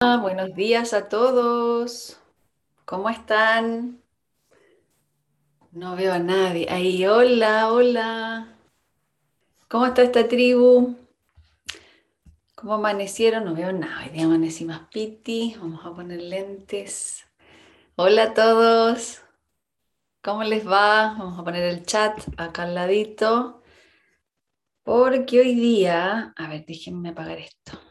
buenos 0.00 0.54
días 0.54 0.92
a 0.92 1.08
todos. 1.08 2.20
¿Cómo 2.84 3.08
están? 3.08 4.02
No 5.72 5.96
veo 5.96 6.12
a 6.12 6.18
nadie. 6.18 6.66
Ahí, 6.70 7.06
hola, 7.06 7.72
hola. 7.72 8.58
¿Cómo 9.68 9.86
está 9.86 10.02
esta 10.02 10.28
tribu? 10.28 10.96
¿Cómo 12.54 12.74
amanecieron? 12.74 13.46
No 13.46 13.54
veo 13.54 13.72
nada. 13.72 14.04
Hoy 14.04 14.10
día 14.10 14.26
amanecí 14.26 14.66
más 14.66 14.80
piti. 14.92 15.56
Vamos 15.58 15.84
a 15.86 15.94
poner 15.94 16.20
lentes. 16.20 17.24
Hola 17.96 18.24
a 18.24 18.34
todos. 18.34 19.22
¿Cómo 20.22 20.44
les 20.44 20.68
va? 20.68 21.14
Vamos 21.18 21.38
a 21.38 21.44
poner 21.44 21.62
el 21.62 21.86
chat 21.86 22.18
acá 22.36 22.64
al 22.64 22.74
ladito. 22.74 23.62
Porque 24.82 25.40
hoy 25.40 25.54
día, 25.54 26.34
a 26.36 26.48
ver, 26.48 26.66
déjenme 26.66 27.08
apagar 27.10 27.38
esto. 27.38 27.85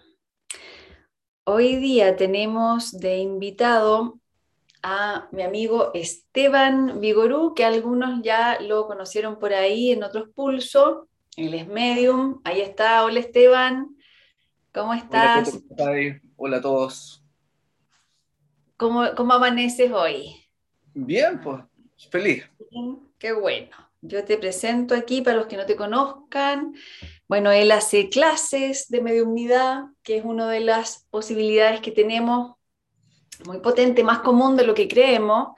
Hoy 1.48 1.76
día 1.76 2.16
tenemos 2.16 2.92
de 3.00 3.20
invitado 3.20 4.20
a 4.82 5.28
mi 5.32 5.44
amigo 5.44 5.92
Esteban 5.94 7.00
Vigorú, 7.00 7.54
que 7.54 7.64
algunos 7.64 8.24
ya 8.24 8.60
lo 8.60 8.88
conocieron 8.88 9.38
por 9.38 9.54
ahí 9.54 9.92
en 9.92 10.02
otros 10.02 10.28
pulsos. 10.30 11.08
Él 11.38 11.54
es 11.54 11.68
medium. 11.68 12.42
Ahí 12.44 12.62
está. 12.62 13.06
Hola 13.06 13.20
Esteban. 13.20 13.96
¿Cómo 14.74 14.96
estás? 14.96 15.60
Hola, 15.78 16.20
Hola 16.36 16.58
a 16.58 16.62
todos. 16.62 17.24
¿Cómo, 18.76 19.04
¿Cómo, 19.16 19.34
amaneces 19.34 19.92
hoy? 19.92 20.36
Bien, 20.96 21.40
pues 21.42 21.64
feliz. 22.10 22.50
Qué 23.20 23.34
bueno. 23.34 23.70
Yo 24.02 24.26
te 24.26 24.40
presento 24.40 24.96
aquí 24.96 25.22
para 25.22 25.38
los 25.38 25.46
que 25.46 25.58
no 25.58 25.68
te 25.68 25.76
conozcan. 25.76 26.74
Bueno, 27.28 27.52
él 27.52 27.72
hace 27.72 28.10
clases 28.10 28.88
de 28.90 29.02
mediunidad, 29.02 29.86
que 30.04 30.18
es 30.18 30.26
una 30.26 30.50
de 30.50 30.60
las 30.60 31.08
posibilidades 31.10 31.82
que 31.82 31.92
tenemos 31.92 32.56
muy 33.46 33.60
potente, 33.60 34.04
más 34.04 34.20
común 34.20 34.56
de 34.56 34.66
lo 34.66 34.76
que 34.76 34.88
creemos, 34.88 35.50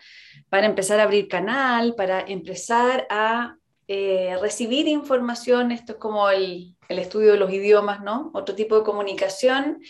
para 0.50 0.66
empezar 0.66 1.00
a 1.00 1.04
abrir 1.04 1.28
canal, 1.28 1.94
para 1.96 2.22
empezar 2.22 3.06
a 3.09 3.58
eh, 3.90 4.38
recibir 4.42 4.88
información. 4.88 5.72
Esto 5.72 5.94
es 5.94 5.98
como 5.98 6.30
el, 6.30 6.76
el, 6.88 7.00
estudio 7.00 7.34
de 7.34 7.38
los 7.38 7.52
idiomas, 7.52 8.02
¿no? 8.02 8.31
Otro 8.34 8.56
tipo 8.56 8.78
de 8.78 8.84
comunicación. 8.84 9.81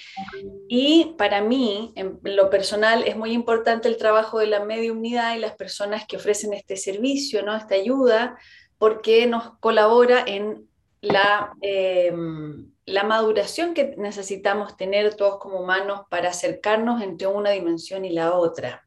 Y 0.68 1.16
para 1.18 1.42
mí, 1.42 1.94
en 1.96 2.20
lo 2.24 2.50
personal, 2.50 3.04
es 3.08 3.16
muy 3.16 3.32
importante 3.32 3.88
el 3.88 3.98
trabajo 3.98 4.40
de 4.40 4.48
la 4.48 4.66
mediunidad 4.66 5.36
y 5.36 5.40
las 5.40 5.54
personas 5.54 6.06
que 6.08 6.18
ofrecen 6.18 6.54
este 6.54 6.76
servicio, 6.76 7.44
¿no? 7.44 7.56
Esta 7.56 7.76
ayuda, 7.76 8.38
porque 8.78 9.28
nos 9.28 9.58
colabora 9.60 10.24
en 10.26 10.68
la, 11.08 11.54
em, 11.62 12.72
la 12.86 13.04
maduración 13.04 13.74
que 13.74 13.96
necesitamos 13.98 14.78
tener 14.78 15.16
todos 15.16 15.40
como 15.40 15.60
humanos 15.60 16.02
para 16.10 16.30
acercarnos 16.30 17.02
entre 17.02 17.28
una 17.28 17.52
dimensión 17.52 18.06
y 18.06 18.12
la 18.12 18.34
otra. 18.34 18.84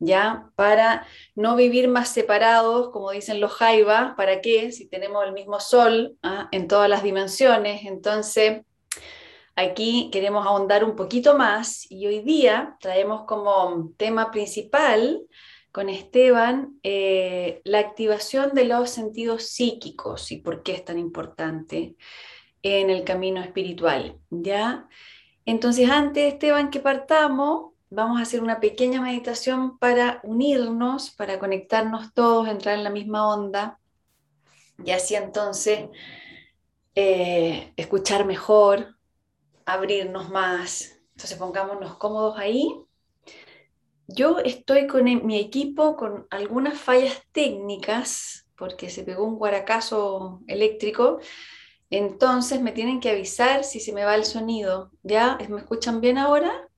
¿Ya? 0.00 0.50
Para 0.54 1.06
no 1.34 1.56
vivir 1.56 1.88
más 1.88 2.08
separados, 2.10 2.90
como 2.90 3.10
dicen 3.10 3.40
los 3.40 3.52
Jaiba, 3.52 4.14
¿para 4.16 4.40
qué? 4.40 4.70
Si 4.70 4.88
tenemos 4.88 5.24
el 5.24 5.32
mismo 5.32 5.58
sol 5.58 6.16
¿ah? 6.22 6.48
en 6.52 6.68
todas 6.68 6.88
las 6.88 7.02
dimensiones. 7.02 7.84
Entonces, 7.84 8.62
aquí 9.56 10.08
queremos 10.12 10.46
ahondar 10.46 10.84
un 10.84 10.94
poquito 10.94 11.36
más 11.36 11.90
y 11.90 12.06
hoy 12.06 12.20
día 12.20 12.76
traemos 12.80 13.24
como 13.24 13.90
tema 13.96 14.30
principal 14.30 15.20
con 15.72 15.88
Esteban 15.88 16.78
eh, 16.82 17.60
la 17.64 17.78
activación 17.78 18.54
de 18.54 18.64
los 18.64 18.90
sentidos 18.90 19.44
psíquicos 19.44 20.32
y 20.32 20.38
por 20.38 20.62
qué 20.62 20.72
es 20.72 20.84
tan 20.84 20.98
importante 20.98 21.96
en 22.62 22.90
el 22.90 23.04
camino 23.04 23.40
espiritual, 23.40 24.18
¿ya? 24.30 24.88
Entonces, 25.44 25.88
antes, 25.88 26.34
Esteban, 26.34 26.70
que 26.70 26.80
partamos, 26.80 27.72
vamos 27.90 28.18
a 28.18 28.22
hacer 28.22 28.42
una 28.42 28.60
pequeña 28.60 29.00
meditación 29.00 29.78
para 29.78 30.20
unirnos, 30.22 31.10
para 31.10 31.38
conectarnos 31.38 32.12
todos, 32.12 32.48
entrar 32.48 32.76
en 32.76 32.84
la 32.84 32.90
misma 32.90 33.28
onda 33.28 33.78
y 34.84 34.90
así 34.90 35.14
entonces 35.14 35.88
eh, 36.94 37.72
escuchar 37.76 38.24
mejor, 38.24 38.96
abrirnos 39.64 40.30
más. 40.30 41.00
Entonces, 41.12 41.38
pongámonos 41.38 41.96
cómodos 41.96 42.38
ahí 42.38 42.87
yo 44.08 44.38
estoy 44.38 44.86
con 44.86 45.06
e, 45.06 45.16
mi 45.16 45.38
equipo 45.38 45.96
con 45.96 46.26
algunas 46.30 46.80
fallas 46.80 47.22
técnicas 47.32 48.46
porque 48.56 48.90
se 48.90 49.04
pegó 49.04 49.24
un 49.24 49.36
guaracazo 49.36 50.40
eléctrico. 50.48 51.20
Entonces 51.90 52.60
me 52.60 52.72
tienen 52.72 53.00
que 53.00 53.10
avisar 53.10 53.64
si 53.64 53.80
se 53.80 53.92
me 53.92 54.04
va 54.04 54.16
el 54.16 54.24
sonido. 54.24 54.90
¿Ya? 55.02 55.38
¿Me 55.48 55.58
escuchan 55.58 56.00
bien 56.00 56.18
ahora? 56.18 56.68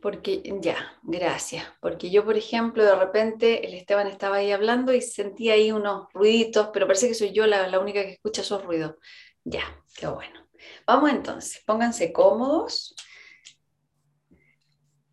Porque 0.00 0.42
ya, 0.60 0.98
gracias. 1.02 1.64
Porque 1.80 2.10
yo, 2.10 2.24
por 2.24 2.36
ejemplo, 2.36 2.84
de 2.84 2.96
repente 2.96 3.66
el 3.66 3.74
Esteban 3.74 4.08
estaba 4.08 4.36
ahí 4.36 4.50
hablando 4.50 4.92
y 4.92 5.00
sentí 5.00 5.50
ahí 5.50 5.70
unos 5.70 6.08
ruiditos, 6.12 6.70
pero 6.72 6.86
parece 6.86 7.06
que 7.06 7.14
soy 7.14 7.32
yo 7.32 7.46
la, 7.46 7.68
la 7.68 7.78
única 7.78 8.02
que 8.02 8.14
escucha 8.14 8.42
esos 8.42 8.64
ruidos. 8.64 8.96
Ya, 9.44 9.62
qué 9.94 10.08
bueno. 10.08 10.48
Vamos 10.86 11.10
entonces, 11.10 11.62
pónganse 11.64 12.12
cómodos. 12.12 12.96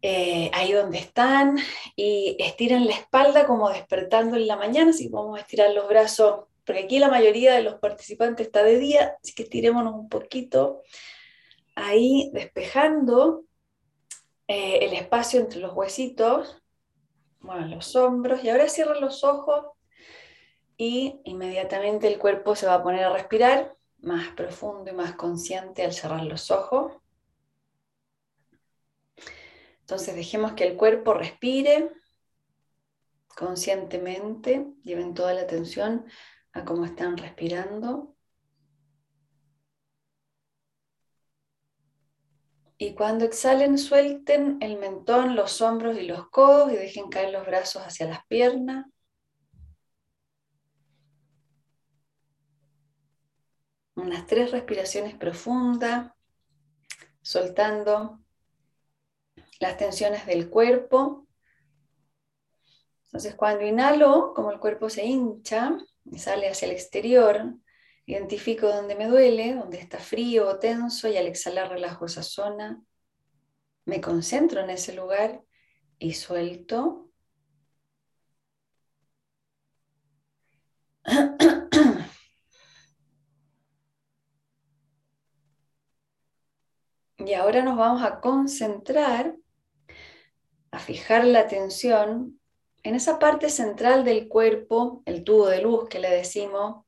Eh, 0.02 0.50
ahí 0.54 0.72
donde 0.72 0.98
están 0.98 1.58
y 1.96 2.38
estiran 2.40 2.86
la 2.86 2.94
espalda 2.94 3.46
como 3.46 3.70
despertando 3.70 4.38
en 4.38 4.48
la 4.48 4.56
mañana, 4.56 4.92
así 4.92 5.10
vamos 5.10 5.38
a 5.38 5.42
estirar 5.42 5.74
los 5.74 5.90
brazos, 5.90 6.46
porque 6.66 6.84
aquí 6.84 7.00
la 7.00 7.10
mayoría 7.10 7.54
de 7.54 7.64
los 7.64 7.76
participantes 7.76 8.48
está 8.48 8.64
de 8.64 8.80
día, 8.80 9.18
así 9.22 9.36
que 9.36 9.44
estirémonos 9.44 9.94
un 9.94 10.08
poquito 10.08 10.84
ahí 11.76 12.30
despejando 12.34 13.44
eh, 14.48 14.80
el 14.86 14.94
espacio 14.94 15.40
entre 15.40 15.60
los 15.60 15.74
huesitos, 15.74 16.62
bueno, 17.42 17.68
los 17.68 17.96
hombros 17.96 18.44
y 18.44 18.50
ahora 18.50 18.68
cierran 18.68 19.02
los 19.02 19.24
ojos 19.24 19.66
y 20.78 21.20
inmediatamente 21.26 22.08
el 22.08 22.20
cuerpo 22.20 22.56
se 22.56 22.68
va 22.68 22.76
a 22.76 22.84
poner 22.84 23.04
a 23.04 23.14
respirar 23.14 23.76
más 24.02 24.30
profundo 24.30 24.92
y 24.92 24.94
más 24.94 25.16
consciente 25.16 25.84
al 25.84 25.94
cerrar 25.94 26.24
los 26.24 26.52
ojos. 26.52 26.94
Entonces 29.90 30.16
dejemos 30.16 30.54
que 30.54 30.66
el 30.66 30.78
cuerpo 30.78 31.16
respire 31.16 31.92
conscientemente, 33.36 34.68
lleven 34.84 35.16
toda 35.16 35.34
la 35.34 35.42
atención 35.42 36.06
a 36.52 36.64
cómo 36.64 36.86
están 36.86 37.18
respirando. 37.18 38.16
Y 42.78 42.94
cuando 42.94 43.26
exhalen, 43.26 43.80
suelten 43.80 44.60
el 44.62 44.78
mentón, 44.78 45.36
los 45.36 45.60
hombros 45.60 45.98
y 45.98 46.04
los 46.04 46.30
codos 46.30 46.72
y 46.72 46.76
dejen 46.76 47.10
caer 47.10 47.32
los 47.32 47.48
brazos 47.48 47.82
hacia 47.82 48.06
las 48.06 48.24
piernas. 48.28 48.86
Unas 53.96 54.28
tres 54.28 54.52
respiraciones 54.52 55.16
profundas, 55.16 56.14
soltando 57.24 58.20
las 59.60 59.78
tensiones 59.78 60.26
del 60.26 60.50
cuerpo. 60.50 61.28
Entonces, 63.06 63.36
cuando 63.36 63.66
inhalo, 63.66 64.34
como 64.36 64.52
el 64.52 64.60
cuerpo 64.60 64.90
se 64.90 65.06
hincha 65.06 65.78
y 66.06 66.20
sale 66.20 66.50
hacia 66.50 66.68
el 66.68 66.72
exterior, 66.74 67.56
identifico 68.06 68.68
dónde 68.68 68.96
me 68.96 69.08
duele, 69.08 69.56
dónde 69.56 69.80
está 69.80 70.00
frío 70.00 70.48
o 70.48 70.60
tenso, 70.60 71.08
y 71.08 71.18
al 71.18 71.28
exhalar 71.28 71.70
relajo 71.70 72.06
esa 72.06 72.24
zona. 72.24 72.82
Me 73.86 74.02
concentro 74.02 74.62
en 74.62 74.70
ese 74.70 74.94
lugar 74.94 75.44
y 76.00 76.14
suelto. 76.14 77.10
Y 87.20 87.34
ahora 87.34 87.62
nos 87.62 87.78
vamos 87.78 88.02
a 88.02 88.22
concentrar 88.22 89.36
a 90.72 90.80
fijar 90.80 91.26
la 91.26 91.40
atención 91.40 92.40
en 92.84 92.96
esa 92.96 93.20
parte 93.20 93.50
central 93.50 94.06
del 94.06 94.28
cuerpo, 94.28 95.04
el 95.06 95.24
tubo 95.24 95.48
de 95.48 95.62
luz 95.62 95.90
que 95.90 96.00
le 96.00 96.10
decimos, 96.10 96.86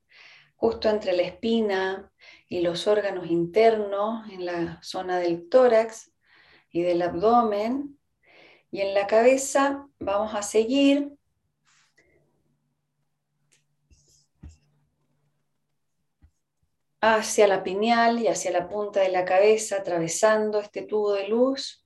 justo 0.56 0.90
entre 0.90 1.14
la 1.14 1.24
espina 1.24 2.12
y 2.48 2.62
los 2.62 2.88
órganos 2.88 3.28
internos, 3.28 4.30
en 4.32 4.46
la 4.46 4.80
zona 4.82 5.20
del 5.20 5.50
tórax 5.50 6.12
y 6.70 6.82
del 6.82 7.02
abdomen. 7.02 8.00
Y 8.72 8.82
en 8.82 8.94
la 8.94 9.08
cabeza 9.08 9.88
vamos 10.00 10.34
a 10.34 10.44
seguir 10.44 11.12
hacia 17.02 17.48
la 17.48 17.64
pineal 17.64 18.20
y 18.20 18.28
hacia 18.28 18.52
la 18.52 18.70
punta 18.70 19.02
de 19.02 19.10
la 19.10 19.26
cabeza, 19.26 19.78
atravesando 19.78 20.60
este 20.60 20.84
tubo 20.84 21.14
de 21.14 21.28
luz 21.28 21.81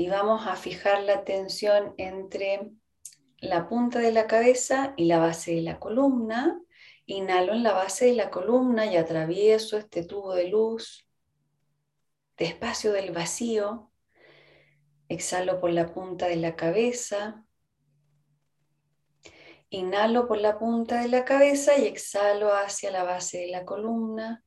y 0.00 0.08
vamos 0.08 0.46
a 0.46 0.56
fijar 0.56 1.02
la 1.02 1.12
atención 1.12 1.92
entre 1.98 2.70
la 3.36 3.68
punta 3.68 3.98
de 3.98 4.12
la 4.12 4.26
cabeza 4.26 4.94
y 4.96 5.04
la 5.04 5.18
base 5.18 5.56
de 5.56 5.60
la 5.60 5.78
columna. 5.78 6.58
Inhalo 7.04 7.52
en 7.52 7.62
la 7.62 7.74
base 7.74 8.06
de 8.06 8.14
la 8.14 8.30
columna 8.30 8.86
y 8.86 8.96
atravieso 8.96 9.76
este 9.76 10.02
tubo 10.02 10.32
de 10.32 10.48
luz. 10.48 11.06
despacio 12.38 12.92
del 12.92 13.12
vacío. 13.12 13.92
Exhalo 15.10 15.60
por 15.60 15.70
la 15.70 15.92
punta 15.92 16.28
de 16.28 16.36
la 16.36 16.56
cabeza. 16.56 17.44
Inhalo 19.68 20.26
por 20.26 20.38
la 20.38 20.58
punta 20.58 21.02
de 21.02 21.08
la 21.08 21.26
cabeza 21.26 21.76
y 21.78 21.84
exhalo 21.84 22.54
hacia 22.54 22.90
la 22.90 23.04
base 23.04 23.40
de 23.40 23.48
la 23.48 23.66
columna. 23.66 24.42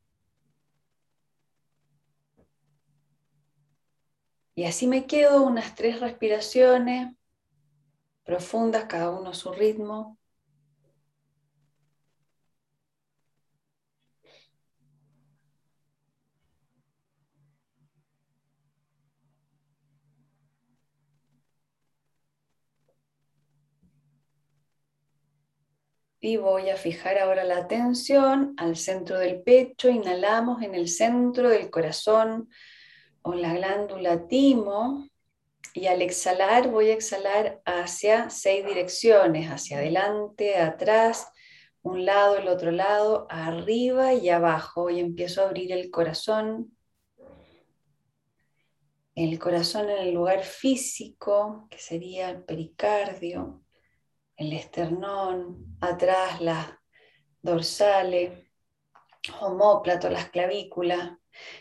Y 4.56 4.66
así 4.66 4.88
me 4.88 5.06
quedo 5.08 5.44
unas 5.44 5.76
tres 5.76 6.00
respiraciones 6.00 7.14
profundas, 8.24 8.86
cada 8.86 9.10
uno 9.12 9.30
a 9.30 9.34
su 9.34 9.52
ritmo. 9.54 10.18
Y 26.20 26.38
voy 26.38 26.70
a 26.70 26.78
fijar 26.78 27.18
ahora 27.18 27.44
la 27.44 27.58
atención 27.58 28.54
al 28.58 28.78
centro 28.78 29.20
del 29.20 29.42
pecho. 29.42 29.90
Inhalamos 29.90 30.62
en 30.64 30.74
el 30.74 30.88
centro 30.88 31.50
del 31.50 31.70
corazón 31.70 32.50
o 33.24 33.34
la 33.34 33.54
glándula 33.54 34.28
timo. 34.28 35.08
Y 35.74 35.88
al 35.88 36.02
exhalar 36.02 36.70
voy 36.70 36.92
a 36.92 36.94
exhalar 36.94 37.62
hacia 37.66 38.30
seis 38.30 38.66
direcciones, 38.66 39.50
hacia 39.50 39.78
adelante, 39.80 40.58
atrás, 40.58 41.31
un 41.81 42.06
lado, 42.06 42.38
el 42.38 42.48
otro 42.48 42.72
lado, 42.72 43.25
arriba 43.30 44.14
y 44.14 44.30
abajo. 44.30 44.90
Y 44.92 45.00
empiezo 45.00 45.42
a 45.42 45.46
abrir 45.46 45.72
el 45.72 45.90
corazón. 45.90 46.78
El 49.16 49.38
corazón 49.40 49.90
en 49.90 49.98
el 49.98 50.14
lugar 50.14 50.44
físico, 50.44 51.68
que 51.69 51.80
sería 51.80 52.30
el 52.30 52.44
pericardio 52.44 53.64
el 54.38 54.54
esternón, 54.54 55.78
atrás 55.81 56.42
las 56.42 56.68
dorsales, 57.42 58.31
homóplato, 59.40 60.10
las 60.10 60.30
clavículas, 60.30 61.18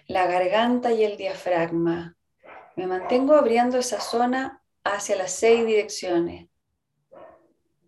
la 0.06 0.26
garganta 0.26 0.92
y 0.92 1.04
el 1.04 1.16
diafragma. 1.16 2.16
Me 2.76 2.86
mantengo 2.86 3.34
abriendo 3.34 3.78
esa 3.78 4.00
zona 4.00 4.62
hacia 4.84 5.16
las 5.16 5.32
seis 5.32 5.66
direcciones. 5.66 6.48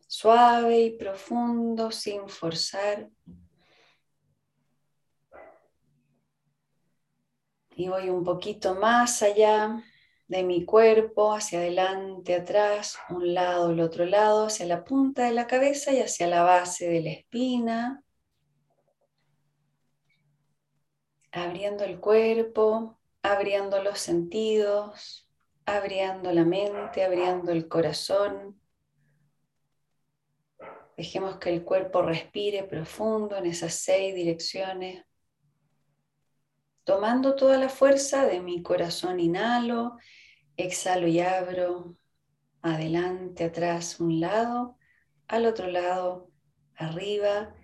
Suave 0.06 0.80
y 0.80 0.90
profundo, 0.96 1.90
sin 1.90 2.28
forzar. 2.28 3.08
Y 7.76 7.88
voy 7.88 8.08
un 8.10 8.22
poquito 8.22 8.76
más 8.76 9.22
allá 9.22 9.82
de 10.28 10.44
mi 10.44 10.64
cuerpo 10.64 11.32
hacia 11.32 11.58
adelante, 11.58 12.34
atrás, 12.34 12.96
un 13.10 13.34
lado, 13.34 13.72
el 13.72 13.80
otro 13.80 14.04
lado, 14.04 14.46
hacia 14.46 14.66
la 14.66 14.84
punta 14.84 15.24
de 15.24 15.32
la 15.32 15.46
cabeza 15.46 15.92
y 15.92 16.00
hacia 16.00 16.28
la 16.28 16.44
base 16.44 16.88
de 16.88 17.00
la 17.00 17.10
espina. 17.10 18.03
Abriendo 21.36 21.82
el 21.82 21.98
cuerpo, 21.98 22.96
abriendo 23.20 23.82
los 23.82 23.98
sentidos, 23.98 25.28
abriendo 25.66 26.30
la 26.30 26.44
mente, 26.44 27.02
abriendo 27.02 27.50
el 27.50 27.66
corazón. 27.66 28.60
Dejemos 30.96 31.38
que 31.38 31.50
el 31.50 31.64
cuerpo 31.64 32.02
respire 32.02 32.62
profundo 32.62 33.36
en 33.36 33.46
esas 33.46 33.74
seis 33.74 34.14
direcciones. 34.14 35.04
Tomando 36.84 37.34
toda 37.34 37.58
la 37.58 37.68
fuerza 37.68 38.26
de 38.26 38.40
mi 38.40 38.62
corazón, 38.62 39.18
inhalo, 39.18 39.96
exhalo 40.56 41.08
y 41.08 41.18
abro, 41.18 41.96
adelante, 42.62 43.42
atrás, 43.42 43.98
un 43.98 44.20
lado, 44.20 44.78
al 45.26 45.46
otro 45.46 45.66
lado, 45.66 46.30
arriba 46.76 47.56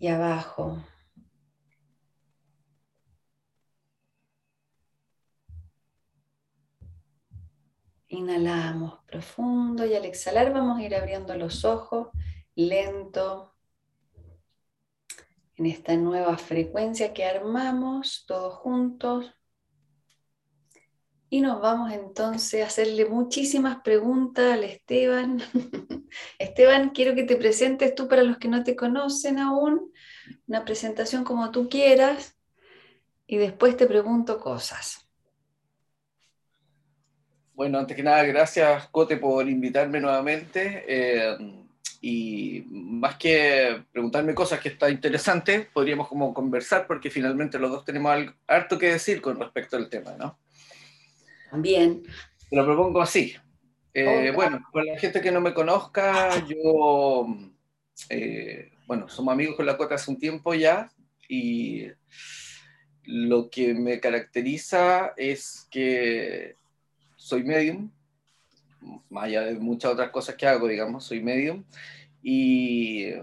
y 0.00 0.08
abajo. 0.08 0.82
Inhalamos 8.12 8.98
profundo 9.06 9.86
y 9.86 9.94
al 9.94 10.04
exhalar 10.04 10.52
vamos 10.52 10.78
a 10.78 10.82
ir 10.82 10.94
abriendo 10.94 11.34
los 11.34 11.64
ojos 11.64 12.08
lento, 12.54 13.54
en 15.56 15.64
esta 15.64 15.96
nueva 15.96 16.36
frecuencia 16.36 17.14
que 17.14 17.24
armamos 17.24 18.24
todos 18.26 18.52
juntos. 18.52 19.32
Y 21.30 21.40
nos 21.40 21.62
vamos 21.62 21.90
entonces 21.90 22.62
a 22.62 22.66
hacerle 22.66 23.06
muchísimas 23.06 23.80
preguntas 23.80 24.52
al 24.52 24.64
Esteban. 24.64 25.42
Esteban, 26.38 26.90
quiero 26.90 27.14
que 27.14 27.22
te 27.22 27.36
presentes 27.36 27.94
tú 27.94 28.08
para 28.08 28.24
los 28.24 28.36
que 28.36 28.48
no 28.48 28.62
te 28.62 28.76
conocen 28.76 29.38
aún, 29.38 29.90
una 30.46 30.66
presentación 30.66 31.24
como 31.24 31.50
tú 31.50 31.70
quieras, 31.70 32.36
y 33.26 33.38
después 33.38 33.74
te 33.78 33.86
pregunto 33.86 34.38
cosas. 34.38 35.01
Bueno, 37.54 37.78
antes 37.78 37.96
que 37.96 38.02
nada, 38.02 38.22
gracias 38.24 38.88
Cote 38.88 39.18
por 39.18 39.48
invitarme 39.48 40.00
nuevamente. 40.00 40.84
Eh, 40.86 41.36
y 42.00 42.64
más 42.68 43.16
que 43.16 43.84
preguntarme 43.92 44.34
cosas 44.34 44.58
que 44.58 44.70
está 44.70 44.90
interesante, 44.90 45.68
podríamos 45.72 46.08
como 46.08 46.34
conversar 46.34 46.86
porque 46.86 47.10
finalmente 47.10 47.58
los 47.58 47.70
dos 47.70 47.84
tenemos 47.84 48.10
algo, 48.10 48.32
harto 48.48 48.76
que 48.76 48.92
decir 48.92 49.22
con 49.22 49.38
respecto 49.38 49.76
al 49.76 49.88
tema, 49.88 50.16
¿no? 50.18 50.38
También. 51.50 52.02
Te 52.50 52.56
lo 52.56 52.64
propongo 52.64 53.00
así. 53.00 53.36
Eh, 53.94 54.32
bueno, 54.34 54.66
para 54.72 54.86
la 54.86 54.98
gente 54.98 55.20
que 55.20 55.30
no 55.30 55.40
me 55.40 55.54
conozca, 55.54 56.44
yo, 56.46 57.26
eh, 58.08 58.72
bueno, 58.86 59.08
somos 59.08 59.32
amigos 59.32 59.54
con 59.54 59.66
la 59.66 59.76
Cota 59.76 59.94
hace 59.94 60.10
un 60.10 60.18
tiempo 60.18 60.54
ya 60.54 60.90
y 61.28 61.86
lo 63.04 63.48
que 63.50 63.74
me 63.74 64.00
caracteriza 64.00 65.12
es 65.16 65.68
que 65.70 66.56
soy 67.32 67.44
medium, 67.44 67.90
más 69.08 69.24
allá 69.24 69.40
de 69.40 69.54
muchas 69.54 69.90
otras 69.92 70.10
cosas 70.10 70.34
que 70.34 70.46
hago, 70.46 70.68
digamos, 70.68 71.02
soy 71.02 71.22
medium, 71.22 71.64
y 72.22 73.14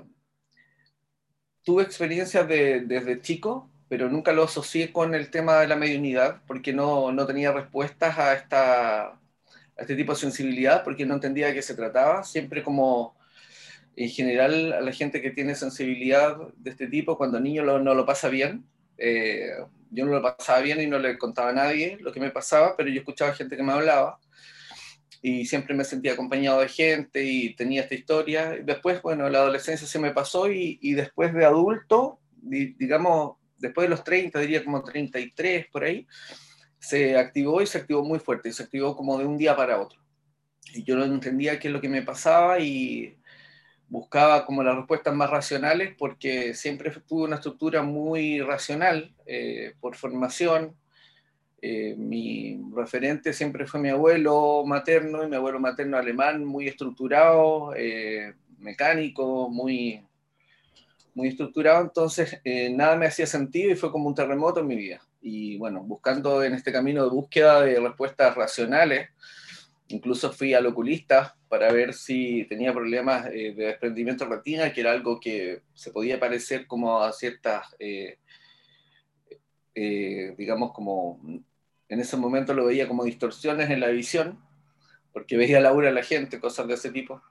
tuve 1.63 1.83
experiencias 1.83 2.47
desde 2.47 3.21
chico, 3.21 3.69
pero 3.87 4.09
nunca 4.09 4.31
lo 4.33 4.45
asocié 4.45 4.91
con 4.91 5.13
el 5.13 5.29
tema 5.29 5.59
de 5.59 5.67
la 5.67 5.75
mediunidad, 5.75 6.41
porque 6.47 6.73
no, 6.73 7.11
no 7.11 7.27
tenía 7.27 7.51
respuestas 7.51 8.17
a, 8.17 8.33
esta, 8.33 9.19
este 9.77 9.95
tipo 9.95 10.13
de 10.13 10.19
sensibilidad, 10.19 10.83
porque 10.83 11.05
no 11.05 11.13
entendía 11.13 11.45
de 11.47 11.53
qué 11.53 11.61
se 11.61 11.75
trataba, 11.75 12.23
siempre 12.23 12.63
como 12.63 13.15
en 13.95 14.09
general 14.09 14.73
a 14.73 14.81
la 14.81 14.91
gente 14.91 15.21
que 15.21 15.29
tiene 15.29 15.53
sensibilidad 15.53 16.35
de 16.57 16.71
este 16.71 16.87
tipo, 16.87 17.15
cuando 17.15 17.39
niño 17.39 17.63
no 17.77 17.93
lo 17.93 18.05
pasa 18.07 18.27
bien, 18.27 18.65
eh, 18.97 19.51
yo 19.89 20.05
no 20.05 20.11
lo 20.11 20.21
pasaba 20.21 20.59
bien 20.59 20.81
y 20.81 20.87
no 20.87 20.99
le 20.99 21.17
contaba 21.17 21.49
a 21.49 21.53
nadie 21.53 21.97
lo 21.99 22.11
que 22.11 22.19
me 22.19 22.31
pasaba, 22.31 22.75
pero 22.77 22.89
yo 22.89 22.99
escuchaba 22.99 23.33
gente 23.33 23.57
que 23.57 23.63
me 23.63 23.73
hablaba 23.73 24.19
y 25.21 25.45
siempre 25.45 25.75
me 25.75 25.83
sentía 25.83 26.13
acompañado 26.13 26.61
de 26.61 26.69
gente 26.69 27.23
y 27.23 27.55
tenía 27.55 27.81
esta 27.81 27.95
historia. 27.95 28.57
Después, 28.63 29.01
bueno, 29.01 29.29
la 29.29 29.39
adolescencia 29.39 29.87
se 29.87 29.99
me 29.99 30.11
pasó 30.11 30.51
y, 30.51 30.79
y 30.81 30.93
después 30.93 31.33
de 31.33 31.45
adulto, 31.45 32.19
digamos, 32.41 33.37
después 33.57 33.85
de 33.85 33.89
los 33.89 34.03
30, 34.03 34.39
diría 34.39 34.63
como 34.63 34.83
33 34.83 35.67
por 35.71 35.83
ahí, 35.83 36.07
se 36.79 37.17
activó 37.17 37.61
y 37.61 37.67
se 37.67 37.77
activó 37.77 38.03
muy 38.03 38.19
fuerte, 38.19 38.49
y 38.49 38.53
se 38.53 38.63
activó 38.63 38.95
como 38.95 39.17
de 39.17 39.25
un 39.25 39.37
día 39.37 39.55
para 39.55 39.81
otro. 39.81 39.99
Y 40.73 40.83
yo 40.83 40.95
no 40.95 41.03
entendía 41.03 41.59
qué 41.59 41.67
es 41.67 41.73
lo 41.73 41.81
que 41.81 41.89
me 41.89 42.01
pasaba 42.01 42.59
y 42.59 43.18
buscaba 43.89 44.45
como 44.45 44.63
las 44.63 44.75
respuestas 44.75 45.13
más 45.13 45.29
racionales 45.29 45.95
porque 45.97 46.53
siempre 46.53 46.91
tuve 47.07 47.23
una 47.23 47.37
estructura 47.37 47.81
muy 47.81 48.41
racional 48.41 49.13
eh, 49.25 49.73
por 49.79 49.95
formación, 49.95 50.75
eh, 51.61 51.93
mi 51.97 52.61
referente 52.73 53.33
siempre 53.33 53.67
fue 53.67 53.81
mi 53.81 53.89
abuelo 53.89 54.63
materno 54.65 55.23
y 55.23 55.27
mi 55.27 55.35
abuelo 55.35 55.59
materno 55.59 55.97
alemán, 55.97 56.45
muy 56.45 56.67
estructurado, 56.67 57.73
eh, 57.75 58.33
mecánico, 58.59 59.49
muy, 59.49 60.05
muy 61.13 61.29
estructurado, 61.29 61.81
entonces 61.81 62.39
eh, 62.45 62.69
nada 62.69 62.95
me 62.95 63.07
hacía 63.07 63.25
sentido 63.25 63.71
y 63.71 63.75
fue 63.75 63.91
como 63.91 64.07
un 64.07 64.15
terremoto 64.15 64.61
en 64.61 64.67
mi 64.67 64.75
vida. 64.75 65.01
Y 65.21 65.57
bueno, 65.57 65.83
buscando 65.83 66.43
en 66.43 66.53
este 66.53 66.71
camino 66.71 67.03
de 67.03 67.09
búsqueda 67.09 67.61
de 67.61 67.79
respuestas 67.79 68.35
racionales, 68.35 69.09
incluso 69.89 70.31
fui 70.31 70.53
al 70.53 70.65
oculista 70.65 71.35
para 71.47 71.71
ver 71.71 71.93
si 71.93 72.45
tenía 72.45 72.73
problemas 72.73 73.25
de 73.25 73.53
desprendimiento 73.53 74.25
de 74.25 74.35
retina, 74.35 74.73
que 74.73 74.81
era 74.81 74.91
algo 74.91 75.19
que 75.19 75.61
se 75.73 75.91
podía 75.91 76.19
parecer 76.19 76.65
como 76.67 77.01
a 77.01 77.11
ciertas... 77.13 77.75
digamos, 79.75 80.73
como 80.73 81.19
en 81.89 81.99
ese 81.99 82.17
momento 82.17 82.53
lo 82.53 82.65
veía 82.65 82.87
como 82.87 83.03
distorsiones 83.03 83.69
en 83.69 83.79
la 83.79 83.87
visión, 83.87 84.39
porque 85.11 85.37
veía 85.37 85.59
la 85.59 85.69
aura 85.69 85.87
de 85.87 85.93
la 85.93 86.03
gente, 86.03 86.39
cosas 86.39 86.67
de 86.67 86.75
ese 86.75 86.91
tipo. 86.91 87.21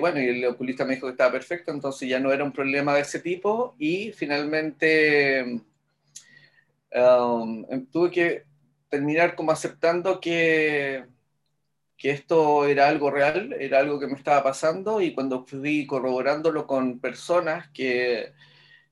Bueno, 0.00 0.20
y 0.20 0.26
el 0.26 0.44
oculista 0.46 0.84
me 0.84 0.94
dijo 0.94 1.06
que 1.06 1.12
estaba 1.12 1.32
perfecto, 1.32 1.70
entonces 1.70 2.08
ya 2.08 2.18
no 2.18 2.32
era 2.32 2.44
un 2.44 2.52
problema 2.52 2.94
de 2.94 3.00
ese 3.00 3.20
tipo 3.20 3.74
y 3.78 4.12
finalmente 4.12 5.60
um, 6.94 7.66
em, 7.68 7.86
tuve 7.86 8.10
que 8.10 8.44
terminar 8.88 9.36
como 9.36 9.52
aceptando 9.52 10.18
que, 10.20 11.04
que 12.00 12.10
esto 12.10 12.64
era 12.66 12.88
algo 12.88 13.10
real, 13.10 13.54
era 13.60 13.80
algo 13.80 14.00
que 14.00 14.06
me 14.06 14.14
estaba 14.14 14.42
pasando 14.42 15.02
y 15.02 15.12
cuando 15.14 15.44
fui 15.46 15.86
corroborándolo 15.86 16.66
con 16.66 16.98
personas 16.98 17.68
que 17.74 18.32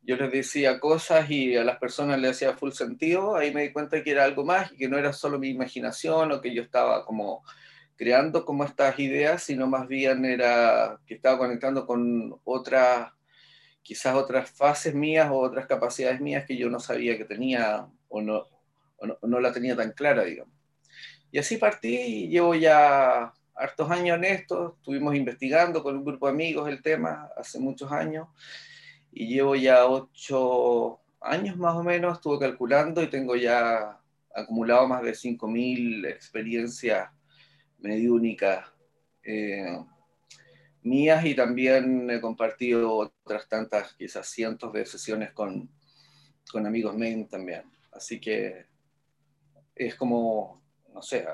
yo 0.02 0.16
les 0.16 0.30
decía 0.30 0.78
cosas 0.78 1.30
y 1.30 1.56
a 1.56 1.64
las 1.64 1.78
personas 1.78 2.20
les 2.20 2.32
hacía 2.32 2.52
full 2.54 2.72
sentido, 2.72 3.34
ahí 3.36 3.52
me 3.54 3.62
di 3.62 3.72
cuenta 3.72 4.02
que 4.02 4.10
era 4.10 4.24
algo 4.24 4.44
más 4.44 4.72
y 4.72 4.76
que 4.76 4.88
no 4.88 4.98
era 4.98 5.14
solo 5.14 5.38
mi 5.38 5.48
imaginación 5.48 6.32
o 6.32 6.40
que 6.42 6.54
yo 6.54 6.62
estaba 6.62 7.06
como 7.06 7.44
creando 7.96 8.44
como 8.44 8.64
estas 8.64 8.98
ideas, 8.98 9.42
sino 9.42 9.66
más 9.66 9.88
bien 9.88 10.26
era 10.26 11.00
que 11.06 11.14
estaba 11.14 11.38
conectando 11.38 11.86
con 11.86 12.38
otras, 12.44 13.10
quizás 13.82 14.14
otras 14.16 14.50
fases 14.50 14.94
mías 14.94 15.30
o 15.30 15.38
otras 15.38 15.66
capacidades 15.66 16.20
mías 16.20 16.44
que 16.46 16.58
yo 16.58 16.68
no 16.68 16.78
sabía 16.78 17.16
que 17.16 17.24
tenía 17.24 17.88
o 18.08 18.20
no, 18.20 18.46
no, 19.22 19.40
la 19.40 19.52
tenía 19.52 19.74
tan 19.74 19.92
clara, 19.92 20.24
digamos. 20.24 20.57
Y 21.30 21.38
así 21.38 21.56
partí 21.56 22.28
llevo 22.28 22.54
ya 22.54 23.32
hartos 23.54 23.90
años 23.90 24.16
en 24.16 24.24
esto, 24.24 24.76
estuvimos 24.78 25.14
investigando 25.14 25.82
con 25.82 25.96
un 25.96 26.04
grupo 26.04 26.26
de 26.26 26.32
amigos 26.32 26.68
el 26.68 26.80
tema 26.80 27.28
hace 27.36 27.58
muchos 27.58 27.90
años 27.90 28.28
y 29.12 29.26
llevo 29.26 29.56
ya 29.56 29.86
ocho 29.86 31.00
años 31.20 31.56
más 31.56 31.74
o 31.74 31.82
menos, 31.82 32.16
estuve 32.16 32.38
calculando 32.38 33.02
y 33.02 33.08
tengo 33.08 33.34
ya 33.34 33.98
acumulado 34.34 34.86
más 34.86 35.02
de 35.02 35.12
5.000 35.12 36.06
experiencias 36.08 37.10
mediúnicas 37.78 38.64
eh, 39.24 39.78
mías 40.82 41.24
y 41.24 41.34
también 41.34 42.08
he 42.10 42.20
compartido 42.20 42.94
otras 42.94 43.48
tantas, 43.48 43.94
quizás 43.94 44.28
cientos 44.28 44.72
de 44.72 44.86
sesiones 44.86 45.32
con, 45.32 45.68
con 46.50 46.66
amigos 46.66 46.96
medium 46.96 47.28
también. 47.28 47.62
Así 47.92 48.20
que 48.20 48.66
es 49.74 49.94
como, 49.96 50.62
no 50.92 51.02
sé, 51.02 51.26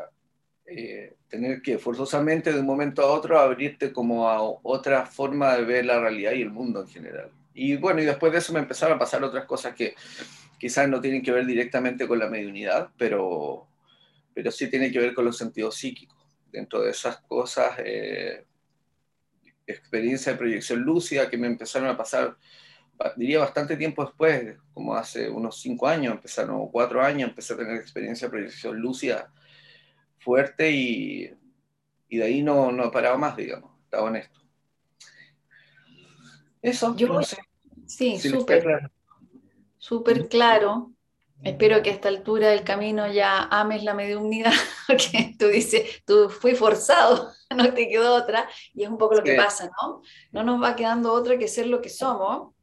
eh, 0.66 1.16
tener 1.28 1.60
que 1.60 1.78
forzosamente 1.78 2.50
de 2.50 2.60
un 2.60 2.66
momento 2.66 3.02
a 3.02 3.12
otro 3.12 3.38
abrirte 3.38 3.92
como 3.92 4.28
a 4.28 4.40
otra 4.40 5.04
forma 5.04 5.54
de 5.56 5.64
ver 5.64 5.84
la 5.84 6.00
realidad 6.00 6.32
y 6.32 6.42
el 6.42 6.50
mundo 6.50 6.80
en 6.80 6.88
general. 6.88 7.30
Y 7.52 7.76
bueno, 7.76 8.00
y 8.00 8.06
después 8.06 8.32
de 8.32 8.38
eso 8.38 8.52
me 8.52 8.60
empezaron 8.60 8.96
a 8.96 8.98
pasar 8.98 9.22
otras 9.22 9.44
cosas 9.44 9.74
que 9.74 9.94
quizás 10.58 10.88
no 10.88 11.00
tienen 11.02 11.22
que 11.22 11.32
ver 11.32 11.44
directamente 11.44 12.08
con 12.08 12.18
la 12.18 12.28
mediunidad, 12.28 12.88
pero, 12.96 13.66
pero 14.32 14.50
sí 14.50 14.70
tienen 14.70 14.90
que 14.90 14.98
ver 14.98 15.12
con 15.12 15.26
los 15.26 15.36
sentidos 15.36 15.76
psíquicos. 15.76 16.16
Dentro 16.50 16.80
de 16.80 16.90
esas 16.90 17.18
cosas, 17.18 17.74
eh, 17.84 18.46
experiencia 19.66 20.32
de 20.32 20.38
proyección 20.38 20.80
lúcida 20.80 21.28
que 21.28 21.36
me 21.36 21.46
empezaron 21.46 21.88
a 21.88 21.96
pasar, 21.96 22.36
diría 23.16 23.40
bastante 23.40 23.76
tiempo 23.76 24.04
después, 24.04 24.56
como 24.72 24.94
hace 24.94 25.28
unos 25.28 25.60
cinco 25.60 25.86
años, 25.86 26.14
empezaron, 26.14 26.56
o 26.56 26.70
cuatro 26.70 27.02
años, 27.02 27.28
empecé 27.28 27.52
a 27.52 27.58
tener 27.58 27.76
experiencia 27.76 28.28
de 28.28 28.30
proyección 28.30 28.80
lúcida 28.80 29.30
fuerte 30.24 30.70
y, 30.70 31.30
y 32.08 32.16
de 32.16 32.24
ahí 32.24 32.42
no, 32.42 32.72
no 32.72 32.86
he 32.86 32.90
parado 32.90 33.18
más, 33.18 33.36
digamos, 33.36 33.70
estaba 33.84 34.04
honesto. 34.04 34.40
Eso, 36.62 36.96
Yo, 36.96 37.20
Sí, 37.86 38.18
súper. 38.18 38.90
Súper 39.78 40.28
claro. 40.28 40.90
Espero 41.42 41.82
que 41.82 41.90
a 41.90 41.92
esta 41.92 42.08
altura 42.08 42.48
del 42.48 42.64
camino 42.64 43.06
ya 43.12 43.42
ames 43.50 43.84
la 43.84 43.92
mediunidad, 43.92 44.52
porque 44.86 45.36
tú 45.38 45.48
dices, 45.48 46.02
tú 46.06 46.30
fui 46.30 46.54
forzado, 46.54 47.32
no 47.54 47.74
te 47.74 47.86
quedó 47.88 48.14
otra, 48.14 48.48
y 48.72 48.84
es 48.84 48.88
un 48.88 48.96
poco 48.96 49.16
lo 49.16 49.22
que 49.22 49.34
pasa, 49.34 49.70
¿no? 49.82 50.00
No 50.32 50.42
nos 50.42 50.62
va 50.62 50.74
quedando 50.74 51.12
otra 51.12 51.36
que 51.36 51.48
ser 51.48 51.66
lo 51.66 51.82
que 51.82 51.90
somos. 51.90 52.54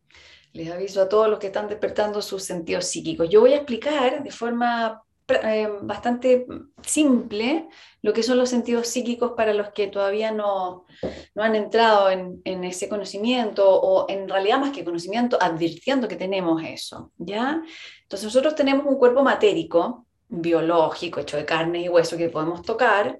Les 0.53 0.71
aviso 0.71 1.01
a 1.01 1.09
todos 1.09 1.29
los 1.29 1.37
que 1.37 1.47
están 1.47 1.67
despertando 1.67 2.21
sus 2.21 2.43
sentidos 2.43 2.85
psíquicos. 2.85 3.29
Yo 3.29 3.39
voy 3.39 3.53
a 3.53 3.57
explicar 3.57 4.23
de 4.23 4.31
forma 4.31 5.01
eh, 5.33 5.69
bastante 5.81 6.45
simple 6.81 7.67
lo 8.01 8.13
que 8.13 8.23
son 8.23 8.37
los 8.37 8.49
sentidos 8.49 8.87
psíquicos 8.87 9.33
para 9.35 9.53
los 9.53 9.69
que 9.69 9.87
todavía 9.87 10.31
no, 10.31 10.85
no 11.35 11.43
han 11.43 11.55
entrado 11.55 12.09
en, 12.09 12.41
en, 12.45 12.63
ese 12.63 12.89
conocimiento 12.89 13.69
o 13.69 14.09
en 14.09 14.27
realidad 14.27 14.59
más 14.59 14.71
que 14.71 14.83
conocimiento, 14.83 15.37
advirtiendo 15.39 16.07
que 16.07 16.15
tenemos 16.15 16.63
eso, 16.63 17.11
¿ya? 17.17 17.61
Entonces 18.03 18.25
nosotros 18.25 18.55
tenemos 18.55 18.85
un 18.85 18.97
cuerpo 18.97 19.23
matérico, 19.23 20.05
biológico, 20.27 21.19
hecho 21.19 21.37
de 21.37 21.45
carne 21.45 21.81
y 21.81 21.89
hueso 21.89 22.17
que 22.17 22.29
podemos 22.29 22.63
tocar, 22.63 23.19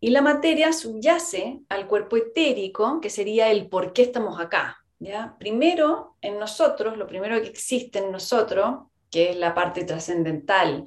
y 0.00 0.10
la 0.10 0.22
materia 0.22 0.72
subyace 0.72 1.60
al 1.68 1.86
cuerpo 1.86 2.16
etérico, 2.16 3.00
que 3.00 3.10
sería 3.10 3.50
el 3.50 3.68
por 3.68 3.92
qué 3.92 4.02
estamos 4.02 4.40
acá, 4.40 4.78
¿ya? 4.98 5.36
Primero, 5.38 6.16
en 6.20 6.38
nosotros, 6.38 6.96
lo 6.96 7.06
primero 7.06 7.40
que 7.40 7.48
existe 7.48 7.98
en 7.98 8.12
nosotros, 8.12 8.86
que 9.10 9.30
es 9.30 9.36
la 9.36 9.54
parte 9.54 9.84
trascendental, 9.84 10.84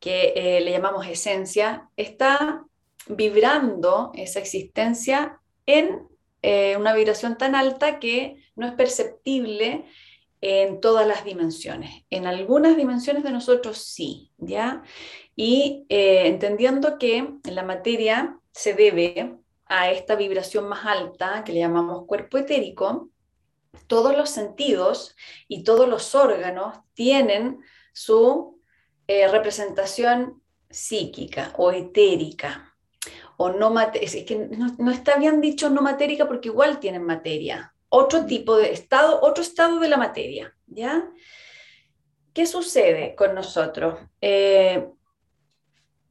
que 0.00 0.32
eh, 0.36 0.60
le 0.60 0.70
llamamos 0.70 1.06
esencia, 1.06 1.88
está 1.96 2.64
vibrando 3.08 4.12
esa 4.14 4.38
existencia 4.38 5.40
en 5.66 6.06
eh, 6.42 6.76
una 6.76 6.94
vibración 6.94 7.36
tan 7.36 7.54
alta 7.54 7.98
que 7.98 8.36
no 8.54 8.66
es 8.66 8.74
perceptible 8.74 9.84
en 10.40 10.80
todas 10.80 11.06
las 11.06 11.24
dimensiones. 11.24 12.04
En 12.10 12.26
algunas 12.26 12.76
dimensiones 12.76 13.24
de 13.24 13.32
nosotros 13.32 13.78
sí, 13.78 14.30
¿ya? 14.38 14.82
Y 15.34 15.84
eh, 15.88 16.26
entendiendo 16.26 16.98
que 16.98 17.34
la 17.44 17.64
materia 17.64 18.38
se 18.52 18.74
debe 18.74 19.36
a 19.66 19.90
esta 19.90 20.14
vibración 20.14 20.68
más 20.68 20.86
alta 20.86 21.42
que 21.44 21.52
le 21.52 21.60
llamamos 21.60 22.06
cuerpo 22.06 22.38
etérico, 22.38 23.10
todos 23.86 24.16
los 24.16 24.30
sentidos 24.30 25.16
y 25.48 25.62
todos 25.62 25.88
los 25.88 26.14
órganos 26.14 26.78
tienen 26.94 27.60
su 27.92 28.57
eh, 29.08 29.26
representación 29.26 30.42
psíquica 30.68 31.54
o 31.56 31.72
etérica. 31.72 32.76
O 33.38 33.50
no 33.50 33.74
es 33.94 34.24
que 34.24 34.36
no, 34.36 34.90
está 34.90 35.16
bien 35.16 35.40
dicho 35.40 35.70
no 35.70 35.80
matérica 35.80 36.28
porque 36.28 36.48
igual 36.48 36.78
tienen 36.78 37.04
materia. 37.04 37.74
Otro 37.88 38.26
tipo 38.26 38.56
de 38.56 38.72
estado, 38.72 39.18
otro 39.22 39.42
estado 39.42 39.80
de 39.80 39.88
la 39.88 39.96
materia. 39.96 40.54
¿ya? 40.66 41.08
¿Qué 42.34 42.44
sucede 42.46 43.14
con 43.14 43.34
nosotros? 43.34 43.98
Eh, 44.20 44.86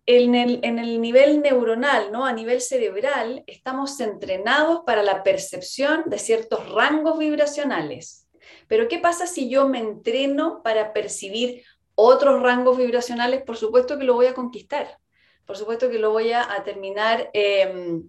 en, 0.08 0.36
el, 0.36 0.60
en, 0.64 0.80
el, 0.80 1.00
nivel 1.00 1.42
neuronal, 1.42 2.12
¿no? 2.12 2.26
a 2.26 2.34
nivel 2.34 2.62
cerebral, 2.62 3.44
estamos 3.46 4.00
entrenados 4.00 4.82
para 4.86 5.04
la 5.04 5.22
percepción 5.22 6.06
de 6.08 6.18
ciertos 6.18 6.68
rangos 6.70 7.20
vibracionales. 7.20 8.28
Pero 8.68 8.88
¿qué 8.88 9.00
pasa 9.00 9.28
si 9.28 9.50
yo 9.50 9.68
me 9.68 9.80
entreno 9.80 10.64
para 10.64 10.94
percibir 10.94 11.64
otros 12.00 12.44
rangos 12.44 12.78
vibracionales, 12.78 13.42
por 13.42 13.58
supuesto 13.58 13.98
que 13.98 14.04
lo 14.04 14.14
voy 14.14 14.28
a 14.28 14.36
conquistar, 14.36 15.00
por 15.48 15.58
supuesto 15.58 15.90
que 15.90 15.98
lo 15.98 16.12
voy 16.12 16.32
a, 16.32 16.48
terminar 16.64 17.32
em, 17.34 18.04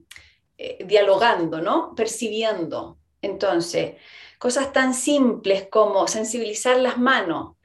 eh, 0.58 0.84
dialogando, 0.84 1.62
¿no? 1.62 1.94
Percibiendo. 1.94 2.98
Entonces, 3.22 3.94
cosas 4.38 4.74
tan 4.74 4.92
simples 4.92 5.68
como 5.70 6.06
sensibilizar 6.06 6.78
las 6.78 6.98
manos, 6.98 7.56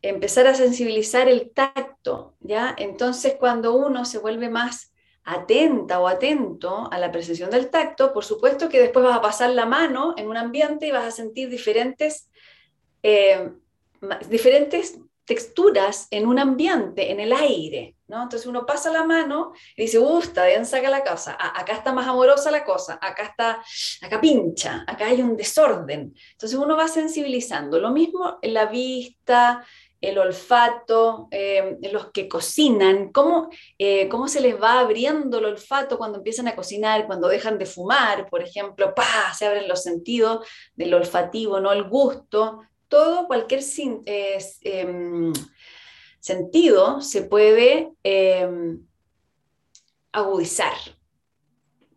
empezar 0.00 0.46
a 0.46 0.54
sensibilizar 0.54 1.28
el 1.28 1.50
tacto, 1.50 2.36
¿ya? 2.40 2.74
Entonces, 2.78 3.34
cuando 3.38 3.74
uno 3.74 4.06
se 4.06 4.18
vuelve 4.18 4.48
más 4.48 4.94
atenta 5.24 6.00
o 6.00 6.08
atento 6.08 6.88
a 6.90 6.98
la 6.98 7.12
percepción 7.12 7.50
del 7.50 7.68
tacto, 7.68 8.14
por 8.14 8.24
supuesto 8.24 8.70
que 8.70 8.80
después 8.80 9.04
vas 9.04 9.18
a 9.18 9.22
pasar 9.22 9.50
la 9.50 9.66
mano 9.66 10.14
en 10.16 10.28
un 10.28 10.38
ambiente 10.38 10.86
y 10.86 10.90
vas 10.92 11.04
a 11.04 11.10
sentir 11.10 11.50
diferentes, 11.50 12.30
eh, 13.02 13.50
diferentes 14.30 15.00
texturas 15.26 16.06
en 16.10 16.26
un 16.26 16.38
ambiente, 16.38 17.10
en 17.10 17.20
el 17.20 17.32
aire, 17.32 17.96
¿no? 18.06 18.22
Entonces 18.22 18.46
uno 18.46 18.64
pasa 18.64 18.90
la 18.90 19.04
mano 19.04 19.52
y 19.76 19.82
dice, 19.82 19.98
uh, 19.98 20.18
está 20.20 20.44
densa 20.44 20.78
acá 20.78 20.88
la 20.88 21.04
cosa, 21.04 21.36
acá 21.36 21.74
está 21.74 21.92
más 21.92 22.06
amorosa 22.06 22.50
la 22.50 22.64
cosa, 22.64 22.98
acá 23.02 23.24
está, 23.24 23.62
acá 24.02 24.20
pincha, 24.20 24.84
acá 24.86 25.06
hay 25.06 25.20
un 25.20 25.36
desorden. 25.36 26.14
Entonces 26.32 26.58
uno 26.58 26.76
va 26.76 26.86
sensibilizando. 26.88 27.80
Lo 27.80 27.90
mismo 27.90 28.38
en 28.40 28.54
la 28.54 28.66
vista, 28.66 29.64
el 30.00 30.18
olfato, 30.18 31.26
eh, 31.32 31.78
los 31.90 32.12
que 32.12 32.28
cocinan, 32.28 33.10
cómo, 33.10 33.50
eh, 33.78 34.08
cómo 34.08 34.28
se 34.28 34.40
les 34.40 34.60
va 34.60 34.78
abriendo 34.78 35.38
el 35.38 35.46
olfato 35.46 35.98
cuando 35.98 36.18
empiezan 36.18 36.46
a 36.46 36.54
cocinar, 36.54 37.06
cuando 37.06 37.26
dejan 37.28 37.58
de 37.58 37.66
fumar, 37.66 38.28
por 38.30 38.42
ejemplo, 38.42 38.94
¡pah! 38.94 39.34
se 39.36 39.46
abren 39.46 39.66
los 39.66 39.82
sentidos 39.82 40.46
del 40.74 40.94
olfativo, 40.94 41.60
¿no? 41.60 41.72
El 41.72 41.84
gusto, 41.84 42.60
todo, 42.88 43.26
cualquier 43.26 43.60
em, 44.06 45.32
sentido 46.20 47.00
se 47.00 47.22
puede 47.22 47.92
em, 48.02 48.80
agudizar, 50.12 50.74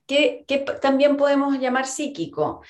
que, 0.08 0.46
también 0.81 1.17
podemos 1.17 1.58
llamar 1.60 1.86
psíquico. 1.86 2.62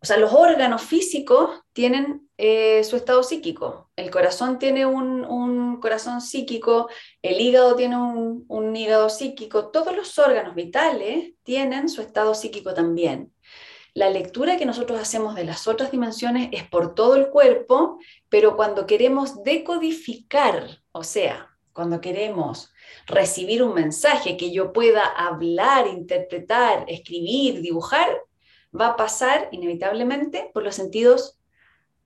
O 0.00 0.06
sea, 0.06 0.16
los 0.16 0.32
órganos 0.32 0.82
físicos 0.82 1.62
tienen 1.72 2.28
eh, 2.36 2.84
su 2.84 2.96
estado 2.96 3.22
psíquico. 3.22 3.90
El 3.96 4.10
corazón 4.10 4.58
tiene 4.58 4.86
un, 4.86 5.80
corazón 5.80 6.20
psíquico, 6.20 6.88
el 7.22 7.40
hígado 7.40 7.74
tiene 7.74 7.96
un, 7.96 8.76
hígado 8.76 9.08
psíquico, 9.08 9.70
todos 9.70 9.94
los 9.96 10.18
órganos 10.18 10.54
vitales 10.54 11.34
tienen 11.42 11.88
su 11.88 12.00
estado 12.00 12.34
psíquico 12.34 12.74
también 12.74 13.33
la 13.94 14.10
lectura 14.10 14.56
que 14.56 14.66
nosotros 14.66 15.00
hacemos 15.00 15.36
de 15.36 15.44
las 15.44 15.68
otras 15.68 15.92
dimensiones 15.92 16.48
es 16.52 16.64
por 16.64 16.94
todo 16.96 17.14
el 17.14 17.28
cuerpo, 17.28 17.98
pero 18.28 18.56
cuando 18.56 18.86
queremos 18.86 19.44
decodificar, 19.44 20.82
o 20.90 21.04
sea, 21.04 21.56
cuando 21.72 22.00
queremos 22.00 22.72
recibir 23.06 23.62
un 23.62 23.74
mensaje, 23.74 24.36
que 24.36 24.52
yo 24.52 24.72
pueda 24.72 25.04
hablar, 25.04 25.86
interpretar, 25.86 26.84
escribir, 26.88 27.60
dibujar, 27.62 28.08
va 28.78 28.88
a 28.88 28.96
pasar 28.96 29.48
inevitablemente 29.52 30.50
por 30.52 30.64
los 30.64 30.74
sentidos 30.74 31.38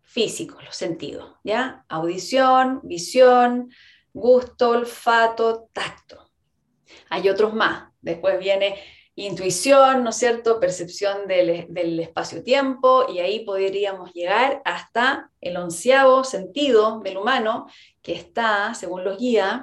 físicos, 0.03 0.63
los 0.65 0.77
sentidos, 0.77 1.37
¿ya? 1.43 1.85
Audición, 1.89 2.81
visión, 2.83 3.71
gusto, 4.13 4.71
olfato, 4.71 5.69
tacto. 5.73 6.31
Hay 7.09 7.29
otros 7.29 7.55
más. 7.55 7.91
Después 8.01 8.39
viene 8.39 8.77
intuición, 9.25 10.05
¿no 10.05 10.11
es 10.11 10.17
cierto? 10.17 10.61
Percepción 10.61 11.27
del, 11.27 12.01
espacio-tiempo, 12.01 13.07
y 13.09 13.19
ahí 13.19 13.41
podríamos 13.45 14.13
llegar 14.13 14.63
hasta 14.65 15.31
el 15.41 15.57
onceavo 15.57 16.25
sentido 16.25 17.01
del 17.01 17.19
humano, 17.19 17.67
que 18.03 18.13
está, 18.13 18.75
según 18.75 19.05
los 19.05 19.19
guías, 19.19 19.63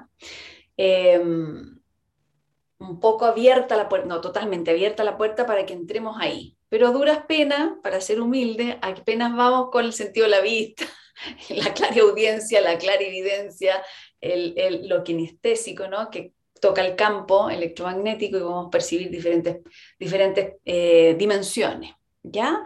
em, 0.78 1.80
un 2.80 3.00
poco 3.00 3.26
abierta 3.26 3.78
la 3.78 3.88
puerta, 3.90 4.08
no, 4.08 4.22
totalmente 4.22 4.72
abierta 4.72 5.04
la 5.04 5.18
puerta 5.18 5.46
para 5.46 5.66
que 5.66 5.74
entremos 5.74 6.18
ahí. 6.20 6.58
Pero 6.70 6.92
duras 6.92 7.26
penas, 7.28 7.74
para 7.82 8.02
ser 8.02 8.20
humilde, 8.22 8.78
apenas 8.82 9.36
vamos 9.36 9.70
con 9.72 9.86
el 9.86 9.94
sentido 9.94 10.26
de 10.26 10.32
la 10.32 10.42
vista, 10.42 10.86
la 11.50 11.74
clara 11.74 12.02
audiencia, 12.02 12.62
la 12.62 12.78
clara 12.78 13.02
evidencia, 13.02 13.82
el, 14.20 14.88
lo 14.88 15.04
kinestésico, 15.04 15.88
¿no? 15.88 16.10
Que 16.10 16.34
toca 16.66 16.84
el 16.84 16.96
campo 16.96 17.48
electromagnético 17.48 18.38
y 18.38 18.40
podemos 18.40 18.72
percibir 18.72 19.12
diferentes, 19.12 19.58
diferentes 20.00 20.56
eh, 20.66 21.16
dimensiones. 21.16 21.94
¿ya? 22.24 22.64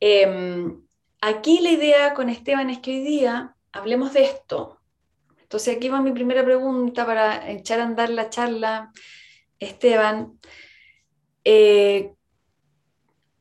Em, 0.00 0.82
aquí 1.20 1.60
la 1.60 1.72
idea 1.72 2.14
con 2.14 2.30
Esteban 2.30 2.70
es 2.70 2.78
que 2.78 2.92
hoy 2.92 3.04
día 3.04 3.54
hablemos 3.70 4.14
de 4.14 4.24
esto. 4.24 4.78
Entonces 5.42 5.76
aquí 5.76 5.90
va 5.90 6.00
mi 6.00 6.12
primera 6.12 6.42
pregunta 6.42 7.04
para 7.04 7.50
echar 7.50 7.80
a 7.80 7.84
andar 7.84 8.08
la 8.08 8.30
charla, 8.30 8.90
Esteban. 9.58 10.38
Eh, 11.44 12.14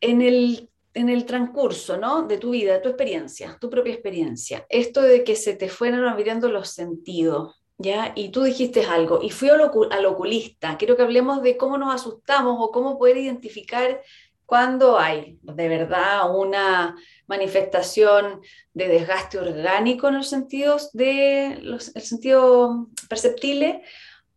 en, 0.02 0.22
el, 0.22 0.70
en 0.94 1.08
el 1.08 1.26
transcurso 1.26 1.96
¿no? 1.96 2.24
de 2.24 2.38
tu 2.40 2.50
vida, 2.50 2.74
de 2.74 2.80
tu 2.80 2.90
experiencia, 2.90 3.58
tu 3.62 3.70
propia 3.70 3.94
experiencia, 3.94 4.66
esto 4.68 5.02
de 5.02 5.24
que 5.24 5.38
se 5.38 5.56
te 5.56 5.70
fueran 5.70 6.04
olvidando 6.04 6.50
los 6.50 6.72
sentidos, 6.72 7.61
¿ya? 7.82 8.14
Y 8.16 8.30
tú 8.30 8.44
dijiste 8.44 8.86
algo, 8.86 9.22
y 9.22 9.30
fui 9.30 9.50
al, 9.50 10.06
oculista. 10.06 10.78
Quiero 10.78 10.96
que 10.96 11.04
hablemos 11.04 11.42
de 11.42 11.58
cómo 11.58 11.78
nos 11.78 11.94
asustamos 11.94 12.58
o 12.60 12.72
cómo 12.72 12.98
poder 12.98 13.18
identificar 13.18 14.02
cuando 14.46 15.00
hay 15.00 15.40
de 15.44 15.70
verdad 15.70 16.36
una 16.36 16.96
manifestación 17.28 18.42
de 18.74 18.88
desgaste 18.90 19.40
orgánico 19.40 20.10
en 20.10 20.16
los 20.16 20.28
sentidos 20.28 20.92
de 20.92 21.58
los, 21.62 21.96
el 21.96 22.02
sentido 22.02 22.90
perceptible 23.08 23.82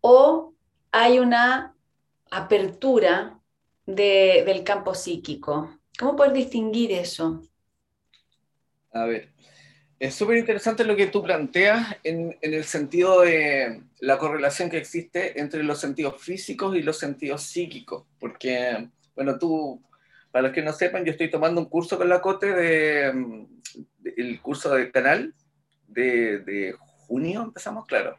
o 0.00 0.54
hay 0.92 1.18
una 1.18 1.74
apertura 2.30 3.40
del 3.86 4.62
campo 4.62 4.94
psíquico. 4.94 5.78
¿Cómo 5.98 6.16
poder 6.16 6.32
distinguir 6.32 6.92
eso? 6.92 7.42
A 8.92 9.06
ver, 9.06 9.33
es 9.98 10.14
súper 10.14 10.38
interesante 10.38 10.84
lo 10.84 10.96
que 10.96 11.06
tú 11.06 11.22
planteas 11.22 11.96
en, 12.02 12.36
el 12.40 12.64
sentido 12.64 13.22
de 13.22 13.82
la 14.00 14.18
correlación 14.18 14.68
que 14.68 14.78
existe 14.78 15.40
entre 15.40 15.62
los 15.62 15.80
sentidos 15.80 16.20
físicos 16.20 16.76
y 16.76 16.82
los 16.82 16.98
sentidos 16.98 17.42
psíquicos, 17.42 18.04
porque, 18.18 18.88
bueno, 19.14 19.38
tú, 19.38 19.82
para 20.30 20.48
los 20.48 20.54
que 20.54 20.62
no 20.62 20.72
sepan, 20.72 21.04
yo 21.04 21.12
estoy 21.12 21.30
tomando 21.30 21.60
un 21.60 21.68
curso 21.68 21.96
con 21.96 22.08
la 22.08 22.20
COTE, 22.20 22.52
de, 22.54 23.46
el 24.16 24.40
curso 24.40 24.74
de 24.74 24.90
canal 24.90 25.34
de, 25.86 26.74
junio, 27.06 27.42
empezamos, 27.42 27.86
claro. 27.86 28.18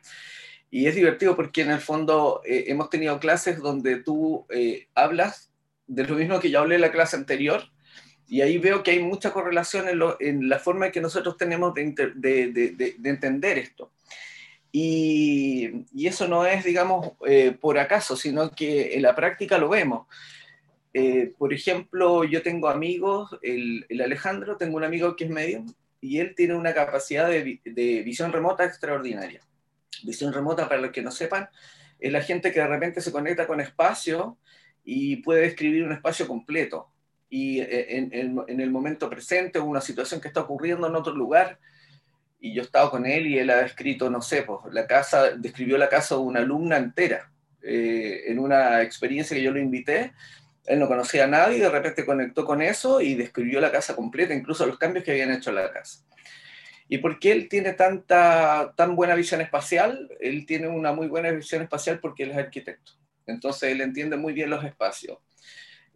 Y 0.72 0.88
es 0.88 0.96
divertido 0.96 1.36
porque 1.36 1.62
en 1.62 1.72
el 1.72 1.79
fondo 1.79 2.41
eh, 2.46 2.65
hemos 2.67 2.89
tenido 2.89 3.20
clases 3.20 3.60
donde 3.60 3.98
tú 3.98 4.46
eh, 4.50 4.88
hablas 4.94 5.51
de 5.88 6.05
lo 6.05 6.16
mismo 6.16 6.40
que 6.40 6.50
yo 6.50 6.59
hablé 6.59 6.75
en 6.75 6.81
la 6.81 6.92
clase 6.92 7.16
anterior, 7.16 7.64
y 8.27 8.42
ahí 8.42 8.57
veo 8.57 8.81
que 8.81 8.92
hay 8.92 9.00
mucha 9.00 9.31
correlación 9.31 9.85
en, 10.20 10.50
la 10.50 10.59
forma 10.59 10.88
en 10.88 10.92
que 10.92 11.01
nosotros 11.01 11.38
tenemos 11.38 11.74
de, 11.74 12.96
entender 13.03 13.57
esto. 13.57 13.92
Y, 14.72 15.85
eso 16.05 16.27
no 16.27 16.46
es, 16.46 16.64
digamos, 16.64 17.11
eh, 17.27 17.55
por 17.59 17.77
acaso, 17.77 18.16
sino 18.16 18.51
que 18.51 18.96
en 18.96 19.03
la 19.03 19.16
práctica 19.16 19.57
lo 19.57 19.70
vemos. 19.70 20.07
Eh, 20.94 21.33
por 21.38 21.53
ejemplo, 21.53 22.24
yo 22.24 22.42
tengo 22.42 22.68
amigos, 22.68 23.38
el, 23.42 23.85
Alejandro, 24.01 24.57
tengo 24.57 24.77
un 24.77 24.83
amigo 24.83 25.16
que 25.16 25.25
es 25.25 25.29
medium 25.29 25.72
y 26.01 26.20
él 26.20 26.33
tiene 26.35 26.55
una 26.55 26.74
capacidad 26.74 27.29
de, 27.29 27.59
visión 28.03 28.31
remota 28.31 28.66
extraordinaria. 28.66 29.42
Visión 30.03 30.33
remota, 30.33 30.68
para 30.68 30.81
los 30.81 30.92
que 30.92 31.01
no 31.01 31.11
sepan, 31.11 31.48
es 32.00 32.11
la 32.11 32.22
gente 32.22 32.51
que 32.51 32.59
de 32.59 32.68
repente 32.68 33.01
se 33.01 33.11
conecta 33.11 33.46
con 33.46 33.61
espacio 33.61 34.38
y 34.83 35.18
puede 35.18 35.42
describir 35.42 35.83
un 35.83 35.94
espacio 35.94 36.27
completo 36.27 36.95
y 37.36 37.60
eh, 37.60 37.98
en, 37.98 38.62
el 38.62 38.72
momento 38.72 39.10
presente 39.10 39.60
una 39.60 39.82
situación 39.82 40.22
que 40.22 40.30
está 40.30 40.40
ocurriendo 40.40 40.88
en 40.88 40.96
otro 40.96 41.14
lugar. 41.14 41.60
Y 42.40 42.54
yo 42.54 42.62
he 42.62 42.66
estado 42.66 42.90
con 42.90 43.06
él 43.06 43.28
y 43.28 43.38
él 43.38 43.50
ha 43.50 43.58
descrito, 43.58 44.10
no 44.10 44.22
sé, 44.22 44.44
pues, 44.44 44.74
la 44.74 44.88
casa, 44.88 45.32
describió 45.32 45.78
la 45.78 45.90
casa 45.90 46.16
de 46.16 46.22
una 46.22 46.40
alumna 46.40 46.78
entera 46.78 47.30
eh, 47.62 48.24
en 48.28 48.40
una 48.40 48.82
experiencia 48.84 49.36
que 49.36 49.44
yo 49.44 49.52
lo 49.52 49.60
invité. 49.60 50.14
Él 50.66 50.80
no 50.80 50.88
conocía 50.88 51.26
a 51.26 51.28
nadie, 51.28 51.60
de 51.60 51.70
repente 51.70 52.06
conectó 52.06 52.46
con 52.46 52.62
eso 52.62 53.02
y 53.02 53.16
describió 53.16 53.60
la 53.60 53.72
casa 53.72 53.98
completa, 53.98 54.34
incluso 54.34 54.66
los 54.66 54.78
cambios 54.78 55.04
que 55.04 55.12
habían 55.12 55.32
hecho 55.32 55.50
en 55.50 55.58
la 55.58 55.74
casa. 55.74 56.06
¿Y 56.88 57.00
por 57.00 57.20
qué 57.20 57.34
él 57.34 57.50
tiene 57.50 57.74
tanta, 57.74 58.74
tan 58.78 58.96
buena 58.96 59.14
visión 59.14 59.42
espacial? 59.42 60.10
Él 60.22 60.46
tiene 60.46 60.70
una 60.70 60.94
muy 60.94 61.08
buena 61.08 61.32
visión 61.32 61.64
espacial 61.64 62.00
porque 62.00 62.24
él 62.24 62.32
es 62.32 62.38
arquitecto. 62.38 62.94
Entonces 63.28 63.72
él 63.72 63.82
entiende 63.82 64.16
muy 64.16 64.32
bien 64.32 64.50
los 64.50 64.64
espacios. 64.64 65.18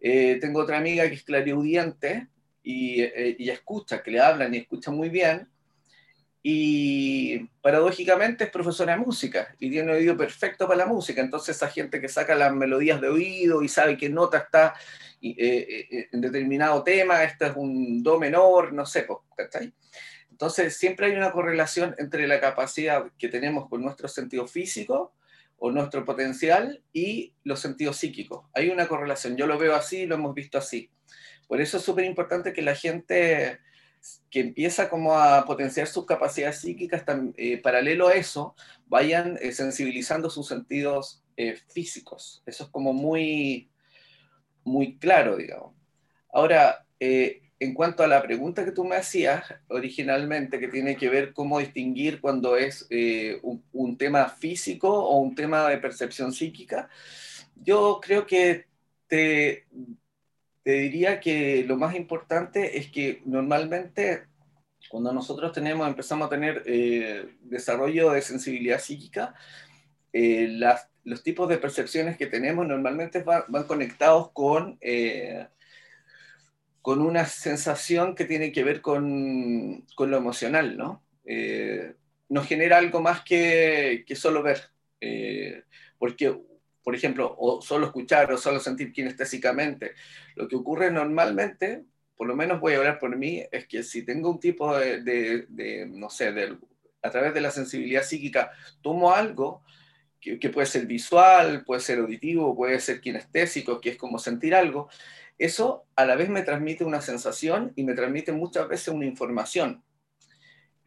Eh, 0.00 0.38
tengo 0.40 0.60
otra 0.60 0.78
amiga 0.78 1.06
que 1.08 1.14
es 1.14 1.22
clariaudiente 1.22 2.28
y, 2.62 3.02
eh, 3.02 3.36
escucha, 3.38 4.02
que 4.02 4.10
le 4.10 4.20
hablan 4.20 4.54
y 4.54 4.58
escucha 4.58 4.90
muy 4.90 5.08
bien. 5.08 5.48
Y 6.42 7.38
paradójicamente 7.60 8.44
es 8.44 8.50
profesora 8.50 8.94
de 8.94 9.00
música 9.00 9.54
y 9.58 9.70
tiene 9.70 9.90
un 9.90 9.98
oído 9.98 10.16
perfecto 10.16 10.66
para 10.66 10.78
la 10.78 10.86
música. 10.86 11.20
Entonces, 11.20 11.56
esa 11.56 11.68
gente 11.68 12.00
que 12.00 12.08
saca 12.08 12.34
las 12.34 12.52
melodías 12.54 13.00
de 13.00 13.08
oído 13.08 13.62
y 13.62 13.68
sabe 13.68 13.98
qué 13.98 14.08
nota 14.08 14.38
está 14.38 14.74
eh, 15.20 16.08
en 16.10 16.20
determinado 16.22 16.82
tema, 16.82 17.22
este 17.24 17.48
es 17.48 17.52
un 17.56 18.02
do 18.02 18.18
menor, 18.18 18.72
no 18.72 18.86
sé, 18.86 19.06
¿cachai? 19.36 19.70
Entonces, 20.30 20.74
siempre 20.78 21.08
hay 21.08 21.12
una 21.12 21.32
correlación 21.32 21.94
entre 21.98 22.26
la 22.26 22.40
capacidad 22.40 23.04
que 23.18 23.28
tenemos 23.28 23.68
con 23.68 23.82
nuestro 23.82 24.08
sentido 24.08 24.46
físico 24.46 25.12
o 25.60 25.70
nuestro 25.70 26.04
potencial 26.04 26.82
y 26.92 27.34
los 27.44 27.60
sentidos 27.60 27.98
psíquicos. 27.98 28.46
Hay 28.54 28.70
una 28.70 28.88
correlación, 28.88 29.36
yo 29.36 29.46
lo 29.46 29.58
veo 29.58 29.76
así, 29.76 30.06
lo 30.06 30.14
hemos 30.14 30.34
visto 30.34 30.56
así. 30.58 30.90
Por 31.46 31.60
eso 31.60 31.76
es 31.76 31.82
súper 31.82 32.06
importante 32.06 32.54
que 32.54 32.62
la 32.62 32.74
gente 32.74 33.60
que 34.30 34.40
empieza 34.40 34.88
como 34.88 35.18
a 35.18 35.44
potenciar 35.44 35.86
sus 35.86 36.06
capacidades 36.06 36.60
psíquicas, 36.60 37.04
eh, 37.36 37.58
paralelo 37.58 38.08
a 38.08 38.14
eso, 38.14 38.54
vayan 38.86 39.38
eh, 39.42 39.52
sensibilizando 39.52 40.30
sus 40.30 40.48
sentidos 40.48 41.22
eh, 41.36 41.56
físicos. 41.68 42.42
Eso 42.46 42.64
es 42.64 42.70
como 42.70 42.94
muy, 42.94 43.70
muy 44.64 44.98
claro, 44.98 45.36
digamos. 45.36 45.74
Ahora, 46.32 46.86
en 47.60 47.74
cuanto 47.74 48.02
a 48.02 48.08
la 48.08 48.22
pregunta 48.22 48.64
que 48.64 48.72
tú 48.72 48.84
me 48.84 48.96
hacías 48.96 49.44
originalmente, 49.68 50.58
que 50.58 50.68
tiene 50.68 50.96
que 50.96 51.10
ver 51.10 51.34
cómo 51.34 51.58
distinguir 51.58 52.18
cuando 52.18 52.56
es 52.56 52.86
eh, 52.88 53.38
un, 53.42 53.98
tema 53.98 54.30
físico 54.30 54.88
o 54.88 55.18
un 55.18 55.34
tema 55.34 55.68
de 55.68 55.76
percepción 55.76 56.32
psíquica, 56.32 56.88
yo 57.56 58.00
creo 58.02 58.26
que 58.26 58.64
te, 59.06 59.66
diría 60.64 61.20
que 61.20 61.62
lo 61.64 61.76
más 61.76 61.94
importante 61.94 62.78
es 62.78 62.90
que 62.90 63.20
normalmente 63.26 64.24
cuando 64.88 65.12
nosotros 65.12 65.52
tenemos, 65.52 65.86
empezamos 65.86 66.26
a 66.26 66.30
tener 66.30 66.62
eh, 66.64 67.36
desarrollo 67.42 68.12
de 68.12 68.22
sensibilidad 68.22 68.80
psíquica, 68.80 69.34
eh, 70.14 70.58
los 71.04 71.22
tipos 71.22 71.46
de 71.50 71.58
percepciones 71.58 72.16
que 72.16 72.26
tenemos 72.26 72.66
normalmente 72.66 73.22
van 73.22 73.64
conectados 73.64 74.30
con 74.32 74.78
con 76.82 77.00
una 77.00 77.26
sensación 77.26 78.14
que 78.14 78.24
tiene 78.24 78.52
que 78.52 78.64
ver 78.64 78.80
con, 78.80 79.84
con 79.94 80.10
lo 80.10 80.16
emocional, 80.16 80.76
¿no? 80.76 81.02
Eh, 81.24 81.94
nos 82.28 82.46
genera 82.46 82.78
algo 82.78 83.00
más 83.00 83.22
que, 83.22 84.04
que 84.06 84.16
solo 84.16 84.42
ver. 84.42 84.70
Eh, 85.00 85.64
porque, 85.98 86.40
por 86.82 86.94
ejemplo, 86.94 87.34
o 87.38 87.60
solo 87.60 87.86
escuchar 87.86 88.32
o 88.32 88.38
solo 88.38 88.60
sentir 88.60 88.92
kinestésicamente. 88.92 89.92
Lo 90.36 90.48
que 90.48 90.56
ocurre 90.56 90.90
normalmente, 90.90 91.84
por 92.16 92.26
lo 92.26 92.36
menos 92.36 92.60
voy 92.60 92.74
a 92.74 92.78
hablar 92.78 92.98
por 92.98 93.14
mí, 93.16 93.42
es 93.50 93.66
que 93.66 93.82
si 93.82 94.04
tengo 94.04 94.30
un 94.30 94.40
tipo 94.40 94.76
de, 94.76 95.02
de, 95.02 95.86
no 95.86 96.08
sé, 96.08 96.32
de, 96.32 96.56
a 97.02 97.10
través 97.10 97.34
de 97.34 97.40
la 97.40 97.50
sensibilidad 97.50 98.02
psíquica, 98.02 98.52
tomo 98.80 99.12
algo, 99.12 99.62
que, 100.20 100.38
que, 100.38 100.50
puede 100.50 100.66
ser 100.66 100.86
visual, 100.86 101.64
puede 101.64 101.80
ser 101.80 101.98
auditivo, 101.98 102.54
puede 102.54 102.78
ser 102.78 103.00
kinestésico, 103.00 103.80
que 103.80 103.90
es 103.90 103.96
como 103.96 104.18
sentir 104.18 104.54
algo, 104.54 104.88
eso 105.40 105.86
a 105.96 106.04
la 106.04 106.16
vez 106.16 106.28
me 106.28 106.42
transmite 106.42 106.84
una 106.84 107.00
sensación 107.00 107.72
y 107.74 107.84
me 107.84 107.94
transmite 107.94 108.32
muchas 108.32 108.68
veces 108.68 108.88
una 108.88 109.06
información 109.06 109.82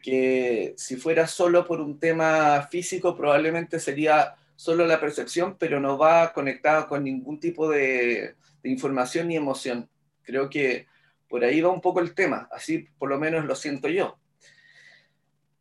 que 0.03 0.75
si 0.77 0.97
fuera 0.97 1.25
solo 1.25 1.65
por 1.65 1.79
un 1.79 1.97
tema 1.97 2.67
físico 2.69 3.15
probablemente 3.15 3.79
sería 3.79 4.35
solo 4.55 4.85
la 4.85 4.99
percepción, 4.99 5.57
pero 5.57 5.79
no 5.79 5.97
va 5.97 6.33
conectada 6.33 6.87
con 6.87 7.03
ningún 7.03 7.39
tipo 7.39 7.69
de, 7.69 8.35
información 8.63 9.29
ni 9.29 9.35
emoción. 9.35 9.89
Creo 10.21 10.49
que 10.49 10.87
por 11.27 11.43
ahí 11.43 11.61
va 11.61 11.69
un 11.69 11.81
poco 11.81 12.01
el 12.01 12.13
tema, 12.13 12.47
así 12.51 12.87
por 12.97 13.09
lo 13.09 13.17
menos 13.17 13.45
lo 13.45 13.55
siento 13.55 13.87
yo. 13.87 14.19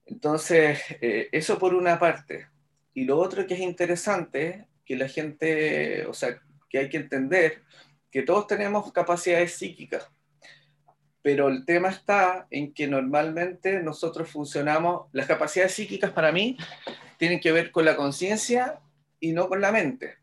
Entonces, 0.07 0.81
eh, 1.01 1.29
eso 1.33 1.59
por 1.59 1.75
una 1.75 1.99
parte. 1.99 2.49
Y 2.95 3.05
lo 3.05 3.19
otro 3.19 3.47
que 3.47 3.55
es 3.55 3.61
interesante, 3.61 4.67
que 4.85 4.97
la 4.97 5.09
gente, 5.09 6.05
o 6.07 6.13
sea, 6.13 6.41
que 6.69 6.79
hay 6.79 6.89
que 6.89 6.99
entender, 6.99 7.63
que 8.13 8.23
todos 8.23 8.47
tenemos 8.47 8.93
capacidades 8.93 9.55
psíquicas, 9.55 10.07
pero 11.23 11.49
el 11.49 11.65
tema 11.65 11.89
está 11.89 12.47
en 12.51 12.75
que 12.75 12.87
normalmente 12.87 13.83
nosotros 13.83 14.29
funcionamos, 14.29 15.07
las 15.13 15.27
capacidades 15.27 15.73
psíquicas 15.73 16.11
para 16.11 16.31
mí 16.31 16.59
tienen 17.17 17.41
que 17.41 17.53
ver 17.53 17.73
con 17.73 17.87
la 17.87 17.97
conciencia 17.97 18.81
y 19.19 19.33
no 19.33 19.49
con 19.49 19.63
la 19.63 19.73
mente. 19.73 20.17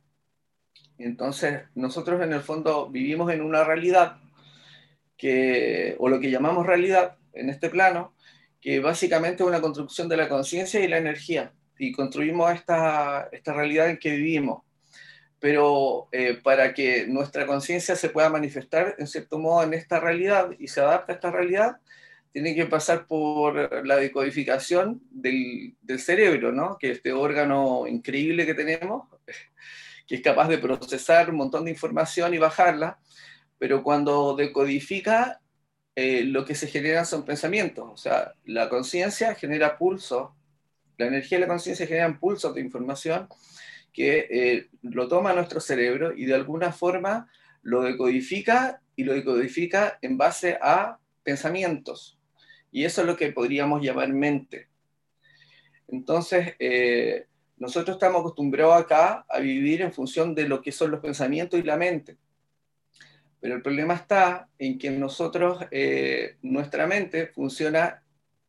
Entonces, 1.00 1.64
nosotros 1.74 2.22
en 2.22 2.34
el 2.34 2.42
fondo 2.42 2.90
vivimos 2.90 3.32
en 3.32 3.42
una 3.42 3.64
realidad 3.64 4.18
que, 5.18 5.96
o 5.98 6.10
lo 6.10 6.20
que 6.20 6.30
llamamos 6.30 6.68
realidad 6.68 7.18
en 7.34 7.50
este 7.50 7.70
plano, 7.70 8.14
que 8.62 8.82
básicamente 8.82 9.42
es 9.42 9.50
una 9.50 9.62
construcción 9.62 10.08
de 10.10 10.18
la 10.18 10.30
conciencia 10.30 10.80
y 10.82 10.88
la 10.88 10.98
energía, 10.98 11.54
y 11.80 11.92
construimos 11.92 12.54
esta, 12.54 13.30
esta 13.32 13.54
realidad 13.54 13.90
en 13.90 13.98
que 13.98 14.12
vivimos 14.12 14.64
pero 15.40 16.10
eh, 16.12 16.40
para 16.44 16.74
que 16.74 17.08
nuestra 17.08 17.46
conciencia 17.46 17.96
se 17.96 18.10
pueda 18.10 18.30
manifestar 18.30 18.96
en 18.98 19.08
cierto 19.08 19.40
modo 19.40 19.64
en 19.64 19.74
esta 19.74 20.00
realidad 20.00 20.52
y 20.60 20.68
se 20.68 20.82
adapte 20.82 21.14
a 21.14 21.16
esta 21.16 21.32
realidad, 21.32 21.78
tiene 22.32 22.54
que 22.54 22.66
pasar 22.66 23.08
por 23.08 23.86
la 23.86 23.96
decodificación 23.96 25.02
del, 25.10 25.76
cerebro, 25.98 26.52
¿no? 26.52 26.78
que 26.78 26.92
es 26.92 26.98
este 26.98 27.14
órgano 27.14 27.88
increíble 27.88 28.46
que 28.46 28.54
tenemos, 28.54 29.08
que 30.08 30.16
es 30.16 30.22
capaz 30.22 30.48
de 30.48 30.58
procesar 30.58 31.30
un 31.30 31.38
montón 31.38 31.66
de 31.66 31.72
información 31.72 32.34
y 32.34 32.38
bajarla, 32.38 33.00
pero 33.58 33.84
cuando 33.84 34.36
decodifica, 34.36 35.42
eh, 35.96 36.24
lo 36.24 36.46
que 36.46 36.56
se 36.56 36.68
genera 36.68 37.04
son 37.04 37.26
pensamientos, 37.26 37.90
o 37.92 37.98
sea, 37.98 38.34
la 38.46 38.70
conciencia 38.70 39.36
genera 39.36 39.78
pulsos, 39.78 40.30
la 40.98 41.08
energía 41.08 41.38
de 41.38 41.42
la 41.42 41.48
conciencia 41.48 41.88
genera 41.88 42.20
pulsos 42.20 42.54
de 42.54 42.62
información, 42.62 43.28
que 44.00 44.28
eh, 44.30 44.70
lo 44.82 45.10
toma 45.10 45.34
nuestro 45.34 45.60
cerebro 45.60 46.14
y 46.16 46.24
de 46.24 46.34
alguna 46.34 46.72
forma 46.72 47.30
lo 47.64 47.82
decodifica 47.82 48.82
y 48.96 49.04
lo 49.04 49.12
decodifica 49.12 50.00
en 50.02 50.18
base 50.18 50.58
a 50.62 51.00
pensamientos. 51.22 52.18
Y 52.72 52.86
eso 52.86 53.02
es 53.02 53.08
lo 53.08 53.18
que 53.18 53.34
podríamos 53.34 53.82
llamar 53.82 54.08
mente. 54.08 54.70
Entonces, 55.90 56.56
eh, 56.60 57.26
nosotros 57.58 57.98
estamos 57.98 58.22
acostumbrados 58.22 58.82
acá 58.82 59.26
a 59.28 59.40
vivir 59.40 59.82
en 59.82 59.92
función 59.92 60.34
de 60.34 60.48
lo 60.48 60.62
que 60.62 60.72
son 60.72 60.92
los 60.92 61.02
pensamientos 61.02 61.60
y 61.60 61.64
la 61.64 61.76
mente. 61.76 62.16
Pero 63.42 63.56
el 63.56 63.62
problema 63.62 63.96
está 63.96 64.48
en 64.58 64.80
que 64.80 64.92
nosotros, 64.92 65.66
eh, 65.72 66.38
nuestra 66.42 66.88
mente 66.88 67.28
funciona 67.28 68.02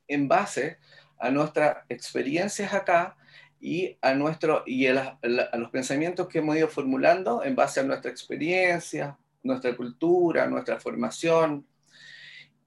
en 0.07 0.29
base 0.29 0.79
a 1.19 1.29
nuestras 1.33 1.79
experiencias 1.89 2.73
acá 2.73 3.17
y 3.61 3.99
a, 4.01 4.15
nuestro, 4.15 4.63
y 4.67 4.87
a, 4.87 5.19
los 5.23 5.71
pensamientos 5.71 6.29
que 6.29 6.39
hemos 6.39 6.57
ido 6.57 6.69
formulando 6.69 7.45
en 7.45 7.55
base 7.55 7.81
a 7.81 7.83
nuestra 7.83 8.11
experiencia, 8.11 9.19
nuestra 9.43 9.77
cultura, 9.77 10.47
nuestra 10.47 10.81
formación. 10.81 11.67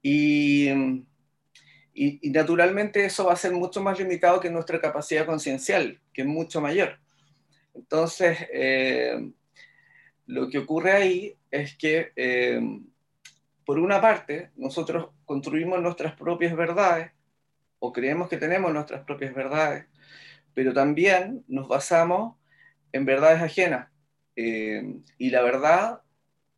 Y, 0.00 0.68
y, 1.92 2.30
naturalmente 2.30 3.04
eso 3.04 3.26
va 3.26 3.32
a 3.32 3.36
ser 3.36 3.52
mucho 3.52 3.82
más 3.82 3.98
limitado 3.98 4.38
que 4.38 4.50
nuestra 4.50 4.80
capacidad 4.80 5.26
conciencial, 5.26 6.00
que 6.12 6.22
es 6.22 6.28
mucho 6.28 6.60
mayor. 6.60 6.98
Entonces, 7.74 8.38
eh, 8.52 9.30
lo 10.26 10.48
que 10.48 10.58
ocurre 10.58 10.92
ahí 10.92 11.36
es 11.50 11.76
que, 11.76 12.12
eh, 12.14 12.60
por 13.64 13.80
una 13.80 14.00
parte, 14.00 14.50
nosotros 14.56 15.08
construimos 15.24 15.80
nuestras 15.80 16.14
propias 16.14 16.54
verdades, 16.54 17.10
o 17.80 17.92
creemos 17.92 18.28
que 18.28 18.36
tenemos 18.36 18.72
nuestras 18.72 19.04
propias 19.04 19.34
verdades, 19.34 19.86
pero 20.54 20.72
también 20.72 21.44
nos 21.48 21.68
basamos 21.68 22.36
en 22.92 23.04
verdades 23.04 23.42
ajenas. 23.42 23.88
Eh, 24.36 25.00
y 25.18 25.30
la 25.30 25.42
verdad, 25.42 26.02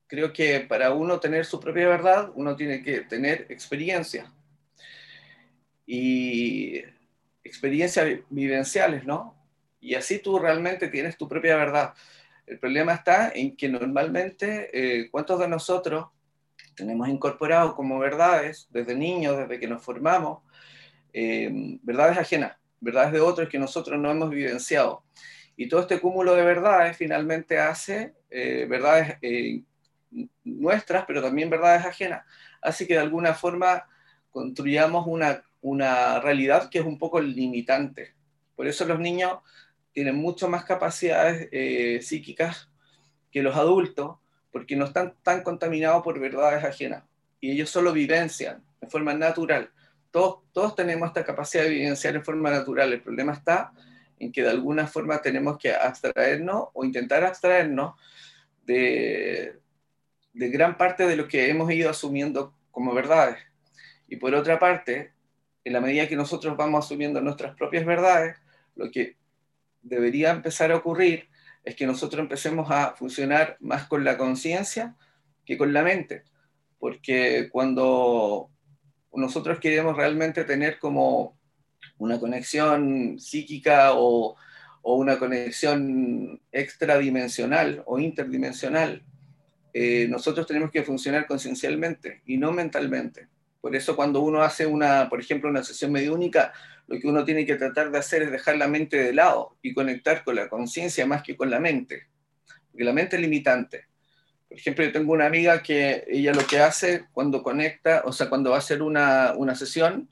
creo 0.07 0.33
que 0.33 0.61
para 0.61 0.93
uno 0.93 1.19
tener 1.19 1.45
su 1.45 1.59
propia 1.59 1.89
verdad, 1.89 2.31
uno 2.35 2.55
tiene 2.57 2.83
que 2.83 3.01
tener 3.01 3.47
experiencia. 3.49 4.33
Y 5.87 6.83
experiencias 7.43 8.21
vivenciales, 8.29 9.05
¿no? 9.05 9.35
Y 9.81 9.95
así 9.95 10.19
tú 10.19 10.39
realmente 10.39 10.89
tienes 10.89 11.17
tu 11.17 11.29
propia 11.29 11.57
verdad. 11.57 11.95
El 12.47 12.59
problema 12.59 12.95
está 12.95 13.33
en 13.35 13.57
que 13.57 13.69
normalmente, 13.69 14.71
eh, 14.73 15.11
¿cuántos 15.11 15.39
de 15.41 15.49
nosotros 15.49 16.07
tenemos 16.75 17.09
incorporado 17.09 17.75
como 17.75 17.99
verdades 17.99 18.69
desde 18.71 18.95
niños, 18.95 19.37
desde 19.37 19.59
que 19.59 19.69
nos 19.69 19.83
formamos, 19.83 20.43
eh, 21.13 21.79
verdades 21.83 22.19
ajenas? 22.19 22.57
Verdades 22.81 23.13
de 23.13 23.21
otros 23.21 23.49
que 23.49 23.59
nosotros 23.59 23.99
no 23.99 24.11
hemos 24.11 24.31
vivenciado. 24.31 25.03
Y 25.57 25.69
todo 25.69 25.81
este 25.81 26.01
cúmulo 26.01 26.35
de 26.35 26.45
verdades 26.45 26.97
finalmente 26.97 27.59
hace 27.59 28.15
eh, 28.31 28.67
verdades 28.69 29.17
eh, 29.23 29.63
nuestras, 30.45 31.05
pero 31.07 31.23
también 31.23 31.51
verdades 31.51 31.85
ajenas. 31.85 32.25
Hace 32.61 32.87
que 32.87 32.95
de 32.95 33.01
alguna 33.01 33.35
forma 33.35 33.87
construyamos 34.31 35.07
una, 35.07 35.43
una 35.63 36.21
realidad 36.21 36.69
que 36.69 36.79
es 36.79 36.85
un 36.85 36.99
poco 36.99 37.21
limitante. 37.21 38.15
Por 38.55 38.67
eso 38.67 38.85
los 38.85 38.99
niños 38.99 39.39
tienen 39.93 40.17
mucho 40.17 40.49
más 40.49 40.65
capacidades 40.65 41.49
eh, 41.53 42.01
psíquicas 42.03 42.69
que 43.31 43.43
los 43.43 43.57
adultos, 43.57 44.19
porque 44.53 44.77
no 44.77 44.85
están 44.85 45.15
tan 45.23 45.43
contaminados 45.43 46.03
por 46.03 46.21
verdades 46.21 46.65
ajenas. 46.65 47.05
Y 47.41 47.51
ellos 47.51 47.71
solo 47.71 47.93
vivencian 47.93 48.63
de 48.81 48.89
forma 48.89 49.15
natural 49.15 49.71
todos, 50.11 50.75
tenemos 50.75 51.09
esta 51.09 51.25
capacidad 51.25 51.65
de 51.65 51.71
evidenciar 51.71 52.17
en 52.17 52.25
forma 52.25 52.51
natural. 52.51 52.93
El 52.93 53.03
problema 53.03 53.33
está 53.33 53.73
en 54.19 54.33
que 54.33 54.43
de 54.43 54.51
alguna 54.51 54.87
forma 54.87 55.21
tenemos 55.21 55.59
que 55.59 55.75
abstraernos 55.75 56.69
o 56.73 56.85
intentar 56.85 57.25
abstraernos 57.25 57.95
de, 58.65 59.61
de 60.33 60.49
gran 60.49 60.77
parte 60.77 61.07
de 61.07 61.17
lo 61.17 61.29
que 61.29 61.51
hemos 61.51 61.71
ido 61.71 61.91
asumiendo 61.91 62.55
como 62.71 62.95
verdades. 62.95 63.39
Y 64.09 64.17
por 64.17 64.35
otra 64.35 64.59
parte, 64.59 65.13
en 65.65 65.73
la 65.73 65.81
medida 65.81 66.09
que 66.09 66.17
nosotros 66.17 66.57
vamos 66.57 66.85
asumiendo 66.85 67.21
nuestras 67.21 67.55
propias 67.57 67.85
verdades, 67.85 68.37
lo 68.75 68.91
que 68.91 69.17
debería 69.83 70.31
empezar 70.31 70.73
a 70.73 70.77
ocurrir 70.77 71.29
es 71.65 71.75
que 71.75 71.87
nosotros 71.87 72.21
empecemos 72.21 72.71
a 72.71 72.95
funcionar 72.95 73.57
más 73.61 73.87
con 73.87 74.05
la 74.05 74.17
conciencia 74.17 74.95
que 75.45 75.59
con 75.59 75.73
la 75.73 75.83
mente. 75.83 76.23
Porque 76.79 77.49
cuando 77.51 78.51
nosotros 79.17 79.59
queremos 79.61 79.97
realmente 79.97 80.45
tener 80.45 80.79
como 80.79 81.37
una 81.99 82.19
conexión 82.19 83.19
psíquica 83.19 83.93
o, 83.95 84.37
una 84.83 85.19
conexión 85.19 86.41
extradimensional 86.53 87.83
o 87.87 87.99
interdimensional, 87.99 89.03
eh, 89.75 90.07
nosotros 90.09 90.47
tenemos 90.47 90.71
que 90.71 90.85
funcionar 90.85 91.27
conciencialmente 91.27 92.23
y 92.25 92.37
no 92.37 92.53
mentalmente. 92.53 93.27
Por 93.61 93.75
eso 93.75 93.97
cuando 93.97 94.21
uno 94.21 94.43
hace 94.43 94.65
una, 94.65 95.09
por 95.09 95.19
ejemplo, 95.19 95.51
una 95.51 95.65
sesión 95.65 95.91
mediúnica, 95.91 96.53
lo 96.87 97.01
que 97.01 97.09
uno 97.09 97.25
tiene 97.25 97.45
que 97.45 97.57
tratar 97.57 97.91
de 97.91 97.99
hacer 97.99 98.23
es 98.23 98.31
dejar 98.31 98.59
la 98.59 98.69
mente 98.69 98.97
de 98.97 99.13
lado 99.13 99.57
y 99.61 99.75
conectar 99.75 100.23
con 100.23 100.37
la 100.37 100.49
conciencia 100.49 101.05
más 101.05 101.25
que 101.25 101.37
con 101.37 101.51
la 101.51 101.59
mente, 101.59 102.07
porque 102.71 102.85
la 102.85 102.93
mente 102.93 103.17
es 103.17 103.23
limitante. 103.23 103.87
Yo 104.51 104.75
tengo 104.75 105.13
una 105.13 105.27
amiga 105.27 105.63
que 105.63 106.05
ella 106.09 106.33
lo 106.33 106.47
que 106.47 106.61
hace 106.61 107.07
cuando 107.13 107.43
conecta, 107.43 108.03
o 108.05 108.13
sea, 108.13 108.29
cuando 108.29 108.51
va 108.51 108.57
a 108.57 108.61
hacer 108.61 108.81
una, 108.81 109.35
una 109.37 109.55
sesión, 109.55 110.09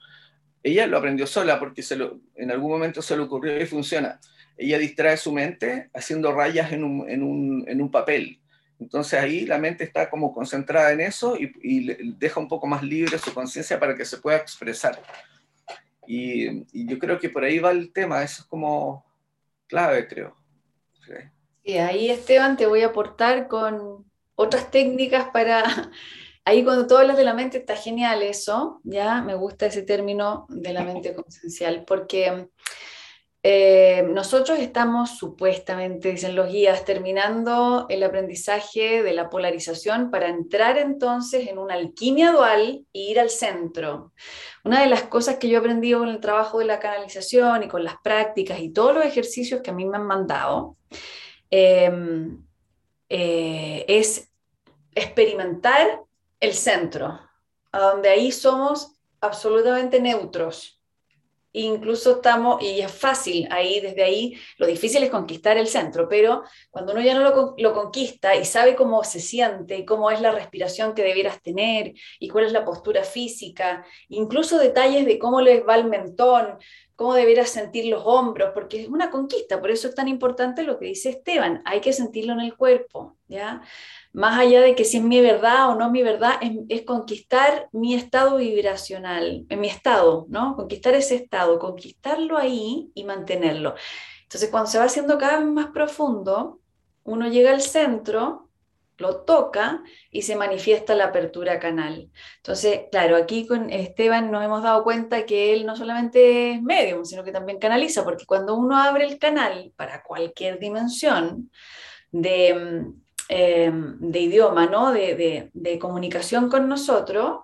ella 0.62 0.87
lo 0.87 0.99
aprendió 0.99 1.27
sola 1.27 1.59
porque 1.59 1.83
se 1.83 1.97
lo, 1.97 2.20
en 2.35 2.51
algún 2.51 2.70
momento 2.70 3.01
se 3.01 3.16
le 3.16 3.23
ocurrió 3.23 3.61
y 3.61 3.66
funciona. 3.66 4.18
Ella 4.57 4.79
distrae 4.79 5.16
su 5.16 5.33
mente 5.33 5.90
haciendo 5.94 6.33
rayas 6.33 6.73
en 6.73 6.85
un, 6.85 7.09
en 7.09 7.23
un, 7.23 7.64
en 7.68 7.81
un 7.81 7.90
papel. 7.90 8.40
Entonces 8.81 9.20
ahí 9.20 9.47
la 9.47 9.59
mente 9.59 9.85
está 9.85 10.11
como 10.11 10.33
concentrada 10.33 10.92
en 10.92 11.01
eso 11.01 11.37
y, 11.37 11.53
y 11.62 12.12
deja 12.16 12.40
un 12.40 12.49
poco 12.49 12.66
más 12.66 12.83
libre 12.83 13.18
su 13.18 13.33
conciencia 13.33 13.79
para 13.79 13.94
que 13.94 14.05
se 14.05 14.18
pueda 14.18 14.38
expresar. 14.38 15.01
Y, 16.07 16.64
y, 16.73 16.87
yo 16.87 16.99
creo 16.99 17.18
que 17.18 17.31
por 17.31 17.44
ahí 17.44 17.59
va 17.59 17.70
el 17.70 17.92
tema, 17.92 18.23
eso 18.23 18.42
es 18.42 18.49
como 18.49 19.07
clave, 19.66 20.07
creo. 20.07 20.37
Y 21.62 21.75
ahí 21.79 22.11
Esteban 22.11 22.57
te 22.57 22.66
voy 22.66 22.83
a 22.83 22.88
aportar 22.88 23.49
con 23.49 24.05
otras 24.35 24.70
técnicas 24.70 25.29
para... 25.33 25.64
Ahí 26.47 26.62
cuando 26.62 26.87
tú 26.87 26.99
hablas 26.99 27.16
de 27.16 27.25
la 27.25 27.33
mente 27.33 27.57
está 27.57 27.75
genial 27.75 28.23
eso, 28.23 28.83
¿ya? 28.85 29.23
Me 29.23 29.35
gusta 29.35 29.64
ese 29.64 29.81
término 29.81 30.44
de 30.51 30.75
la 30.75 30.85
mente 30.85 31.14
conciencial, 31.14 31.85
porque 31.87 32.49
eh, 33.47 34.03
nosotros 34.09 34.59
estamos 34.59 35.18
supuestamente, 35.18 36.12
dicen 36.12 36.35
los 36.35 36.51
guías, 36.51 36.87
terminando 36.87 37.85
el 37.90 38.03
aprendizaje 38.03 39.03
de 39.03 39.12
la 39.12 39.29
polarización 39.29 40.11
para 40.11 40.31
entrar 40.31 40.79
entonces 40.79 41.47
en 41.49 41.59
una 41.59 41.75
alquimia 41.75 42.33
dual 42.33 42.87
e 42.94 42.99
ir 42.99 43.20
al 43.20 43.29
centro. 43.29 44.14
Una 44.64 44.81
de 44.81 44.87
las 44.87 45.03
cosas 45.03 45.37
que 45.37 45.49
yo 45.49 45.57
he 45.57 45.59
aprendido 45.59 45.99
con 45.99 46.09
el 46.09 46.20
trabajo 46.20 46.59
de 46.59 46.64
la 46.64 46.81
canalización 46.81 47.64
y 47.64 47.68
con 47.68 47.85
las 47.85 47.97
prácticas 48.03 48.61
y 48.61 48.70
todos 48.70 48.94
los 48.94 49.05
ejercicios 49.05 49.61
que 49.61 49.73
a 49.73 49.75
mí 49.75 49.85
me 49.85 49.99
han 49.99 50.07
mandado 50.07 50.79
em, 51.51 52.42
eh, 53.08 53.84
es 53.88 54.30
experimentar 54.94 56.02
el 56.40 56.54
centro, 56.54 57.20
a 57.72 57.78
donde 57.78 58.08
ahí 58.08 58.30
somos 58.30 58.92
absolutamente 59.20 60.00
neutros. 60.00 60.80
Incluso 61.56 62.16
estamos, 62.16 62.60
y 62.60 62.80
es 62.80 62.90
fácil 62.90 63.46
ahí, 63.52 63.78
desde 63.78 64.02
ahí, 64.02 64.36
lo 64.58 64.66
difícil 64.66 65.04
es 65.04 65.10
conquistar 65.10 65.56
el 65.56 65.68
centro, 65.68 66.08
pero 66.08 66.42
cuando 66.70 66.92
uno 66.92 67.00
ya 67.00 67.14
no 67.14 67.20
lo, 67.20 67.54
lo, 67.56 67.72
conquista 67.72 68.34
y 68.34 68.44
sabe 68.44 68.74
cómo 68.74 69.04
se 69.04 69.20
siente 69.20 69.78
y 69.78 69.84
cómo 69.84 70.10
es 70.10 70.20
la 70.20 70.32
respiración 70.32 70.94
que 70.94 71.04
debieras 71.04 71.40
tener 71.42 71.94
y 72.18 72.28
cuál 72.28 72.46
es 72.46 72.52
la 72.52 72.64
postura 72.64 73.04
física, 73.04 73.86
incluso 74.08 74.58
detalles 74.58 75.06
de 75.06 75.16
cómo 75.16 75.40
les 75.40 75.64
va 75.64 75.76
el 75.76 75.84
mentón, 75.84 76.58
cómo 76.96 77.14
debieras 77.14 77.50
sentir 77.50 77.87
los 77.87 78.02
hombros, 78.04 78.50
porque 78.54 78.83
es 78.83 78.88
una 78.88 79.11
conquista, 79.11 79.61
por 79.61 79.70
eso 79.70 79.88
es 79.88 79.94
tan 79.94 80.09
importante 80.09 80.62
lo 80.62 80.78
que 80.78 80.87
dice 80.87 81.11
Esteban, 81.11 81.62
hay 81.64 81.80
que 81.80 81.92
sentirlo 81.92 82.33
en 82.35 82.40
el 82.40 82.57
cuerpo, 82.57 83.16
¿ya? 83.26 83.62
más 84.14 84.38
allá 84.38 84.61
de 84.61 84.76
que 84.76 84.85
si 84.85 84.98
es 84.98 85.02
mi 85.02 85.20
verdad 85.20 85.70
o 85.70 85.74
no 85.74 85.90
mi 85.90 86.02
verdad, 86.04 86.35
es, 86.68 86.83
conquistar 86.83 87.68
mi 87.72 87.94
estado 87.94 88.37
vibracional, 88.37 89.44
en 89.48 89.61
mi 89.61 89.66
estado, 89.66 90.26
¿no? 90.28 90.54
Conquistar 90.54 90.94
ese 90.94 91.16
estado, 91.16 91.59
conquistarlo 91.59 92.38
ahí 92.38 92.92
y 92.94 93.02
mantenerlo. 93.02 93.74
Entonces, 94.22 94.50
cuando 94.50 94.70
se 94.70 94.78
va 94.78 94.85
haciendo 94.85 95.18
cada 95.18 95.38
vez 95.38 95.48
más 95.48 95.66
profundo, 95.66 96.61
uno 97.02 97.28
llega 97.28 97.50
al 97.50 97.61
centro, 97.61 98.43
lo 98.98 99.22
toca 99.22 99.83
y 100.11 100.22
se 100.22 100.37
manifiesta 100.37 100.94
la 100.94 101.07
apertura 101.07 101.59
canal. 101.59 102.11
Entonces, 102.37 102.83
claro, 102.90 103.16
aquí 103.16 103.46
con 103.46 103.70
Esteban 103.70 104.30
nos 104.30 104.44
hemos 104.44 104.62
dado 104.62 104.85
cuenta 104.85 105.26
que 105.26 105.52
él 105.52 105.66
no 105.66 105.76
solamente 105.76 106.52
es 106.52 106.62
medium, 106.62 107.04
sino 107.04 107.24
que 107.24 107.33
también 107.33 107.59
canaliza, 107.59 108.04
porque 108.04 108.26
cuando 108.26 108.54
uno 108.54 108.78
abre 108.78 109.04
el 109.04 109.18
canal 109.18 109.72
para 109.76 110.02
cualquier 110.02 110.59
dimensión 110.59 111.50
de 112.12 112.94
Em, 113.28 113.96
de 114.00 114.20
idioma, 114.20 114.66
¿no? 114.66 114.92
de, 114.92 115.78
comunicación 115.80 116.50
con 116.50 116.68
nosotros, 116.68 117.40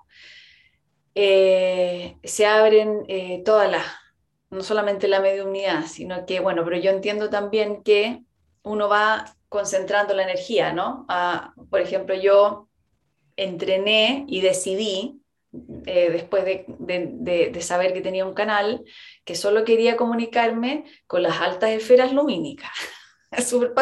eh, 1.15 2.19
se 2.23 2.47
abren 2.47 3.05
eh, 3.09 3.43
todas 3.45 3.71
las, 3.71 3.87
no 4.51 4.63
solamente 4.63 5.09
la 5.09 5.21
mediunidad, 5.21 5.87
sino 5.87 6.27
que, 6.27 6.41
bueno, 6.41 6.65
pero 6.65 6.77
yo 6.79 6.91
entiendo 6.91 7.31
también 7.31 7.83
que 7.83 8.23
uno 8.63 8.89
va 8.89 9.35
concentrando 9.49 10.15
la 10.15 10.23
energía, 10.23 10.73
¿no? 10.73 11.07
por 11.71 11.81
ejemplo, 11.81 12.15
yo 12.15 12.69
entrené 13.37 14.25
y 14.29 14.41
decidí, 14.41 15.21
eh, 15.87 16.11
después 16.11 16.45
de, 16.45 17.61
saber 17.61 17.93
que 17.93 18.01
tenía 18.01 18.25
un 18.25 18.35
canal, 18.35 18.85
que 19.25 19.35
solo 19.35 19.65
quería 19.65 19.97
comunicarme 19.97 20.85
con 21.07 21.23
las 21.23 21.41
altas 21.41 21.71
esferas 21.71 22.13
lumínicas. 22.13 22.71
es 23.31 23.49
súper. 23.49 23.73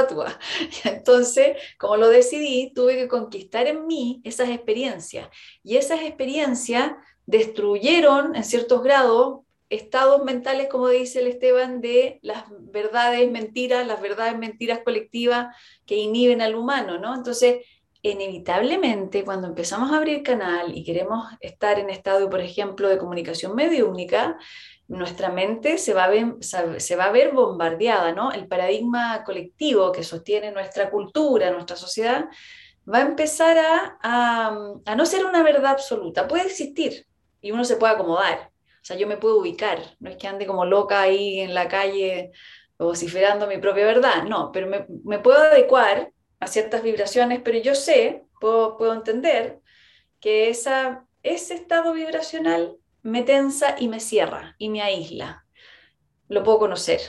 Entonces, 0.85 1.57
como 1.79 1.97
lo 1.97 2.09
decidí, 2.09 2.73
tuve 2.75 2.97
que 2.97 3.09
conquistar 3.09 3.67
en 3.67 3.87
mí 3.87 4.21
esas 4.25 4.49
experiencias. 4.49 5.29
Y 5.63 5.77
esas 5.77 6.01
experiencias 6.03 6.93
destruyeron, 7.27 8.37
en 8.37 8.45
ciertos 8.45 8.83
grados, 8.83 9.41
estados 9.71 10.25
mentales, 10.25 10.69
como 10.69 10.89
dice 10.89 11.21
el 11.21 11.27
Esteban, 11.27 11.81
de 11.81 12.19
las 12.23 12.45
verdades 12.49 13.31
mentiras, 13.31 13.87
las 13.87 14.01
verdades 14.01 14.37
mentiras 14.39 14.81
colectivas 14.85 15.55
que 15.87 15.97
inhiben 15.97 16.41
al 16.41 16.55
humano, 16.55 16.99
¿no? 16.99 17.15
Entonces, 17.15 17.65
inevitablemente, 18.03 19.25
cuando 19.25 19.49
empezamos 19.49 19.93
a 19.93 19.97
abrir 19.97 20.23
canal 20.23 20.77
y 20.77 20.85
queremos 20.85 21.27
estar 21.41 21.79
en 21.79 21.91
estado, 21.91 22.31
por 22.31 22.41
ejemplo, 22.41 22.89
de 22.89 22.99
comunicación 22.99 23.55
mediúnica, 23.55 24.39
nuestra 24.89 25.31
mente 25.31 25.77
se 25.77 25.93
va, 25.93 26.05
a 26.05 27.11
ver, 27.11 27.33
bombardeada, 27.33 28.13
¿no? 28.13 28.33
El 28.33 28.49
paradigma 28.49 29.23
colectivo 29.25 29.93
que 29.93 30.03
sostiene 30.03 30.51
nuestra 30.51 30.91
cultura, 30.91 31.51
nuestra 31.51 31.77
sociedad, 31.77 32.27
va 32.91 32.99
a 32.99 33.03
empezar 33.03 33.59
a, 34.03 34.95
no 34.97 35.07
ser 35.07 35.27
una 35.27 35.43
verdad 35.43 35.73
absoluta. 35.73 36.27
Puede 36.27 36.45
existir 36.45 37.07
y 37.43 37.51
uno 37.51 37.65
se 37.65 37.77
puede 37.77 37.93
acomodar. 37.93 38.48
O 38.81 38.85
sea, 38.85 38.97
yo 38.97 39.07
me 39.07 39.17
puedo 39.17 39.39
ubicar, 39.39 39.79
no 40.01 40.11
es 40.11 40.17
que 40.17 40.29
ande 40.29 40.47
como 40.47 40.65
loca 40.65 41.01
ahí 41.01 41.41
en 41.41 41.55
la 41.55 41.69
calle 41.69 42.33
vociferando 42.79 43.47
mi 43.47 43.59
propia 43.59 43.87
verdad, 43.87 44.23
no, 44.25 44.53
pero 44.53 44.69
me, 44.69 45.19
puedo 45.19 45.39
adecuar 45.39 46.13
a 46.41 46.47
ciertas 46.47 46.83
vibraciones, 46.83 47.41
pero 47.45 47.59
yo 47.59 47.75
sé, 47.75 48.25
puedo, 48.41 48.77
puedo 48.77 48.93
entender 48.93 49.59
que 50.21 50.49
esa, 50.49 51.05
ese 51.23 51.55
estado 51.55 51.93
vibracional 51.93 52.77
me 53.03 53.23
tensa 53.23 53.75
y 53.79 53.89
me 53.89 54.01
cierra 54.01 54.55
y 54.59 54.69
me 54.69 54.83
aísla. 54.83 55.45
Lo 56.29 56.43
puedo 56.45 56.59
conocer 56.59 57.01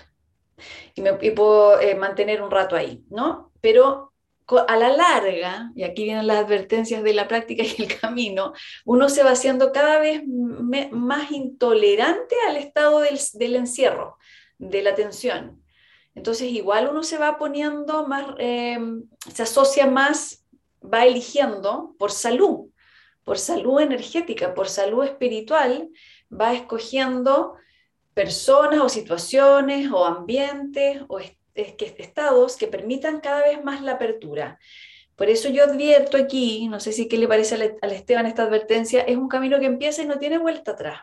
y, 0.96 1.02
me, 1.02 1.14
puedo 1.14 1.80
eh, 1.80 1.96
mantener 1.96 2.42
un 2.42 2.52
rato 2.52 2.76
ahí, 2.76 3.04
¿no? 3.10 3.52
Pero 3.62 4.09
a 4.58 4.76
la 4.76 4.90
larga, 4.90 5.72
y 5.76 5.84
aquí 5.84 6.06
vienen 6.06 6.28
las 6.28 6.44
advertencias 6.44 7.04
de 7.04 7.14
la 7.14 7.28
práctica 7.28 7.64
y 7.64 7.82
el 7.82 7.88
camino, 8.02 8.54
uno 8.86 9.10
se 9.10 9.24
va 9.24 9.32
haciendo 9.32 9.72
cada 9.72 10.00
vez 10.00 10.24
más 10.26 11.32
intolerante 11.32 12.36
al 12.48 12.58
estado 12.58 13.02
del, 13.02 13.56
encierro, 13.56 14.18
de 14.58 14.82
la 14.82 14.96
tensión. 14.96 15.64
Entonces 16.16 16.50
igual 16.50 16.90
uno 16.90 17.04
se 17.04 17.18
va 17.18 17.38
poniendo 17.38 18.08
más, 18.08 18.26
em, 18.40 19.04
se 19.34 19.44
asocia 19.44 19.86
más, 19.86 20.46
va 20.82 21.06
eligiendo 21.06 21.96
por 22.00 22.12
salud, 22.12 22.70
por 23.24 23.38
salud 23.38 23.80
energética, 23.80 24.54
por 24.56 24.68
salud 24.68 25.04
espiritual, 25.04 25.90
va 26.32 26.54
escogiendo 26.54 27.56
personas 28.14 28.80
o 28.82 28.90
situaciones 28.90 29.92
o 29.92 30.06
ambientes 30.06 31.04
o 31.08 31.20
estados 31.20 31.39
que 32.58 32.68
permitan 32.68 33.20
cada 33.20 33.44
vez 33.44 33.64
más 33.64 33.82
la 33.82 33.94
apertura. 33.94 34.60
Por 35.16 35.30
eso 35.30 35.50
yo 35.50 35.66
advierto 35.66 36.18
aquí, 36.18 36.68
no 36.70 36.80
sé 36.80 36.94
si 36.94 37.08
qué 37.08 37.18
le 37.18 37.28
parece 37.28 37.78
al 37.82 37.92
Esteban 37.92 38.26
esta 38.26 38.44
advertencia, 38.44 39.02
es 39.02 39.18
un 39.18 39.28
camino 39.28 39.60
que 39.60 39.66
empieza 39.66 40.02
y 40.02 40.06
no 40.06 40.18
tiene 40.18 40.38
vuelta 40.38 40.72
atrás, 40.72 41.02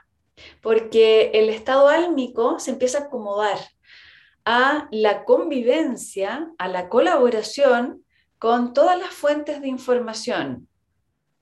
porque 0.63 1.33
el 1.35 1.51
estado 1.51 1.89
álmico 1.89 2.59
se 2.59 2.71
empieza 2.71 2.99
a 2.99 3.03
acomodar 3.03 3.59
a 4.47 4.89
la 4.91 5.25
convivencia, 5.25 6.51
a 6.57 6.69
la 6.69 6.89
colaboración 6.89 8.05
con 8.39 8.73
todas 8.73 8.99
las 8.99 9.11
fuentes 9.11 9.61
de 9.61 9.69
información, 9.69 10.69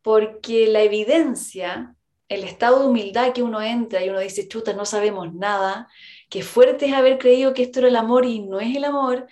porque 0.02 0.66
la 0.66 0.82
evidencia, 0.82 1.94
el 2.28 2.44
estado 2.44 2.80
de 2.80 2.86
humildad 2.86 3.32
que 3.32 3.42
uno 3.42 3.60
entra 3.62 4.04
y 4.04 4.08
uno 4.08 4.18
dice, 4.18 4.48
chuta, 4.48 4.72
no 4.72 4.84
sabemos 4.84 5.32
nada, 5.34 5.88
qué 6.34 6.42
fuerte 6.42 6.86
es 6.86 6.92
haber 6.92 7.18
creído 7.18 7.54
que 7.54 7.62
esto 7.62 7.78
era 7.78 7.86
el 7.86 7.94
amor 7.94 8.26
y 8.26 8.40
no 8.40 8.58
es 8.58 8.74
el 8.74 8.82
amor, 8.82 9.28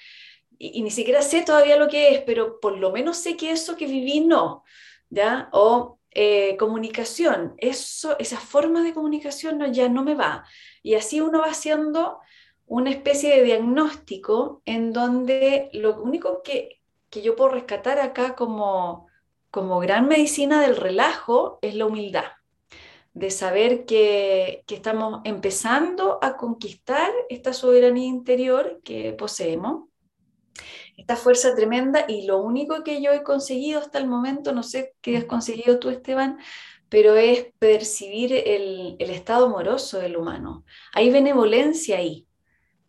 y, 0.57 0.81
ni 0.83 0.91
siquiera 0.93 1.21
sé 1.23 1.43
todavía 1.43 1.77
lo 1.77 1.89
que 1.89 2.11
es, 2.15 2.21
pero 2.21 2.61
por 2.61 2.79
lo 2.79 2.93
menos 2.93 3.17
sé 3.17 3.37
que 3.37 3.51
eso 3.51 3.77
que 3.77 3.87
viví 3.89 4.21
no, 4.21 4.63
¿ya? 5.11 5.49
O 5.53 5.99
eh, 6.13 6.57
comunicación, 6.59 7.55
eso, 7.59 8.17
esa 8.21 8.39
forma 8.39 8.85
de 8.85 8.95
comunicación 8.95 9.59
no, 9.59 9.67
ya 9.67 9.89
no 9.89 10.05
me 10.05 10.15
va. 10.15 10.45
Y 10.85 10.95
así 10.95 11.21
uno 11.21 11.41
va 11.41 11.47
haciendo 11.47 12.21
una 12.67 12.91
especie 12.91 13.31
de 13.37 13.43
diagnóstico 13.43 14.63
en 14.65 14.93
donde 14.93 15.71
lo 15.73 16.01
único 16.01 16.43
que, 16.45 16.81
que 17.11 17.23
yo 17.23 17.35
puedo 17.35 17.51
rescatar 17.51 17.99
acá 17.99 18.37
como 18.37 19.09
como 19.51 19.81
gran 19.81 20.09
medicina 20.09 20.63
del 20.63 20.77
relajo 20.77 21.59
es 21.63 21.75
la 21.75 21.85
humildad, 21.85 22.25
de 23.15 23.31
saber 23.31 23.85
que, 23.85 24.65
estamos 24.69 25.21
empezando 25.25 26.19
a 26.23 26.37
conquistar 26.37 27.11
esta 27.29 27.53
soberanía 27.53 28.07
interior 28.07 28.81
que 28.85 29.13
poseemos, 29.13 29.89
esta 30.97 31.17
fuerza 31.17 31.55
tremenda 31.55 32.05
y 32.09 32.27
lo 32.27 32.39
único 32.39 32.83
que 32.83 33.03
yo 33.03 33.13
he 33.13 33.23
conseguido 33.23 33.81
hasta 33.81 33.99
el 33.99 34.07
momento, 34.07 34.53
no 34.53 34.63
sé 34.63 34.95
qué 35.01 35.17
has 35.17 35.25
conseguido 35.25 35.79
tú 35.79 35.91
Esteban, 35.91 36.39
pero 36.89 37.17
es 37.17 37.47
percibir 37.59 38.33
el, 38.33 38.97
el 38.99 39.11
estado 39.11 39.47
amoroso 39.47 39.99
del 39.99 40.17
humano. 40.17 40.65
Hay 40.93 41.11
benevolencia 41.11 41.99
ahí, 41.99 42.27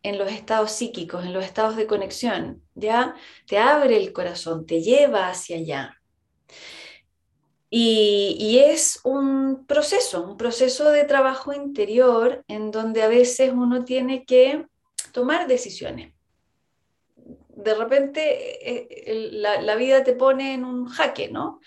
en 0.04 0.18
los 0.18 0.32
estados 0.32 0.72
psíquicos, 0.72 1.24
en 1.24 1.34
los 1.34 1.46
estados 1.46 1.78
de 1.78 1.88
conexión, 1.88 2.62
ya 2.76 3.16
te 3.48 3.58
abre 3.58 3.98
el 3.98 4.12
corazón, 4.12 4.66
te 4.66 4.82
lleva 4.82 5.30
hacia 5.30 5.58
allá. 5.58 5.98
Y, 7.76 8.60
es 8.60 9.00
un 9.04 9.66
proceso, 9.66 10.22
un 10.24 10.38
proceso 10.38 10.92
de 10.92 11.06
trabajo 11.06 11.54
interior 11.54 12.44
en 12.48 12.70
donde 12.70 13.02
a 13.02 13.08
veces 13.08 13.52
uno 13.52 13.84
tiene 13.84 14.26
que 14.26 14.68
tomar 15.12 15.48
decisiones. 15.48 16.14
De 17.16 17.74
repente 17.74 19.10
eh, 19.10 19.32
la, 19.32 19.76
vida 19.76 20.04
te 20.04 20.14
pone 20.14 20.54
en 20.54 20.66
un 20.66 20.86
jaque, 20.86 21.30
¿no? 21.32 21.62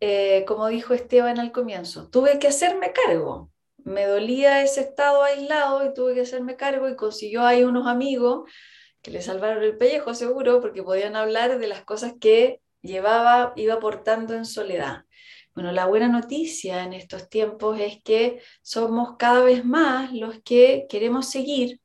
Eh, 0.00 0.44
como 0.48 0.66
dijo 0.66 0.94
Esteban 0.94 1.38
al 1.38 1.52
comienzo, 1.52 2.08
tuve 2.10 2.40
que 2.40 2.48
hacerme 2.48 2.90
cargo. 2.92 3.52
me 3.84 4.06
dolía 4.06 4.62
ese 4.62 4.80
estado 4.80 5.22
aislado 5.22 5.86
y 5.86 5.94
tuve 5.94 6.14
que 6.14 6.22
hacerme 6.22 6.56
cargo 6.56 6.88
y 6.88 6.96
consiguió 6.96 7.46
ahí 7.46 7.62
unos 7.62 7.86
amigos 7.86 8.50
que 9.00 9.12
le 9.12 9.22
salvaron 9.22 9.62
el 9.62 9.78
pellejo 9.78 10.12
seguro 10.12 10.60
porque 10.60 10.82
podían 10.82 11.14
hablar 11.14 11.60
de 11.60 11.68
las 11.68 11.84
cosas 11.84 12.14
que 12.20 12.60
llevaba, 12.82 13.52
iba 13.54 13.78
portando 13.78 14.34
en 14.34 14.44
soledad. 14.44 15.03
Bueno, 15.54 15.70
la 15.70 15.86
buena 15.86 16.08
noticia 16.08 16.82
en 16.82 16.92
estos 16.92 17.28
tiempos 17.28 17.78
es 17.78 18.02
que 18.02 18.40
somos 18.62 19.16
cada 19.16 19.44
vez 19.44 19.64
más 19.64 20.12
los 20.12 20.40
que 20.42 20.86
queremos 20.88 21.30
seguir 21.30 21.80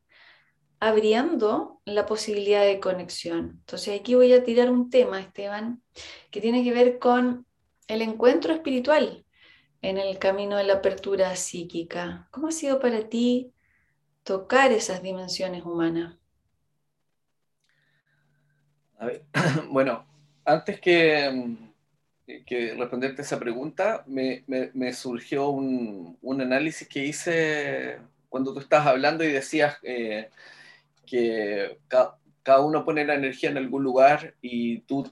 abriendo 0.79 1.79
la 1.85 2.05
posibilidad 2.05 2.63
de 2.63 2.79
conexión. 2.79 3.57
Entonces 3.59 3.99
aquí 3.99 4.15
voy 4.15 4.33
a 4.33 4.43
tirar 4.43 4.71
un 4.71 4.89
tema, 4.89 5.19
Esteban, 5.19 5.83
que 6.31 6.41
tiene 6.41 6.63
que 6.63 6.73
ver 6.73 6.97
con 6.97 7.45
el 7.87 8.01
encuentro 8.01 8.53
espiritual 8.53 9.25
en 9.81 9.97
el 9.97 10.17
camino 10.17 10.57
de 10.57 10.63
la 10.63 10.75
apertura 10.75 11.35
psíquica. 11.35 12.27
¿Cómo 12.31 12.47
ha 12.47 12.51
sido 12.51 12.79
para 12.79 13.07
ti 13.07 13.53
tocar 14.23 14.71
esas 14.71 15.03
dimensiones 15.03 15.63
humanas? 15.63 16.17
bueno, 19.69 20.05
antes 20.43 20.81
que, 20.81 21.68
que, 22.45 22.75
responderte 22.77 23.21
esa 23.21 23.39
pregunta, 23.39 24.03
me, 24.07 24.93
surgió 24.93 25.49
un, 25.49 26.17
análisis 26.41 26.87
que 26.87 27.05
hice 27.05 27.97
cuando 28.29 28.53
tú 28.53 28.59
estabas 28.59 28.87
hablando 28.87 29.23
y 29.23 29.31
decías 29.31 29.77
eh, 29.83 30.29
que 31.05 31.77
cada 31.87 32.61
uno 32.61 32.85
pone 32.85 33.05
la 33.05 33.15
energía 33.15 33.49
en 33.49 33.57
algún 33.57 33.83
lugar 33.83 34.35
y 34.41 34.79
tú 34.81 35.11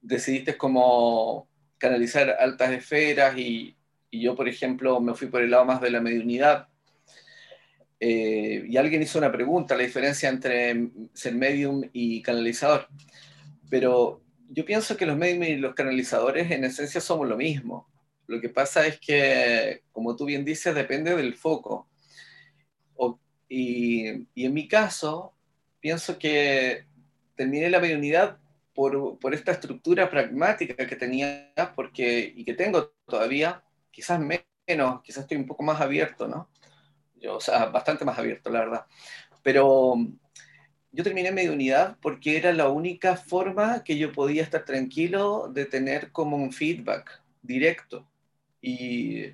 decidiste 0.00 0.56
como 0.56 1.48
canalizar 1.78 2.36
altas 2.38 2.72
esferas 2.72 3.36
y, 3.38 3.76
y 4.10 4.22
yo, 4.22 4.34
por 4.34 4.48
ejemplo, 4.48 5.00
me 5.00 5.14
fui 5.14 5.28
por 5.28 5.42
el 5.42 5.50
lado 5.50 5.64
más 5.64 5.80
de 5.80 5.90
la 5.90 6.00
mediunidad. 6.00 6.68
Eh, 8.00 8.64
y 8.68 8.76
alguien 8.76 9.02
hizo 9.02 9.18
una 9.18 9.32
pregunta, 9.32 9.76
la 9.76 9.82
diferencia 9.82 10.28
entre 10.28 10.90
ser 11.12 11.34
medium 11.34 11.82
y 11.92 12.22
canalizador. 12.22 12.88
Pero 13.68 14.22
yo 14.48 14.64
pienso 14.64 14.96
que 14.96 15.06
los 15.06 15.16
medium 15.16 15.42
y 15.44 15.56
los 15.56 15.74
canalizadores 15.74 16.50
en 16.50 16.64
esencia 16.64 17.00
somos 17.00 17.28
lo 17.28 17.36
mismo. 17.36 17.88
Lo 18.26 18.40
que 18.40 18.48
pasa 18.48 18.86
es 18.86 18.98
que, 19.00 19.82
como 19.92 20.16
tú 20.16 20.26
bien 20.26 20.44
dices, 20.44 20.74
depende 20.74 21.14
del 21.14 21.34
foco. 21.34 21.88
y, 23.48 24.26
y, 24.34 24.44
en 24.44 24.52
mi 24.52 24.68
caso, 24.68 25.34
pienso 25.80 26.18
que 26.18 26.84
terminé 27.34 27.70
la 27.70 27.80
mediunidad 27.80 28.38
por, 28.74 29.18
por, 29.18 29.32
esta 29.32 29.52
estructura 29.52 30.10
pragmática 30.10 30.86
que 30.86 30.96
tenía 30.96 31.52
porque, 31.74 32.32
y 32.36 32.44
que 32.44 32.52
tengo 32.52 32.92
todavía, 33.06 33.64
quizás 33.90 34.20
menos, 34.20 35.02
quizás 35.02 35.22
estoy 35.22 35.38
un 35.38 35.46
poco 35.46 35.62
más 35.62 35.80
abierto, 35.80 36.28
¿no? 36.28 36.50
Yo, 37.16 37.36
o 37.36 37.40
sea, 37.40 37.66
bastante 37.66 38.04
más 38.04 38.18
abierto, 38.18 38.50
la 38.50 38.60
verdad. 38.60 38.86
Pero 39.42 39.94
yo 40.92 41.04
terminé 41.04 41.30
mi 41.32 41.46
unidad 41.48 41.96
porque 42.00 42.36
era 42.36 42.52
la 42.52 42.68
única 42.68 43.16
forma 43.16 43.84
que 43.84 43.98
yo 43.98 44.12
podía 44.12 44.42
estar 44.42 44.64
tranquilo 44.64 45.50
de 45.52 45.66
tener 45.66 46.12
como 46.12 46.36
un 46.36 46.52
feedback 46.52 47.22
directo. 47.42 48.08
Y 48.60 49.32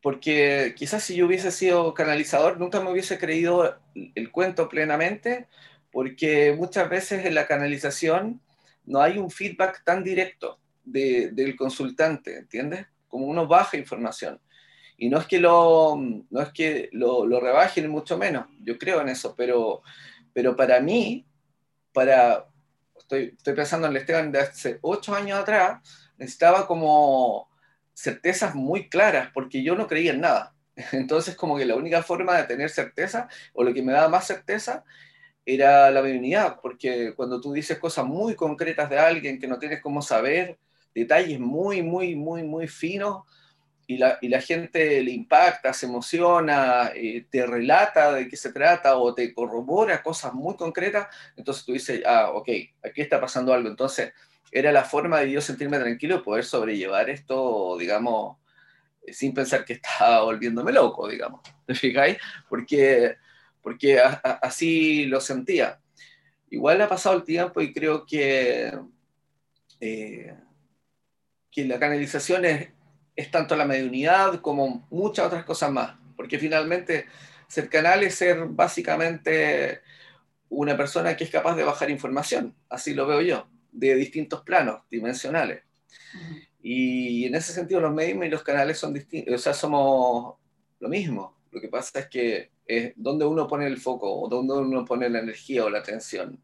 porque 0.00 0.74
quizás 0.76 1.02
si 1.02 1.16
yo 1.16 1.26
hubiese 1.26 1.50
sido 1.50 1.92
canalizador, 1.94 2.58
nunca 2.58 2.80
me 2.80 2.90
hubiese 2.90 3.18
creído 3.18 3.80
el 4.14 4.30
cuento 4.30 4.68
plenamente, 4.68 5.48
porque 5.90 6.54
muchas 6.56 6.88
veces 6.88 7.26
en 7.26 7.34
la 7.34 7.46
canalización 7.46 8.40
no 8.84 9.00
hay 9.00 9.18
un 9.18 9.30
feedback 9.30 9.82
tan 9.84 10.04
directo 10.04 10.60
del 10.84 11.56
consultante, 11.56 12.38
¿entiendes? 12.38 12.86
Como 13.08 13.26
uno 13.26 13.46
baja 13.46 13.76
información. 13.76 14.40
Y 15.00 15.08
no 15.08 15.18
es 15.18 15.26
que 15.26 15.38
lo, 15.38 15.96
no 15.96 16.42
es 16.42 16.48
que 16.50 16.90
lo, 16.92 17.24
lo 17.24 17.38
rebajen, 17.38 17.88
mucho 17.88 18.18
menos, 18.18 18.46
yo 18.60 18.76
creo 18.76 19.00
en 19.00 19.08
eso, 19.08 19.34
pero, 19.36 19.82
pero 20.32 20.56
para 20.56 20.80
mí, 20.80 21.24
para, 21.92 22.46
estoy, 22.98 23.34
estoy 23.36 23.54
pensando 23.54 23.86
en 23.86 23.92
el 23.92 23.98
Esteban 23.98 24.32
de 24.32 24.40
hace 24.40 24.80
ocho 24.82 25.14
años 25.14 25.38
atrás, 25.38 25.80
necesitaba 26.18 26.66
como 26.66 27.48
certezas 27.94 28.56
muy 28.56 28.88
claras, 28.88 29.30
porque 29.32 29.62
yo 29.62 29.76
no 29.76 29.86
creía 29.86 30.12
en 30.12 30.20
nada. 30.20 30.54
Entonces, 30.92 31.36
como 31.36 31.56
que 31.56 31.64
la 31.64 31.76
única 31.76 32.02
forma 32.02 32.36
de 32.36 32.44
tener 32.44 32.68
certeza, 32.68 33.28
o 33.52 33.62
lo 33.62 33.72
que 33.72 33.82
me 33.82 33.92
daba 33.92 34.08
más 34.08 34.26
certeza, 34.26 34.84
era 35.46 35.92
la 35.92 36.02
divinidad, 36.02 36.58
porque 36.60 37.14
cuando 37.14 37.40
tú 37.40 37.52
dices 37.52 37.78
cosas 37.78 38.04
muy 38.04 38.34
concretas 38.34 38.90
de 38.90 38.98
alguien 38.98 39.38
que 39.38 39.46
no 39.46 39.60
tienes 39.60 39.80
cómo 39.80 40.02
saber, 40.02 40.58
detalles 40.92 41.38
muy, 41.38 41.82
muy, 41.82 42.16
muy, 42.16 42.42
muy 42.42 42.66
finos 42.66 43.22
y 43.90 43.96
la, 43.96 44.18
y 44.20 44.28
la 44.28 44.42
gente 44.42 45.02
le 45.02 45.12
impacta, 45.12 45.72
se 45.72 45.86
emociona, 45.86 46.92
eh, 46.94 47.24
te 47.30 47.46
relata 47.46 48.12
de 48.12 48.28
qué 48.28 48.36
se 48.36 48.52
trata 48.52 48.98
o 48.98 49.14
te 49.14 49.32
corrobora 49.32 50.02
cosas 50.02 50.34
muy 50.34 50.56
concretas, 50.56 51.08
entonces 51.36 51.64
tú 51.64 51.72
dices, 51.72 52.02
ah, 52.04 52.30
ok, 52.34 52.48
aquí 52.84 53.00
está 53.00 53.18
pasando 53.18 53.50
algo. 53.54 53.66
Entonces, 53.70 54.12
era 54.52 54.72
la 54.72 54.84
forma 54.84 55.20
de 55.20 55.32
yo 55.32 55.40
sentirme 55.40 55.78
tranquilo 55.78 56.16
y 56.16 56.22
poder 56.22 56.44
sobrellevar 56.44 57.08
esto, 57.08 57.78
digamos, 57.78 58.36
eh, 59.06 59.14
sin 59.14 59.32
pensar 59.32 59.64
que 59.64 59.72
estaba 59.82 60.22
volviéndome 60.22 60.70
loco, 60.70 61.08
digamos. 61.08 61.40
¿Te 61.64 61.74
fijáis? 61.74 62.18
Porque, 62.46 63.16
porque 63.62 63.98
así 63.98 65.06
lo 65.06 65.18
sentía. 65.18 65.80
Igual 66.50 66.82
ha 66.82 66.88
pasado 66.90 67.16
el 67.16 67.24
tiempo 67.24 67.62
y 67.62 67.72
creo 67.72 68.04
que 68.04 68.70
eh, 69.80 70.34
que 71.50 71.64
la 71.64 71.78
canalización 71.78 72.44
es, 72.44 72.68
es 73.18 73.32
tanto 73.32 73.56
la 73.56 73.64
mediunidad 73.64 74.40
como 74.40 74.86
muchas 74.90 75.26
otras 75.26 75.44
cosas 75.44 75.72
más, 75.72 75.96
porque 76.16 76.38
finalmente 76.38 77.06
ser 77.48 77.68
canal 77.68 78.04
es 78.04 78.14
ser 78.14 78.46
básicamente 78.46 79.80
una 80.48 80.76
persona 80.76 81.16
que 81.16 81.24
es 81.24 81.30
capaz 81.30 81.56
de 81.56 81.64
bajar 81.64 81.90
información, 81.90 82.54
así 82.68 82.94
lo 82.94 83.08
veo 83.08 83.20
yo, 83.20 83.48
de 83.72 83.96
distintos 83.96 84.42
planos 84.42 84.82
dimensionales. 84.88 85.64
Y 86.62 87.24
en 87.26 87.34
ese 87.34 87.52
sentido 87.52 87.80
los 87.80 87.92
medios 87.92 88.24
y 88.24 88.28
los 88.28 88.44
canales 88.44 88.78
son 88.78 88.94
distintos, 88.94 89.34
o 89.34 89.38
sea, 89.38 89.52
somos 89.52 90.36
lo 90.78 90.88
mismo. 90.88 91.36
Lo 91.50 91.60
que 91.60 91.68
pasa 91.68 91.98
es 91.98 92.06
que 92.06 92.52
es 92.66 92.92
donde 92.94 93.24
uno 93.24 93.48
pone 93.48 93.66
el 93.66 93.78
foco 93.78 94.14
o 94.14 94.28
donde 94.28 94.54
uno 94.54 94.84
pone 94.84 95.10
la 95.10 95.18
energía 95.18 95.64
o 95.64 95.70
la 95.70 95.80
atención 95.80 96.40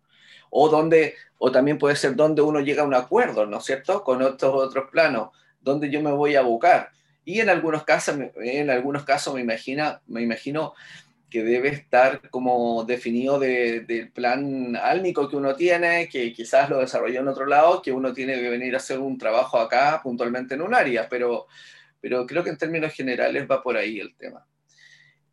o, 0.50 0.68
donde, 0.68 1.14
o 1.38 1.52
también 1.52 1.78
puede 1.78 1.94
ser 1.94 2.16
donde 2.16 2.42
uno 2.42 2.58
llega 2.58 2.82
a 2.82 2.86
un 2.86 2.94
acuerdo, 2.94 3.46
¿no 3.46 3.58
es 3.58 3.64
cierto?, 3.64 4.02
con 4.02 4.22
otros, 4.22 4.54
otros 4.54 4.90
planos, 4.90 5.30
donde 5.64 5.90
yo 5.90 6.00
me 6.00 6.12
voy 6.12 6.36
a 6.36 6.42
buscar. 6.42 6.90
Y 7.24 7.40
en 7.40 7.48
algunos 7.48 7.84
casos, 7.84 8.16
en 8.36 8.70
algunos 8.70 9.04
casos 9.04 9.34
me, 9.34 9.40
imagina, 9.40 10.00
me 10.06 10.22
imagino 10.22 10.74
que 11.30 11.42
debe 11.42 11.70
estar 11.70 12.30
como 12.30 12.84
definido 12.84 13.40
del 13.40 14.12
plan 14.12 14.76
álmico 14.76 15.28
que 15.28 15.36
uno 15.36 15.56
tiene, 15.56 16.08
que 16.08 16.32
quizás 16.32 16.70
lo 16.70 16.78
desarrolló 16.78 17.20
en 17.20 17.28
otro 17.28 17.46
lado, 17.46 17.82
que 17.82 17.90
uno 17.90 18.12
tiene 18.12 18.34
que 18.34 18.48
venir 18.48 18.74
a 18.74 18.76
hacer 18.76 19.00
un 19.00 19.18
trabajo 19.18 19.58
acá 19.58 20.00
puntualmente 20.02 20.54
en 20.54 20.62
un 20.62 20.74
área, 20.74 21.08
pero, 21.08 21.46
pero 22.00 22.24
creo 22.24 22.44
que 22.44 22.50
en 22.50 22.58
términos 22.58 22.92
generales 22.92 23.48
va 23.50 23.62
por 23.62 23.76
ahí 23.76 23.98
el 23.98 24.14
tema. 24.14 24.46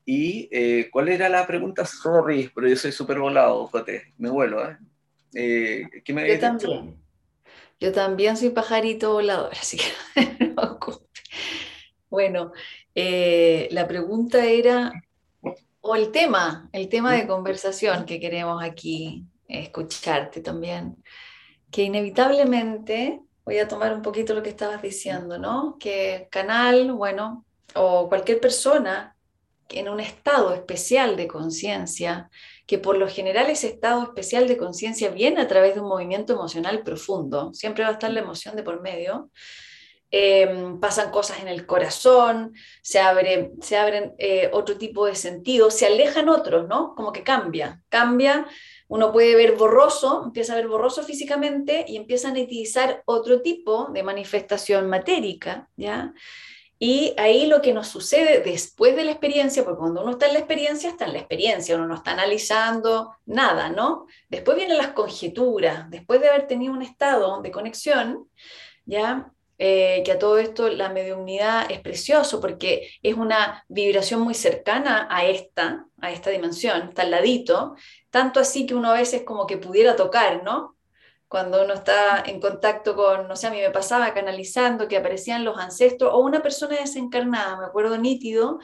¿Y 0.04 0.50
eh, 0.52 0.90
cuál 0.92 1.10
era 1.10 1.30
la 1.30 1.46
pregunta? 1.46 1.86
Sorry, 1.86 2.50
pero 2.56 2.68
yo 2.68 2.76
soy 2.76 2.92
súper 2.92 3.20
volado, 3.20 3.68
Jote, 3.68 4.14
me 4.18 4.30
vuelo, 4.30 4.68
¿eh? 4.68 4.78
Eh, 5.34 5.88
Yo 6.04 6.40
también. 6.40 6.96
Yo 7.82 7.92
también 7.92 8.38
soy 8.38 8.52
pajarito 8.52 9.14
volador, 9.14 9.54
así 9.60 9.78
que 9.78 10.46
no 10.56 10.80
Bueno, 12.10 12.52
eh, 12.94 13.68
la 13.72 13.88
pregunta 13.88 14.46
era, 14.46 14.94
o 15.82 15.96
el 15.96 16.12
tema, 16.12 16.70
el 16.74 16.88
tema 16.90 17.14
de 17.14 17.26
conversación 17.26 18.06
que 18.06 18.20
queremos 18.20 18.64
aquí 18.64 19.26
escucharte 19.48 20.42
también, 20.42 21.04
que 21.72 21.84
inevitablemente, 21.84 23.22
voy 23.44 23.58
a 23.58 23.68
tomar 23.68 23.94
un 23.96 24.04
poquito 24.04 24.36
lo 24.36 24.44
que 24.44 24.50
estabas 24.50 24.84
diciendo, 24.84 25.40
¿no? 25.40 25.78
Que 25.80 26.28
canal, 26.30 26.94
bueno, 26.94 27.46
o 27.74 28.08
cualquier 28.08 28.40
persona 28.40 29.16
en 29.70 29.90
un 29.90 30.00
estado 30.00 30.54
especial 30.54 31.18
de 31.18 31.28
conciencia, 31.28 32.30
que 32.72 32.78
por 32.78 32.98
lo 32.98 33.10
general 33.10 33.50
ese 33.50 33.68
estado 33.68 34.02
especial 34.02 34.48
de 34.48 34.56
conciencia 34.56 35.10
viene 35.10 35.42
a 35.42 35.48
través 35.50 35.76
de 35.76 35.82
un 35.82 35.90
movimiento 35.90 36.32
emocional 36.32 36.84
profundo, 36.84 37.54
siempre 37.54 37.84
va 37.84 37.90
a 37.90 37.94
estar 37.94 38.10
la 38.10 38.22
emoción 38.22 38.56
de 38.56 38.64
por 38.64 38.80
medio, 38.82 39.30
em, 40.10 40.80
pasan 40.80 41.12
cosas 41.12 41.42
en 41.42 41.50
el 41.50 41.66
corazón, 41.66 42.54
se, 42.82 43.02
abre, 43.02 43.52
se 43.60 43.76
abren 43.76 44.14
eh, 44.18 44.50
otro 44.54 44.78
tipo 44.78 45.06
de 45.06 45.16
sentidos, 45.16 45.74
se 45.74 45.86
alejan 45.86 46.30
otros, 46.30 46.70
¿no? 46.70 46.96
Como 46.96 47.12
que 47.12 47.24
cambia, 47.24 47.82
cambia, 47.90 48.48
uno 48.88 49.12
puede 49.12 49.36
ver 49.36 49.58
borroso, 49.58 50.24
empieza 50.24 50.54
a 50.54 50.56
ver 50.56 50.70
borroso 50.70 51.04
físicamente 51.04 51.84
y 51.86 51.98
empieza 51.98 52.30
a 52.30 52.32
netizar 52.32 53.04
otro 53.06 53.42
tipo 53.42 53.90
de 53.92 54.02
manifestación 54.02 54.88
matérica, 54.88 55.68
¿ya? 55.76 56.14
Y 56.84 57.14
ahí 57.18 57.46
lo 57.46 57.62
que 57.62 57.74
nos 57.74 57.90
sucede 57.90 58.40
después 58.40 58.96
de 58.96 59.04
la 59.04 59.12
experiencia, 59.12 59.64
porque 59.64 59.78
cuando 59.78 60.02
uno 60.02 60.14
está 60.14 60.26
en 60.26 60.34
la 60.34 60.40
experiencia, 60.40 60.90
está 60.90 61.06
en 61.06 61.14
la 61.14 61.20
experiencia, 61.20 61.76
uno 61.76 61.86
no 61.86 61.94
está 61.94 62.14
analizando 62.14 63.18
nada, 63.28 63.70
¿no? 63.70 64.08
Después 64.30 64.58
vienen 64.58 64.80
las 64.80 64.88
conjeturas, 64.88 65.88
después 65.92 66.20
de 66.22 66.30
haber 66.30 66.48
tenido 66.48 66.74
un 66.74 66.82
estado 66.82 67.40
de 67.44 67.52
conexión, 67.52 68.28
ya 68.84 69.32
eh, 69.60 70.02
que 70.04 70.14
a 70.14 70.18
todo 70.18 70.40
esto 70.40 70.70
la 70.70 70.90
mediunidad 70.90 71.70
es 71.70 71.82
precioso 71.82 72.42
porque 72.42 72.90
es 73.04 73.14
una 73.14 73.64
vibración 73.68 74.22
muy 74.22 74.34
cercana 74.34 75.08
a 75.12 75.24
esta, 75.26 75.86
a 76.02 76.12
esta 76.12 76.32
dimensión, 76.32 76.90
está 76.90 77.04
al 77.04 77.12
ladito, 77.12 77.76
tanto 78.10 78.40
así 78.40 78.66
que 78.66 78.74
uno 78.74 78.90
a 78.90 78.96
veces 78.96 79.22
como 79.22 79.46
que 79.46 79.58
pudiera 79.58 79.96
tocar, 79.96 80.44
¿no? 80.44 80.76
Cuando 81.32 81.64
uno 81.64 81.76
está 81.76 82.22
en 82.26 82.42
contacto 82.42 82.94
con, 82.94 83.30
no 83.30 83.38
sé, 83.38 83.48
a 83.48 83.52
mí 83.52 83.62
me 83.62 83.70
pasaba 83.70 84.14
canalizando 84.14 84.90
que 84.90 84.98
aparecían 84.98 85.46
los 85.46 85.58
ancestros 85.58 86.12
o 86.14 86.18
una 86.18 86.42
persona 86.42 86.76
desencarnada, 86.76 87.56
me 87.58 87.68
acuerdo 87.68 87.98
nítido 87.98 88.60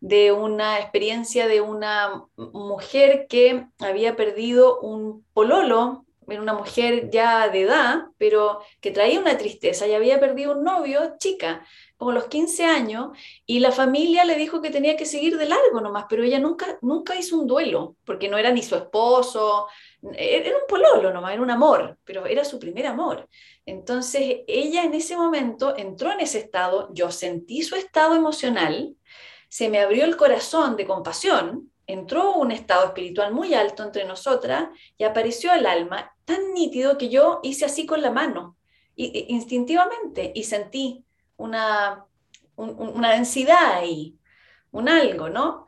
de 0.00 0.30
una 0.30 0.78
experiencia 0.80 1.48
de 1.48 1.62
una 1.62 2.26
mujer 2.36 3.26
que 3.26 3.68
había 3.78 4.16
perdido 4.16 4.80
un 4.80 5.24
pololo 5.32 6.04
era 6.32 6.42
una 6.42 6.54
mujer 6.54 7.10
ya 7.10 7.48
de 7.48 7.62
edad, 7.62 8.06
pero 8.18 8.60
que 8.80 8.90
traía 8.90 9.20
una 9.20 9.36
tristeza 9.36 9.86
y 9.86 9.94
había 9.94 10.20
perdido 10.20 10.52
un 10.52 10.64
novio, 10.64 11.16
chica, 11.18 11.64
como 11.96 12.12
los 12.12 12.26
15 12.26 12.64
años, 12.64 13.10
y 13.46 13.60
la 13.60 13.72
familia 13.72 14.24
le 14.24 14.36
dijo 14.36 14.60
que 14.60 14.70
tenía 14.70 14.96
que 14.96 15.06
seguir 15.06 15.36
de 15.36 15.46
largo 15.46 15.80
nomás, 15.80 16.06
pero 16.08 16.22
ella 16.22 16.38
nunca, 16.38 16.78
nunca 16.82 17.16
hizo 17.16 17.38
un 17.38 17.46
duelo, 17.46 17.96
porque 18.04 18.28
no 18.28 18.38
era 18.38 18.50
ni 18.52 18.62
su 18.62 18.76
esposo, 18.76 19.66
era 20.14 20.56
un 20.56 20.66
pololo 20.68 21.12
nomás, 21.12 21.32
era 21.32 21.42
un 21.42 21.50
amor, 21.50 21.98
pero 22.04 22.26
era 22.26 22.44
su 22.44 22.58
primer 22.58 22.86
amor. 22.86 23.28
Entonces 23.66 24.38
ella 24.46 24.84
en 24.84 24.94
ese 24.94 25.16
momento 25.16 25.76
entró 25.76 26.12
en 26.12 26.20
ese 26.20 26.38
estado, 26.38 26.88
yo 26.92 27.10
sentí 27.10 27.62
su 27.62 27.76
estado 27.76 28.14
emocional, 28.14 28.94
se 29.48 29.68
me 29.68 29.80
abrió 29.80 30.04
el 30.04 30.16
corazón 30.16 30.76
de 30.76 30.86
compasión, 30.86 31.70
entró 31.86 32.34
un 32.34 32.52
estado 32.52 32.86
espiritual 32.86 33.32
muy 33.32 33.52
alto 33.52 33.82
entre 33.82 34.04
nosotras 34.04 34.68
y 34.96 35.04
apareció 35.04 35.52
el 35.52 35.66
alma 35.66 36.14
tan 36.24 36.54
nítido 36.54 36.96
que 36.96 37.08
yo 37.08 37.40
hice 37.42 37.64
así 37.64 37.84
con 37.84 38.00
la 38.00 38.10
mano, 38.10 38.56
instintivamente, 38.94 40.30
y 40.34 40.44
sentí 40.44 41.04
una, 41.36 42.04
una 42.56 43.12
densidad 43.12 43.74
ahí, 43.74 44.16
un 44.70 44.88
algo, 44.88 45.28
¿no? 45.28 45.66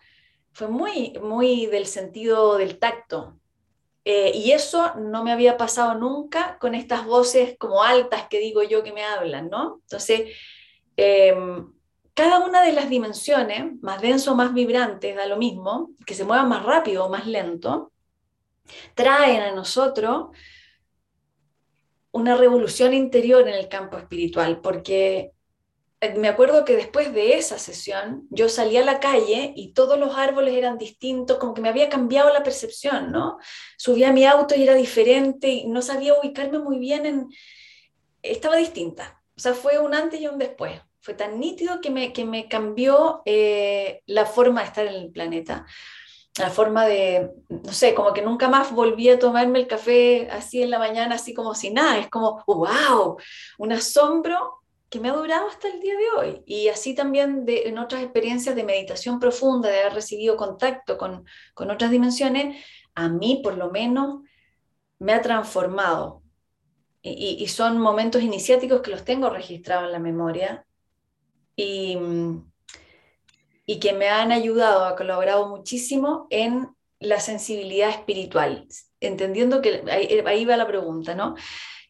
Fue 0.53 0.69
muy, 0.69 1.19
muy 1.21 1.67
del 1.67 1.87
sentido 1.87 2.59
del 2.59 2.79
tacto. 2.79 3.39
Eh, 4.05 4.33
y 4.35 4.51
eso 4.51 4.95
no 4.97 5.23
me 5.23 5.33
había 5.33 5.57
pasado 5.57 5.95
nunca 5.95 6.59
con 6.59 6.75
estas 6.75 7.07
voces 7.07 7.57
como 7.59 7.85
altas 7.85 8.27
que 8.29 8.41
digo 8.41 8.63
yo 8.63 8.83
que 8.83 8.93
me 8.93 9.05
hablan, 9.05 9.49
¿no? 9.49 9.81
Entonces, 9.83 10.37
em, 10.97 11.73
cada 12.15 12.41
una 12.41 12.63
de 12.63 12.73
las 12.73 12.91
dimensiones, 12.91 13.81
más 13.81 14.03
denso 14.03 14.35
más 14.35 14.53
vibrantes, 14.53 15.17
da 15.17 15.27
lo 15.27 15.37
mismo, 15.37 15.91
que 16.05 16.15
se 16.15 16.25
muevan 16.25 16.49
más 16.49 16.65
rápido 16.65 17.07
o 17.07 17.09
más 17.09 17.27
lento, 17.27 17.93
traen 18.95 19.43
a 19.43 19.53
nosotros 19.53 20.29
una 22.13 22.37
revolución 22.37 22.93
interior 22.93 23.49
en 23.49 23.55
el 23.55 23.69
campo 23.69 23.97
espiritual, 23.99 24.61
porque 24.61 25.32
me 26.17 26.29
acuerdo 26.29 26.65
que 26.65 26.77
después 26.77 27.13
de 27.13 27.35
esa 27.35 27.59
sesión 27.59 28.27
yo 28.31 28.49
salí 28.49 28.77
a 28.77 28.85
la 28.85 29.01
calle 29.01 29.53
y 29.55 29.73
todos 29.73 29.99
los 29.99 30.17
árboles 30.17 30.55
eran 30.55 30.79
distintos, 30.79 31.39
como 31.39 31.55
que 31.55 31.63
me 31.63 31.69
había 31.69 31.89
cambiado 31.89 32.33
la 32.33 32.43
percepción, 32.43 33.13
¿no? 33.13 33.39
Subí 33.77 34.05
mi 34.07 34.25
auto 34.25 34.55
y 34.55 34.63
era 34.65 34.75
diferente 34.75 35.49
y 35.49 35.67
no 35.67 35.83
sabía 35.83 36.19
ubicarme 36.19 36.59
muy 36.59 36.79
bien 36.79 37.07
en... 37.07 37.29
Estaba 38.23 38.57
distinta, 38.57 39.23
o 39.37 39.41
sea, 39.41 39.55
fue 39.55 39.79
un 39.79 39.95
antes 39.95 40.21
y 40.21 40.29
un 40.29 40.39
después 40.39 40.81
fue 41.03 41.15
tan 41.15 41.41
nítido 41.41 41.81
que 41.81 41.91
me, 41.91 42.13
que 42.13 42.25
me 42.25 42.49
cambió 42.49 43.23
eh, 43.25 44.03
la 44.07 44.25
forma 44.25 44.61
de 44.61 44.67
estar 44.69 44.87
en 44.87 44.95
el 44.95 45.11
planeta. 45.11 45.67
La 46.39 46.49
forma 46.49 46.87
de, 46.87 47.29
no 47.49 47.73
sé, 47.73 47.93
como 47.93 48.15
que 48.15 48.23
nunca 48.23 48.49
más 48.49 48.73
volví 48.73 49.11
a 49.11 49.19
tomarme 49.19 49.59
el 49.59 49.67
café 49.67 50.29
así 50.31 50.63
en 50.63 50.71
la 50.71 50.79
mañana, 50.79 51.17
así 51.17 51.35
como 51.35 51.55
si 51.55 51.71
nada. 51.71 51.99
Es 51.99 52.09
como, 52.09 52.43
wow, 52.47 53.19
un 53.59 53.73
asombro 53.73 54.62
que 54.93 55.01
me 55.01 55.09
ha 55.09 55.15
durado 55.15 55.49
hasta 55.49 55.69
el 55.69 55.81
día 55.81 55.95
de 55.97 56.11
hoy. 56.19 56.43
Y 56.45 56.69
así 56.69 56.95
también 56.95 57.47
de, 57.47 57.63
en 57.67 57.79
otras 57.79 58.03
experiencias 58.03 58.55
de 58.55 58.63
meditación 58.63 59.19
profunda, 59.19 59.71
de 59.71 59.81
haber 59.81 59.95
recibido 59.95 60.37
contacto 60.37 60.99
con, 60.99 61.25
con 61.55 61.71
otras 61.71 61.91
dimensiones, 61.91 62.63
a 62.95 63.09
mí 63.09 63.41
por 63.43 63.57
lo 63.57 63.71
menos 63.71 64.21
me 64.99 65.15
ha 65.15 65.23
transformado. 65.23 66.23
Y, 67.01 67.49
son 67.49 67.79
momentos 67.79 68.23
iniciáticos 68.23 68.83
que 68.83 68.91
los 68.91 69.03
tengo 69.03 69.31
registrados 69.31 69.87
en 69.87 69.93
la 69.93 69.99
memoria 69.99 70.67
y, 71.57 71.97
y 73.65 73.81
que 73.81 73.95
me 73.95 74.11
han 74.11 74.31
ayudado, 74.31 74.85
ha 74.85 74.95
colaborado 74.95 75.49
muchísimo 75.49 76.27
en 76.29 76.69
la 77.01 77.19
sensibilidad 77.19 77.89
espiritual, 77.89 78.69
entendiendo 79.01 79.63
que, 79.63 79.83
ahí, 79.91 80.45
va 80.45 80.57
la 80.59 80.67
pregunta, 80.67 81.15
¿no? 81.15 81.35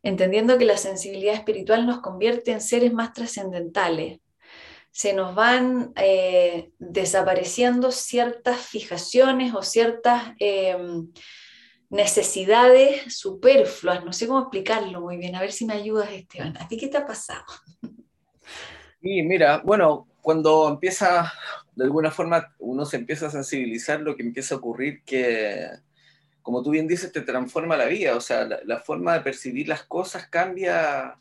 Entendiendo 0.02 0.58
que 0.58 0.64
la 0.64 0.76
sensibilidad 0.76 1.34
espiritual 1.34 1.86
nos 1.86 2.00
convierte 2.00 2.52
en 2.52 2.60
seres 2.60 2.92
más 2.92 3.12
trascendentales, 3.12 4.20
se 4.90 5.14
nos 5.14 5.34
van 5.34 5.92
eh, 5.96 6.70
desapareciendo 6.78 7.90
ciertas 7.92 8.60
fijaciones 8.60 9.54
o 9.54 9.62
ciertas 9.62 10.34
eh, 10.38 10.76
necesidades 11.88 13.14
superfluas. 13.14 14.04
No 14.04 14.12
sé 14.12 14.26
cómo 14.26 14.40
explicarlo 14.40 15.00
muy 15.00 15.16
bien. 15.16 15.34
A 15.34 15.40
ver 15.40 15.52
si 15.52 15.64
me 15.64 15.74
ayudas, 15.74 16.10
Esteban. 16.10 16.56
¿A 16.58 16.68
ti 16.68 16.76
qué 16.76 16.88
te 16.88 16.98
ha 16.98 17.06
pasado? 17.06 17.44
Y 19.00 19.22
mira, 19.22 19.62
bueno, 19.64 20.08
cuando 20.20 20.68
empieza, 20.68 21.32
de 21.74 21.84
alguna 21.84 22.10
forma, 22.10 22.54
uno 22.58 22.84
se 22.84 22.96
empieza 22.96 23.26
a 23.26 23.30
sensibilizar, 23.30 24.00
lo 24.00 24.14
que 24.14 24.22
empieza 24.22 24.54
a 24.54 24.58
ocurrir 24.58 25.02
que, 25.04 25.68
como 26.42 26.62
tú 26.62 26.70
bien 26.70 26.88
dices, 26.88 27.12
te 27.12 27.20
transforma 27.22 27.76
la 27.76 27.86
vida, 27.86 28.16
o 28.16 28.20
sea, 28.20 28.44
la, 28.64 28.78
forma 28.78 29.14
de 29.14 29.20
percibir 29.20 29.68
las 29.68 29.84
cosas 29.84 30.26
cambia 30.26 31.16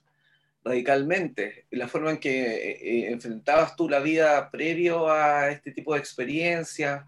radicalmente. 0.63 1.65
La 1.72 1.88
forma 1.88 2.11
en 2.11 2.19
que 2.19 2.41
eh, 2.41 2.80
eh, 2.82 3.11
enfrentabas 3.11 3.76
tú 3.76 3.88
la 3.88 3.99
vida 3.99 4.49
previo 4.49 5.09
a 5.09 5.49
este 5.51 5.72
tipo 5.72 5.93
de 5.93 5.99
experiencia, 5.99 7.07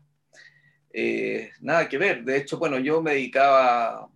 eh, 0.91 1.51
nada 1.61 1.89
que 1.89 1.97
ver. 1.97 2.23
De 2.23 2.37
hecho, 2.37 2.57
bueno, 2.57 2.77
yo 2.79 3.01
me 3.01 3.11
dedicaba, 3.13 4.07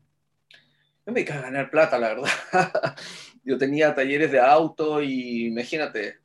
yo 1.06 1.14
me 1.14 1.22
dedicaba 1.22 1.40
a 1.40 1.44
ganar 1.44 1.72
plata, 1.72 1.98
la 1.98 2.10
verdad. 2.10 2.30
yo 3.44 3.58
tenía 3.58 3.96
talleres 3.96 4.32
de 4.32 4.40
auto 4.40 5.02
y 5.02 5.48
imagínate, 5.48 6.18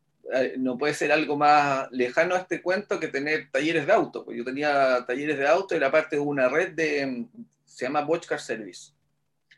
no 0.58 0.78
puede 0.78 0.94
ser 0.94 1.12
algo 1.12 1.36
más 1.36 1.90
lejano 1.90 2.34
a 2.34 2.38
este 2.38 2.62
cuento 2.62 3.00
que 3.00 3.08
tener 3.08 3.50
talleres 3.50 3.86
de 3.86 3.92
auto. 3.92 4.24
Pues 4.24 4.36
yo 4.36 4.44
tenía 4.44 5.04
talleres 5.06 5.38
de 5.38 5.48
auto 5.48 5.74
era 5.74 5.90
parte 5.90 6.16
de 6.16 6.22
una 6.22 6.48
red 6.48 6.72
de, 6.72 7.26
se 7.74 7.86
llama 7.86 8.04
Watch 8.04 8.26
Car 8.26 8.40
Service. 8.40 8.92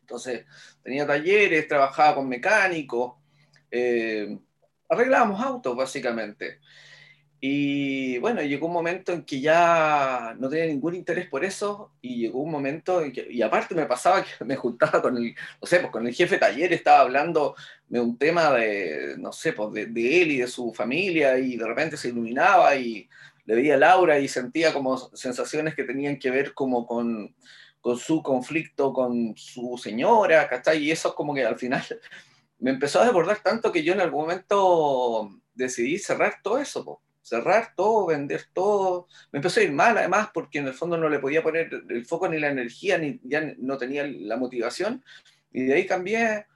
Entonces, 0.00 0.44
tenía 0.82 1.06
talleres, 1.06 1.66
trabajaba 1.66 2.16
con 2.16 2.28
mecánicos, 2.28 3.14
eh, 3.70 4.38
arreglábamos 4.88 5.40
autos 5.40 5.76
básicamente. 5.76 6.60
Y 7.40 8.16
bueno, 8.18 8.40
llegó 8.42 8.68
un 8.68 8.72
momento 8.72 9.12
en 9.12 9.22
que 9.24 9.40
ya 9.40 10.34
no 10.38 10.48
tenía 10.48 10.66
ningún 10.66 10.94
interés 10.94 11.26
por 11.28 11.44
eso 11.44 11.92
y 12.00 12.16
llegó 12.16 12.40
un 12.40 12.50
momento 12.50 13.02
en 13.02 13.12
que, 13.12 13.26
y 13.30 13.42
aparte 13.42 13.74
me 13.74 13.86
pasaba 13.86 14.24
que 14.24 14.30
me 14.44 14.56
juntaba 14.56 15.02
con 15.02 15.16
el, 15.16 15.34
no 15.60 15.66
sé, 15.66 15.80
pues 15.80 15.92
con 15.92 16.06
el 16.06 16.14
jefe 16.14 16.36
de 16.36 16.40
taller, 16.40 16.72
estaba 16.72 17.00
hablando 17.00 17.54
de 17.88 18.00
un 18.00 18.16
tema 18.16 18.50
de, 18.52 19.16
no 19.18 19.32
sé, 19.32 19.52
pues 19.52 19.72
de, 19.72 19.86
de 19.86 20.22
él 20.22 20.30
y 20.32 20.38
de 20.38 20.46
su 20.46 20.72
familia 20.72 21.38
y 21.38 21.56
de 21.56 21.66
repente 21.66 21.96
se 21.96 22.08
iluminaba 22.08 22.76
y 22.76 23.08
le 23.44 23.54
veía 23.54 23.74
a 23.74 23.78
Laura 23.78 24.18
y 24.18 24.28
sentía 24.28 24.72
como 24.72 24.96
sensaciones 25.14 25.74
que 25.74 25.84
tenían 25.84 26.18
que 26.18 26.30
ver 26.30 26.54
como 26.54 26.86
con, 26.86 27.34
con 27.84 27.98
su 27.98 28.22
conflicto 28.22 28.94
con 28.94 29.36
su 29.36 29.76
señora, 29.76 30.48
¿cachai? 30.48 30.84
Y 30.84 30.90
eso 30.90 31.10
es 31.10 31.14
como 31.14 31.34
que 31.34 31.44
al 31.44 31.58
final 31.58 31.84
me 32.58 32.70
empezó 32.70 33.00
a 33.00 33.04
desbordar 33.04 33.42
tanto 33.42 33.70
que 33.70 33.82
yo 33.82 33.92
en 33.92 34.00
algún 34.00 34.22
momento 34.22 35.30
decidí 35.52 35.98
cerrar 35.98 36.36
todo 36.42 36.56
eso, 36.56 36.82
pues 36.82 36.98
cerrar 37.20 37.74
todo, 37.76 38.06
vender 38.06 38.46
todo. 38.54 39.06
Me 39.32 39.38
empezó 39.38 39.60
a 39.60 39.64
ir 39.64 39.72
mal 39.72 39.98
además 39.98 40.30
porque 40.32 40.60
en 40.60 40.66
el 40.68 40.72
fondo 40.72 40.96
no 40.96 41.10
le 41.10 41.18
podía 41.18 41.42
poner 41.42 41.68
el 41.90 42.06
foco 42.06 42.26
ni 42.26 42.38
la 42.38 42.48
energía, 42.48 42.96
ni 42.96 43.20
ya 43.22 43.52
no 43.58 43.76
tenía 43.76 44.06
la 44.06 44.38
motivación. 44.38 45.04
Y 45.52 45.64
de 45.64 45.74
ahí 45.74 45.86
cambié, 45.86 46.46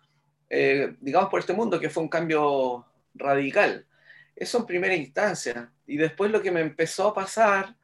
eh, 0.48 0.96
digamos, 0.98 1.28
por 1.28 1.40
este 1.40 1.52
mundo, 1.52 1.78
que 1.78 1.90
fue 1.90 2.02
un 2.02 2.08
cambio 2.08 2.86
radical. 3.12 3.86
Eso 4.34 4.60
en 4.60 4.66
primera 4.66 4.94
instancia. 4.94 5.70
Y 5.86 5.98
después 5.98 6.30
lo 6.30 6.40
que 6.40 6.52
me 6.52 6.62
empezó 6.62 7.08
a 7.08 7.14
pasar, 7.14 7.76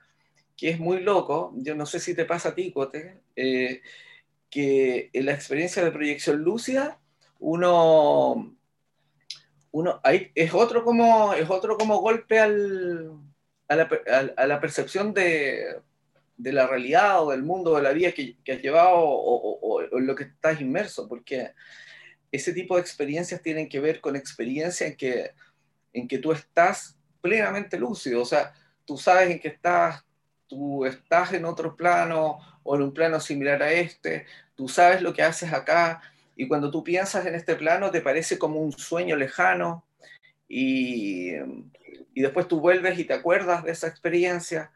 que 0.56 0.70
es 0.70 0.78
muy 0.78 1.00
loco, 1.00 1.52
yo 1.56 1.74
no 1.74 1.86
sé 1.86 2.00
si 2.00 2.14
te 2.14 2.24
pasa 2.24 2.50
a 2.50 2.54
ti, 2.54 2.72
Cote, 2.72 3.22
eh, 3.36 3.82
que 4.50 5.10
en 5.12 5.26
la 5.26 5.32
experiencia 5.32 5.84
de 5.84 5.90
proyección 5.90 6.42
lúcida, 6.42 7.00
uno 7.40 8.54
uno, 9.74 10.00
es 10.36 10.54
otro 10.54 10.84
como, 10.84 11.34
es 11.34 11.50
otro 11.50 11.76
como 11.76 11.98
golpe 11.98 12.38
al, 12.38 13.10
a, 13.66 13.74
la, 13.74 13.90
a, 14.36 14.46
la, 14.46 14.60
percepción 14.60 15.12
de, 15.12 15.80
de, 16.36 16.52
la 16.52 16.68
realidad 16.68 17.24
o 17.24 17.32
del 17.32 17.42
mundo 17.42 17.72
o 17.72 17.76
de 17.76 17.82
la 17.82 17.90
vida 17.90 18.12
que, 18.12 18.36
que 18.44 18.52
has 18.52 18.62
llevado 18.62 18.98
o, 18.98 19.58
o, 19.60 19.82
en 19.82 20.06
lo 20.06 20.14
que 20.14 20.24
estás 20.24 20.60
inmerso, 20.60 21.08
porque 21.08 21.54
ese 22.30 22.52
tipo 22.52 22.76
de 22.76 22.82
experiencias 22.82 23.42
tienen 23.42 23.68
que 23.68 23.80
ver 23.80 24.00
con 24.00 24.14
experiencias 24.14 24.92
en 24.92 24.96
que, 24.96 25.32
en 25.92 26.06
que 26.06 26.18
tú 26.18 26.30
estás 26.30 26.96
plenamente 27.20 27.76
lúcido, 27.76 28.22
o 28.22 28.26
sea, 28.26 28.54
tú 28.84 28.96
sabes 28.96 29.28
en 29.28 29.40
que 29.40 29.48
estás, 29.48 30.03
tú 30.54 30.86
estás 30.86 31.32
en 31.32 31.44
otro 31.44 31.76
plano 31.76 32.38
o 32.62 32.76
en 32.76 32.82
un 32.82 32.94
plano 32.94 33.18
similar 33.20 33.62
a 33.62 33.72
este, 33.72 34.26
tú 34.54 34.68
sabes 34.68 35.02
lo 35.02 35.12
que 35.12 35.22
haces 35.22 35.52
acá, 35.52 36.00
y 36.36 36.46
cuando 36.48 36.70
tú 36.70 36.84
piensas 36.84 37.26
en 37.26 37.34
este 37.34 37.56
plano 37.56 37.90
te 37.90 38.00
parece 38.00 38.38
como 38.38 38.60
un 38.60 38.72
sueño 38.72 39.16
lejano 39.16 39.84
y, 40.48 41.32
y, 42.14 42.22
después 42.22 42.48
tú 42.48 42.60
vuelves 42.60 42.98
y 42.98 43.04
te 43.04 43.14
acuerdas 43.14 43.64
de 43.64 43.72
esa 43.72 43.88
experiencia. 43.88 44.70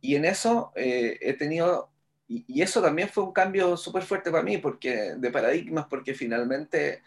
Y 0.00 0.16
en 0.16 0.24
eso 0.24 0.72
eh, 0.76 1.18
he 1.20 1.34
tenido, 1.34 1.90
y, 2.28 2.62
eso 2.62 2.82
también 2.82 3.08
fue 3.08 3.24
un 3.24 3.32
cambio 3.32 3.76
súper 3.76 4.02
fuerte 4.02 4.30
para 4.30 4.42
mí, 4.42 4.58
porque, 4.58 5.14
de 5.16 5.30
paradigmas, 5.30 5.86
porque 5.88 6.14
finalmente 6.14 7.02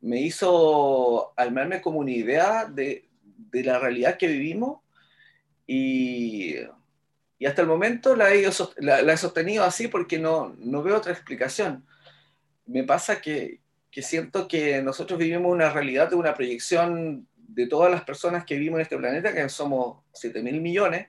me 0.00 0.20
hizo 0.20 1.32
armarme 1.36 1.80
como 1.80 2.00
una 2.00 2.10
idea 2.10 2.66
de, 2.66 3.08
de 3.22 3.64
la 3.64 3.78
realidad 3.78 4.18
que 4.18 4.28
vivimos 4.28 4.80
y, 5.66 6.56
y 7.38 7.46
hasta 7.46 7.62
el 7.62 7.68
momento 7.68 8.16
la 8.16 8.32
he, 8.32 8.50
sostenido 8.52 9.64
así 9.64 9.88
porque 9.88 10.18
no, 10.18 10.54
no 10.58 10.82
veo 10.82 10.96
otra 10.96 11.12
explicación. 11.12 11.86
Me 12.64 12.82
pasa 12.84 13.20
que, 13.20 13.60
que 13.90 14.02
siento 14.02 14.48
que 14.48 14.82
nosotros 14.82 15.18
vivimos 15.18 15.52
una 15.52 15.70
realidad 15.70 16.08
de 16.08 16.16
una 16.16 16.34
proyección 16.34 17.28
de 17.36 17.66
todas 17.66 17.90
las 17.90 18.04
personas 18.04 18.44
que 18.44 18.54
vivimos 18.54 18.78
en 18.78 18.82
este 18.82 18.96
planeta, 18.96 19.34
que 19.34 19.48
somos 19.48 19.98
7 20.14 20.42
mil 20.42 20.60
millones, 20.60 21.08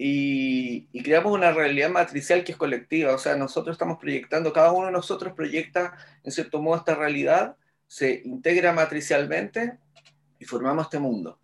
y, 0.00 0.86
y, 0.92 1.02
creamos 1.02 1.32
una 1.32 1.50
realidad 1.50 1.90
matricial 1.90 2.44
que 2.44 2.52
es 2.52 2.58
colectiva, 2.58 3.12
o 3.12 3.18
sea, 3.18 3.34
nosotros 3.34 3.74
estamos 3.74 3.98
proyectando, 3.98 4.52
cada 4.52 4.70
uno 4.70 4.86
de 4.86 4.92
nosotros 4.92 5.32
proyecta 5.34 5.96
en 6.22 6.30
cierto 6.30 6.62
modo 6.62 6.76
esta 6.76 6.94
realidad, 6.94 7.56
se 7.88 8.22
integra 8.24 8.72
matricialmente 8.72 9.76
y 10.38 10.44
formamos 10.44 10.84
este 10.84 11.00
mundo. 11.00 11.40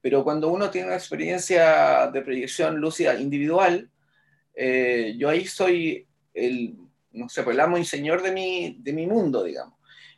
Pero 0.00 0.24
cuando 0.24 0.48
uno 0.48 0.70
tiene 0.70 0.88
una 0.88 0.96
experiencia 0.96 2.08
de 2.12 2.22
proyección 2.22 2.80
lúcida 2.80 3.18
individual, 3.18 3.90
eh, 4.54 5.14
yo 5.16 5.28
ahí 5.28 5.46
soy 5.46 6.06
el, 6.34 6.76
no 7.12 7.28
sé, 7.28 7.42
pues 7.42 7.54
el 7.54 7.60
amo 7.60 7.78
y 7.78 7.84
señor 7.84 8.22
de 8.22 8.32
mi, 8.32 8.76
de 8.80 8.92
mi 8.92 9.06
mundo, 9.06 9.42
digamos. 9.42 9.74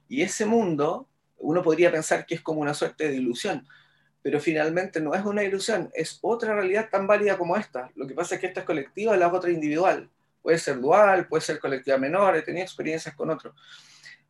Y 0.09 0.23
ese 0.23 0.45
mundo 0.45 1.09
uno 1.39 1.63
podría 1.63 1.91
pensar 1.91 2.27
que 2.27 2.35
es 2.35 2.41
como 2.41 2.61
una 2.61 2.75
suerte 2.75 3.09
de 3.09 3.17
ilusión, 3.17 3.67
pero 4.23 4.39
finalmente 4.41 5.01
no 5.01 5.15
es 5.15 5.25
una 5.25 5.43
ilusión, 5.43 5.91
es 5.95 6.19
otra 6.21 6.55
realidad 6.55 6.89
tan 6.91 7.07
válida 7.07 7.39
como 7.39 7.57
esta. 7.57 7.91
Lo 7.95 8.07
que 8.07 8.15
pasa 8.15 8.35
es 8.35 8.41
que 8.41 8.49
esta 8.49 8.61
es 8.61 8.67
colectiva, 8.67 9.17
la 9.17 9.33
otra 9.33 9.51
individual. 9.51 10.11
Puede 10.43 10.59
ser 10.59 10.81
dual, 10.81 11.27
puede 11.29 11.43
ser 11.43 11.59
colectiva 11.59 11.97
menor, 11.97 12.37
he 12.37 12.43
tenido 12.43 12.65
experiencias 12.65 13.15
con 13.15 13.31
otros. 13.31 13.55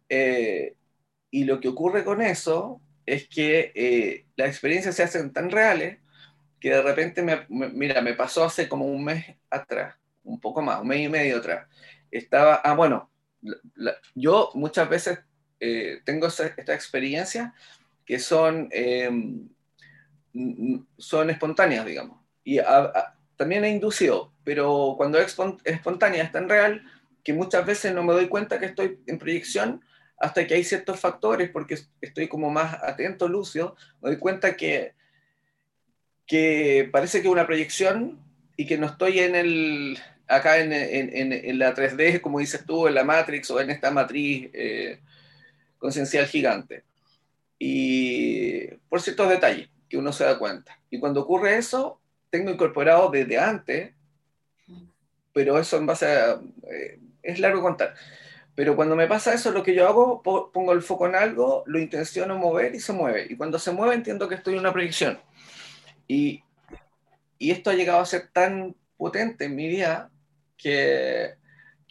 Eh, 0.08 0.74
y 1.30 1.44
lo 1.44 1.60
que 1.60 1.68
ocurre 1.68 2.04
con 2.04 2.20
eso 2.20 2.80
es 3.10 3.26
que 3.28 3.72
eh, 3.74 4.26
las 4.36 4.48
experiencias 4.48 4.94
se 4.94 5.02
hacen 5.02 5.32
tan 5.32 5.50
reales 5.50 5.98
que 6.60 6.70
de 6.70 6.82
repente, 6.82 7.22
me, 7.22 7.44
mira, 7.48 8.00
me 8.02 8.14
pasó 8.14 8.44
hace 8.44 8.68
como 8.68 8.84
un 8.84 9.04
mes 9.04 9.34
atrás, 9.48 9.96
un 10.22 10.38
poco 10.38 10.62
más, 10.62 10.80
un 10.80 10.88
mes 10.88 11.00
y 11.00 11.08
medio 11.08 11.38
atrás. 11.38 11.66
Estaba, 12.10 12.56
ah, 12.56 12.74
bueno, 12.74 13.10
la, 13.74 13.94
yo 14.14 14.50
muchas 14.54 14.88
veces 14.88 15.18
eh, 15.58 16.00
tengo 16.04 16.28
esta, 16.28 16.46
experiencia 16.72 17.52
que 18.04 18.20
son, 18.20 18.68
eh, 18.70 19.10
son 20.96 21.30
espontáneas, 21.30 21.84
digamos. 21.86 22.20
Y 22.44 22.58
también 23.36 23.64
he 23.64 23.70
inducido, 23.70 24.32
pero 24.44 24.94
cuando 24.96 25.18
es 25.18 25.36
espontánea 25.64 26.22
es 26.22 26.30
tan 26.30 26.48
real 26.48 26.84
que 27.24 27.32
muchas 27.32 27.66
veces 27.66 27.92
no 27.92 28.04
me 28.04 28.12
doy 28.12 28.28
cuenta 28.28 28.60
que 28.60 28.66
estoy 28.66 29.00
en 29.06 29.18
proyección 29.18 29.82
hasta 30.20 30.46
que 30.46 30.54
hay 30.54 30.64
ciertos 30.64 31.00
factores, 31.00 31.48
porque 31.50 31.78
estoy 32.00 32.28
como 32.28 32.50
más 32.50 32.74
atento, 32.82 33.26
lucio, 33.26 33.74
me 34.02 34.10
doy 34.10 34.18
cuenta 34.18 34.54
que, 34.54 34.92
que 36.26 36.88
parece 36.92 37.22
que 37.22 37.28
una 37.28 37.46
proyección 37.46 38.20
y 38.56 38.66
que 38.66 38.76
no 38.76 38.86
estoy 38.86 39.20
en 39.20 39.34
el, 39.34 39.98
acá 40.28 40.58
en, 40.58 40.74
en, 40.74 41.32
en, 41.32 41.58
la 41.58 41.74
3D, 41.74 42.20
como 42.20 42.38
dices 42.38 42.66
tú, 42.66 42.86
en 42.86 42.94
la 42.94 43.02
Matrix 43.02 43.50
o 43.50 43.60
en 43.62 43.70
esta 43.70 43.90
matriz 43.90 44.50
eh, 44.52 45.00
conciencial 45.78 46.26
gigante. 46.26 46.84
Y 47.58 48.66
por 48.90 49.00
ciertos 49.00 49.30
detalles 49.30 49.70
que 49.88 49.96
uno 49.96 50.12
se 50.12 50.24
da 50.24 50.38
cuenta. 50.38 50.78
Y 50.90 51.00
cuando 51.00 51.22
ocurre 51.22 51.56
eso, 51.56 51.98
tengo 52.28 52.50
incorporado 52.50 53.10
desde 53.10 53.38
antes, 53.38 53.94
pero 55.32 55.58
eso 55.58 55.78
en 55.78 55.86
base 55.86 56.06
a... 56.06 56.40
Eh, 56.70 57.00
es 57.22 57.38
largo 57.38 57.62
contar. 57.62 57.94
Pero 58.54 58.76
cuando 58.76 58.96
me 58.96 59.06
pasa 59.06 59.32
eso, 59.32 59.52
lo 59.52 59.62
que 59.62 59.74
yo 59.74 59.88
hago, 59.88 60.22
pongo 60.22 60.72
el 60.72 60.82
foco 60.82 61.06
en 61.06 61.14
algo, 61.14 61.62
lo 61.66 61.78
intenciono 61.78 62.36
mover 62.36 62.74
y 62.74 62.80
se 62.80 62.92
mueve. 62.92 63.26
Y 63.30 63.36
cuando 63.36 63.58
se 63.58 63.72
mueve, 63.72 63.94
entiendo 63.94 64.28
que 64.28 64.34
estoy 64.34 64.54
en 64.54 64.60
una 64.60 64.72
proyección. 64.72 65.18
Y, 66.06 66.42
y 67.38 67.50
esto 67.52 67.70
ha 67.70 67.74
llegado 67.74 68.00
a 68.00 68.06
ser 68.06 68.28
tan 68.32 68.74
potente 68.96 69.46
en 69.46 69.56
mi 69.56 69.68
vida 69.68 70.10
que, 70.56 71.36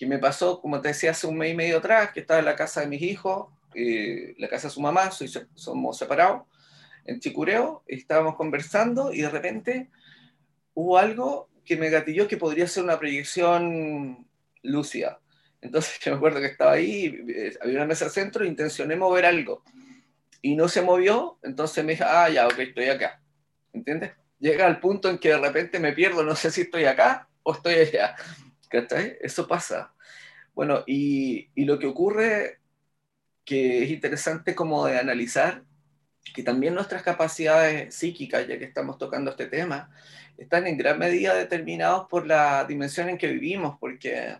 me 0.02 0.20
pasó, 0.20 0.62
como 0.62 0.80
te 0.80 0.90
decía, 0.90 1.12
hace 1.12 1.28
un 1.28 1.38
mes 1.38 1.52
y 1.52 1.56
medio 1.56 1.80
atrás, 1.80 2.12
que 2.12 2.22
estaba 2.22 2.40
en 2.40 2.46
la 2.46 2.56
casa 2.56 2.82
de 2.82 2.88
mis 2.88 3.02
hijos, 3.02 3.48
eh, 3.74 4.36
la 4.38 4.48
casa 4.48 4.68
de 4.68 4.74
su 4.74 4.82
mamá, 4.82 5.12
soy, 5.12 5.30
somos 5.56 5.98
separados, 5.98 6.44
en 7.06 7.20
Chicureo, 7.20 7.84
estábamos 7.88 8.36
conversando 8.36 9.12
y 9.12 9.22
de 9.22 9.30
repente 9.30 9.90
hubo 10.76 10.98
algo 10.98 11.50
que 11.66 11.76
me 11.76 11.90
gatilló 11.90 12.28
que 12.28 12.38
podría 12.38 12.68
ser 12.68 12.84
una 12.84 13.00
proyección 13.00 14.28
lúcida. 14.62 15.20
Entonces 15.62 16.00
yo 16.04 16.12
me 16.12 16.18
acuerdo 16.18 16.40
que 16.40 16.48
estaba 16.48 16.74
ahí, 16.74 17.24
eh, 17.30 17.58
había 17.62 17.78
una 17.78 17.86
mesa 17.88 18.10
centro, 18.10 18.46
intencioné 18.46 18.96
mover 18.96 19.26
algo 19.26 19.64
y 20.42 20.56
no 20.56 20.68
se 20.70 20.82
movió, 20.82 21.38
entonces 21.44 21.84
me 21.84 21.94
dije, 21.94 22.04
ah, 22.06 22.30
ya, 22.30 22.48
ok, 22.48 22.60
estoy 22.60 22.86
acá. 22.86 23.22
¿Entiendes? 23.74 24.14
Llega 24.40 24.66
al 24.66 24.80
punto 24.80 25.10
en 25.10 25.18
que 25.18 25.30
de 25.30 25.38
repente 25.38 25.80
me 25.80 25.94
pierdo, 25.94 26.24
no 26.24 26.36
sé 26.36 26.50
si 26.52 26.62
estoy 26.62 26.86
acá 26.86 27.28
o 27.44 27.54
estoy 27.54 27.76
allá. 27.76 28.16
¿Cachai? 28.70 29.18
Eso 29.22 29.48
pasa. 29.48 29.94
Bueno, 30.54 30.84
y, 30.88 31.50
y 31.56 31.66
lo 31.66 31.80
que 31.80 31.88
ocurre 31.88 32.60
que 33.46 33.84
es 33.84 33.90
interesante 33.90 34.54
como 34.56 34.86
de 34.86 35.00
analizar 35.00 35.64
que 36.36 36.44
también 36.44 36.76
nuestras 36.76 37.04
capacidades 37.04 37.96
psíquicas, 37.96 38.48
ya 38.48 38.60
que 38.60 38.66
estamos 38.66 38.98
tocando 38.98 39.32
este 39.32 39.48
tema, 39.48 39.90
están 40.38 40.68
en 40.68 40.78
gran 40.78 41.00
medida 41.00 41.34
determinados 41.34 42.08
por 42.10 42.28
la 42.28 42.66
dimensión 42.66 43.10
en 43.10 43.18
que 43.18 43.28
vivimos, 43.28 43.78
porque 43.80 44.38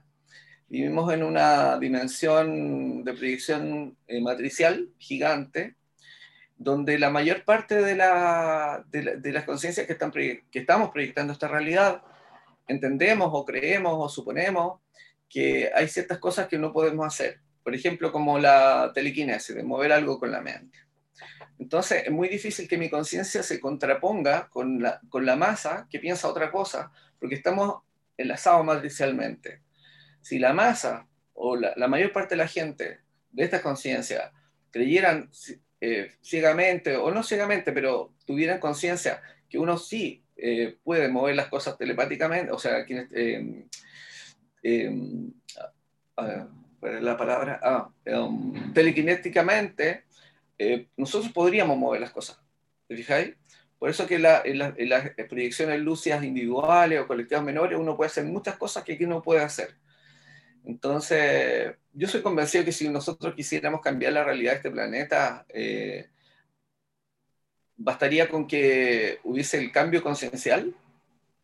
vivimos 0.70 1.12
en 1.14 1.24
una 1.24 1.78
dimensión 1.78 3.04
de 3.04 3.14
proyección 3.14 3.98
eh, 4.08 4.22
matricial 4.22 4.90
gigante, 4.98 5.76
donde 6.58 7.00
la 7.00 7.10
mayor 7.10 7.44
parte 7.46 7.82
de, 7.82 7.96
la, 7.96 8.84
de, 8.90 9.04
la, 9.04 9.16
de 9.16 9.32
las 9.32 9.46
conciencias 9.46 9.88
que, 9.88 9.98
que 10.52 10.60
estamos 10.60 10.90
proyectando 10.92 11.34
esta 11.34 11.48
realidad, 11.48 12.02
entendemos 12.68 13.30
o 13.32 13.46
creemos 13.46 13.94
o 13.96 14.10
suponemos 14.10 14.80
que 15.28 15.72
hay 15.74 15.88
ciertas 15.88 16.20
cosas 16.20 16.48
que 16.48 16.58
no 16.58 16.74
podemos 16.74 17.06
hacer 17.06 17.40
por 17.70 17.76
ejemplo, 17.76 18.12
como 18.12 18.40
la 18.40 18.92
telequinesis, 18.96 19.56
de 19.56 19.62
mover 19.62 19.92
algo 19.92 20.20
con 20.20 20.32
la 20.32 20.42
mente. 20.42 20.80
Entonces, 21.60 22.04
es 22.06 22.12
muy 22.12 22.30
difícil 22.30 22.68
que 22.68 22.80
mi 22.80 22.90
conciencia 22.90 23.44
se 23.44 23.60
contraponga 23.60 24.48
con 24.50 24.82
la, 24.82 25.00
con 25.08 25.24
la 25.24 25.36
masa 25.36 25.86
que 25.88 26.00
piensa 26.00 26.28
otra 26.28 26.52
cosa, 26.52 26.92
porque 27.20 27.36
estamos 27.36 27.84
enlazados 28.18 28.66
matricialmente. 28.66 29.62
Si 30.22 30.40
la 30.40 30.54
masa 30.54 31.08
o 31.34 31.56
la, 31.56 31.74
la 31.76 31.88
mayor 31.88 32.12
parte 32.12 32.36
de 32.36 32.38
la 32.38 32.48
gente 32.48 33.00
de 33.32 33.44
esta 33.44 33.62
conciencia 33.62 34.32
creyeran 34.72 35.30
eh, 35.82 36.12
ciegamente, 36.22 36.96
o 36.96 37.12
no 37.12 37.24
ciegamente, 37.24 37.72
pero 37.72 38.14
tuvieran 38.26 38.60
conciencia 38.60 39.22
que 39.50 39.58
uno 39.58 39.78
sí 39.78 40.24
eh, 40.36 40.78
puede 40.84 41.10
mover 41.10 41.36
las 41.36 41.48
cosas 41.48 41.78
telepáticamente, 41.78 42.52
o 42.52 42.60
sea, 42.60 42.86
quienes, 42.86 43.10
eh, 43.12 43.64
la 46.82 47.18
palabra, 47.18 47.60
ah, 47.62 47.90
um, 48.18 48.74
telequinéticamente, 48.74 50.06
eh, 50.58 50.88
nosotros 50.98 51.32
podríamos 51.32 51.78
mover 51.78 52.02
las 52.02 52.12
cosas. 52.12 52.40
¿Te 52.88 52.96
fijáis? 52.96 53.36
Por 53.78 53.90
eso 53.90 54.06
que 54.06 54.20
la, 54.20 54.42
en, 54.44 54.60
la, 54.60 54.74
en, 54.76 54.90
las 54.90 55.12
proyecciones 55.30 55.80
lúcidas 55.80 56.24
individuales 56.24 57.00
o 57.00 57.08
colectivas 57.08 57.44
menores 57.44 57.80
uno 57.80 57.96
puede 57.96 58.10
hacer 58.10 58.26
muchas 58.26 58.58
cosas 58.58 58.84
que 58.84 58.94
aquí 58.94 59.06
no 59.06 59.22
puede 59.22 59.42
hacer. 59.42 59.76
Entonces, 60.66 61.76
yo 61.94 62.08
soy 62.08 62.22
convencido 62.22 62.66
que 62.66 62.72
si 62.72 62.90
nosotros 62.90 63.34
quisiéramos 63.36 63.82
cambiar 63.82 64.14
la 64.14 64.24
realidad 64.24 64.52
de 64.52 64.58
este 64.58 64.72
planeta, 64.72 65.46
eh, 65.50 66.10
bastaría 67.78 68.30
con 68.30 68.48
que 68.48 69.20
hubiese 69.24 69.58
el 69.58 69.72
cambio 69.72 70.04
conciencial 70.04 70.76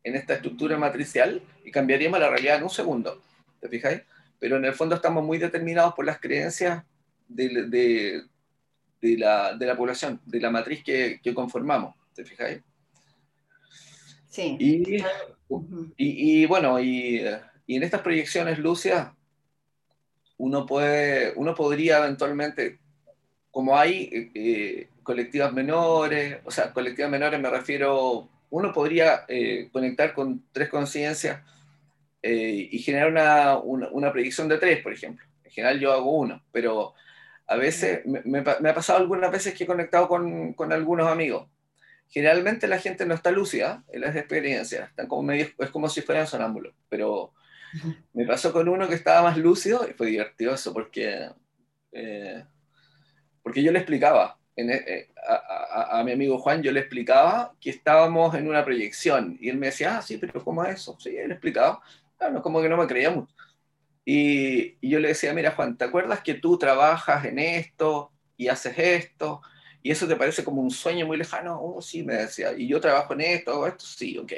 en 0.03 0.15
esta 0.15 0.35
estructura 0.35 0.77
matricial 0.77 1.41
y 1.63 1.71
cambiaríamos 1.71 2.19
la 2.19 2.29
realidad 2.29 2.57
en 2.57 2.63
un 2.63 2.69
segundo. 2.69 3.21
¿Te 3.59 3.69
fijáis? 3.69 4.01
pero 4.39 4.57
en 4.57 4.65
el 4.65 4.73
fondo 4.73 4.95
estamos 4.95 5.23
muy 5.23 5.37
determinados 5.37 5.93
por 5.93 6.05
las 6.05 6.19
creencias 6.19 6.83
de, 7.27 7.65
de, 7.67 8.23
de, 9.01 9.17
la, 9.17 9.55
de 9.55 9.65
la, 9.65 9.75
población, 9.75 10.21
de 10.25 10.39
la 10.39 10.51
matriz 10.51 10.83
que, 10.83 11.19
que 11.23 11.33
conformamos, 11.33 11.95
¿te 12.13 12.23
fijáis? 12.23 12.61
Sí. 14.29 14.57
Y, 14.59 14.97
y, 14.97 15.03
y, 15.97 16.45
bueno, 16.45 16.79
y, 16.79 17.23
y, 17.67 17.75
en 17.75 17.83
estas 17.83 18.01
proyecciones 18.01 18.59
lúcidas, 18.59 19.11
uno, 20.37 20.65
puede, 20.65 21.33
uno 21.35 21.55
podría 21.55 21.99
eventualmente, 21.99 22.79
como 23.51 23.77
hay 23.77 24.31
eh, 24.33 24.89
colectivas 25.03 25.53
menores, 25.53 26.37
o 26.43 26.51
sea, 26.51 26.73
colectivas 26.73 27.09
menores 27.09 27.39
me 27.39 27.49
refiero, 27.49 28.27
uno 28.49 28.73
podría 28.73 29.25
eh, 29.27 29.69
conectar 29.71 30.13
con 30.13 30.43
tres 30.51 30.69
conciencias 30.69 31.41
eh, 32.21 32.69
y 32.71 32.79
generar 32.79 33.11
una, 33.11 33.57
una, 33.57 33.87
una, 33.89 34.11
predicción 34.11 34.47
de 34.47 34.57
tres, 34.57 34.81
por 34.81 34.91
ejemplo. 34.91 35.25
En 35.43 35.51
general 35.51 35.79
yo 35.79 35.93
hago 35.93 36.11
uno, 36.11 36.41
pero 36.51 36.93
A 37.47 37.55
veces, 37.57 38.01
me, 38.05 38.39
ha 38.39 38.73
pasado 38.73 38.99
algunas 38.99 39.31
veces 39.31 39.53
que 39.53 39.65
he 39.65 39.67
conectado 39.67 40.07
con, 40.07 40.53
con, 40.53 40.73
algunos 40.73 41.07
amigos. 41.07 41.47
Generalmente 42.09 42.67
la 42.67 42.79
gente 42.79 43.05
no 43.05 43.13
está 43.13 43.29
lúcida 43.29 43.83
en 43.91 44.01
las 44.01 44.15
experiencias, 44.15 44.89
están 44.89 45.07
como 45.07 45.21
medio, 45.23 45.47
es 45.59 45.69
como 45.69 45.87
si 45.89 46.01
fueran 46.01 46.25
sonámbulos, 46.25 46.73
pero 46.89 47.33
me 48.13 48.25
pasó 48.25 48.51
con 48.53 48.67
uno 48.69 48.87
que 48.87 48.95
estaba 48.95 49.23
más 49.23 49.37
lúcido 49.37 49.87
y 49.89 49.93
fue 49.93 50.07
divertido 50.07 50.53
eso 50.53 50.73
porque, 50.73 51.29
eh, 51.91 52.43
porque 53.43 53.63
yo 53.63 53.71
le 53.71 53.79
explicaba, 53.79 54.37
e, 54.55 54.63
eh, 54.63 55.09
a, 55.27 56.01
mi 56.03 56.13
amigo 56.13 56.37
Juan, 56.37 56.61
yo 56.61 56.71
le 56.71 56.79
explicaba 56.79 57.53
que 57.59 57.69
estábamos 57.69 58.33
en 58.35 58.47
una 58.47 58.63
proyección 58.63 59.37
y 59.39 59.49
él 59.49 59.57
me 59.57 59.67
decía, 59.67 59.97
ah, 59.97 60.01
sí, 60.01 60.17
pero 60.17 60.43
¿cómo 60.43 60.63
es 60.63 60.75
eso? 60.75 60.97
Sí, 60.99 61.15
él 61.17 61.31
explicaba, 61.31 61.81
claro, 62.17 62.41
como 62.41 62.61
que 62.61 62.69
no 62.69 62.77
me 62.77 62.87
creía. 62.87 63.13
Y, 64.05 64.77
y, 64.81 64.89
yo 64.89 64.99
le 64.99 65.09
decía, 65.09 65.33
mira 65.33 65.51
Juan, 65.51 65.77
¿te 65.77 65.85
acuerdas 65.85 66.21
que 66.21 66.35
tú 66.35 66.57
trabajas 66.57 67.25
en 67.25 67.39
esto 67.39 68.11
y 68.37 68.47
haces 68.47 68.77
esto? 68.77 69.41
¿Y 69.81 69.91
eso 69.91 70.07
te 70.07 70.15
parece 70.15 70.43
como 70.43 70.61
un 70.61 70.71
sueño 70.71 71.05
muy 71.05 71.17
lejano? 71.17 71.59
Oh, 71.61 71.81
sí, 71.81 72.03
me 72.03 72.15
decía, 72.15 72.53
y 72.57 72.67
yo 72.67 72.79
trabajo 72.79 73.13
en 73.13 73.21
esto, 73.21 73.51
hago 73.51 73.67
esto, 73.67 73.85
sí, 73.85 74.17
ok. 74.17 74.31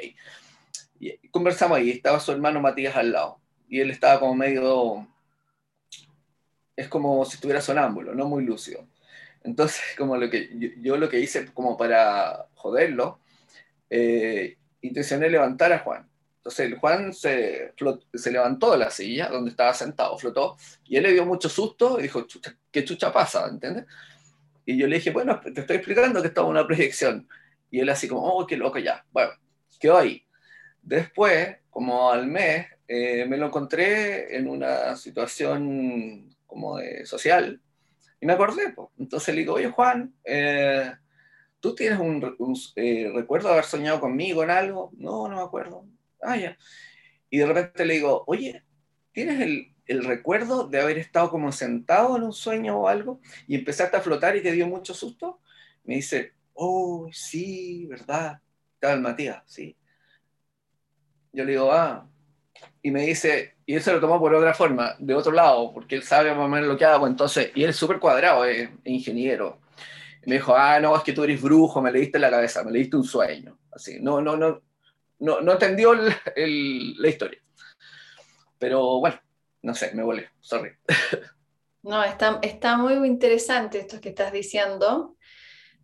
Y 1.00 1.28
conversamos 1.28 1.78
ahí, 1.78 1.90
estaba 1.90 2.20
su 2.20 2.32
hermano 2.32 2.60
Matías 2.60 2.96
al 2.96 3.12
lado, 3.12 3.40
y 3.68 3.80
él 3.80 3.90
estaba 3.90 4.20
como 4.20 4.34
medio, 4.34 5.06
es 6.76 6.88
como 6.88 7.24
si 7.24 7.34
estuviera 7.34 7.60
sonámbulo, 7.60 8.14
no 8.14 8.26
muy 8.26 8.44
lúcido. 8.44 8.86
Entonces, 9.44 9.80
como 9.98 10.16
lo 10.16 10.30
que, 10.30 10.50
yo, 10.80 10.96
lo 10.96 11.08
que 11.08 11.20
hice 11.20 11.46
como 11.52 11.76
para 11.76 12.46
joderlo, 12.54 13.20
eh, 13.90 14.56
intencioné 14.82 15.30
levantar 15.30 15.72
a 15.72 15.80
Juan. 15.80 16.08
Entonces 16.38 16.66
el 16.66 16.78
Juan 16.78 17.12
se, 17.12 17.74
se 18.14 18.30
levantó 18.30 18.72
de 18.72 18.78
la 18.78 18.90
silla 18.90 19.28
donde 19.28 19.50
estaba 19.50 19.74
sentado, 19.74 20.16
flotó, 20.18 20.56
y 20.84 20.96
él 20.96 21.02
le 21.02 21.12
dio 21.12 21.26
mucho 21.26 21.48
susto 21.48 21.98
y 21.98 22.04
dijo, 22.04 22.26
¿qué 22.70 22.84
chucha 22.84 23.12
pasa? 23.12 23.46
¿Entiendes? 23.48 23.86
Y 24.64 24.76
yo 24.76 24.86
le 24.86 24.96
dije, 24.96 25.10
bueno, 25.10 25.40
te 25.40 25.60
estoy 25.60 25.76
explicando 25.76 26.20
que 26.20 26.28
estaba 26.28 26.46
una 26.46 26.66
proyección. 26.66 27.26
Y 27.70 27.80
él 27.80 27.88
así 27.88 28.06
como, 28.06 28.22
oh, 28.22 28.46
qué 28.46 28.56
loco 28.56 28.78
ya. 28.78 29.04
Bueno, 29.12 29.32
quedó 29.80 29.96
ahí. 29.96 30.22
Después, 30.82 31.56
como 31.70 32.10
al 32.10 32.26
mes, 32.26 32.66
eh, 32.86 33.26
me 33.26 33.36
lo 33.36 33.46
encontré 33.46 34.36
en 34.36 34.48
una 34.48 34.96
situación 34.96 36.34
como 36.46 36.78
de 36.78 37.04
social 37.04 37.60
y 38.20 38.26
me 38.26 38.32
acordé. 38.32 38.70
Pues. 38.74 38.88
Entonces 38.98 39.34
le 39.34 39.42
digo, 39.42 39.54
oye 39.54 39.70
Juan, 39.70 40.14
eh, 40.24 40.92
¿tú 41.60 41.74
tienes 41.74 41.98
un, 41.98 42.36
eh, 42.76 43.10
recuerdo 43.14 43.48
de 43.48 43.54
haber 43.54 43.64
soñado 43.64 44.00
conmigo 44.00 44.42
en 44.42 44.50
algo? 44.50 44.90
No, 44.96 45.28
no 45.28 45.36
me 45.36 45.42
acuerdo. 45.42 45.84
Ah, 46.22 46.36
ya. 46.36 46.56
Y 47.30 47.38
de 47.38 47.46
repente 47.46 47.84
le 47.84 47.94
digo, 47.94 48.24
oye, 48.26 48.64
¿tienes 49.12 49.40
el, 49.40 50.04
recuerdo 50.04 50.68
de 50.68 50.80
haber 50.80 50.98
estado 50.98 51.30
como 51.30 51.50
sentado 51.50 52.16
en 52.16 52.22
un 52.22 52.32
sueño 52.32 52.78
o 52.78 52.88
algo 52.88 53.20
y 53.46 53.54
empezaste 53.56 53.96
a 53.96 54.02
flotar 54.02 54.36
y 54.36 54.42
te 54.42 54.52
dio 54.52 54.66
mucho 54.66 54.94
susto? 54.94 55.40
Me 55.84 55.96
dice, 55.96 56.34
oh, 56.54 57.08
sí, 57.12 57.86
¿verdad? 57.86 58.40
Estaba 58.74 58.94
el 58.94 59.42
sí. 59.46 59.77
Yo 61.32 61.44
le 61.44 61.52
digo, 61.52 61.72
ah, 61.72 62.08
y 62.82 62.90
me 62.90 63.02
dice, 63.02 63.56
y 63.66 63.74
él 63.74 63.82
se 63.82 63.92
lo 63.92 64.00
tomó 64.00 64.18
por 64.18 64.34
otra 64.34 64.54
forma, 64.54 64.94
de 64.98 65.14
otro 65.14 65.32
lado, 65.32 65.72
porque 65.72 65.96
él 65.96 66.02
sabe 66.02 66.34
más 66.34 66.46
o 66.46 66.48
menos 66.48 66.68
lo 66.68 66.76
que 66.76 66.84
hago, 66.84 67.06
entonces, 67.06 67.50
y 67.54 67.64
él 67.64 67.70
es 67.70 67.76
súper 67.76 67.98
cuadrado, 67.98 68.44
es, 68.44 68.70
ingeniero. 68.84 69.60
me 70.26 70.36
dijo, 70.36 70.54
ah, 70.56 70.80
no, 70.80 70.96
es 70.96 71.02
que 71.02 71.12
tú 71.12 71.24
eres 71.24 71.40
brujo, 71.40 71.80
me 71.80 71.92
leíste 71.92 72.18
la 72.18 72.30
cabeza, 72.30 72.64
me 72.64 72.72
leíste 72.72 72.96
un 72.96 73.04
sueño. 73.04 73.58
Así, 73.72 73.98
no, 74.00 74.20
no, 74.20 74.36
no, 74.36 74.62
no, 75.18 75.40
no 75.40 75.52
entendió 75.52 75.94
la 75.94 77.08
historia. 77.08 77.40
Pero 78.58 79.00
bueno, 79.00 79.20
no 79.62 79.74
sé, 79.74 79.92
me 79.94 80.02
volé, 80.02 80.30
sorry. 80.40 80.72
No, 81.82 82.02
está, 82.02 82.38
está 82.42 82.76
muy 82.76 82.94
interesante 83.06 83.78
esto 83.78 84.00
que 84.00 84.10
estás 84.10 84.32
diciendo, 84.32 85.16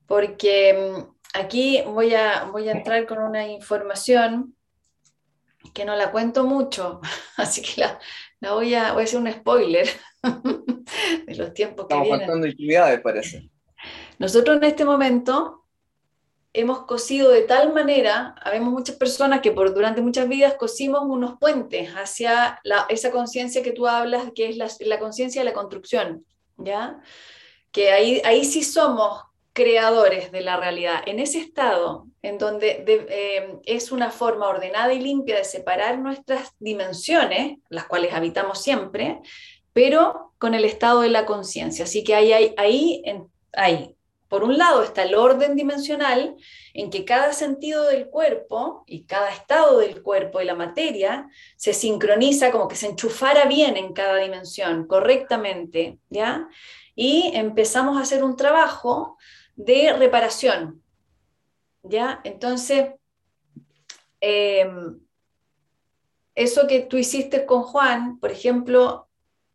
porque 0.06 0.74
mm, 0.74 1.38
aquí 1.38 1.82
voy 1.86 2.14
a, 2.14 2.44
voy 2.44 2.68
a 2.68 2.72
entrar 2.72 3.06
con 3.06 3.18
una 3.18 3.46
información 3.46 4.54
que 5.72 5.84
no 5.84 5.96
la 5.96 6.10
cuento 6.10 6.44
mucho, 6.44 7.00
así 7.36 7.62
que 7.62 7.80
la, 7.80 7.98
la 8.40 8.52
voy, 8.52 8.74
a, 8.74 8.92
voy 8.92 9.02
a 9.02 9.04
hacer 9.04 9.20
un 9.20 9.32
spoiler 9.32 9.88
de 11.26 11.34
los 11.34 11.54
tiempos 11.54 11.86
que 11.86 11.94
Estamos 11.94 12.04
vienen. 12.08 12.26
contando 12.26 12.46
intimidades, 12.46 13.00
parece. 13.00 13.50
Nosotros 14.18 14.56
en 14.56 14.64
este 14.64 14.84
momento 14.84 15.64
hemos 16.52 16.84
cosido 16.86 17.30
de 17.30 17.42
tal 17.42 17.72
manera, 17.72 18.34
habemos 18.42 18.72
muchas 18.72 18.96
personas 18.96 19.40
que 19.40 19.50
por, 19.50 19.74
durante 19.74 20.00
muchas 20.00 20.28
vidas 20.28 20.54
cosimos 20.54 21.02
unos 21.04 21.36
puentes 21.38 21.90
hacia 21.90 22.60
la, 22.62 22.86
esa 22.88 23.10
conciencia 23.10 23.62
que 23.62 23.72
tú 23.72 23.88
hablas, 23.88 24.30
que 24.34 24.48
es 24.48 24.56
la, 24.56 24.68
la 24.80 24.98
conciencia 25.00 25.40
de 25.40 25.46
la 25.46 25.52
construcción, 25.52 26.24
¿ya? 26.56 27.00
Que 27.72 27.90
ahí, 27.90 28.22
ahí 28.24 28.44
sí 28.44 28.62
somos 28.62 29.24
creadores 29.54 30.32
de 30.32 30.40
la 30.42 30.58
realidad. 30.58 31.02
En 31.06 31.20
ese 31.20 31.38
estado, 31.38 32.08
en 32.22 32.38
donde 32.38 32.84
eh, 32.86 33.58
es 33.64 33.92
una 33.92 34.10
forma 34.10 34.48
ordenada 34.48 34.92
y 34.92 35.00
limpia 35.00 35.36
de 35.36 35.44
separar 35.44 35.98
nuestras 35.98 36.50
dimensiones, 36.58 37.58
las 37.68 37.86
cuales 37.86 38.12
habitamos 38.12 38.60
siempre, 38.60 39.20
pero 39.72 40.32
con 40.38 40.54
el 40.54 40.64
estado 40.64 41.00
de 41.00 41.10
la 41.10 41.24
conciencia. 41.24 41.84
Así 41.84 42.02
que 42.02 42.16
ahí, 42.16 42.32
ahí, 42.56 43.02
ahí, 43.52 43.96
por 44.28 44.42
un 44.42 44.58
lado 44.58 44.82
está 44.82 45.04
el 45.04 45.14
orden 45.14 45.54
dimensional, 45.54 46.34
en 46.72 46.90
que 46.90 47.04
cada 47.04 47.32
sentido 47.32 47.84
del 47.84 48.08
cuerpo 48.08 48.82
y 48.88 49.04
cada 49.04 49.30
estado 49.30 49.78
del 49.78 50.02
cuerpo 50.02 50.40
y 50.40 50.44
la 50.44 50.56
materia 50.56 51.28
se 51.56 51.72
sincroniza 51.72 52.50
como 52.50 52.66
que 52.66 52.74
se 52.74 52.88
enchufara 52.88 53.44
bien 53.44 53.76
en 53.76 53.92
cada 53.92 54.16
dimensión, 54.16 54.88
correctamente, 54.88 55.98
¿ya? 56.10 56.48
Y 56.96 57.30
empezamos 57.34 57.96
a 57.96 58.00
hacer 58.00 58.24
un 58.24 58.34
trabajo 58.34 59.16
de 59.56 59.92
reparación. 59.92 60.82
¿Ya? 61.82 62.20
Entonces, 62.24 62.92
em, 64.20 65.00
eso 66.34 66.66
que 66.66 66.80
tú 66.80 66.96
hiciste 66.96 67.46
con 67.46 67.62
Juan, 67.62 68.18
por 68.18 68.30
ejemplo, 68.30 69.08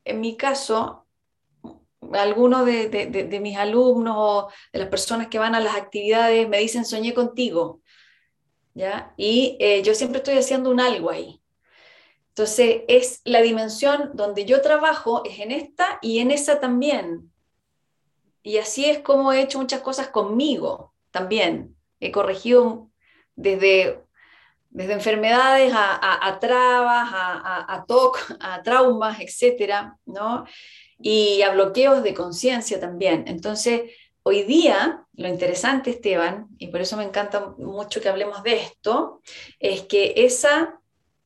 en 0.05 0.21
mi 0.21 0.37
caso, 0.37 1.05
algunos 2.13 2.65
de, 2.65 3.39
mis 3.41 3.57
alumnos 3.57 4.15
o 4.17 4.49
de 4.71 4.79
las 4.79 4.89
personas 4.89 5.27
que 5.27 5.39
van 5.39 5.55
a 5.55 5.59
las 5.59 5.75
actividades 5.75 6.47
me 6.47 6.59
dicen, 6.59 6.85
soñé 6.85 7.13
contigo. 7.13 7.81
¿Ya? 8.73 9.13
Y 9.17 9.57
eh, 9.59 9.81
yo 9.81 9.93
siempre 9.93 10.19
estoy 10.19 10.37
haciendo 10.37 10.69
un 10.69 10.79
algo 10.79 11.09
ahí. 11.09 11.41
Entonces, 12.29 12.83
es 12.87 13.21
la 13.25 13.41
dimensión 13.41 14.11
donde 14.13 14.45
yo 14.45 14.61
trabajo, 14.61 15.23
es 15.25 15.39
en 15.39 15.51
esta 15.51 15.99
y 16.01 16.19
en 16.19 16.31
esa 16.31 16.59
también. 16.59 17.31
Y 18.49 18.57
así 18.57 18.85
es 18.85 18.97
como 18.97 19.31
he 19.31 19.41
hecho 19.41 19.59
muchas 19.59 19.81
cosas 19.81 20.07
conmigo 20.07 20.95
también. 21.11 21.75
He 21.99 22.11
corregido 22.11 22.89
desde, 23.35 24.03
desde 24.71 24.93
enfermedades 24.93 25.71
a, 25.71 26.27
a, 26.27 26.39
trabas, 26.39 27.09
a, 27.13 27.85
TOC, 27.87 28.17
a 28.39 28.63
traumas, 28.63 29.19
etcétera, 29.21 29.99
¿no? 30.07 30.45
Y 30.97 31.43
a 31.43 31.51
bloqueos 31.51 32.01
de 32.01 32.15
conciencia 32.15 32.79
también. 32.79 33.25
Entonces, 33.27 33.91
hoy 34.23 34.41
día, 34.41 35.05
lo 35.13 35.27
interesante, 35.27 35.91
Esteban, 35.91 36.47
y 36.57 36.69
por 36.69 36.81
eso 36.81 36.97
me 36.97 37.03
encanta 37.03 37.53
mucho 37.59 38.01
que 38.01 38.09
hablemos 38.09 38.41
de 38.41 38.55
esto, 38.63 39.21
es 39.59 39.83
que 39.83 40.15
esa 40.15 40.78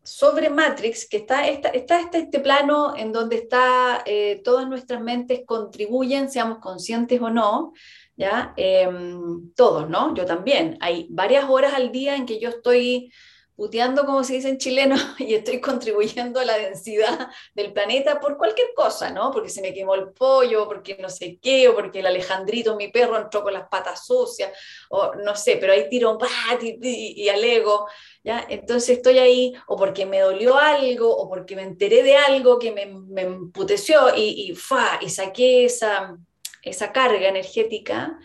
sobre 0.04 0.50
Matrix, 0.50 1.08
que 1.08 1.18
está, 1.18 1.48
está, 1.48 1.70
está 1.70 2.00
este 2.18 2.40
plano 2.40 2.94
en 2.96 3.12
donde 3.14 3.38
está, 3.38 4.04
eh, 4.06 4.42
todas 4.44 4.68
nuestras 4.68 5.02
mentes 5.02 5.44
contribuyen, 5.46 6.30
seamos 6.30 6.60
conscientes 6.60 7.22
o 7.22 7.30
no, 7.30 7.74
¿ya? 8.18 8.54
Em, 8.58 9.54
todos, 9.56 9.90
¿no? 9.90 10.14
Yo 10.14 10.26
también. 10.26 10.78
Hay 10.82 11.08
varias 11.10 11.50
horas 11.50 11.74
al 11.74 11.92
día 11.92 12.16
en 12.16 12.26
que 12.26 12.40
yo 12.40 12.50
estoy 12.50 13.12
puteando, 13.56 14.06
como 14.06 14.24
se 14.24 14.34
dice 14.34 14.50
en 14.50 14.58
chileno, 14.58 14.96
y 15.20 15.36
estoy 15.36 15.60
contribuyendo 15.60 16.40
a 16.40 16.46
la 16.46 16.58
densidad 16.58 17.30
del 17.54 17.72
planeta 17.72 18.20
por 18.20 18.38
cualquier 18.38 18.74
cosa, 18.76 19.12
¿no? 19.12 19.32
Porque 19.32 19.50
se 19.50 19.62
me 19.62 19.74
quemó 19.74 19.96
el 19.96 20.10
pollo, 20.10 20.68
porque 20.68 20.98
no 21.00 21.10
sé 21.10 21.38
qué, 21.42 21.70
o 21.70 21.76
porque 21.76 22.00
el 22.00 22.08
Alejandrito, 22.08 22.76
mi 22.76 22.88
perro, 22.88 23.18
entró 23.18 23.44
con 23.44 23.54
las 23.54 23.68
patas 23.70 24.06
sucias, 24.06 24.52
o 24.90 25.14
no 25.16 25.36
sé, 25.36 25.58
pero 25.58 25.74
ahí 25.74 25.90
tiro 25.90 26.18
y, 26.62 26.80
y, 26.82 27.24
y 27.24 27.30
alego, 27.30 27.88
¿ya? 28.24 28.46
Entonces 28.50 28.98
estoy 28.98 29.20
ahí, 29.20 29.54
o 29.68 29.76
porque 29.76 30.06
me 30.06 30.20
dolió 30.20 30.58
algo, 30.58 31.16
o 31.16 31.30
porque 31.30 31.56
me 31.56 31.64
enteré 31.64 32.04
de 32.04 32.18
algo 32.18 32.58
que 32.58 32.72
me, 32.72 32.86
me 32.88 33.22
emputeció 33.22 34.16
y, 34.16 34.52
y, 34.52 34.58
y 35.02 35.10
saqué 35.10 35.66
esa, 35.66 36.18
esa 36.64 36.92
carga 36.92 37.28
energética, 37.28 38.20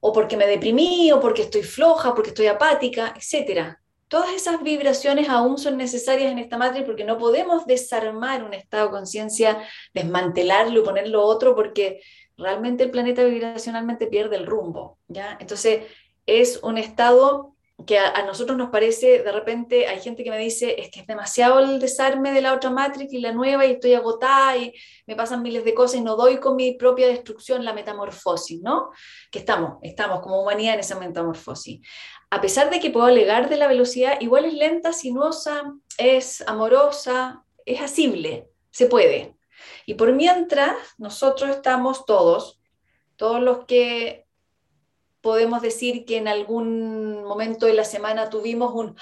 o 0.00 0.12
porque 0.12 0.36
me 0.36 0.46
deprimí, 0.46 1.12
o 1.12 1.20
porque 1.20 1.42
estoy 1.42 1.62
floja, 1.62 2.14
porque 2.14 2.30
estoy 2.30 2.46
apática, 2.46 3.14
etcétera 3.16 3.80
Todas 4.08 4.32
esas 4.32 4.62
vibraciones 4.62 5.28
aún 5.28 5.58
son 5.58 5.76
necesarias 5.76 6.30
en 6.30 6.38
esta 6.38 6.58
matriz 6.58 6.84
porque 6.84 7.04
no 7.04 7.18
podemos 7.18 7.66
desarmar 7.66 8.44
un 8.44 8.54
estado 8.54 8.86
de 8.86 8.92
conciencia, 8.92 9.62
desmantelarlo 9.92 10.80
y 10.80 10.84
ponerlo 10.84 11.24
otro 11.24 11.54
porque 11.54 12.00
realmente 12.36 12.84
el 12.84 12.90
planeta 12.90 13.24
vibracionalmente 13.24 14.06
pierde 14.06 14.36
el 14.36 14.46
rumbo, 14.46 14.98
¿ya? 15.08 15.36
Entonces 15.40 15.84
es 16.26 16.62
un 16.62 16.78
estado 16.78 17.54
que 17.86 17.98
a, 17.98 18.24
nosotros 18.24 18.56
nos 18.56 18.70
parece, 18.70 19.22
de 19.22 19.32
repente 19.32 19.88
hay 19.88 20.00
gente 20.00 20.22
que 20.22 20.30
me 20.30 20.38
dice, 20.38 20.80
es 20.80 20.90
que 20.90 21.00
es 21.00 21.06
demasiado 21.06 21.58
el 21.58 21.80
desarme 21.80 22.32
de 22.32 22.40
la 22.40 22.54
otra 22.54 22.70
Matrix 22.70 23.12
y 23.12 23.20
la 23.20 23.32
nueva 23.32 23.66
y 23.66 23.72
estoy 23.72 23.94
agotada 23.94 24.56
y 24.56 24.72
me 25.06 25.16
pasan 25.16 25.42
miles 25.42 25.64
de 25.64 25.74
cosas 25.74 26.00
y 26.00 26.04
no 26.04 26.14
doy 26.14 26.38
con 26.38 26.54
mi 26.54 26.74
propia 26.76 27.08
destrucción 27.08 27.64
la 27.64 27.72
metamorfosis, 27.72 28.62
¿no? 28.62 28.90
Que 29.30 29.40
estamos, 29.40 29.78
estamos 29.82 30.20
como 30.20 30.40
humanidad 30.40 30.74
en 30.74 30.80
esa 30.80 30.98
metamorfosis. 30.98 31.80
A 32.34 32.40
pesar 32.40 32.68
de 32.68 32.80
que 32.80 32.90
puedo 32.90 33.06
alegar 33.06 33.48
de 33.48 33.56
la 33.56 33.68
velocidad, 33.68 34.20
igual 34.20 34.44
es 34.44 34.54
lenta, 34.54 34.92
sinuosa, 34.92 35.72
es 35.98 36.42
amorosa, 36.48 37.44
es 37.64 37.80
asible, 37.80 38.50
se 38.72 38.86
puede. 38.86 39.36
Y 39.86 39.94
por 39.94 40.12
mientras, 40.12 40.74
nosotros 40.98 41.48
estamos 41.50 42.04
todos, 42.06 42.60
todos 43.14 43.40
los 43.40 43.66
que 43.66 44.26
podemos 45.20 45.62
decir 45.62 46.04
que 46.04 46.16
en 46.16 46.26
algún 46.26 47.22
momento 47.22 47.66
de 47.66 47.74
la 47.74 47.84
semana 47.84 48.30
tuvimos 48.30 48.74
un 48.74 48.96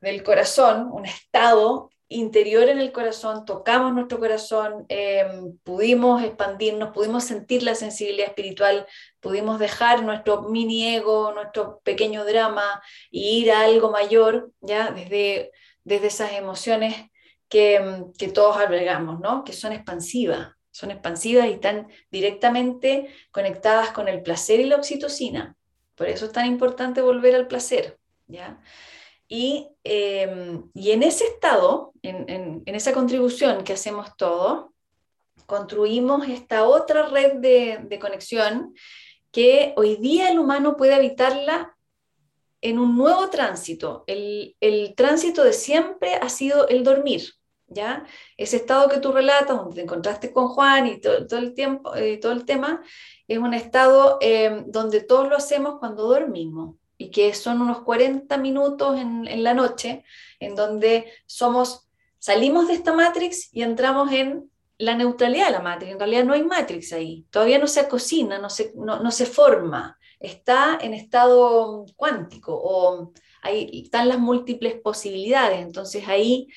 del 0.00 0.22
corazón, 0.22 0.88
un 0.92 1.04
estado 1.04 1.90
interior 2.08 2.68
en 2.68 2.78
el 2.78 2.90
corazón, 2.92 3.44
tocamos 3.44 3.92
nuestro 3.92 4.18
corazón, 4.18 4.86
em, 4.88 5.56
pudimos 5.58 6.22
expandirnos, 6.22 6.90
pudimos 6.90 7.24
sentir 7.24 7.62
la 7.62 7.74
sensibilidad 7.74 8.28
espiritual, 8.28 8.86
pudimos 9.20 9.58
dejar 9.58 10.02
nuestro 10.02 10.42
mini 10.42 10.94
ego, 10.94 11.32
nuestro 11.32 11.80
pequeño 11.84 12.24
drama 12.24 12.82
y 13.10 13.40
ir 13.42 13.52
a 13.52 13.62
algo 13.62 13.90
mayor, 13.90 14.50
ya 14.60 14.90
desde, 14.90 15.52
desde 15.84 16.06
esas 16.06 16.32
emociones 16.32 16.94
que, 17.48 17.76
em, 17.76 18.12
que 18.14 18.28
todos 18.28 18.56
albergamos, 18.56 19.20
¿no? 19.20 19.44
que 19.44 19.52
son 19.52 19.72
expansivas, 19.72 20.52
son 20.70 20.90
expansivas 20.90 21.46
y 21.46 21.52
están 21.52 21.88
directamente 22.10 23.14
conectadas 23.30 23.90
con 23.90 24.08
el 24.08 24.22
placer 24.22 24.60
y 24.60 24.64
la 24.64 24.76
oxitocina. 24.76 25.56
Por 25.94 26.08
eso 26.08 26.26
es 26.26 26.32
tan 26.32 26.46
importante 26.46 27.02
volver 27.02 27.34
al 27.34 27.48
placer. 27.48 27.98
¿ya? 28.28 28.60
Y, 29.28 29.68
em, 29.84 30.70
y 30.72 30.92
en 30.92 31.02
ese 31.02 31.24
estado, 31.26 31.92
en, 32.02 32.62
esa 32.64 32.94
contribución 32.94 33.62
que 33.62 33.74
hacemos 33.74 34.16
todos, 34.16 34.70
construimos 35.46 36.28
esta 36.28 36.66
otra 36.66 37.06
red 37.08 37.34
de, 37.34 37.98
conexión 38.00 38.74
que 39.30 39.74
hoy 39.76 39.96
día 39.96 40.30
el 40.30 40.38
humano 40.38 40.76
puede 40.76 40.94
habitarla 40.94 41.76
en 42.62 42.78
un 42.78 42.96
nuevo 42.96 43.28
tránsito. 43.28 44.04
El, 44.06 44.56
tránsito 44.96 45.44
de 45.44 45.52
siempre 45.52 46.14
ha 46.14 46.30
sido 46.30 46.66
el 46.68 46.82
dormir, 46.82 47.34
¿ya? 47.66 48.06
Ese 48.38 48.56
estado 48.56 48.88
que 48.88 48.98
tú 48.98 49.12
relatas, 49.12 49.56
donde 49.58 49.76
te 49.76 49.82
encontraste 49.82 50.32
con 50.32 50.48
Juan 50.48 50.86
y 50.86 51.00
todo, 51.00 51.38
el 51.38 51.54
tiempo, 51.54 51.94
eh, 51.94 52.16
todo 52.16 52.32
el 52.32 52.46
tema, 52.46 52.82
es 53.28 53.38
un 53.38 53.52
estado 53.52 54.16
em, 54.22 54.64
donde 54.70 55.02
todos 55.02 55.28
lo 55.28 55.36
hacemos 55.36 55.78
cuando 55.78 56.04
dormimos 56.08 56.77
y 56.98 57.10
que 57.10 57.32
son 57.32 57.62
unos 57.62 57.82
40 57.82 58.36
minutos 58.38 58.98
en, 58.98 59.42
la 59.42 59.54
noche, 59.54 60.04
en 60.40 60.56
donde 60.56 61.10
somos, 61.26 61.88
salimos 62.18 62.68
de 62.68 62.74
esta 62.74 62.92
matrix 62.92 63.48
y 63.52 63.62
entramos 63.62 64.12
en 64.12 64.50
la 64.76 64.94
neutralidad 64.94 65.46
de 65.46 65.52
la 65.52 65.60
matrix. 65.60 65.92
En 65.92 65.98
realidad 65.98 66.24
no 66.24 66.34
hay 66.34 66.42
matrix 66.42 66.92
ahí, 66.92 67.24
todavía 67.30 67.58
no 67.58 67.68
se 67.68 67.88
cocina, 67.88 68.38
no 68.38 68.50
se, 68.50 68.72
no, 68.74 69.00
no 69.00 69.10
se 69.12 69.26
forma, 69.26 69.96
está 70.18 70.76
en 70.80 70.92
estado 70.92 71.86
cuántico 71.96 72.52
o 72.60 73.12
ahí 73.42 73.82
están 73.84 74.08
las 74.08 74.18
múltiples 74.18 74.74
posibilidades. 74.74 75.60
Entonces 75.60 76.08
ahí 76.08 76.48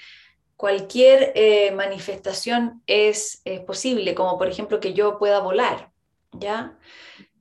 cualquier 0.57 1.31
eh, 1.35 1.71
manifestación 1.71 2.81
es, 2.87 3.41
es 3.45 3.61
posible, 3.61 4.15
como 4.15 4.39
por 4.39 4.49
ejemplo 4.49 4.79
que 4.79 4.93
yo 4.93 5.19
pueda 5.19 5.39
volar 5.39 5.91
¿ya? 6.33 6.77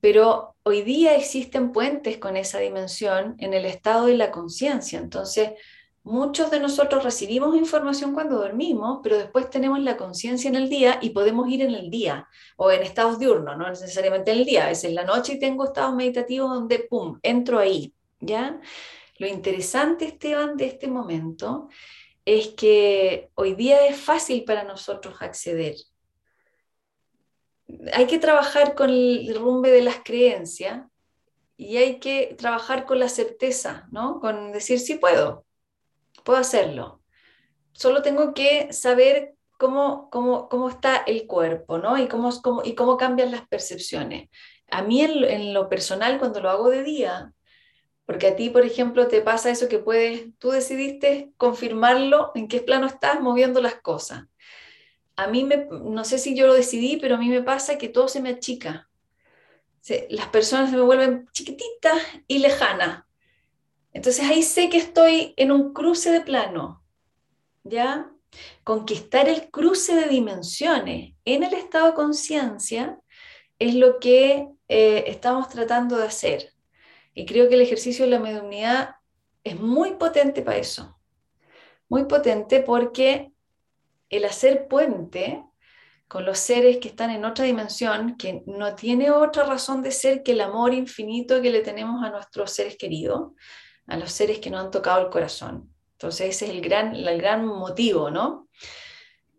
Pero 0.01 0.55
hoy 0.63 0.81
día 0.81 1.15
existen 1.15 1.71
puentes 1.71 2.17
con 2.17 2.35
esa 2.35 2.59
dimensión 2.59 3.35
en 3.37 3.53
el 3.53 3.65
estado 3.65 4.07
de 4.07 4.17
la 4.17 4.31
conciencia. 4.31 4.99
Entonces, 4.99 5.51
muchos 6.03 6.49
de 6.49 6.59
nosotros 6.59 7.03
recibimos 7.03 7.55
información 7.55 8.13
cuando 8.13 8.37
dormimos, 8.37 8.99
pero 9.03 9.17
después 9.17 9.49
tenemos 9.49 9.79
la 9.79 9.97
conciencia 9.97 10.49
en 10.49 10.55
el 10.55 10.69
día 10.69 10.97
y 11.01 11.11
podemos 11.11 11.47
ir 11.49 11.61
en 11.61 11.75
el 11.75 11.91
día 11.91 12.27
o 12.57 12.71
en 12.71 12.81
estados 12.81 13.19
diurnos, 13.19 13.57
no 13.57 13.69
necesariamente 13.69 14.31
en 14.31 14.39
el 14.39 14.45
día, 14.45 14.65
a 14.65 14.69
veces 14.69 14.85
en 14.85 14.95
la 14.95 15.05
noche 15.05 15.33
y 15.33 15.39
tengo 15.39 15.65
estados 15.65 15.95
meditativos 15.95 16.49
donde, 16.49 16.79
¡pum!, 16.79 17.19
entro 17.21 17.59
ahí, 17.59 17.93
¿ya? 18.19 18.59
Lo 19.19 19.27
interesante, 19.27 20.05
Esteban, 20.05 20.57
de 20.57 20.65
este 20.65 20.87
momento 20.87 21.69
es 22.25 22.49
que 22.49 23.29
hoy 23.35 23.53
día 23.53 23.85
es 23.87 23.97
fácil 23.97 24.43
para 24.45 24.63
nosotros 24.63 25.15
acceder 25.21 25.75
hay 27.93 28.07
que 28.07 28.19
trabajar 28.19 28.75
con 28.75 28.89
el 28.89 29.35
rumbe 29.35 29.71
de 29.71 29.81
las 29.81 29.97
creencias 30.03 30.85
y 31.57 31.77
hay 31.77 31.99
que 31.99 32.35
trabajar 32.37 32.85
con 32.85 32.99
la 32.99 33.09
certeza, 33.09 33.87
¿no? 33.91 34.19
Con 34.19 34.51
decir, 34.51 34.79
sí 34.79 34.95
puedo, 34.95 35.45
puedo 36.23 36.39
hacerlo. 36.39 37.01
Solo 37.73 38.01
tengo 38.01 38.33
que 38.33 38.73
saber 38.73 39.35
cómo, 39.57 40.09
cómo, 40.09 40.49
cómo 40.49 40.69
está 40.69 40.97
el 40.97 41.27
cuerpo, 41.27 41.77
¿no? 41.77 41.97
Y 41.97 42.07
cómo, 42.07 42.31
cómo, 42.41 42.63
y 42.63 42.75
cómo 42.75 42.97
cambian 42.97 43.31
las 43.31 43.47
percepciones. 43.47 44.29
A 44.69 44.81
mí 44.81 45.01
en, 45.01 45.23
en 45.23 45.53
lo 45.53 45.69
personal, 45.69 46.17
cuando 46.19 46.41
lo 46.41 46.49
hago 46.49 46.69
de 46.69 46.83
día, 46.83 47.33
porque 48.05 48.27
a 48.27 48.35
ti, 48.35 48.49
por 48.49 48.65
ejemplo, 48.65 49.07
te 49.07 49.21
pasa 49.21 49.51
eso 49.51 49.69
que 49.69 49.79
puedes, 49.79 50.27
tú 50.39 50.49
decidiste 50.49 51.31
confirmarlo 51.37 52.31
en 52.35 52.47
qué 52.47 52.61
plano 52.61 52.87
estás 52.87 53.21
moviendo 53.21 53.61
las 53.61 53.75
cosas 53.75 54.23
a 55.21 55.27
mí 55.27 55.43
me, 55.43 55.67
no 55.69 56.03
sé 56.03 56.17
si 56.17 56.35
yo 56.35 56.47
lo 56.47 56.53
decidí, 56.53 56.97
pero 56.97 57.15
a 57.15 57.17
mí 57.17 57.29
me 57.29 57.43
pasa 57.43 57.77
que 57.77 57.89
todo 57.89 58.07
se 58.07 58.21
me 58.21 58.29
achica. 58.29 58.89
las 60.09 60.27
personas 60.27 60.71
se 60.71 60.75
me 60.75 60.81
vuelven 60.81 61.27
chiquititas 61.31 62.01
y 62.27 62.39
lejanas. 62.39 63.03
Entonces 63.93 64.25
ahí 64.27 64.41
sé 64.41 64.69
que 64.69 64.77
estoy 64.77 65.33
en 65.37 65.51
un 65.51 65.73
cruce 65.73 66.11
de 66.11 66.21
plano, 66.21 66.83
¿ya? 67.63 68.11
Conquistar 68.63 69.27
el 69.27 69.51
cruce 69.51 69.95
de 69.95 70.07
dimensiones 70.07 71.13
en 71.25 71.43
el 71.43 71.53
estado 71.53 71.87
de 71.87 71.93
conciencia 71.93 72.99
es 73.59 73.75
lo 73.75 73.99
que 73.99 74.47
eh, 74.69 75.03
estamos 75.07 75.49
tratando 75.49 75.97
de 75.97 76.05
hacer. 76.05 76.53
Y 77.13 77.25
creo 77.25 77.47
que 77.49 77.55
el 77.55 77.61
ejercicio 77.61 78.05
de 78.05 78.11
la 78.11 78.19
mediunidad 78.19 78.95
es 79.43 79.59
muy 79.59 79.95
potente 79.95 80.41
para 80.41 80.57
eso. 80.57 80.97
Muy 81.89 82.05
potente 82.05 82.61
porque 82.61 83.30
el 84.11 84.25
hacer 84.25 84.67
puente 84.67 85.43
con 86.07 86.25
los 86.25 86.39
seres 86.39 86.77
que 86.77 86.89
están 86.89 87.09
en 87.09 87.23
otra 87.23 87.45
dimensión, 87.45 88.17
que 88.17 88.43
no 88.45 88.75
tiene 88.75 89.11
otra 89.11 89.45
razón 89.45 89.81
de 89.81 89.91
ser 89.91 90.23
que 90.23 90.33
el 90.33 90.41
amor 90.41 90.73
infinito 90.73 91.41
que 91.41 91.49
le 91.49 91.61
tenemos 91.61 92.03
a 92.03 92.09
nuestros 92.09 92.51
seres 92.51 92.75
queridos, 92.77 93.31
a 93.87 93.95
los 93.95 94.11
seres 94.11 94.39
que 94.39 94.49
nos 94.49 94.65
han 94.65 94.71
tocado 94.71 95.01
el 95.01 95.09
corazón. 95.09 95.73
Entonces 95.93 96.35
ese 96.35 96.45
es 96.45 96.51
el 96.51 96.61
gran, 96.61 96.95
el 96.95 97.21
gran 97.21 97.45
motivo, 97.45 98.11
¿no? 98.11 98.49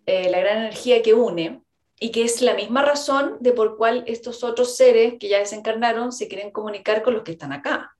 Eh, 0.07 0.31
la 0.31 0.41
gran 0.41 0.59
energía 0.59 1.03
que 1.03 1.13
une 1.13 1.63
y 2.01 2.11
que 2.11 2.25
es 2.25 2.41
la 2.41 2.55
misma 2.55 2.83
razón 2.83 3.37
de 3.41 3.53
por 3.53 3.77
cual 3.77 4.03
estos 4.07 4.43
otros 4.43 4.75
seres 4.75 5.15
que 5.21 5.29
ya 5.29 5.39
desencarnaron 5.39 6.11
se 6.11 6.27
quieren 6.27 6.51
comunicar 6.51 7.03
con 7.03 7.13
los 7.13 7.23
que 7.23 7.33
están 7.33 7.53
acá, 7.53 7.95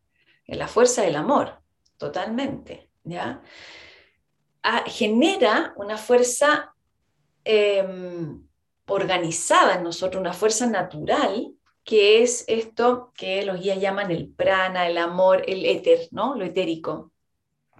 en 0.47 0.59
la 0.59 0.67
fuerza 0.67 1.03
del 1.03 1.17
amor, 1.17 1.61
totalmente, 1.99 2.89
¿ya? 3.05 3.43
Genera 4.87 5.73
una 5.77 5.97
fuerza 5.97 6.75
em, 7.45 8.47
organizada 8.87 9.77
en 9.77 9.83
nosotros, 9.83 10.21
una 10.21 10.33
fuerza 10.33 10.67
natural, 10.67 11.53
que 11.85 12.23
es 12.23 12.45
esto 12.47 13.13
que 13.17 13.45
los 13.45 13.61
guías 13.61 13.81
llaman 13.81 14.11
el 14.11 14.29
prana, 14.29 14.87
el 14.87 14.99
amor, 14.99 15.43
el 15.47 15.65
éter, 15.67 16.09
¿no? 16.13 16.37
lo 16.37 16.45
etérico, 16.45 17.13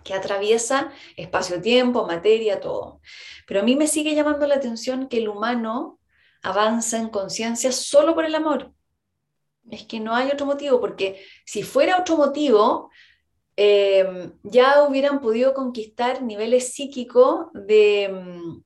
que 0.03 0.15
atraviesa 0.15 0.91
espacio-tiempo, 1.17 2.07
materia, 2.07 2.61
todo. 2.61 3.01
Pero 3.47 3.61
a 3.61 3.63
mí 3.63 3.77
me 3.77 3.87
sigue 3.87 4.15
llamando 4.15 4.47
la 4.47 4.57
atención 4.57 5.09
que 5.09 5.19
el 5.19 5.29
humano 5.29 6.01
avanza 6.43 6.99
en 6.99 7.09
conciencia 7.09 7.71
solo 7.71 8.15
por 8.15 8.25
el 8.25 8.35
amor. 8.35 8.73
Es 9.71 9.85
que 9.85 10.01
no 10.01 10.15
hay 10.15 10.29
otro 10.29 10.47
motivo, 10.47 10.81
porque 10.81 11.25
si 11.45 11.63
fuera 11.63 12.01
otro 12.01 12.17
motivo, 12.17 12.91
Em, 13.57 14.33
ya 14.43 14.83
hubieran 14.85 15.21
podido 15.21 15.53
conquistar 15.53 16.23
niveles 16.23 16.73
psíquicos 16.73 17.49
de, 17.53 18.09
mm, 18.11 18.63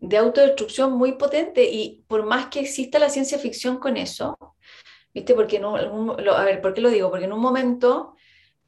de 0.00 0.16
autodestrucción 0.18 0.92
muy 0.92 1.12
potente 1.12 1.64
y 1.64 2.04
por 2.06 2.24
más 2.26 2.48
que 2.48 2.60
exista 2.60 2.98
la 2.98 3.08
ciencia 3.08 3.38
ficción 3.38 3.78
con 3.78 3.96
eso, 3.96 4.36
¿viste? 5.14 5.34
Porque 5.34 5.58
no, 5.58 5.76
a 5.76 6.44
ver, 6.44 6.60
¿por 6.60 6.74
qué 6.74 6.80
lo 6.82 6.90
digo? 6.90 7.10
Porque 7.10 7.24
en 7.24 7.32
un 7.32 7.40
momento 7.40 8.14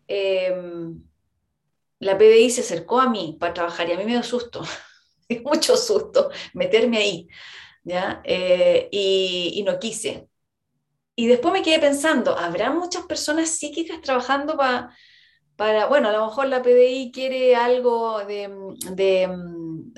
em, 0.09 1.03
la 2.01 2.17
PDI 2.17 2.51
se 2.51 2.63
acercó 2.63 3.01
a 3.01 3.11
mí 3.11 3.37
para 3.39 3.55
trabajar 3.55 3.89
y 3.89 3.93
a 3.93 3.97
mí 3.99 4.05
me 4.05 4.13
dio 4.13 4.23
susto, 4.23 4.63
mucho 5.45 5.77
susto 5.77 6.31
meterme 6.55 6.99
ahí, 6.99 7.29
¿ya? 7.85 8.23
Eh, 8.25 8.89
y, 8.91 9.53
y 9.57 9.63
no 9.65 9.79
quise. 9.79 10.29
Y 11.15 11.27
después 11.27 11.53
me 11.53 11.63
quedé 11.63 11.79
pensando, 11.81 12.39
¿habrá 12.39 12.71
muchas 12.71 13.05
personas 13.07 13.51
psíquicas 13.51 14.01
trabajando 14.01 14.57
para 14.57 14.97
bueno, 15.59 16.09
a 16.09 16.13
lo 16.13 16.27
mejor 16.27 16.47
la 16.47 16.63
PDI 16.63 17.11
quiere 17.13 17.57
algo 17.57 18.25
de, 18.25 18.49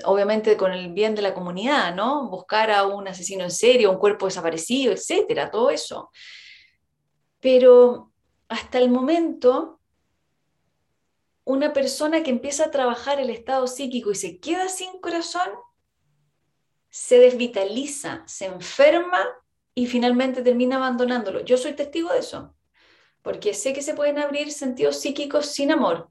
obviamente 0.05 0.57
con 0.57 0.71
el 0.73 0.91
bien 0.91 1.13
de 1.13 1.21
la 1.21 1.35
comunidad, 1.35 1.93
¿no? 1.95 2.27
Buscar 2.29 2.71
a 2.71 2.87
un 2.87 3.07
asesino 3.07 3.43
en 3.43 3.51
serio, 3.51 3.91
un 3.91 3.99
cuerpo 3.99 4.25
desaparecido, 4.25 4.91
etcétera, 4.91 5.51
todo 5.51 5.69
eso. 5.69 6.09
Pero 7.39 8.11
hasta 8.49 8.79
el 8.79 8.89
momento, 8.89 9.79
una 11.43 11.73
persona 11.73 12.23
que 12.23 12.31
empieza 12.31 12.65
a 12.65 12.71
trabajar 12.71 13.19
el 13.19 13.29
estado 13.29 13.67
psíquico 13.67 14.11
y 14.11 14.15
se 14.15 14.39
queda 14.39 14.67
sin 14.67 14.99
corazón, 14.99 15.47
se 16.89 17.19
desvitaliza, 17.19 18.23
se 18.25 18.45
enferma 18.45 19.25
y 19.75 19.85
finalmente 19.85 20.41
termina 20.41 20.77
abandonándolo. 20.77 21.41
Yo 21.41 21.55
soy 21.57 21.73
testigo 21.73 22.11
de 22.11 22.19
eso, 22.19 22.55
porque 23.21 23.53
sé 23.53 23.73
que 23.73 23.81
se 23.81 23.93
pueden 23.93 24.19
abrir 24.19 24.51
sentidos 24.51 24.99
psíquicos 24.99 25.47
sin 25.47 25.71
amor 25.71 26.09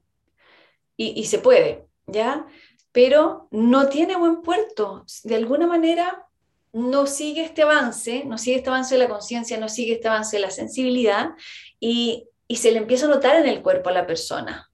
y, 0.97 1.25
se 1.25 1.39
puede, 1.39 1.87
¿ya? 2.05 2.45
Pero 2.91 3.47
no 3.49 3.89
tiene 3.89 4.15
buen 4.15 4.43
puerto. 4.43 5.03
De 5.23 5.35
alguna 5.35 5.65
manera 5.65 6.27
no 6.73 7.07
sigue 7.07 7.43
este 7.43 7.63
avance, 7.63 8.23
no 8.25 8.37
sigue 8.37 8.57
este 8.57 8.69
avance 8.69 8.95
de 8.95 8.99
la 8.99 9.09
conciencia, 9.09 9.57
no 9.57 9.67
sigue 9.67 9.93
este 9.93 10.07
avance 10.07 10.37
de 10.37 10.41
la 10.41 10.51
sensibilidad 10.51 11.31
y, 11.79 12.27
y 12.47 12.57
se 12.57 12.71
le 12.71 12.77
empieza 12.77 13.07
a 13.07 13.09
notar 13.09 13.35
en 13.37 13.47
el 13.47 13.63
cuerpo 13.63 13.89
a 13.89 13.93
la 13.93 14.05
persona. 14.05 14.69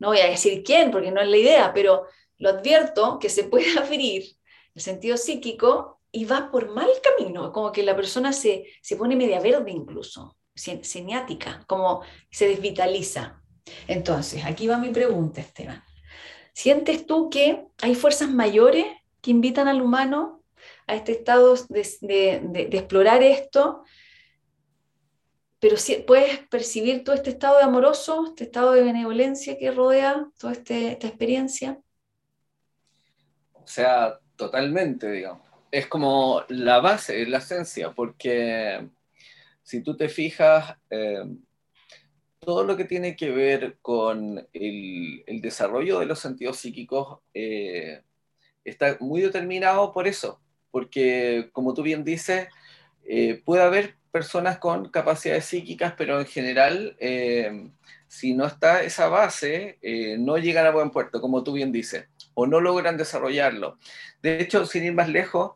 No 0.00 0.08
voy 0.08 0.18
a 0.18 0.30
decir 0.30 0.64
quién, 0.64 0.90
porque 0.90 1.12
no 1.12 1.20
es 1.20 1.28
la 1.28 1.36
idea, 1.36 1.72
pero 1.72 2.06
lo 2.38 2.48
advierto 2.48 3.18
que 3.20 3.28
se 3.28 3.44
puede 3.44 3.78
abrir 3.78 4.24
el 4.74 4.82
sentido 4.82 5.16
psíquico 5.16 6.00
y 6.10 6.24
va 6.24 6.50
por 6.50 6.70
mal 6.74 6.90
camino, 7.02 7.52
como 7.52 7.70
que 7.70 7.84
la 7.84 7.94
persona 7.94 8.32
se, 8.32 8.66
se 8.82 8.96
pone 8.96 9.14
media 9.14 9.40
verde 9.40 9.70
incluso, 9.70 10.36
semiática, 10.60 11.64
como 11.66 12.02
se 12.30 12.48
desvitaliza. 12.48 13.40
Entonces, 13.86 14.44
aquí 14.44 14.66
va 14.66 14.78
mi 14.78 14.90
pregunta, 14.90 15.40
Esteban. 15.40 15.82
¿Sientes 16.52 17.06
tú 17.06 17.30
que 17.30 17.66
hay 17.80 17.94
fuerzas 17.94 18.28
mayores 18.30 18.86
que 19.20 19.30
invitan 19.30 19.68
al 19.68 19.80
humano 19.80 20.42
a 20.86 20.94
este 20.94 21.12
estado 21.12 21.54
de, 21.68 22.68
explorar 22.72 23.22
esto? 23.22 23.84
Pero 25.58 25.76
si, 25.76 25.96
puedes 25.96 26.38
percibir 26.48 27.04
todo 27.04 27.14
este 27.14 27.30
estado 27.30 27.58
de 27.58 27.64
amoroso, 27.64 28.26
este 28.28 28.44
estado 28.44 28.72
de 28.72 28.82
benevolencia 28.82 29.58
que 29.58 29.70
rodea 29.70 30.26
toda 30.38 30.54
este, 30.54 30.92
esta 30.92 31.06
experiencia. 31.06 31.78
O 33.54 33.66
sea, 33.66 34.18
totalmente, 34.36 35.10
digamos. 35.10 35.46
Es 35.70 35.86
como 35.86 36.42
la 36.48 36.80
base, 36.80 37.24
la 37.26 37.38
esencia, 37.38 37.92
porque 37.92 38.90
si 39.62 39.82
tú 39.82 39.96
te 39.96 40.08
fijas, 40.08 40.76
eh, 40.90 41.24
todo 42.38 42.64
lo 42.64 42.76
que 42.76 42.84
tiene 42.84 43.16
que 43.16 43.30
ver 43.30 43.78
con 43.82 44.48
el, 44.52 45.24
desarrollo 45.42 46.00
de 46.00 46.06
los 46.06 46.18
sentidos 46.18 46.58
psíquicos 46.58 47.20
eh, 47.34 48.02
está 48.64 48.96
muy 49.00 49.20
determinado 49.20 49.92
por 49.92 50.08
eso, 50.08 50.40
porque 50.70 51.50
como 51.52 51.74
tú 51.74 51.82
bien 51.82 52.04
dices, 52.04 52.48
eh, 53.04 53.42
puede 53.44 53.62
haber 53.62 53.96
personas 54.10 54.58
con 54.58 54.88
capacidades 54.90 55.44
psíquicas, 55.44 55.94
pero 55.96 56.18
en 56.18 56.26
general, 56.26 56.96
si 58.08 58.34
no 58.34 58.44
está 58.44 58.82
esa 58.82 59.08
base, 59.08 59.78
no 60.18 60.36
llegan 60.36 60.66
a 60.66 60.72
buen 60.72 60.90
puerto, 60.90 61.20
como 61.20 61.44
tú 61.44 61.52
bien 61.52 61.70
dices, 61.70 62.08
o 62.34 62.46
no 62.46 62.60
logran 62.60 62.96
desarrollarlo. 62.96 63.78
De 64.20 64.40
hecho, 64.40 64.66
sin 64.66 64.84
ir 64.84 64.94
más 64.94 65.08
lejos, 65.08 65.52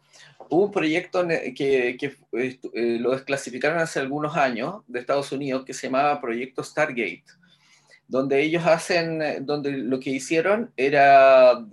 Hubo 0.51 0.67
un 0.67 0.73
proyecto 0.73 1.27
que, 1.27 1.97
eh, 1.99 2.99
lo 3.01 3.13
desclasificaron 3.13 3.79
hace 3.79 4.01
algunos 4.01 4.37
años 4.37 4.83
de 4.87 5.01
Estados 5.01 5.33
Unidos 5.33 5.65
que 5.65 5.75
se 5.75 5.87
llamaba 5.87 6.21
Proyecto 6.21 6.63
Stargate, 6.63 7.25
donde 8.07 8.41
ellos 8.41 8.65
hacen, 8.67 9.23
eh, 9.23 9.39
donde 9.41 9.73
lo 9.73 10.01
que 10.01 10.11
hicieron 10.11 10.73
era 10.77 11.65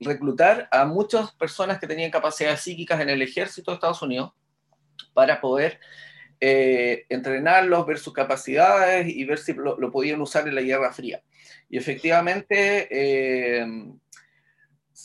reclutar 0.00 0.68
a 0.70 0.84
muchas 0.84 1.32
personas 1.32 1.78
que 1.78 1.86
tenían 1.86 2.10
capacidades 2.10 2.60
psíquicas 2.60 3.00
en 3.00 3.08
el 3.08 3.22
ejército 3.22 3.70
de 3.70 3.76
Estados 3.76 4.02
Unidos 4.02 4.32
para 5.14 5.40
poder 5.40 5.80
eh, 6.40 7.06
entrenarlos, 7.08 7.86
ver 7.86 7.98
sus 7.98 8.12
capacidades 8.12 9.08
y 9.08 9.24
ver 9.24 9.38
si 9.38 9.54
lo, 9.54 9.90
podían 9.90 10.20
usar 10.20 10.46
en 10.46 10.54
la 10.54 10.60
Guerra 10.60 10.92
Fría. 10.92 11.22
Y 11.70 11.78
efectivamente, 11.78 12.88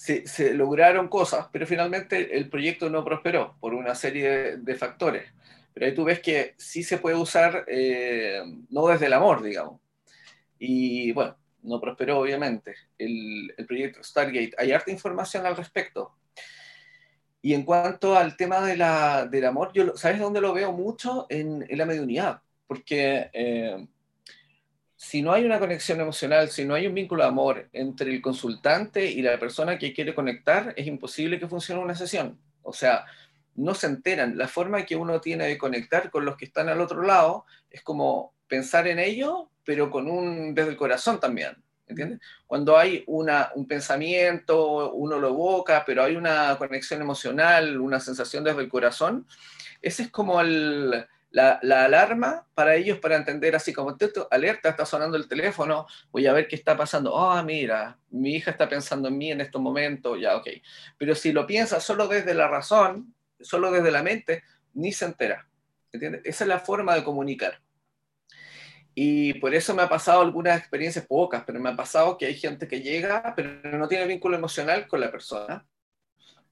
se, 0.01 0.53
lograron 0.55 1.07
cosas, 1.07 1.47
pero 1.51 1.67
finalmente 1.67 2.35
el 2.35 2.49
proyecto 2.49 2.89
no 2.89 3.05
prosperó 3.05 3.55
por 3.59 3.75
una 3.75 3.93
serie 3.93 4.57
de, 4.57 4.75
factores. 4.75 5.31
Pero 5.73 5.85
ahí 5.85 5.93
tú 5.93 6.03
ves 6.03 6.19
que 6.19 6.55
sí 6.57 6.83
se 6.83 6.97
puede 6.97 7.15
usar, 7.15 7.65
eh, 7.67 8.41
no 8.69 8.87
desde 8.87 9.05
el 9.05 9.13
amor, 9.13 9.43
digamos. 9.43 9.79
Y 10.57 11.11
bueno, 11.11 11.37
no 11.61 11.79
prosperó 11.79 12.19
obviamente 12.19 12.75
el, 12.97 13.53
proyecto 13.67 14.03
Stargate. 14.03 14.53
Hay 14.57 14.71
harta 14.71 14.89
información 14.89 15.45
al 15.45 15.55
respecto. 15.55 16.15
Y 17.43 17.53
en 17.53 17.63
cuanto 17.63 18.15
al 18.15 18.35
tema 18.35 18.61
de 18.61 18.77
la, 18.77 19.27
del 19.27 19.45
amor, 19.45 19.71
yo, 19.73 19.95
¿sabes 19.95 20.19
dónde 20.19 20.41
lo 20.41 20.53
veo 20.53 20.71
mucho? 20.71 21.27
En, 21.29 21.65
en 21.69 21.77
la 21.77 21.85
mediunidad. 21.85 22.41
Porque 22.67 23.29
eh, 23.33 23.87
si 25.01 25.23
no 25.23 25.33
hay 25.33 25.43
una 25.45 25.57
conexión 25.57 25.99
emocional, 25.99 26.49
si 26.49 26.63
no 26.63 26.75
hay 26.75 26.85
un 26.85 26.93
vínculo 26.93 27.23
de 27.23 27.29
amor 27.29 27.69
entre 27.73 28.13
el 28.13 28.21
consultante 28.21 29.03
y 29.03 29.23
la 29.23 29.39
persona 29.39 29.79
que 29.79 29.93
quiere 29.93 30.13
conectar, 30.13 30.75
es 30.77 30.85
imposible 30.85 31.39
que 31.39 31.47
funcione 31.47 31.81
una 31.81 31.95
sesión. 31.95 32.39
O 32.61 32.71
sea, 32.71 33.05
no 33.55 33.73
se 33.73 33.87
enteran. 33.87 34.37
La 34.37 34.47
forma 34.47 34.85
que 34.85 34.95
uno 34.95 35.19
tiene 35.19 35.47
de 35.47 35.57
conectar 35.57 36.11
con 36.11 36.23
los 36.23 36.37
que 36.37 36.45
están 36.45 36.69
al 36.69 36.79
otro 36.79 37.01
lado 37.01 37.45
es 37.71 37.81
como 37.81 38.35
pensar 38.47 38.87
en 38.87 38.99
ello, 38.99 39.49
pero 39.63 39.89
con 39.89 40.07
un 40.07 40.53
desde 40.53 40.69
el 40.69 40.77
corazón 40.77 41.19
también. 41.19 41.57
¿Entiendes? 41.87 42.19
Cuando 42.45 42.77
hay 42.77 43.03
una, 43.07 43.49
un 43.55 43.67
pensamiento, 43.67 44.93
uno 44.93 45.17
lo 45.17 45.29
evoca, 45.29 45.83
pero 45.83 46.03
hay 46.03 46.15
una 46.15 46.55
conexión 46.59 47.01
emocional, 47.01 47.81
una 47.81 47.99
sensación 47.99 48.43
desde 48.43 48.61
el 48.61 48.69
corazón, 48.69 49.25
ese 49.81 50.03
es 50.03 50.11
como 50.11 50.39
el, 50.41 51.07
la, 51.31 51.59
alarma 51.85 52.47
para 52.53 52.75
ellos 52.75 52.99
para 52.99 53.15
entender 53.15 53.55
así 53.55 53.73
como, 53.73 53.97
alerta, 54.29 54.69
está 54.69 54.85
sonando 54.85 55.17
el 55.17 55.27
teléfono, 55.27 55.87
voy 56.11 56.27
a 56.27 56.33
ver 56.33 56.47
qué 56.47 56.55
está 56.55 56.77
pasando. 56.77 57.17
Ah, 57.17 57.41
mira, 57.43 57.97
mi 58.09 58.35
hija 58.35 58.51
está 58.51 58.67
pensando 58.67 59.07
en 59.07 59.17
mí 59.17 59.31
en 59.31 59.41
estos 59.41 59.61
momentos, 59.61 60.19
ya, 60.19 60.35
ok. 60.35 60.47
Pero 60.97 61.15
si 61.15 61.31
lo 61.31 61.47
piensa 61.47 61.79
solo 61.79 62.07
desde 62.07 62.33
la 62.33 62.47
razón, 62.47 63.15
solo 63.39 63.71
desde 63.71 63.91
la 63.91 64.03
mente, 64.03 64.43
ni 64.73 64.91
se 64.91 65.05
entera. 65.05 65.47
¿Entiendes? 65.91 66.21
Esa 66.25 66.43
es 66.43 66.47
la 66.47 66.59
forma 66.59 66.95
de 66.95 67.03
comunicar. 67.03 67.59
Y 68.93 69.35
por 69.35 69.55
eso 69.55 69.73
me 69.73 69.83
ha 69.83 69.89
pasado 69.89 70.21
algunas 70.21 70.59
experiencias 70.59 71.05
pocas, 71.05 71.43
pero 71.45 71.59
me 71.59 71.69
ha 71.69 71.75
pasado 71.75 72.17
que 72.17 72.25
hay 72.25 72.35
gente 72.35 72.67
que 72.67 72.81
llega, 72.81 73.33
pero 73.35 73.77
no 73.77 73.87
tiene 73.87 74.05
vínculo 74.05 74.35
emocional 74.35 74.87
con 74.87 74.99
la 74.99 75.11
persona 75.11 75.65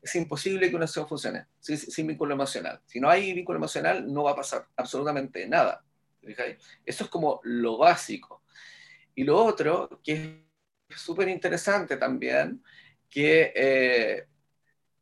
es 0.02 0.16
imposible 0.16 0.70
que 0.70 0.76
una 0.76 0.88
sesión 0.88 1.08
funcione 1.08 1.47
sin, 1.60 2.08
vínculo 2.08 2.34
emocional. 2.34 2.82
Si 2.86 3.00
no 3.00 3.10
hay 3.10 3.34
vínculo 3.34 3.58
emocional, 3.58 4.12
no 4.12 4.24
va 4.24 4.32
a 4.32 4.36
pasar 4.36 4.66
absolutamente 4.76 5.47
nada. 5.47 5.84
Eso 6.86 7.04
es 7.04 7.10
como 7.10 7.41
lo 7.43 7.78
básico. 7.78 8.43
Y 9.16 9.24
lo 9.24 9.43
otro, 9.43 10.02
que 10.04 10.45
es 10.88 11.02
súper 11.02 11.28
interesante 11.28 11.97
también, 11.97 12.64
que 13.10 13.52
eh, 13.56 14.28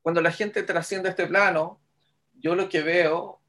cuando 0.01 0.21
la 0.21 0.31
gente 0.31 0.63
trasciende 0.63 1.09
este 1.09 1.27
plano, 1.27 1.79
yo 2.33 2.55
lo 2.55 2.69
que 2.69 2.81
veo 2.81 3.41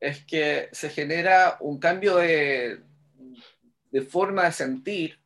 es 0.00 0.24
que 0.24 0.68
se 0.72 0.90
genera 0.90 1.56
un 1.60 1.78
cambio 1.78 2.16
de, 2.16 2.80
de 3.90 4.02
forma 4.02 4.44
de 4.44 4.52
sentir 4.52 5.18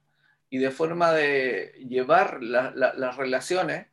y 0.49 0.59
de 0.59 0.71
forma 0.71 1.13
de 1.13 1.75
llevar 1.89 2.43
las 2.43 3.17
relaciones 3.17 3.87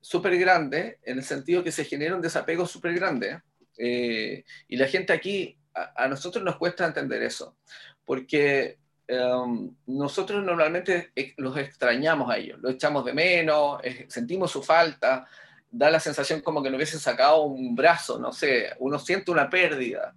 súper 0.00 0.38
grande, 0.38 0.98
en 1.02 1.18
el 1.18 1.24
sentido 1.24 1.64
que 1.64 1.72
se 1.72 1.84
genera 1.84 2.16
un 2.16 2.22
desapego 2.22 2.66
súper 2.66 2.94
grande. 2.94 3.40
Eh, 3.76 4.44
y 4.68 4.76
la 4.76 4.88
gente 4.88 5.12
aquí, 5.12 5.56
a, 5.74 6.08
nosotros 6.08 6.42
nos 6.44 6.56
cuesta 6.56 6.86
entender 6.86 7.22
eso, 7.22 7.56
porque 8.04 8.78
em, 9.06 9.70
nosotros 9.86 10.42
normalmente 10.44 11.12
los 11.36 11.56
extrañamos 11.56 12.30
a 12.30 12.38
ellos, 12.38 12.58
los 12.60 12.74
echamos 12.74 13.04
de 13.04 13.14
menos, 13.14 13.80
sentimos 14.08 14.50
su 14.50 14.62
falta, 14.62 15.28
da 15.70 15.90
la 15.90 16.00
sensación 16.00 16.40
como 16.40 16.62
que 16.62 16.70
nos 16.70 16.78
hubiesen 16.78 17.00
sacado 17.00 17.42
un 17.42 17.74
brazo, 17.76 18.18
no 18.18 18.32
sé, 18.32 18.70
uno 18.78 18.98
siente 18.98 19.30
una 19.30 19.48
pérdida. 19.48 20.14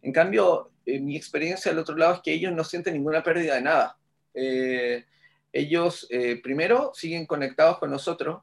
En 0.00 0.12
cambio, 0.12 0.72
en 0.86 1.04
mi 1.04 1.16
experiencia 1.16 1.70
del 1.70 1.78
otro 1.78 1.96
lado 1.96 2.14
es 2.14 2.20
que 2.20 2.32
ellos 2.32 2.52
no 2.52 2.64
sienten 2.64 2.94
ninguna 2.94 3.22
pérdida 3.22 3.54
de 3.54 3.62
nada. 3.62 3.96
Eh, 4.34 5.04
ellos 5.52 6.06
eh, 6.10 6.40
primero 6.42 6.92
siguen 6.94 7.26
conectados 7.26 7.78
con 7.78 7.90
nosotros, 7.90 8.42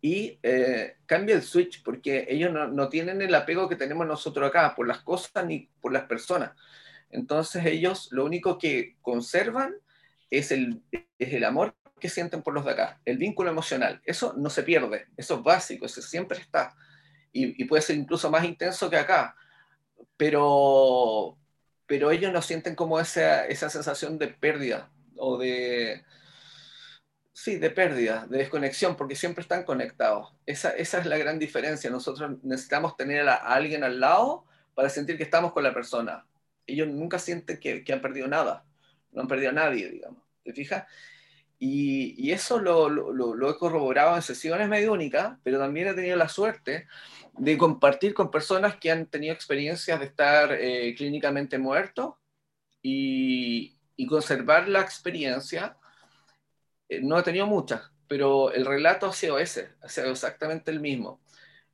y 0.00 0.38
eh, 0.42 0.96
cambia 1.06 1.34
el 1.34 1.42
switch 1.42 1.82
porque 1.82 2.26
ellos 2.28 2.52
no, 2.52 2.88
tienen 2.88 3.20
el 3.20 3.34
apego 3.34 3.68
que 3.68 3.76
tenemos 3.76 4.06
nosotros 4.06 4.48
acá 4.48 4.74
por 4.74 4.86
las 4.86 5.00
cosas 5.00 5.44
ni 5.44 5.68
por 5.80 5.92
las 5.92 6.04
personas. 6.04 6.52
Entonces 7.10 7.64
ellos 7.66 8.08
lo 8.12 8.24
único 8.24 8.58
que 8.58 8.96
conservan 9.02 9.74
es 10.30 10.52
el, 10.52 10.82
es 10.92 11.32
el 11.32 11.44
amor 11.44 11.74
que 11.98 12.08
sienten 12.08 12.42
por 12.42 12.54
los 12.54 12.64
de 12.64 12.72
acá, 12.72 13.00
el 13.04 13.18
vínculo 13.18 13.50
emocional. 13.50 14.00
Eso 14.04 14.34
no 14.36 14.50
se 14.50 14.62
pierde, 14.62 15.06
eso 15.16 15.36
es 15.36 15.42
básico, 15.42 15.86
eso 15.86 16.00
siempre 16.00 16.38
está. 16.38 16.76
Y, 17.32 17.64
puede 17.64 17.82
ser 17.82 17.96
incluso 17.96 18.30
más 18.30 18.44
intenso 18.44 18.88
que 18.90 18.96
acá, 18.96 19.36
pero, 20.16 21.36
pero 21.86 22.10
ellos 22.10 22.32
no 22.32 22.42
sienten 22.42 22.74
como 22.74 22.98
esa, 22.98 23.46
esa 23.46 23.68
sensación 23.70 24.18
de 24.18 24.28
pérdida 24.28 24.90
o 25.16 25.38
de, 25.38 26.02
Sí, 27.40 27.56
de 27.56 27.70
pérdida, 27.70 28.26
de 28.28 28.38
desconexión, 28.38 28.96
porque 28.96 29.14
siempre 29.14 29.42
están 29.42 29.62
conectados. 29.62 30.34
Esa, 30.44 30.70
es 30.70 31.06
la 31.06 31.16
gran 31.18 31.38
diferencia. 31.38 31.88
Nosotros 31.88 32.32
necesitamos 32.42 32.96
tener 32.96 33.28
a, 33.28 33.36
alguien 33.36 33.84
al 33.84 34.00
lado 34.00 34.44
para 34.74 34.88
sentir 34.88 35.16
que 35.16 35.22
estamos 35.22 35.52
con 35.52 35.62
la 35.62 35.72
persona. 35.72 36.26
Ellos 36.66 36.88
nunca 36.88 37.20
sienten 37.20 37.60
que, 37.60 37.92
han 37.92 38.00
perdido 38.00 38.26
nada, 38.26 38.64
no 39.12 39.22
han 39.22 39.28
perdido 39.28 39.50
a 39.50 39.52
nadie, 39.52 39.88
digamos. 39.88 40.20
¿te 40.42 40.52
fijas? 40.52 40.84
Y, 41.60 42.32
eso 42.32 42.58
lo, 42.58 43.50
he 43.50 43.56
corroborado 43.56 44.16
en 44.16 44.22
sesiones 44.22 44.68
mediúnicas, 44.68 45.38
pero 45.44 45.60
también 45.60 45.86
he 45.86 45.94
tenido 45.94 46.16
la 46.16 46.28
suerte 46.28 46.88
de 47.34 47.56
compartir 47.56 48.14
con 48.14 48.32
personas 48.32 48.74
que 48.78 48.90
han 48.90 49.06
tenido 49.06 49.32
experiencias 49.32 50.00
de 50.00 50.06
estar 50.06 50.50
eh, 50.54 50.92
clínicamente 50.96 51.56
muertos 51.56 52.14
y, 52.82 53.76
conservar 54.08 54.66
la 54.66 54.80
experiencia. 54.80 55.77
Eh, 56.88 57.00
no 57.02 57.18
he 57.18 57.22
tenido 57.22 57.46
muchas, 57.46 57.82
pero 58.06 58.52
el 58.52 58.64
relato 58.64 59.06
ha 59.06 59.12
sido 59.12 59.38
ese, 59.38 59.70
ha 59.82 59.88
sido 59.88 60.10
exactamente 60.10 60.70
el 60.70 60.80
mismo. 60.80 61.20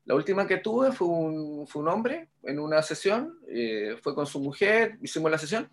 La 0.05 0.15
última 0.15 0.47
que 0.47 0.59
tuve 0.59 0.93
fue 0.93 1.09
un, 1.09 1.67
fue 1.67 1.83
un 1.83 1.89
hombre 1.89 2.29
en 2.43 2.59
una 2.59 2.83
sesión, 2.83 3.39
eh, 3.49 3.97
fue 4.03 4.15
con 4.15 4.27
su 4.27 4.39
mujer, 4.41 4.99
hicimos 5.03 5.31
la 5.31 5.39
sesión, 5.39 5.71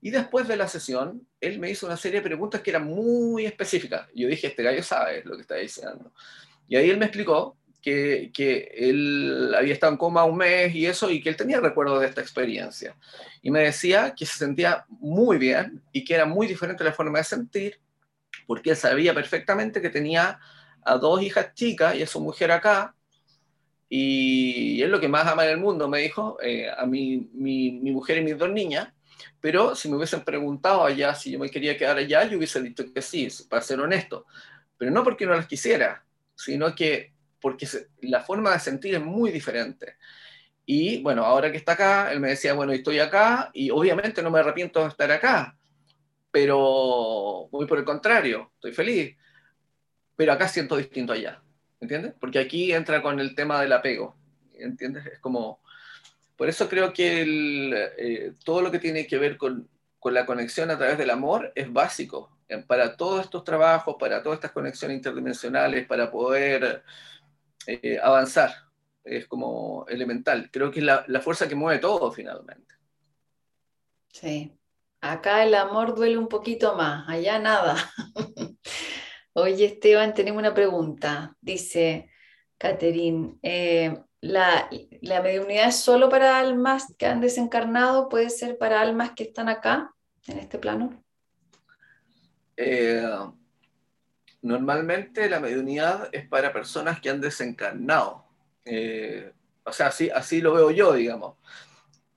y 0.00 0.10
después 0.10 0.48
de 0.48 0.56
la 0.56 0.68
sesión, 0.68 1.26
él 1.40 1.58
me 1.58 1.70
hizo 1.70 1.86
una 1.86 1.96
serie 1.96 2.20
de 2.20 2.26
preguntas 2.26 2.60
que 2.60 2.70
eran 2.70 2.86
muy 2.86 3.46
específicas. 3.46 4.08
Yo 4.14 4.28
dije, 4.28 4.48
este 4.48 4.62
gallo 4.62 4.82
sabe 4.82 5.22
lo 5.24 5.34
que 5.36 5.42
está 5.42 5.56
diciendo. 5.56 6.12
Y 6.68 6.76
ahí 6.76 6.90
él 6.90 6.98
me 6.98 7.06
explicó 7.06 7.56
que, 7.82 8.30
que, 8.32 8.70
él 8.76 9.54
había 9.56 9.72
estado 9.72 9.92
en 9.92 9.98
coma 9.98 10.24
un 10.24 10.36
mes 10.36 10.74
y 10.74 10.86
eso, 10.86 11.10
y 11.10 11.20
que 11.20 11.28
él 11.28 11.36
tenía 11.36 11.60
recuerdos 11.60 12.00
de 12.00 12.06
esta 12.06 12.20
experiencia. 12.20 12.96
Y 13.42 13.50
me 13.50 13.62
decía 13.62 14.14
que 14.16 14.26
se 14.26 14.38
sentía 14.38 14.84
muy 14.88 15.38
bien 15.38 15.82
y 15.92 16.04
que 16.04 16.14
era 16.14 16.26
muy 16.26 16.46
diferente 16.46 16.84
la 16.84 16.92
forma 16.92 17.18
de 17.18 17.24
sentir, 17.24 17.80
porque 18.46 18.70
él 18.70 18.76
sabía 18.76 19.14
perfectamente 19.14 19.80
que 19.80 19.90
tenía 19.90 20.38
a 20.84 20.96
dos 20.96 21.22
hijas 21.22 21.54
chicas 21.54 21.94
y 21.94 22.02
a 22.02 22.06
su 22.06 22.20
mujer 22.20 22.50
acá, 22.50 22.94
y 23.88 24.82
es 24.82 24.88
lo 24.88 25.00
que 25.00 25.08
más 25.08 25.26
ama 25.26 25.44
en 25.44 25.52
el 25.52 25.58
mundo, 25.58 25.88
me 25.88 26.00
dijo, 26.00 26.38
eh, 26.42 26.70
a 26.70 26.84
mi, 26.84 27.28
mi, 27.32 27.72
mi, 27.72 27.90
mujer 27.90 28.18
y 28.18 28.22
mis 28.22 28.36
dos 28.36 28.50
niñas, 28.50 28.88
pero 29.40 29.74
si 29.74 29.88
me 29.88 29.96
hubiesen 29.96 30.22
preguntado 30.22 30.84
allá 30.84 31.14
si 31.14 31.30
yo 31.30 31.38
me 31.38 31.50
quería 31.50 31.76
quedar 31.76 31.96
allá, 31.96 32.24
yo 32.24 32.36
hubiese 32.36 32.60
dicho 32.62 32.84
que 32.92 33.02
sí, 33.02 33.28
para 33.48 33.62
ser 33.62 33.80
honesto, 33.80 34.26
pero 34.76 34.90
no 34.90 35.02
porque 35.02 35.26
no 35.26 35.34
las 35.34 35.46
quisiera, 35.46 36.04
sino 36.34 36.74
que 36.74 37.12
porque 37.40 37.66
la 38.02 38.20
forma 38.20 38.52
de 38.52 38.60
sentir 38.60 38.94
es 38.94 39.02
muy 39.02 39.30
diferente. 39.30 39.96
Y 40.66 41.02
bueno, 41.02 41.24
ahora 41.24 41.50
que 41.50 41.56
está 41.56 41.72
acá, 41.72 42.12
él 42.12 42.20
me 42.20 42.28
decía, 42.28 42.52
bueno, 42.52 42.72
estoy 42.72 42.98
acá 42.98 43.50
y 43.54 43.70
obviamente 43.70 44.22
no 44.22 44.30
me 44.30 44.40
arrepiento 44.40 44.82
de 44.82 44.88
estar 44.88 45.10
acá, 45.10 45.57
pero 46.30 47.48
muy 47.52 47.66
por 47.66 47.78
el 47.78 47.84
contrario, 47.84 48.52
estoy 48.54 48.72
feliz, 48.72 49.16
pero 50.16 50.32
acá 50.32 50.48
siento 50.48 50.76
distinto 50.76 51.12
allá. 51.12 51.42
¿entiendes? 51.80 52.14
Porque 52.18 52.38
aquí 52.38 52.72
entra 52.72 53.02
con 53.02 53.20
el 53.20 53.34
tema 53.34 53.60
del 53.60 53.72
apego, 53.72 54.16
¿entiendes? 54.54 55.06
Es 55.06 55.18
como, 55.20 55.60
por 56.36 56.48
eso 56.48 56.68
creo 56.68 56.92
que 56.92 57.24
eh, 57.98 58.32
todo 58.44 58.62
lo 58.62 58.70
que 58.70 58.78
tiene 58.78 59.06
que 59.06 59.18
ver 59.18 59.36
con, 59.36 59.68
con, 59.98 60.14
la 60.14 60.26
conexión 60.26 60.70
a 60.70 60.78
través 60.78 60.98
del 60.98 61.10
amor 61.10 61.52
es 61.54 61.72
básico 61.72 62.36
para 62.66 62.96
todos 62.96 63.24
estos 63.24 63.44
trabajos, 63.44 63.96
para 63.98 64.22
todas 64.22 64.38
estas 64.38 64.52
conexiones 64.52 64.96
interdimensionales, 64.96 65.86
para 65.86 66.10
poder 66.10 66.82
eh, 67.66 67.98
avanzar. 68.02 68.54
Es 69.04 69.26
como 69.26 69.86
elemental. 69.88 70.50
Creo 70.50 70.70
que 70.70 70.80
es 70.80 70.84
la, 70.84 71.04
la 71.08 71.20
fuerza 71.20 71.46
que 71.46 71.54
mueve 71.54 71.78
todo 71.78 72.10
finalmente. 72.10 72.74
Sí. 74.12 74.57
Acá 75.00 75.44
el 75.44 75.54
amor 75.54 75.94
duele 75.94 76.18
un 76.18 76.28
poquito 76.28 76.74
más, 76.74 77.08
allá 77.08 77.38
nada. 77.38 77.76
Oye, 79.32 79.66
Esteban, 79.66 80.14
tenemos 80.14 80.40
una 80.40 80.54
pregunta. 80.54 81.36
Dice 81.40 82.10
Catherine, 82.58 83.38
eh, 83.42 84.02
¿la, 84.20 84.68
¿la 85.00 85.22
mediunidad 85.22 85.68
es 85.68 85.76
solo 85.76 86.08
para 86.08 86.40
almas 86.40 86.92
que 86.98 87.06
han 87.06 87.20
desencarnado? 87.20 88.08
¿Puede 88.08 88.30
ser 88.30 88.58
para 88.58 88.80
almas 88.80 89.12
que 89.12 89.22
están 89.22 89.48
acá, 89.48 89.94
en 90.26 90.38
este 90.38 90.58
plano? 90.58 91.04
Eh, 92.56 93.08
normalmente 94.42 95.30
la 95.30 95.38
mediunidad 95.38 96.08
es 96.10 96.26
para 96.26 96.52
personas 96.52 97.00
que 97.00 97.10
han 97.10 97.20
desencarnado. 97.20 98.24
Eh, 98.64 99.32
o 99.62 99.72
sea, 99.72 99.86
así, 99.86 100.10
así 100.10 100.40
lo 100.40 100.54
veo 100.54 100.72
yo, 100.72 100.94
digamos. 100.94 101.36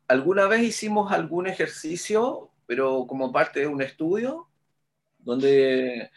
Alguna 0.07 0.47
vez 0.47 0.63
hicimos 0.63 1.11
algún 1.11 1.47
ejercicio, 1.47 2.50
pero 2.71 3.05
como 3.05 3.33
parte 3.33 3.59
de 3.59 3.67
un 3.67 3.81
estudio, 3.81 4.47
donde 5.19 6.09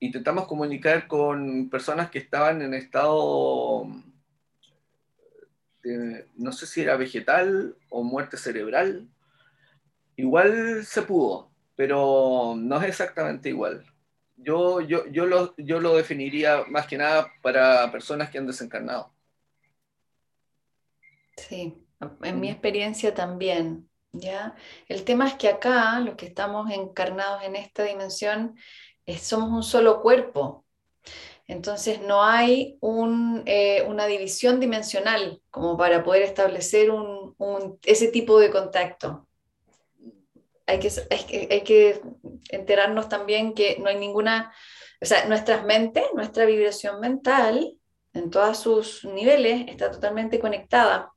intentamos 0.00 0.48
comunicar 0.48 1.06
con 1.06 1.70
personas 1.70 2.10
que 2.10 2.18
estaban 2.18 2.60
en 2.60 2.74
estado, 2.74 3.86
no 6.34 6.50
sé 6.50 6.66
si 6.66 6.80
era 6.80 6.96
vegetal 6.96 7.76
o 7.88 8.02
muerte 8.02 8.36
cerebral. 8.36 9.06
Igual 10.16 10.84
se 10.84 11.02
pudo, 11.02 11.52
pero 11.76 12.56
no 12.58 12.82
es 12.82 12.88
exactamente 12.88 13.50
igual. 13.50 13.86
Yo, 14.38 14.80
yo, 14.80 15.06
yo, 15.06 15.24
lo, 15.26 15.54
yo 15.56 15.78
lo 15.78 15.94
definiría 15.94 16.64
más 16.66 16.88
que 16.88 16.98
nada 16.98 17.30
para 17.42 17.92
personas 17.92 18.28
que 18.28 18.38
han 18.38 18.46
desencarnado. 18.48 19.12
Sí, 21.36 21.86
en 22.22 22.40
mi 22.40 22.50
experiencia 22.50 23.14
también, 23.14 23.89
¿ya? 24.12 24.54
El 24.88 25.04
tema 25.04 25.28
es 25.28 25.34
que 25.34 25.48
acá, 25.48 26.00
los 26.00 26.16
que 26.16 26.26
estamos 26.26 26.70
encarnados 26.70 27.42
en 27.42 27.56
esta 27.56 27.84
dimensión, 27.84 28.56
somos 29.18 29.50
un 29.50 29.62
solo 29.62 30.02
cuerpo. 30.02 30.64
Entonces 31.46 32.00
no 32.00 32.22
hay 32.22 32.78
eh, 33.46 33.82
una 33.88 34.06
división 34.06 34.60
dimensional 34.60 35.42
como 35.50 35.76
para 35.76 36.04
poder 36.04 36.22
establecer 36.22 36.90
ese 37.82 38.08
tipo 38.08 38.38
de 38.38 38.50
contacto. 38.50 39.26
Hay 40.66 40.78
que, 40.78 42.00
enterarnos 42.50 43.08
también 43.08 43.54
que 43.54 43.78
no 43.80 43.88
hay 43.88 43.96
ninguna, 43.98 44.52
o 45.02 45.04
sea, 45.04 45.24
nuestras 45.26 45.64
mentes, 45.64 46.04
nuestra 46.14 46.44
vibración 46.44 47.00
mental, 47.00 47.74
en 48.12 48.30
todos 48.30 48.58
sus 48.58 49.04
niveles, 49.04 49.64
está 49.68 49.90
totalmente 49.90 50.38
conectada. 50.38 51.10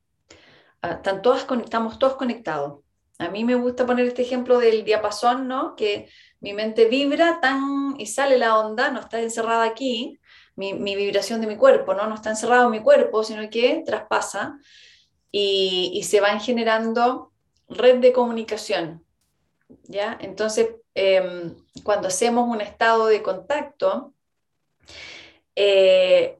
Ah, 0.82 1.00
estamos 1.00 1.98
todos 1.98 2.16
conectados. 2.16 2.83
A 3.18 3.28
mí 3.28 3.44
me 3.44 3.54
gusta 3.54 3.86
poner 3.86 4.06
este 4.06 4.22
ejemplo 4.22 4.58
del 4.58 4.84
diapasón, 4.84 5.46
¿no? 5.46 5.76
Que 5.76 6.08
mi 6.40 6.52
mente 6.52 6.86
vibra 6.86 7.40
tan 7.40 7.94
y 7.98 8.06
sale 8.06 8.38
la 8.38 8.58
onda, 8.58 8.90
no 8.90 9.00
está 9.00 9.20
encerrada 9.20 9.64
aquí, 9.64 10.20
mi, 10.56 10.96
vibración 10.96 11.40
de 11.40 11.46
mi 11.46 11.56
cuerpo, 11.56 11.94
¿no? 11.94 12.06
No 12.06 12.14
está 12.14 12.30
encerrado 12.30 12.66
en 12.66 12.72
mi 12.72 12.80
cuerpo, 12.80 13.24
sino 13.24 13.48
que 13.50 13.82
traspasa 13.86 14.58
y, 15.30 16.02
se 16.04 16.20
van 16.20 16.40
generando 16.40 17.32
red 17.68 17.98
de 17.98 18.12
comunicación, 18.12 19.04
¿ya? 19.84 20.18
Entonces, 20.20 20.70
em, 20.94 21.54
cuando 21.82 22.08
hacemos 22.08 22.48
un 22.48 22.60
estado 22.60 23.06
de 23.06 23.22
contacto, 23.22 24.12
eh, 25.56 26.38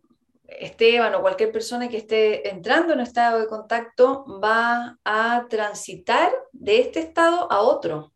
Esteban 0.61 1.15
o 1.15 1.21
cualquier 1.21 1.53
persona 1.53 1.89
que 1.89 1.99
esté 1.99 2.49
entrando 2.49 2.93
en 2.93 3.01
un 3.01 3.05
estado 3.05 3.41
de 3.41 3.47
contacto 3.47 4.25
va 4.43 4.99
a 5.05 5.47
transitar 5.49 6.33
de 6.53 6.81
este 6.81 7.01
estado 7.01 7.51
a 7.51 7.61
otro 7.61 8.15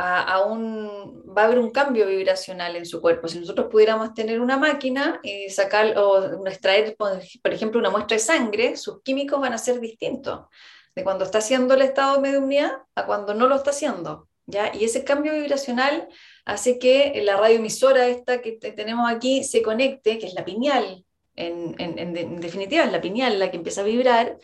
a, 0.00 0.42
un, 0.44 1.24
va 1.36 1.42
a 1.42 1.44
haber 1.46 1.58
un 1.58 1.70
cambio 1.70 2.06
vibracional 2.06 2.76
en 2.76 2.86
su 2.86 3.00
cuerpo. 3.00 3.26
Si 3.26 3.40
nosotros 3.40 3.66
pudiéramos 3.68 4.14
tener 4.14 4.40
una 4.40 4.56
máquina 4.56 5.18
y 5.24 5.50
sacar 5.50 5.98
o 5.98 6.46
extraer, 6.46 6.96
por 6.96 7.52
ejemplo, 7.52 7.80
una 7.80 7.90
muestra 7.90 8.16
de 8.16 8.20
sangre, 8.20 8.76
sus 8.76 9.02
químicos 9.02 9.40
van 9.40 9.54
a 9.54 9.58
ser 9.58 9.80
distintos 9.80 10.46
de 10.94 11.02
cuando 11.02 11.24
está 11.24 11.38
haciendo 11.38 11.74
el 11.74 11.82
estado 11.82 12.14
de 12.14 12.20
mediunidad 12.20 12.72
a 12.94 13.06
cuando 13.06 13.34
no 13.34 13.48
lo 13.48 13.56
está 13.56 13.70
haciendo. 13.70 14.28
¿ya? 14.46 14.72
Y 14.74 14.84
ese 14.84 15.02
cambio 15.02 15.32
vibracional 15.32 16.08
hace 16.48 16.78
que 16.78 17.20
la 17.22 17.36
radioemisora 17.36 18.08
esta 18.08 18.40
que 18.40 18.52
tenemos 18.52 19.10
aquí 19.10 19.44
se 19.44 19.62
conecte, 19.62 20.18
que 20.18 20.26
es 20.26 20.34
la 20.34 20.44
pineal, 20.44 21.04
en, 21.36 21.76
en, 21.78 22.16
en, 22.16 22.40
definitiva 22.40 22.84
es 22.84 22.90
la 22.90 23.02
pineal 23.02 23.38
la 23.38 23.50
que 23.50 23.58
empieza 23.58 23.82
a 23.82 23.84
vibrar, 23.84 24.38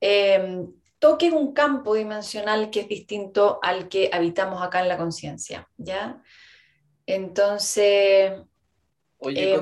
eh, 0.00 0.64
toque 0.98 1.30
un 1.30 1.52
campo 1.52 1.94
dimensional 1.94 2.70
que 2.70 2.80
es 2.80 2.88
distinto 2.88 3.60
al 3.62 3.88
que 3.88 4.08
habitamos 4.12 4.62
acá 4.62 4.80
en 4.80 4.88
la 4.88 4.96
conciencia, 4.96 5.68
¿ya? 5.76 6.22
Entonces... 7.04 8.32
Oye, 9.18 9.54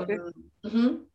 em, 0.63 1.07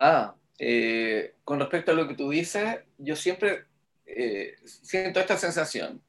Ah, 0.00 0.34
eh, 0.58 1.34
con 1.44 1.60
respecto 1.60 1.92
a 1.92 1.94
lo 1.94 2.08
que 2.08 2.14
tú 2.14 2.30
dices, 2.30 2.80
yo 2.98 3.14
siempre 3.14 3.66
eh, 4.04 4.56
siento 4.64 5.20
esta 5.20 5.36
sensación, 5.36 6.02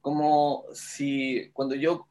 como 0.00 0.64
si 0.72 1.50
cuando 1.52 1.74
yo 1.74 2.08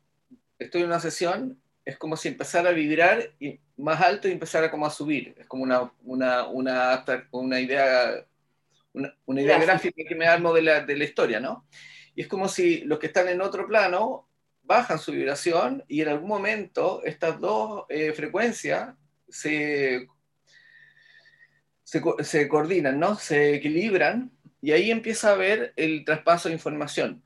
estoy 0.63 0.81
en 0.81 0.87
una 0.87 0.99
sesión, 0.99 1.61
es 1.83 1.97
como 1.97 2.15
si 2.15 2.27
empezara 2.27 2.69
a 2.69 2.73
vibrar 2.73 3.31
y 3.39 3.59
más 3.77 4.01
alto 4.01 4.27
y 4.27 4.31
empezara 4.31 4.69
como 4.69 4.85
a 4.85 4.91
subir, 4.91 5.35
es 5.37 5.47
como 5.47 5.63
una, 5.63 5.91
una, 6.03 6.47
una, 6.47 7.03
una 7.31 7.59
idea 7.59 8.25
una, 8.93 9.41
idea 9.41 9.59
gráfica 9.59 10.03
que 10.07 10.15
me 10.15 10.27
armo 10.27 10.53
de 10.53 10.61
la, 10.61 10.81
de 10.81 10.95
la 10.97 11.03
historia, 11.03 11.39
¿no? 11.39 11.65
Y 12.15 12.21
es 12.21 12.27
como 12.27 12.47
si 12.47 12.81
los 12.81 12.99
que 12.99 13.07
están 13.07 13.29
en 13.29 13.41
otro 13.41 13.67
plano 13.67 14.27
bajan 14.63 14.99
su 14.99 15.11
vibración 15.11 15.83
y 15.87 16.01
en 16.01 16.09
algún 16.09 16.27
momento 16.27 17.01
estas 17.03 17.39
dos 17.39 17.85
eh, 17.89 18.13
frecuencias 18.13 18.93
se, 19.29 20.07
se, 21.83 22.01
se, 22.23 22.47
coordinan, 22.47 22.99
¿no? 22.99 23.15
Se 23.15 23.55
equilibran 23.55 24.31
y 24.61 24.71
ahí 24.71 24.91
empieza 24.91 25.29
a 25.29 25.33
haber 25.33 25.73
el 25.77 26.03
traspaso 26.05 26.49
de 26.49 26.55
información. 26.55 27.23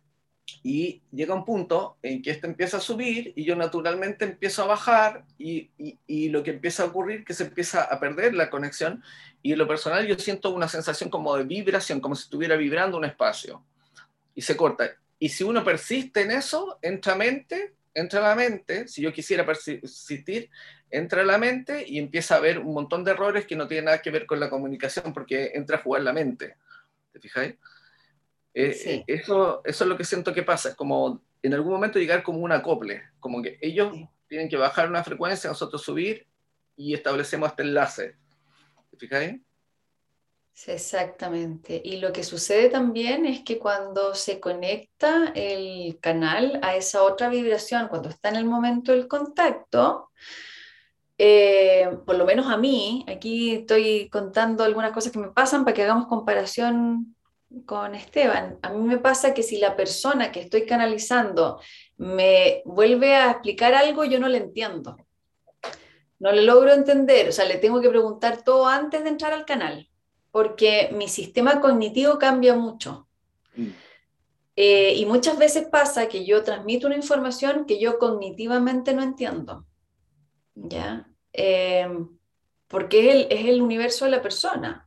Y 0.64 1.02
llega 1.12 1.34
un 1.34 1.46
punto 1.46 1.98
en 2.02 2.22
que 2.22 2.32
esto 2.32 2.48
empieza 2.48 2.78
a 2.78 2.82
subir 2.82 3.34
y 3.36 3.46
yo 3.46 3.56
naturalmente 3.56 4.26
empiezo 4.26 4.64
a 4.64 4.68
bajar 4.68 5.26
y, 5.38 5.72
y, 6.08 6.30
lo 6.30 6.44
que 6.44 6.52
empieza 6.52 6.84
a 6.84 6.88
ocurrir 6.88 7.20
es 7.20 7.26
que 7.26 7.34
se 7.34 7.46
empieza 7.46 7.84
a 7.84 8.00
perder 8.00 8.34
la 8.34 8.50
conexión 8.50 9.04
y 9.42 9.56
lo 9.56 9.68
personal 9.68 10.06
yo 10.06 10.18
siento 10.18 10.52
una 10.52 10.68
sensación 10.68 11.10
como 11.10 11.36
de 11.36 11.44
vibración, 11.44 12.00
como 12.00 12.16
si 12.16 12.24
estuviera 12.24 12.56
vibrando 12.56 12.98
un 12.98 13.06
espacio 13.06 13.64
y 14.36 14.42
se 14.42 14.56
corta. 14.56 14.92
Y 15.18 15.30
si 15.30 15.44
uno 15.44 15.64
persiste 15.64 16.22
en 16.22 16.32
eso, 16.32 16.78
entra 16.82 17.16
mente, 17.16 17.74
entra 17.94 18.20
la 18.22 18.36
mente, 18.36 18.88
si 18.88 19.02
yo 19.02 19.14
quisiera 19.14 19.46
persistir, 19.46 20.50
entra 20.92 21.24
la 21.24 21.38
mente 21.38 21.86
y 21.88 21.98
empieza 21.98 22.36
a 22.36 22.40
ver 22.40 22.60
un 22.60 22.74
montón 22.74 23.04
de 23.04 23.12
errores 23.12 23.46
que 23.46 23.56
no 23.56 23.68
tienen 23.68 23.86
nada 23.86 24.02
que 24.02 24.12
ver 24.12 24.26
con 24.26 24.40
la 24.40 24.50
comunicación 24.50 25.14
porque 25.14 25.52
entra 25.56 25.78
a 25.78 25.82
jugar 25.82 26.04
la 26.04 26.14
mente. 26.14 26.58
¿Te 27.12 27.20
fijáis? 27.20 27.56
Eh, 28.58 29.04
eso, 29.06 29.62
eso 29.66 29.84
es 29.84 29.90
lo 29.90 29.98
que 29.98 30.06
siento 30.06 30.34
que 30.34 30.42
pasa, 30.42 30.70
es 30.70 30.76
como 30.76 31.22
en 31.44 31.54
algún 31.54 31.74
momento 31.74 32.00
llegar 32.00 32.24
como 32.24 32.40
un 32.40 32.54
acople, 32.54 33.04
como 33.20 33.42
que 33.42 33.60
ellos 33.62 33.94
tienen 34.28 34.48
que 34.48 34.56
bajar 34.56 34.90
una 34.90 35.04
frecuencia, 35.04 35.50
nosotros 35.50 35.82
subir 35.84 36.26
y 36.78 36.94
establecemos 36.94 37.50
este 37.50 37.64
enlace. 37.64 38.16
¿Te 38.90 38.98
fijáis? 38.98 39.42
Sí, 40.54 40.72
exactamente. 40.72 41.82
Y 41.84 41.98
lo 41.98 42.14
que 42.14 42.24
sucede 42.24 42.70
también 42.70 43.26
es 43.26 43.44
que 43.44 43.60
cuando 43.60 44.16
se 44.16 44.40
conecta 44.40 45.34
el 45.36 46.00
canal 46.00 46.60
a 46.64 46.78
esa 46.78 47.04
otra 47.04 47.28
vibración, 47.28 47.90
cuando 47.90 48.08
está 48.08 48.30
en 48.30 48.38
el 48.38 48.46
momento 48.46 48.94
del 48.94 49.10
contacto, 49.10 50.12
eh, 51.18 51.90
por 52.06 52.16
lo 52.16 52.24
menos 52.24 52.48
a 52.48 52.56
mí, 52.56 53.04
aquí 53.10 53.54
estoy 53.54 54.08
contando 54.10 54.64
algunas 54.64 54.94
cosas 54.94 55.12
que 55.12 55.20
me 55.20 55.28
pasan 55.28 55.66
para 55.66 55.74
que 55.74 55.84
hagamos 55.84 56.08
comparación 56.08 57.16
con 57.66 57.96
Esteban. 57.96 58.60
A 58.62 58.70
mí 58.70 58.86
me 58.86 58.98
pasa 58.98 59.34
que 59.34 59.44
si 59.44 59.58
la 59.58 59.76
persona 59.76 60.32
que 60.32 60.42
estoy 60.42 60.66
canalizando 60.66 61.60
me 61.98 62.62
vuelve 62.66 63.16
a 63.16 63.32
explicar 63.32 63.74
algo, 63.74 64.04
yo 64.04 64.20
no 64.20 64.28
le 64.28 64.38
entiendo. 64.38 64.98
No 66.20 66.32
le 66.32 66.44
logro 66.44 66.74
entender, 66.74 67.30
o 67.30 67.32
sea, 67.32 67.46
le 67.46 67.58
tengo 67.58 67.82
que 67.82 67.90
preguntar 67.90 68.44
todo 68.44 68.68
antes 68.68 69.04
de 69.04 69.10
entrar 69.10 69.34
al 69.34 69.46
canal, 69.46 69.90
porque 70.32 70.90
mi 70.94 71.08
sistema 71.08 71.60
cognitivo 71.60 72.18
cambia 72.18 72.56
mucho. 72.56 73.08
Mm. 73.56 73.68
Eh, 74.58 74.94
y 74.96 75.06
muchas 75.06 75.38
veces 75.38 75.68
pasa 75.68 76.08
que 76.08 76.26
yo 76.26 76.44
transmito 76.44 76.88
una 76.88 76.96
información 76.96 77.66
que 77.66 77.80
yo 77.80 78.00
cognitivamente 78.00 78.94
no 78.94 79.04
entiendo. 79.04 79.66
¿Ya? 80.56 81.08
Eh, 81.34 81.90
porque 82.68 83.10
es 83.10 83.16
el, 83.16 83.28
es 83.30 83.46
el 83.46 83.62
universo 83.62 84.06
de 84.06 84.12
la 84.12 84.22
persona 84.22 84.85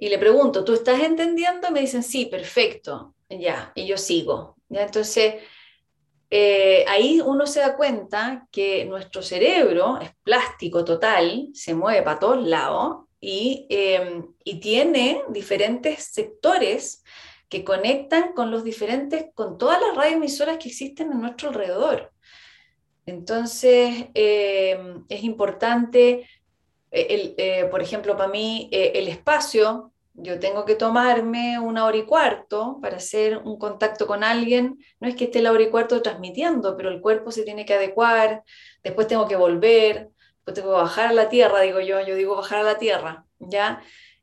y 0.00 0.08
le 0.08 0.18
pregunto, 0.18 0.64
¿tú 0.64 0.72
estás 0.72 1.02
entendiendo? 1.02 1.70
Me 1.70 1.82
dicen, 1.82 2.02
sí, 2.02 2.24
perfecto, 2.24 3.14
ya, 3.28 3.70
y 3.74 3.86
yo 3.86 3.98
sigo. 3.98 4.56
¿ya? 4.70 4.82
Entonces, 4.82 5.34
eh, 6.30 6.86
ahí 6.88 7.20
uno 7.20 7.46
se 7.46 7.60
da 7.60 7.76
cuenta 7.76 8.48
que 8.50 8.86
nuestro 8.86 9.20
cerebro 9.20 9.98
es 10.00 10.10
plástico 10.22 10.86
total, 10.86 11.50
se 11.52 11.74
mueve 11.74 12.00
para 12.00 12.18
todos 12.18 12.42
lados 12.46 13.08
y, 13.20 13.66
em, 13.68 14.26
y 14.42 14.58
tiene 14.58 15.22
diferentes 15.28 16.04
sectores 16.04 17.04
que 17.50 17.62
conectan 17.62 18.32
con 18.32 18.50
los 18.50 18.64
diferentes, 18.64 19.26
con 19.34 19.58
todas 19.58 19.82
las 19.82 19.94
radioemisoras 19.94 20.56
que 20.56 20.68
existen 20.68 21.12
en 21.12 21.20
nuestro 21.20 21.50
alrededor. 21.50 22.10
Entonces, 23.04 24.06
em, 24.14 25.04
es 25.10 25.24
importante 25.24 26.26
el, 26.90 27.34
eh, 27.36 27.66
por 27.70 27.82
ejemplo, 27.82 28.16
para 28.16 28.28
mí, 28.28 28.68
eh, 28.72 28.92
el 28.96 29.08
espacio, 29.08 29.89
yo 30.14 30.38
tengo 30.38 30.64
que 30.64 30.74
tomarme 30.74 31.58
una 31.58 31.84
hora 31.84 31.96
y 31.96 32.04
cuarto 32.04 32.78
para 32.82 32.96
hacer 32.96 33.38
un 33.38 33.58
contacto 33.58 34.06
con 34.06 34.24
alguien. 34.24 34.78
No 35.00 35.08
es 35.08 35.14
que 35.14 35.24
esté 35.24 35.40
la 35.40 35.52
hora 35.52 35.62
y 35.62 35.70
cuarto 35.70 36.02
transmitiendo, 36.02 36.76
pero 36.76 36.90
el 36.90 37.00
cuerpo 37.00 37.30
se 37.30 37.44
tiene 37.44 37.64
que 37.64 37.74
adecuar, 37.74 38.42
después 38.82 39.06
tengo 39.06 39.26
que 39.28 39.36
volver, 39.36 40.10
después 40.36 40.54
tengo 40.54 40.70
que 40.70 40.82
bajar 40.82 41.08
a 41.08 41.12
la 41.12 41.28
tierra, 41.28 41.60
digo 41.60 41.80
yo, 41.80 42.00
yo 42.00 42.14
digo 42.14 42.36
bajar 42.36 42.60
a 42.60 42.64
la 42.64 42.78
tierra, 42.78 43.24
¿ya? 43.38 43.82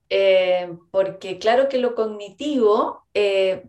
Eh, 0.10 0.70
porque 0.92 1.38
claro 1.38 1.68
que 1.68 1.80
lo 1.80 1.96
cognitivo 1.96 3.08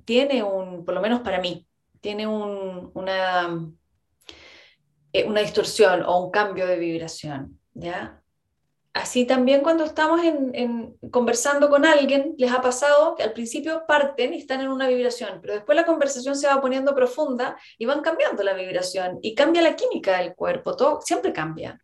tiene 0.05 0.43
un, 0.43 0.85
por 0.85 0.95
lo 0.95 1.01
menos 1.01 1.21
para 1.21 1.41
mí, 1.41 1.67
tiene 2.01 2.27
un, 2.27 2.91
una, 2.95 3.49
una 5.27 5.41
distorsión 5.41 6.03
o 6.03 6.25
un 6.25 6.31
cambio 6.31 6.67
de 6.67 6.79
vibración, 6.79 7.59
¿ya? 7.75 8.23
Así 8.99 9.27
también 9.27 9.61
cuando 9.61 9.85
estamos 9.85 10.21
en, 10.25 10.97
conversando 11.13 11.71
con 11.71 11.87
alguien, 11.87 12.35
les 12.37 12.51
ha 12.51 12.61
pasado 12.61 13.15
que 13.15 13.23
al 13.23 13.33
principio 13.33 13.85
parten 13.87 14.35
y 14.35 14.39
están 14.39 14.61
en 14.61 14.69
una 14.69 14.89
vibración, 14.89 15.39
pero 15.41 15.55
después 15.55 15.77
la 15.77 15.87
conversación 15.87 16.35
se 16.35 16.49
va 16.49 16.61
poniendo 16.61 16.97
profunda 16.97 17.57
y 17.79 17.87
van 17.87 18.01
cambiando 18.01 18.43
la 18.43 18.55
vibración 18.55 19.21
y 19.23 19.37
cambia 19.37 19.63
la 19.63 19.77
química 19.77 20.19
del 20.19 20.35
cuerpo, 20.35 20.75
todo 20.75 21.01
siempre 21.01 21.33
cambia. 21.33 21.81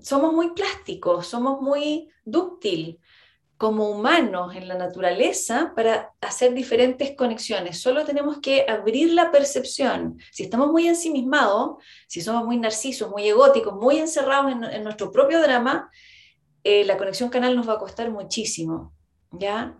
Somos 0.00 0.32
muy 0.32 0.54
plásticos, 0.54 1.26
somos 1.26 1.60
muy 1.60 2.08
dúctil 2.24 2.98
como 3.58 3.90
humanos 3.90 4.56
en 4.56 4.66
la 4.66 4.76
naturaleza 4.76 5.74
para 5.76 6.14
hacer 6.22 6.54
diferentes 6.54 7.14
conexiones. 7.14 7.82
Solo 7.82 8.06
tenemos 8.06 8.38
que 8.38 8.64
abrir 8.66 9.12
la 9.12 9.30
percepción. 9.30 10.18
Si 10.32 10.44
estamos 10.44 10.68
muy 10.68 10.88
ensimismados, 10.88 11.84
si 12.08 12.22
somos 12.22 12.46
muy 12.46 12.56
narcisos, 12.56 13.10
muy 13.10 13.28
egóticos, 13.28 13.74
muy 13.74 13.98
encerrados 13.98 14.52
en 14.72 14.82
nuestro 14.82 15.12
propio 15.12 15.42
drama, 15.42 15.90
eh, 16.64 16.84
la 16.84 16.96
conexión 16.96 17.30
canal 17.30 17.56
nos 17.56 17.68
va 17.68 17.74
a 17.74 17.78
costar 17.78 18.10
muchísimo, 18.10 18.92
¿ya? 19.32 19.76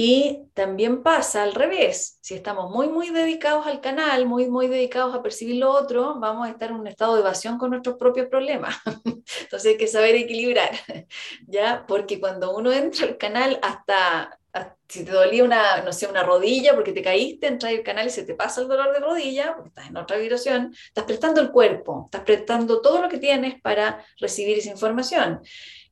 Y 0.00 0.44
también 0.54 1.02
pasa 1.02 1.42
al 1.42 1.56
revés, 1.56 2.18
si 2.20 2.34
estamos 2.34 2.70
muy, 2.70 2.88
muy 2.88 3.10
dedicados 3.10 3.66
al 3.66 3.80
canal, 3.80 4.26
muy, 4.26 4.48
muy 4.48 4.68
dedicados 4.68 5.12
a 5.12 5.24
percibir 5.24 5.56
lo 5.56 5.72
otro, 5.72 6.20
vamos 6.20 6.46
a 6.46 6.50
estar 6.52 6.70
en 6.70 6.76
un 6.76 6.86
estado 6.86 7.14
de 7.14 7.20
evasión 7.22 7.58
con 7.58 7.70
nuestros 7.70 7.96
propios 7.96 8.28
problemas. 8.28 8.76
Entonces 9.40 9.72
hay 9.72 9.76
que 9.76 9.88
saber 9.88 10.14
equilibrar, 10.14 10.70
¿ya? 11.48 11.84
Porque 11.88 12.20
cuando 12.20 12.54
uno 12.56 12.70
entra 12.70 13.08
al 13.08 13.16
canal, 13.16 13.58
hasta, 13.60 14.38
si 14.86 15.04
te 15.04 15.10
dolía 15.10 15.42
una, 15.42 15.82
no 15.82 15.92
sé, 15.92 16.06
una 16.06 16.22
rodilla 16.22 16.76
porque 16.76 16.92
te 16.92 17.02
caíste, 17.02 17.48
entras 17.48 17.72
al 17.72 17.82
canal 17.82 18.06
y 18.06 18.10
se 18.10 18.22
te 18.22 18.34
pasa 18.34 18.60
el 18.60 18.68
dolor 18.68 18.92
de 18.92 19.00
rodilla, 19.00 19.56
porque 19.56 19.70
estás 19.70 19.88
en 19.88 19.96
otra 19.96 20.16
vibración, 20.16 20.72
estás 20.86 21.06
prestando 21.06 21.40
el 21.40 21.50
cuerpo, 21.50 22.04
estás 22.04 22.22
prestando 22.22 22.80
todo 22.80 23.02
lo 23.02 23.08
que 23.08 23.18
tienes 23.18 23.60
para 23.60 24.04
recibir 24.20 24.58
esa 24.58 24.70
información 24.70 25.40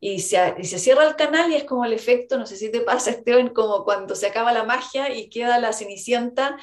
y 0.00 0.20
se, 0.20 0.62
se, 0.64 0.78
cierra 0.78 1.06
el 1.06 1.16
canal 1.16 1.50
y 1.50 1.56
es 1.56 1.64
como 1.64 1.84
el 1.84 1.92
efecto, 1.92 2.38
no 2.38 2.46
sé 2.46 2.56
si 2.56 2.70
te 2.70 2.80
pasa, 2.80 3.10
Esteban, 3.10 3.48
como 3.48 3.84
cuando 3.84 4.14
se 4.14 4.26
acaba 4.26 4.52
la 4.52 4.64
magia 4.64 5.14
y 5.14 5.28
queda 5.28 5.58
la 5.58 5.72
cenicienta 5.72 6.56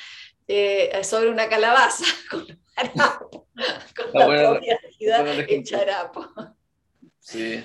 eh, 0.47 1.03
sobre 1.03 1.29
una 1.29 1.49
calabaza 1.49 2.05
con, 2.29 2.45
harapo, 2.75 3.47
con 3.95 4.13
la, 4.13 4.25
propia 4.25 5.63
charapo. 5.63 6.27
Sí. 7.19 7.63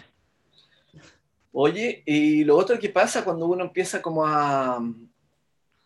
Oye, 1.52 2.02
y 2.06 2.44
lo 2.44 2.56
otro 2.56 2.78
que 2.78 2.88
pasa 2.88 3.24
cuando 3.24 3.46
uno 3.46 3.64
empieza 3.64 4.00
como 4.00 4.26
a, 4.26 4.80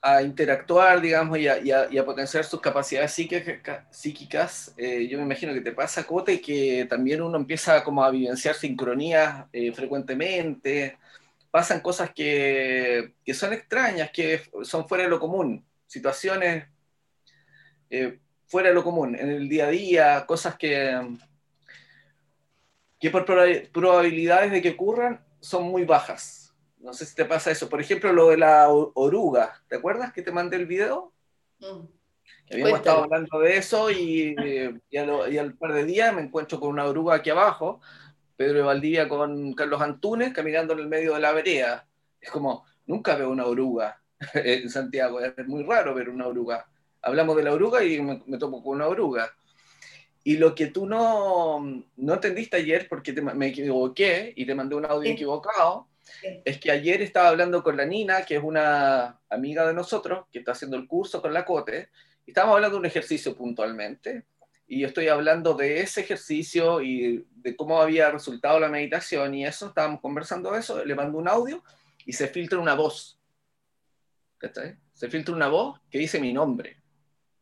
a 0.04 0.20
interactuar, 0.20 1.00
digamos, 1.00 1.38
y 1.38 1.46
a, 1.48 2.04
potenciar 2.04 2.44
sus 2.44 2.60
capacidades 2.60 3.12
psíquicas, 3.12 4.74
eh, 4.76 5.06
yo 5.08 5.16
me 5.16 5.24
imagino 5.24 5.54
que 5.54 5.60
te 5.60 5.70
pasa, 5.70 6.04
Cote, 6.04 6.40
que 6.40 6.86
también 6.90 7.22
uno 7.22 7.36
empieza 7.36 7.84
como 7.84 8.02
a 8.02 8.10
vivenciar 8.10 8.56
sincronías 8.56 9.46
eh, 9.52 9.72
frecuentemente, 9.72 10.98
pasan 11.52 11.80
cosas 11.80 12.10
que, 12.12 13.14
son 13.32 13.52
extrañas, 13.52 14.10
que 14.10 14.42
son 14.64 14.88
fuera 14.88 15.04
de 15.04 15.10
lo 15.10 15.20
común, 15.20 15.64
situaciones 15.86 16.66
eh, 17.88 18.18
fuera 18.48 18.70
de 18.70 18.74
lo 18.74 18.82
común, 18.82 19.14
en 19.14 19.30
el 19.30 19.48
día 19.48 19.66
a 19.66 19.70
día, 19.70 20.26
cosas 20.26 20.56
que, 20.56 21.16
que 22.98 23.10
por 23.10 23.24
probabilidades 23.24 24.50
de 24.50 24.60
que 24.62 24.70
ocurran 24.70 25.24
son 25.40 25.64
muy 25.64 25.84
bajas 25.84 26.41
no 26.82 26.92
sé 26.92 27.06
si 27.06 27.14
te 27.14 27.24
pasa 27.24 27.50
eso. 27.50 27.68
Por 27.68 27.80
ejemplo, 27.80 28.12
lo 28.12 28.28
de 28.28 28.36
la 28.36 28.68
oruga. 28.68 29.62
¿Te 29.68 29.76
acuerdas 29.76 30.12
que 30.12 30.22
te 30.22 30.32
mandé 30.32 30.56
el 30.56 30.66
video? 30.66 31.12
Mm. 31.60 31.86
habíamos 32.50 32.78
estado 32.80 33.04
hablando 33.04 33.38
de 33.38 33.56
eso 33.56 33.88
y, 33.90 34.34
y, 34.90 34.96
al, 34.96 35.54
par 35.54 35.72
de 35.72 35.84
días 35.84 36.12
me 36.12 36.22
encuentro 36.22 36.58
con 36.58 36.70
una 36.70 36.86
oruga 36.86 37.14
aquí 37.14 37.30
abajo, 37.30 37.80
Pedro 38.36 38.54
de 38.54 38.62
Valdivia 38.62 39.08
con 39.08 39.52
Carlos 39.54 39.80
Antunes 39.80 40.32
caminando 40.32 40.72
en 40.72 40.80
el 40.80 40.88
medio 40.88 41.14
de 41.14 41.20
la 41.20 41.32
vereda. 41.32 41.86
Es 42.20 42.30
como, 42.30 42.64
nunca 42.86 43.14
veo 43.14 43.30
una 43.30 43.46
oruga 43.46 44.02
en 44.34 44.68
Santiago, 44.68 45.20
es 45.20 45.46
muy 45.46 45.62
raro 45.62 45.94
ver 45.94 46.08
una 46.08 46.26
oruga. 46.26 46.66
Hablamos 47.00 47.36
de 47.36 47.44
la 47.44 47.52
oruga 47.52 47.84
y 47.84 48.00
me, 48.00 48.38
topo 48.38 48.62
con 48.62 48.76
una 48.76 48.88
oruga. 48.88 49.32
Y 50.24 50.36
lo 50.36 50.54
que 50.54 50.66
tú 50.66 50.86
no, 50.86 51.84
no 51.96 52.14
entendiste 52.14 52.56
ayer, 52.56 52.86
porque 52.88 53.12
me 53.12 53.48
equivoqué 53.48 54.32
y 54.36 54.46
te 54.46 54.54
mandé 54.54 54.76
un 54.76 54.86
audio 54.86 55.10
equivocado, 55.10 55.88
es 56.44 56.58
que 56.58 56.70
ayer 56.70 57.02
estaba 57.02 57.28
hablando 57.28 57.62
con 57.62 57.76
la 57.76 57.84
Nina, 57.84 58.24
que 58.24 58.36
es 58.36 58.42
una 58.42 59.20
amiga 59.28 59.66
de 59.66 59.74
nosotros, 59.74 60.26
que 60.32 60.40
está 60.40 60.52
haciendo 60.52 60.76
el 60.76 60.86
curso 60.86 61.20
con 61.20 61.32
la 61.32 61.44
COTE, 61.44 61.88
y 62.26 62.30
estábamos 62.30 62.56
hablando 62.56 62.76
de 62.76 62.80
un 62.80 62.86
ejercicio 62.86 63.36
puntualmente, 63.36 64.24
y 64.66 64.80
yo 64.80 64.86
estoy 64.86 65.08
hablando 65.08 65.54
de 65.54 65.80
ese 65.80 66.00
ejercicio 66.00 66.80
y 66.80 67.26
de 67.34 67.56
cómo 67.56 67.80
había 67.80 68.10
resultado 68.10 68.58
la 68.58 68.68
meditación, 68.68 69.34
y 69.34 69.44
eso, 69.44 69.68
estábamos 69.68 70.00
conversando 70.00 70.52
de 70.52 70.60
eso, 70.60 70.84
le 70.84 70.94
mando 70.94 71.18
un 71.18 71.28
audio 71.28 71.62
y 72.06 72.12
se 72.12 72.28
filtra 72.28 72.58
una 72.58 72.74
voz. 72.74 73.18
Se 74.94 75.08
filtra 75.08 75.34
una 75.34 75.48
voz 75.48 75.80
que 75.90 75.98
dice 75.98 76.18
mi 76.18 76.32
nombre. 76.32 76.76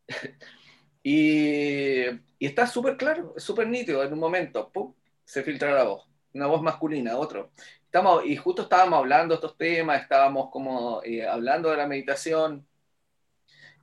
y, 1.03 2.05
y 2.05 2.45
está 2.45 2.67
súper 2.67 2.97
claro, 2.97 3.33
súper 3.37 3.67
nítido 3.67 4.03
en 4.03 4.13
un 4.13 4.19
momento, 4.19 4.69
¡pum! 4.71 4.93
se 5.23 5.43
filtra 5.43 5.73
la 5.73 5.85
voz, 5.85 6.09
una 6.33 6.47
voz 6.47 6.61
masculina, 6.61 7.17
otro. 7.17 7.51
Estamos, 7.91 8.25
y 8.25 8.37
justo 8.37 8.61
estábamos 8.61 8.99
hablando 8.99 9.33
de 9.33 9.35
estos 9.35 9.57
temas, 9.57 10.01
estábamos 10.01 10.49
como 10.49 11.01
eh, 11.03 11.27
hablando 11.27 11.69
de 11.69 11.75
la 11.75 11.87
meditación, 11.87 12.65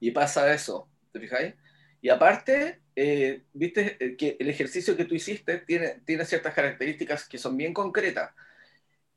y 0.01 0.12
pasa 0.12 0.51
eso, 0.51 0.89
¿te 1.12 1.20
fijáis? 1.20 1.55
Y 2.01 2.09
aparte, 2.09 2.80
eh, 2.97 3.43
viste 3.52 3.98
eh, 4.01 4.16
que 4.16 4.39
el 4.40 4.48
ejercicio 4.48 4.97
que 4.97 5.05
tú 5.05 5.14
hiciste 5.14 5.59
tiene, 5.59 6.01
tiene 6.06 6.24
ciertas 6.24 6.55
características 6.55 7.28
que 7.28 7.36
son 7.36 7.55
bien 7.59 7.74
concretas. 7.74 8.30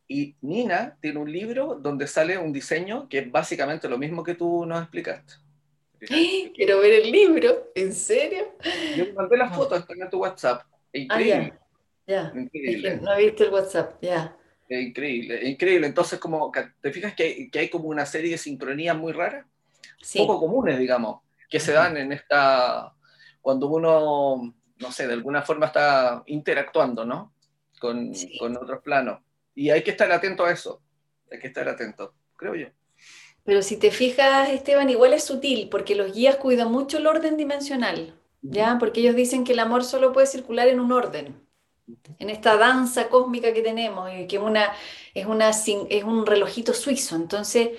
Y 0.10 0.36
Nina 0.42 0.98
tiene 1.00 1.20
un 1.20 1.32
libro 1.32 1.76
donde 1.76 2.06
sale 2.06 2.38
un 2.38 2.52
diseño 2.52 3.08
que 3.08 3.20
es 3.20 3.32
básicamente 3.32 3.88
lo 3.88 3.98
mismo 3.98 4.26
que 4.26 4.36
tú 4.36 4.66
nos 4.66 4.82
explicaste. 4.82 5.36
Quiero 6.54 6.80
ver 6.82 6.96
el 6.96 7.10
libro, 7.10 7.72
¿en 7.76 7.94
serio? 7.94 8.58
Yo 8.98 9.06
te 9.06 9.14
mandé 9.14 9.38
las 9.38 9.56
fotos, 9.56 9.80
están 9.80 10.02
en 10.02 10.10
tu 10.10 10.18
WhatsApp. 10.18 10.64
Es 10.92 11.08
ah, 11.10 11.22
increíble. 11.22 11.54
ya, 12.06 12.34
Increíble. 12.36 13.00
no 13.02 13.14
he 13.14 13.28
visto 13.28 13.46
el 13.46 13.54
WhatsApp, 13.54 13.96
ya. 14.02 14.36
Es 14.72 14.88
increíble, 14.88 15.50
increíble. 15.50 15.86
Entonces, 15.86 16.18
como, 16.18 16.50
¿te 16.80 16.94
fijas 16.94 17.14
que 17.14 17.24
hay, 17.24 17.50
que 17.50 17.60
hay 17.60 17.70
como 17.70 17.90
una 17.90 18.06
serie 18.06 18.32
de 18.32 18.38
sincronías 18.38 18.98
muy 18.98 19.12
raras? 19.12 19.46
Poco 20.16 20.40
comunes, 20.40 20.80
digamos, 20.80 21.20
que 21.50 21.60
se 21.60 21.74
dan 21.74 21.98
en 21.98 22.14
esta, 22.14 22.94
cuando 23.42 23.68
uno, 23.68 24.56
no 24.78 24.92
sé, 24.94 25.08
de 25.08 25.14
alguna 25.14 25.42
forma 25.42 25.66
está 25.66 26.24
interactuando, 26.26 27.04
¿no? 27.04 27.34
Con, 27.82 28.14
con 28.40 28.56
otros 28.56 28.82
planos. 28.82 29.20
Y 29.54 29.72
hay 29.72 29.84
que 29.84 29.92
estar 29.92 30.10
atento 30.10 30.46
a 30.46 30.52
eso, 30.52 30.82
hay 31.30 31.40
que 31.40 31.48
estar 31.48 31.68
atento, 31.68 32.14
creo 32.38 32.56
yo. 32.56 32.68
Pero 33.44 33.64
si 33.64 33.76
te 33.76 33.92
fijas, 33.92 34.52
Esteban, 34.52 34.90
igual 34.90 35.12
es 35.12 35.26
sutil, 35.26 35.68
porque 35.68 35.96
los 35.96 36.14
guías 36.14 36.38
cuidan 36.38 36.72
mucho 36.72 36.98
el 37.00 37.08
orden 37.08 37.36
dimensional, 37.36 38.18
¿ya? 38.42 38.78
Porque 38.80 39.02
ellos 39.02 39.18
dicen 39.18 39.44
que 39.44 39.52
el 39.52 39.60
amor 39.60 39.84
solo 39.84 40.14
puede 40.14 40.28
circular 40.28 40.70
en 40.70 40.80
un 40.80 40.94
orden, 40.94 41.46
en 42.20 42.30
esta 42.30 42.58
danza 42.58 43.10
cósmica 43.10 43.54
que 43.54 43.62
tenemos, 43.62 44.10
y 44.14 44.28
que 44.28 44.40
una, 44.40 44.74
es, 45.14 45.26
una, 45.26 45.50
es 45.50 46.04
un 46.04 46.26
relojito 46.26 46.74
suizo. 46.74 47.16
Entonces, 47.16 47.70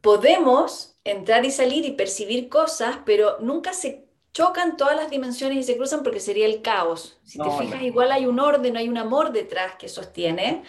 podemos 0.00 0.96
entrar 1.04 1.44
y 1.44 1.50
salir 1.50 1.84
y 1.84 1.92
percibir 1.92 2.48
cosas, 2.48 2.98
pero 3.04 3.38
nunca 3.40 3.72
se 3.72 4.08
chocan 4.32 4.76
todas 4.76 4.96
las 4.96 5.10
dimensiones 5.10 5.58
y 5.58 5.62
se 5.62 5.76
cruzan 5.76 6.02
porque 6.02 6.20
sería 6.20 6.46
el 6.46 6.62
caos. 6.62 7.18
Si 7.24 7.38
te 7.38 7.50
fijas, 7.58 7.82
igual 7.82 8.12
hay 8.12 8.26
un 8.26 8.38
orden, 8.38 8.76
hay 8.76 8.88
un 8.88 8.98
amor 8.98 9.32
detrás 9.32 9.74
que 9.76 9.88
sostiene, 9.88 10.62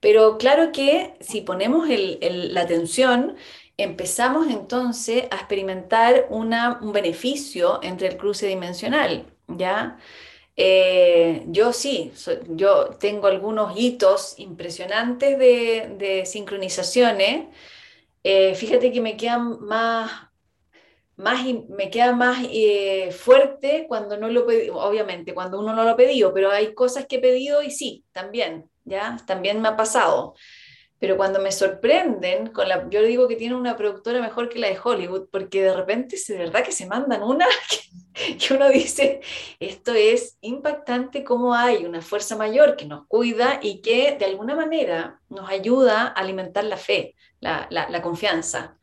pero 0.00 0.38
claro 0.38 0.70
que 0.72 1.14
si 1.20 1.40
ponemos 1.40 1.88
la 1.88 2.60
atención, 2.60 3.36
empezamos 3.76 4.48
entonces 4.48 5.24
a 5.30 5.36
experimentar 5.36 6.26
una, 6.30 6.78
un 6.80 6.92
beneficio 6.92 7.80
entre 7.82 8.08
el 8.08 8.16
cruce 8.16 8.46
dimensional, 8.46 9.26
¿ya? 9.48 9.98
Eh, 10.56 11.44
yo 11.48 11.72
sí, 11.72 12.12
yo 12.48 12.90
tengo 12.98 13.26
algunos 13.26 13.78
hitos 13.78 14.38
impresionantes 14.38 15.38
de, 15.38 15.94
de 15.98 16.26
sincronizaciones. 16.26 17.46
Eh, 18.24 18.54
fíjate 18.54 18.92
que 18.92 19.00
me 19.00 19.16
quedan 19.16 19.60
más, 19.62 20.10
más 21.16 21.40
me 21.68 21.90
queda 21.90 22.12
más 22.14 22.38
eh, 22.50 23.10
fuerte 23.12 23.86
cuando 23.88 24.16
no 24.18 24.28
lo 24.28 24.46
pedí, 24.46 24.68
obviamente, 24.70 25.34
cuando 25.34 25.60
uno 25.60 25.74
no 25.74 25.84
lo 25.84 25.90
ha 25.90 25.96
pedido, 25.96 26.32
pero 26.34 26.50
hay 26.50 26.74
cosas 26.74 27.06
que 27.06 27.16
he 27.16 27.20
pedido 27.20 27.62
y 27.62 27.70
sí, 27.70 28.04
también, 28.12 28.70
¿ya? 28.84 29.16
También 29.26 29.62
me 29.62 29.68
ha 29.68 29.76
pasado. 29.76 30.34
Pero 30.98 31.18
cuando 31.18 31.40
me 31.40 31.52
sorprenden, 31.52 32.48
con 32.48 32.68
la, 32.68 32.88
yo 32.88 33.02
digo 33.02 33.28
que 33.28 33.36
tiene 33.36 33.54
una 33.54 33.76
productora 33.76 34.20
mejor 34.22 34.48
que 34.48 34.58
la 34.58 34.68
de 34.68 34.78
Hollywood, 34.82 35.28
porque 35.30 35.62
de 35.62 35.74
repente 35.74 36.16
de 36.26 36.38
verdad 36.38 36.64
que 36.64 36.72
se 36.72 36.86
mandan 36.86 37.22
una 37.22 37.46
que, 38.14 38.54
uno 38.54 38.70
dice, 38.70 39.20
esto 39.60 39.92
es 39.92 40.38
impactante 40.40 41.22
cómo 41.22 41.54
hay 41.54 41.84
una 41.84 42.00
fuerza 42.00 42.34
mayor 42.36 42.76
que 42.76 42.86
nos 42.86 43.06
cuida 43.08 43.60
y 43.62 43.82
que 43.82 44.16
de 44.18 44.24
alguna 44.24 44.54
manera 44.54 45.20
nos 45.28 45.50
ayuda 45.50 46.02
a 46.02 46.06
alimentar 46.08 46.64
la 46.64 46.78
fe, 46.78 47.14
la, 47.40 47.68
la, 47.70 48.00
confianza, 48.00 48.78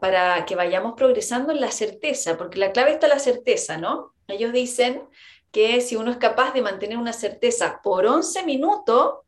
para 0.00 0.44
que 0.44 0.56
vayamos 0.56 0.94
progresando 0.96 1.52
en 1.52 1.60
la 1.60 1.70
certeza, 1.70 2.36
porque 2.36 2.58
la 2.58 2.72
clave 2.72 2.92
está 2.92 3.06
la 3.06 3.20
certeza, 3.20 3.76
¿no? 3.76 4.12
Ellos 4.26 4.52
dicen 4.52 5.04
que 5.52 5.80
si 5.82 5.94
uno 5.94 6.10
es 6.10 6.16
capaz 6.16 6.52
de 6.52 6.62
mantener 6.62 6.98
una 6.98 7.12
certeza 7.12 7.80
por 7.82 8.06
11 8.06 8.44
minutos, 8.44 9.20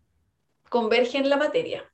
converge 0.68 1.18
en 1.18 1.28
la 1.30 1.36
materia 1.36 1.89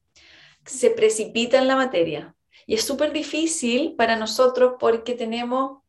se 0.66 0.90
precipita 0.90 1.58
en 1.58 1.68
la 1.68 1.76
materia. 1.76 2.34
Y 2.66 2.74
es 2.74 2.84
súper 2.84 3.12
difícil 3.12 3.94
para 3.96 4.16
nosotros 4.16 4.74
porque 4.78 5.14
tenemos 5.14 5.82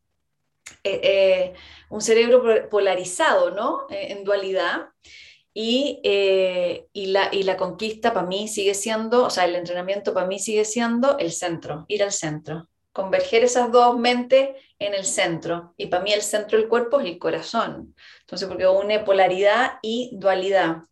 eh, 0.83 0.99
eh, 1.03 1.53
un 1.89 2.01
cerebro 2.01 2.69
polarizado, 2.69 3.51
¿no? 3.51 3.87
Eh, 3.89 4.07
en 4.11 4.23
dualidad. 4.23 4.89
Y, 5.59 6.01
y, 6.93 7.07
la, 7.07 7.29
y 7.31 7.41
la 7.41 7.57
conquista 7.57 8.13
para 8.13 8.27
mí 8.27 8.47
sigue 8.47 8.75
siendo, 8.75 9.25
o 9.25 9.29
sea, 9.31 9.45
el 9.45 9.55
entrenamiento 9.55 10.13
para 10.13 10.27
mí 10.27 10.37
sigue 10.37 10.65
siendo 10.65 11.17
el 11.17 11.31
centro, 11.31 11.85
ir 11.87 12.03
al 12.03 12.11
centro, 12.11 12.69
converger 12.91 13.43
esas 13.43 13.71
dos 13.71 13.97
mentes 13.97 14.49
en 14.77 14.93
el 14.93 15.03
centro. 15.03 15.73
Y 15.75 15.87
para 15.87 16.03
mí 16.03 16.13
el 16.13 16.21
centro 16.21 16.59
del 16.59 16.67
cuerpo 16.67 16.99
es 16.99 17.07
el 17.07 17.17
corazón. 17.17 17.95
Entonces, 18.19 18.47
porque 18.47 18.67
une 18.67 18.99
polaridad 18.99 19.79
y 19.81 20.11
dualidad. 20.13 20.83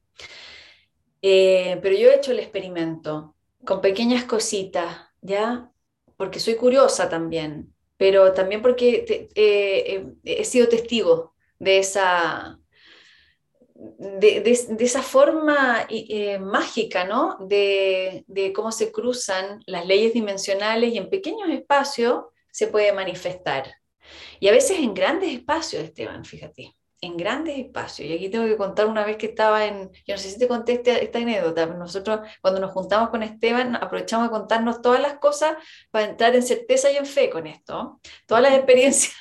pero 1.21 1.91
yo 1.95 2.09
he 2.09 2.15
hecho 2.15 2.31
el 2.31 2.39
experimento 2.39 3.34
con 3.65 3.81
pequeñas 3.81 4.25
cositas, 4.25 4.97
¿ya? 5.21 5.71
Porque 6.17 6.39
soy 6.39 6.55
curiosa 6.55 7.09
también, 7.09 7.73
pero 7.97 8.33
también 8.33 8.61
porque 8.61 9.05
eh, 9.07 9.29
eh, 9.35 10.05
he 10.23 10.45
sido 10.45 10.69
testigo 10.69 11.33
de 11.59 11.79
esa, 11.79 12.59
de, 13.75 14.43
esa 14.79 15.01
forma 15.01 15.85
eh, 15.89 16.39
mágica, 16.39 17.05
¿no? 17.05 17.37
De, 17.39 18.23
de, 18.27 18.53
cómo 18.53 18.71
se 18.71 18.91
cruzan 18.91 19.61
las 19.65 19.85
leyes 19.85 20.13
dimensionales 20.13 20.93
y 20.93 20.97
en 20.97 21.09
pequeños 21.09 21.49
espacios 21.49 22.25
se 22.51 22.67
puede 22.67 22.93
manifestar. 22.93 23.73
Y 24.39 24.47
a 24.47 24.51
veces 24.51 24.79
en 24.79 24.93
grandes 24.93 25.33
espacios, 25.33 25.83
Esteban, 25.83 26.23
fíjate 26.23 26.74
en 27.01 27.17
grandes 27.17 27.57
espacios. 27.57 28.09
Y 28.09 28.13
aquí 28.13 28.29
tengo 28.29 28.45
que 28.45 28.57
contar 28.57 28.87
una 28.87 29.05
vez 29.05 29.17
que 29.17 29.27
estaba 29.27 29.65
en, 29.65 29.91
yo 30.07 30.15
no 30.15 30.17
sé 30.17 30.29
si 30.29 30.39
te 30.39 30.47
conté 30.47 30.73
esta, 30.73 30.97
esta 30.97 31.19
anécdota, 31.19 31.65
nosotros 31.67 32.21
cuando 32.41 32.59
nos 32.59 32.71
juntamos 32.71 33.09
con 33.09 33.23
Esteban 33.23 33.75
aprovechamos 33.75 34.27
de 34.27 34.31
contarnos 34.31 34.81
todas 34.81 35.01
las 35.01 35.19
cosas 35.19 35.55
para 35.91 36.05
entrar 36.05 36.35
en 36.35 36.43
certeza 36.43 36.91
y 36.91 36.97
en 36.97 37.05
fe 37.05 37.29
con 37.29 37.47
esto, 37.47 37.99
todas 38.25 38.43
las 38.43 38.53
experiencias. 38.53 39.13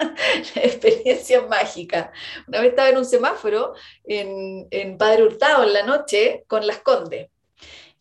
experiencias 0.54 1.46
mágicas. 1.48 2.10
Una 2.48 2.60
vez 2.60 2.70
estaba 2.70 2.88
en 2.88 2.96
un 2.96 3.04
semáforo 3.04 3.74
en, 4.04 4.66
en 4.70 4.96
Padre 4.96 5.24
Hurtado 5.24 5.62
en 5.62 5.74
la 5.74 5.82
noche 5.82 6.44
con 6.46 6.66
las 6.66 6.78
Condes. 6.78 7.28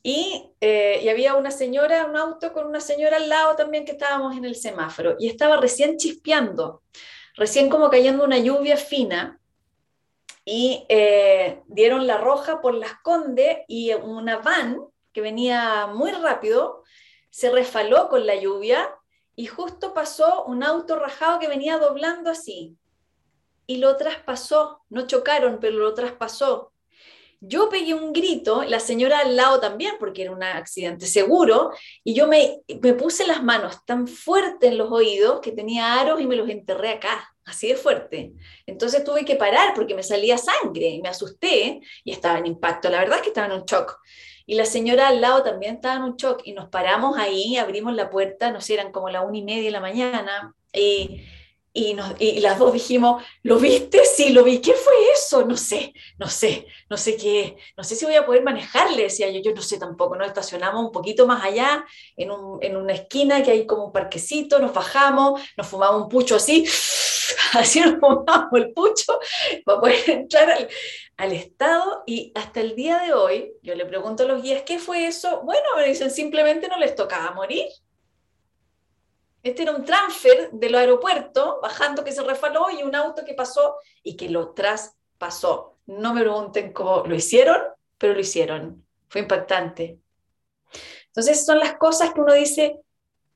Y, 0.01 0.53
eh, 0.61 1.01
y, 1.03 1.09
había 1.09 1.35
una 1.35 1.51
señora, 1.51 2.05
un 2.05 2.15
auto 2.15 2.53
con 2.53 2.65
una 2.65 2.79
señora 2.79 3.17
al 3.17 3.27
lado 3.27 3.57
también 3.57 3.83
que 3.83 3.91
estábamos 3.91 4.37
en 4.37 4.45
el 4.45 4.55
semáforo 4.55 5.17
y 5.19 5.27
estaba 5.27 5.57
recién 5.57 5.97
chispeando 5.97 6.83
recién 7.39 7.69
como 7.69 7.89
cayendo 7.89 8.25
una 8.25 8.37
lluvia 8.37 8.75
fina 8.75 9.39
y 10.43 10.85
eh, 10.89 11.61
dieron 11.67 12.05
la 12.05 12.17
roja 12.17 12.59
por 12.59 12.75
las 12.75 12.95
Condes 13.01 13.59
y 13.67 13.93
una 13.93 14.39
van 14.39 14.81
que 15.13 15.21
venía 15.21 15.87
muy 15.87 16.11
rápido 16.11 16.83
se 17.29 17.49
resfaló 17.49 18.09
con 18.09 18.25
la 18.25 18.35
lluvia 18.35 18.93
y 19.37 19.45
justo 19.45 19.93
pasó 19.93 20.43
un 20.43 20.63
auto 20.63 20.97
rajado 20.97 21.39
que 21.39 21.47
venía 21.47 21.77
doblando 21.77 22.29
así 22.29 22.75
y 23.65 23.77
lo 23.77 23.95
traspasó, 23.95 24.81
no 24.89 25.07
chocaron, 25.07 25.59
pero 25.61 25.77
lo 25.77 25.93
traspasó. 25.93 26.73
Yo 27.41 27.69
pegué 27.69 27.93
un 27.93 28.11
grito, 28.11 28.63
la 28.63 28.81
señora 28.81 29.19
al 29.19 29.35
lado 29.35 29.61
también, 29.61 29.95
porque 29.97 30.23
era 30.23 30.31
un 30.31 30.43
accidente 30.43 31.05
seguro, 31.05 31.71
y 32.03 32.13
yo 32.13 32.27
me, 32.27 32.59
me 32.81 32.93
puse 32.93 33.25
las 33.25 33.41
manos 33.43 33.85
tan 33.85 34.07
fuerte 34.07 34.67
en 34.67 34.77
los 34.77 34.91
oídos 34.91 35.39
que 35.39 35.53
tenía 35.53 35.99
aros 35.99 36.19
y 36.19 36.27
me 36.27 36.35
los 36.35 36.49
enterré 36.49 36.89
acá, 36.89 37.33
así 37.45 37.69
de 37.69 37.75
fuerte. 37.75 38.33
Entonces 38.65 39.05
tuve 39.05 39.23
que 39.23 39.37
parar 39.37 39.73
porque 39.73 39.95
me 39.95 40.03
salía 40.03 40.37
sangre 40.37 40.87
y 40.87 41.01
me 41.01 41.09
asusté 41.09 41.79
y 42.03 42.11
estaba 42.11 42.39
en 42.39 42.45
impacto. 42.45 42.89
La 42.89 42.99
verdad 42.99 43.17
es 43.17 43.21
que 43.21 43.29
estaba 43.29 43.47
en 43.47 43.53
un 43.53 43.65
shock. 43.65 43.99
Y 44.45 44.55
la 44.55 44.65
señora 44.65 45.07
al 45.07 45.21
lado 45.21 45.43
también 45.43 45.75
estaba 45.75 45.95
en 45.95 46.03
un 46.03 46.15
shock 46.17 46.41
y 46.43 46.53
nos 46.53 46.69
paramos 46.69 47.17
ahí, 47.17 47.55
abrimos 47.55 47.93
la 47.93 48.09
puerta, 48.09 48.51
no 48.51 48.59
sé, 48.59 48.73
eran 48.73 48.91
como 48.91 49.09
la 49.09 49.21
una 49.21 49.37
y 49.37 49.43
media 49.43 49.63
de 49.63 49.71
la 49.71 49.79
mañana. 49.79 50.55
Y 51.79 51.95
y, 52.19 52.41
las 52.41 52.59
dos 52.59 52.73
dijimos, 52.73 53.23
¿lo 53.41 53.57
viste? 53.57 54.03
Sí, 54.03 54.33
lo 54.33 54.43
vi. 54.43 54.59
¿Qué 54.59 54.73
fue 54.73 54.93
eso? 55.13 55.45
No 55.45 55.55
sé, 55.55 55.93
no 56.17 56.27
sé, 56.27 56.67
no 56.89 56.97
sé 56.97 57.15
qué, 57.15 57.55
no 57.77 57.85
sé 57.85 57.95
si 57.95 58.03
voy 58.03 58.15
a 58.15 58.25
poder 58.25 58.43
manejarle, 58.43 59.03
decía 59.03 59.29
yo, 59.29 59.39
yo 59.39 59.53
no 59.53 59.61
sé 59.61 59.79
tampoco. 59.79 60.17
Nos 60.17 60.27
estacionamos 60.27 60.83
un 60.83 60.91
poquito 60.91 61.25
más 61.25 61.41
allá, 61.41 61.85
en, 62.17 62.31
una 62.31 62.93
esquina 62.93 63.41
que 63.43 63.51
hay 63.51 63.65
como 63.65 63.85
un 63.85 63.91
parquecito, 63.93 64.59
nos 64.59 64.73
bajamos, 64.73 65.41
nos 65.55 65.67
fumamos 65.67 66.03
un 66.03 66.09
pucho 66.09 66.35
así, 66.35 66.65
así 67.53 67.79
nos 67.79 67.97
fumamos 67.99 68.49
el 68.53 68.73
pucho 68.73 69.17
para 69.63 69.79
poder 69.79 70.09
entrar 70.09 70.49
al, 70.49 70.67
al 71.15 71.31
estado 71.31 72.03
y 72.05 72.33
hasta 72.35 72.59
el 72.59 72.75
día 72.75 72.99
de 72.99 73.13
hoy 73.13 73.53
yo 73.63 73.73
le 73.73 73.85
pregunto 73.85 74.23
a 74.23 74.27
los 74.27 74.41
guías, 74.43 74.63
¿qué 74.63 74.79
fue 74.79 75.07
eso? 75.07 75.43
Bueno, 75.43 75.63
me 75.77 75.85
dicen, 75.87 76.11
simplemente 76.11 76.67
no 76.67 76.77
les 76.77 76.93
tocaba 76.93 77.31
morir 77.31 77.67
Este 79.41 79.63
era 79.63 79.71
un 79.71 79.85
transfer 79.85 80.49
del 80.51 80.75
aeropuerto, 80.75 81.59
bajando 81.61 82.03
que 82.03 82.11
se 82.11 82.23
refaló 82.23 82.69
y 82.69 82.83
un 82.83 82.95
auto 82.95 83.23
que 83.25 83.33
pasó 83.33 83.77
y 84.03 84.15
que 84.15 84.29
lo 84.29 84.51
traspasó. 84.51 85.77
No 85.85 86.13
me 86.13 86.21
pregunten 86.21 86.73
cómo 86.73 87.03
lo 87.05 87.15
hicieron, 87.15 87.57
pero 87.97 88.13
lo 88.13 88.19
hicieron. 88.19 88.85
Fue 89.07 89.21
impactante. 89.21 89.99
Entonces 91.07 91.45
son 91.45 91.59
las 91.59 91.75
cosas 91.75 92.13
que 92.13 92.21
uno 92.21 92.33
dice, 92.33 92.79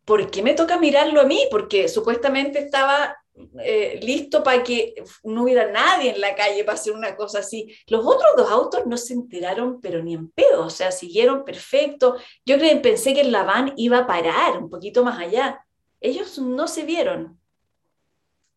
¿por 0.05 0.30
qué 0.30 0.43
me 0.43 0.53
toca 0.53 0.77
mirarlo 0.77 1.21
a 1.21 1.25
mí? 1.25 1.47
Porque 1.49 1.88
supuestamente 1.88 2.59
estaba 2.59 3.17
eh, 3.59 3.99
listo 4.03 4.43
para 4.43 4.61
que 4.61 4.93
no 5.23 5.43
hubiera 5.43 5.71
nadie 5.71 6.11
en 6.11 6.21
la 6.21 6.35
calle 6.35 6.63
para 6.63 6.77
hacer 6.77 6.93
una 6.93 7.15
cosa 7.15 7.39
así. 7.39 7.75
Los 7.88 8.05
otros 8.05 8.30
dos 8.38 8.51
autos 8.51 8.85
no 8.85 8.97
se 8.97 9.13
enteraron, 9.13 9.81
pero 9.81 10.03
ni 10.03 10.13
en 10.13 10.30
pedo, 10.30 10.65
o 10.65 10.69
sea, 10.69 10.91
siguieron 10.91 11.43
perfecto. 11.43 12.17
Yo 12.45 12.57
pensé 12.81 13.13
que 13.13 13.21
el 13.21 13.31
van 13.31 13.73
iba 13.75 13.99
a 13.99 14.07
parar 14.07 14.57
un 14.57 14.69
poquito 14.69 15.03
más 15.03 15.19
allá. 15.19 15.65
Ellos 16.03 16.38
no 16.38 16.67
se 16.67 16.84
vieron. 16.84 17.39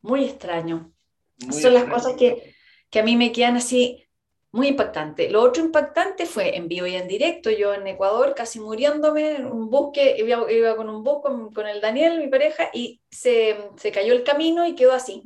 Muy 0.03 0.25
extraño. 0.25 0.93
Son 1.51 1.73
las 1.73 1.85
cosas 1.85 2.15
que, 2.15 2.55
que 2.91 2.99
a 2.99 3.03
mí 3.03 3.17
me 3.17 3.33
quedan 3.33 3.57
así 3.57 4.07
muy 4.53 4.69
impactante. 4.69 5.31
Lo 5.31 5.43
otro 5.43 5.63
impactante 5.63 6.27
fue 6.27 6.57
en 6.57 6.67
vivo 6.67 6.87
y 6.87 6.97
en 6.97 7.07
directo, 7.07 7.51
yo 7.51 7.75
en 7.75 7.87
Ecuador 7.87 8.35
casi 8.35 8.59
muriéndome, 8.59 9.45
un 9.45 9.69
bus 9.71 9.97
iba, 9.97 10.51
iba, 10.51 10.77
con 10.77 10.89
un 10.89 11.05
bus 11.05 11.23
con, 11.23 11.67
el 11.67 11.81
Daniel, 11.81 12.19
mi 12.19 12.29
pareja, 12.29 12.71
y 12.73 13.01
se, 13.11 13.71
se, 13.77 13.93
cayó 13.93 14.13
el 14.15 14.25
camino 14.25 14.67
y 14.67 14.75
quedó 14.75 14.93
así. 14.93 15.23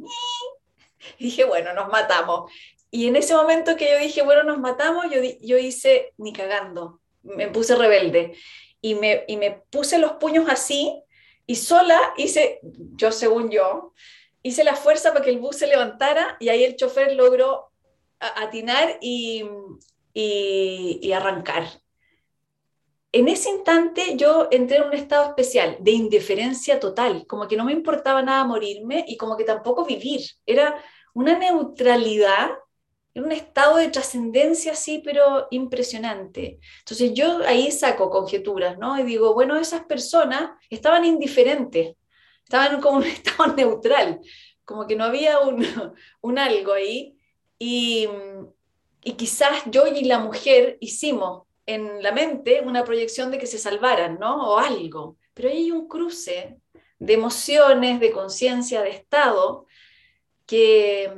Y 1.19 1.25
dije, 1.25 1.45
bueno, 1.45 1.73
nos 1.73 1.89
matamos. 1.89 2.51
Y 2.91 3.07
en 3.07 3.17
ese 3.17 3.35
momento 3.35 3.77
que 3.77 3.91
yo 3.91 3.99
dije, 3.99 4.23
bueno, 4.23 4.43
nos 4.43 4.59
matamos, 4.59 5.07
yo, 5.11 5.21
yo 5.41 5.57
hice 5.59 6.13
ni 6.19 6.33
cagando, 6.33 7.01
me 7.23 7.49
puse 7.49 7.77
rebelde 7.77 8.35
y 8.83 8.97
me, 8.97 9.25
y 9.29 9.37
me 9.37 9.63
puse 9.71 9.99
los 9.99 10.13
puños 10.13 10.47
así 10.49 11.03
y 11.51 11.57
sola 11.57 11.99
hice, 12.17 12.61
yo 12.95 13.11
según 13.11 13.51
yo, 13.51 13.93
hice 14.41 14.63
la 14.63 14.77
fuerza 14.77 15.13
para 15.13 15.25
que 15.25 15.33
el 15.33 15.41
bus 15.41 15.57
se 15.57 15.67
levantara 15.67 16.37
y 16.39 16.49
ahí 16.49 16.63
el 16.63 16.77
chofer 16.77 17.17
logró 17.17 17.73
atinar 18.21 18.99
y, 19.01 19.45
y, 20.15 21.11
arrancar. 21.13 21.65
En 23.11 23.27
ese 23.27 23.51
instante 23.51 24.17
yo 24.17 24.47
entré 24.53 24.77
en 24.77 24.85
un 24.85 24.93
estado 24.93 25.31
especial 25.31 25.77
de 25.81 25.91
indiferencia 25.91 26.79
total, 26.79 27.27
como 27.27 27.49
que 27.49 27.57
no 27.57 27.65
me 27.65 27.73
importaba 27.73 28.23
nada 28.23 28.45
morirme 28.45 29.05
y 29.09 29.17
como 29.17 29.37
que 29.37 29.43
tampoco 29.43 29.85
vivir. 29.85 30.21
Era 30.47 30.81
una 31.15 31.37
neutralidad, 31.37 32.51
un 33.15 33.33
estado 33.33 33.77
de 33.77 33.89
trascendencia 33.89 34.73
así, 34.73 35.03
pero 35.05 35.49
impresionante. 35.51 36.61
Entonces 36.81 37.13
yo 37.13 37.41
ahí 37.47 37.71
saco 37.73 38.11
conjeturas, 38.11 38.79
¿no? 38.79 38.99
Y 38.99 39.03
digo, 39.03 39.35
bueno, 39.35 39.57
esas 39.57 39.85
personas 39.85 40.53
estaban 40.69 41.05
indiferentes, 41.05 41.97
estaban 42.45 42.81
como 42.81 43.03
en 43.03 43.09
un 43.09 43.11
estado 43.15 43.55
neutral, 43.55 44.21
como 44.65 44.87
que 44.87 44.97
no 44.97 45.05
había 45.05 45.41
un, 45.41 45.67
un 46.21 46.39
algo 46.39 46.73
ahí 46.73 47.17
y, 47.59 48.09
quizás 49.17 49.63
yo 49.67 49.87
y 49.87 50.05
la 50.05 50.19
mujer 50.19 50.79
hicimos 50.81 51.47
en 51.67 52.03
la 52.03 52.13
mente 52.13 52.63
una 52.63 52.85
proyección 52.85 53.31
de 53.31 53.39
que 53.39 53.47
se 53.47 53.59
salvaran, 53.59 54.19
¿no? 54.19 54.51
O 54.51 54.59
algo. 54.59 55.19
Pero 55.35 55.51
hay 55.51 55.71
un 55.71 55.87
cruce 55.87 56.59
de 56.99 57.13
emociones, 57.15 58.01
de 58.01 58.13
conciencia, 58.13 58.83
de 58.83 58.91
estado, 58.91 59.67
que, 60.47 61.13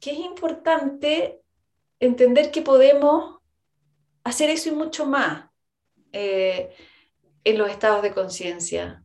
que 0.00 0.12
es 0.12 0.18
importante 0.18 1.40
entender 2.00 2.50
que 2.50 2.62
podemos 2.62 3.38
hacer 4.24 4.50
eso 4.50 4.70
y 4.70 4.72
mucho 4.72 5.06
más 5.06 5.50
eh, 6.12 6.74
en 7.44 7.58
los 7.58 7.70
estados 7.70 8.02
de 8.02 8.12
conciencia. 8.12 9.04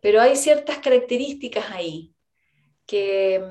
Pero 0.00 0.20
hay 0.20 0.36
ciertas 0.36 0.78
características 0.78 1.70
ahí 1.70 2.12
que, 2.86 3.44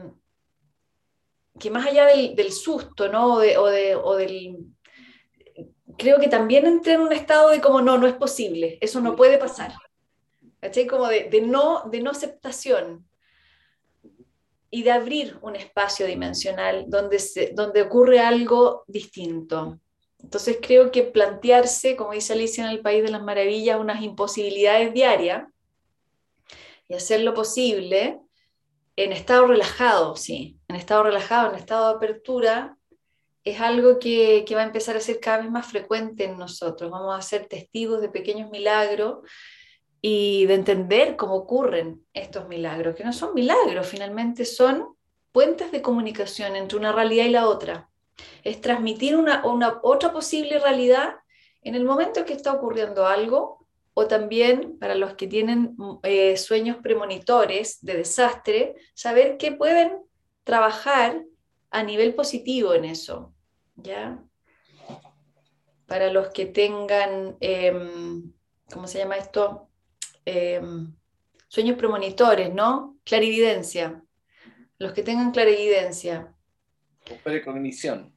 que 1.59 1.69
más 1.69 1.88
allá 1.88 2.07
del, 2.07 2.51
susto, 2.51 3.07
¿no? 3.07 3.35
O, 3.35 4.15
del... 4.15 4.57
Creo 5.97 6.19
que 6.19 6.27
también 6.27 6.65
entré 6.65 6.93
en 6.93 7.01
un 7.01 7.13
estado 7.13 7.49
de 7.49 7.61
como, 7.61 7.81
no, 7.81 7.97
no 7.97 8.07
es 8.07 8.15
posible, 8.15 8.77
eso 8.81 8.99
no 8.99 9.15
puede 9.15 9.38
pasar. 9.38 9.73
¿Cachai? 10.59 10.88
Como 10.88 11.07
de, 11.07 11.41
no, 11.41 11.89
de 11.89 12.01
no 12.01 12.11
aceptación 12.11 13.07
y 14.72 14.84
de 14.84 14.91
abrir 14.91 15.38
un 15.41 15.56
espacio 15.56 16.07
dimensional 16.07 16.85
donde, 16.88 17.19
donde 17.53 17.81
ocurre 17.81 18.22
algo 18.22 18.84
distinto. 18.88 19.80
Entonces 20.23 20.60
creo 20.61 20.91
que 20.91 21.03
plantearse, 21.03 21.95
como 21.95 22.14
dice 22.14 22.34
Alicia 22.34 22.64
en 22.64 22.72
el 22.72 22.81
País 22.81 23.03
de 23.03 23.11
las 23.11 23.22
Maravillas, 23.22 23.80
unas 23.80 24.02
imposibilidades 24.02 24.93
diarias 24.93 25.43
y 26.88 26.93
hacer 26.93 27.22
lo 27.22 27.34
posible 27.34 28.19
en 28.95 29.11
estado 29.11 29.48
relajado, 29.48 30.15
sí, 30.15 30.57
en 30.68 30.76
estado 30.76 31.03
relajado, 31.03 31.52
en 31.52 31.57
estado 31.57 31.89
de 31.89 31.95
apertura, 31.95 32.77
es 33.43 33.60
algo 33.60 33.98
que, 33.99 34.45
va 34.53 34.61
a 34.61 34.65
empezar 34.65 34.95
a 34.95 35.02
ser 35.02 35.19
cada 35.19 35.39
vez 35.39 35.49
más 35.49 35.65
frecuente 35.65 36.26
en 36.26 36.38
nosotros. 36.38 36.91
Vamos 36.91 37.18
a 37.18 37.22
ser 37.22 37.48
testigos 37.48 38.02
de 38.02 38.10
pequeños 38.10 38.49
milagros 38.52 39.19
y 40.02 40.45
de 40.48 40.56
entender 40.56 41.15
cómo 41.15 41.36
ocurren 41.36 42.03
estos 42.14 42.48
milagros, 42.48 42.95
que 42.95 43.03
no 43.03 43.14
son 43.14 43.34
milagros, 43.36 43.88
finalmente 43.88 44.45
son 44.45 44.95
puentes 45.32 45.72
de 45.72 45.82
comunicación 45.82 46.56
entre 46.56 46.78
una 46.78 46.91
realidad 46.91 47.26
y 47.26 47.30
la 47.30 47.48
otra. 47.48 47.90
Es 48.44 48.60
transmitir 48.61 49.15
una, 49.15 49.45
una 49.45 49.80
otra 49.84 50.11
posible 50.11 50.60
realidad 50.60 51.15
en 51.61 51.76
el 51.76 51.86
momento 51.86 52.26
que 52.26 52.34
está 52.34 52.52
ocurriendo 52.52 53.06
algo 53.06 53.68
o 53.94 54.07
también 54.07 54.78
para 54.80 54.95
los 54.95 55.14
que 55.14 55.28
tienen 55.28 55.76
eh, 56.03 56.38
sueños 56.38 56.78
premonitores 56.82 57.80
de 57.82 57.98
desastre, 57.98 58.76
saber 58.94 59.38
que 59.38 59.52
pueden 59.52 60.02
trabajar 60.44 61.23
a 61.69 61.84
nivel 61.84 62.15
positivo 62.15 62.73
en 62.73 62.86
eso, 62.86 63.34
¿ya? 63.76 64.23
Para 65.86 66.11
los 66.11 66.30
que 66.30 66.45
tengan, 66.45 67.38
em, 67.41 68.34
¿cómo 68.72 68.88
se 68.88 68.99
llama 68.99 69.18
esto? 69.18 69.70
Em, 70.26 70.93
sueños 71.48 71.77
premonitores, 71.77 72.53
¿no? 72.53 72.98
Clarividencia. 73.03 74.03
Los 74.77 74.93
que 74.93 75.03
tengan 75.03 75.31
clarividencia. 75.31 76.34
O 77.11 77.15
precognición. 77.23 78.14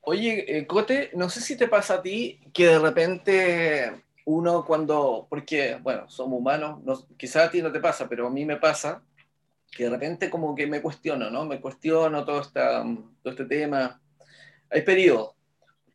Oye, 0.00 0.58
eh, 0.58 0.66
Cote, 0.66 1.10
no 1.14 1.28
sé 1.28 1.40
si 1.40 1.56
te 1.56 1.68
pasa 1.68 1.94
a 1.94 2.02
ti 2.02 2.40
que 2.52 2.66
de 2.66 2.78
repente 2.78 4.04
uno 4.24 4.64
cuando, 4.64 5.26
porque, 5.28 5.78
bueno, 5.82 6.08
somos 6.08 6.38
humanos, 6.38 6.82
no, 6.84 7.06
quizá 7.16 7.44
a 7.44 7.50
ti 7.50 7.60
no 7.60 7.72
te 7.72 7.80
pasa, 7.80 8.08
pero 8.08 8.26
a 8.26 8.30
mí 8.30 8.44
me 8.44 8.56
pasa, 8.56 9.02
que 9.70 9.84
de 9.84 9.90
repente 9.90 10.30
como 10.30 10.54
que 10.54 10.66
me 10.66 10.80
cuestiono, 10.80 11.30
¿no? 11.30 11.44
Me 11.44 11.60
cuestiono 11.60 12.24
todo, 12.24 12.40
esta, 12.40 12.82
todo 13.22 13.32
este 13.32 13.44
tema. 13.46 14.00
Hay 14.70 14.82
periodos, 14.82 15.34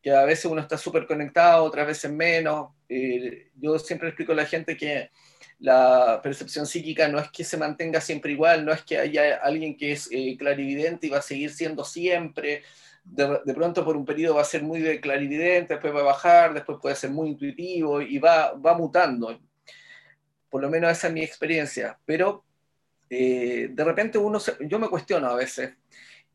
que 0.02 0.12
a 0.12 0.24
veces 0.24 0.44
uno 0.44 0.60
está 0.60 0.76
súper 0.76 1.06
conectado, 1.06 1.64
otras 1.64 1.86
veces 1.86 2.12
menos. 2.12 2.68
Eh, 2.88 3.50
yo 3.56 3.78
siempre 3.78 4.08
explico 4.08 4.32
a 4.32 4.36
la 4.36 4.46
gente 4.46 4.76
que 4.76 5.10
la 5.58 6.20
percepción 6.22 6.66
psíquica 6.66 7.08
no 7.08 7.18
es 7.18 7.30
que 7.30 7.44
se 7.44 7.56
mantenga 7.56 8.00
siempre 8.00 8.32
igual, 8.32 8.64
no 8.64 8.72
es 8.72 8.82
que 8.82 8.98
haya 8.98 9.36
alguien 9.36 9.76
que 9.76 9.92
es 9.92 10.08
eh, 10.10 10.36
clarividente 10.38 11.06
y 11.06 11.10
va 11.10 11.18
a 11.18 11.22
seguir 11.22 11.50
siendo 11.50 11.84
siempre, 11.84 12.62
de, 13.04 13.54
pronto 13.54 13.84
por 13.84 13.96
un 13.96 14.04
periodo 14.04 14.36
va 14.36 14.42
a 14.42 14.46
ser 14.46 14.62
muy 14.62 14.80
de 14.80 15.00
clarividente, 15.00 15.74
después 15.74 15.94
va 15.94 16.00
a 16.00 16.04
bajar, 16.04 16.54
después 16.54 16.78
puede 16.80 16.96
ser 16.96 17.10
muy 17.10 17.28
intuitivo 17.30 18.00
y 18.00 18.18
va, 18.18 18.52
va 18.54 18.76
mutando. 18.76 19.38
Por 20.48 20.62
lo 20.62 20.70
menos 20.70 20.92
esa 20.92 21.08
es 21.08 21.12
mi 21.12 21.22
experiencia. 21.22 21.98
Pero 22.04 22.44
eh, 23.10 23.68
de 23.70 23.84
repente 23.84 24.18
uno, 24.18 24.38
yo 24.60 24.78
me 24.78 24.88
cuestiono 24.88 25.28
a 25.28 25.34
veces. 25.36 25.74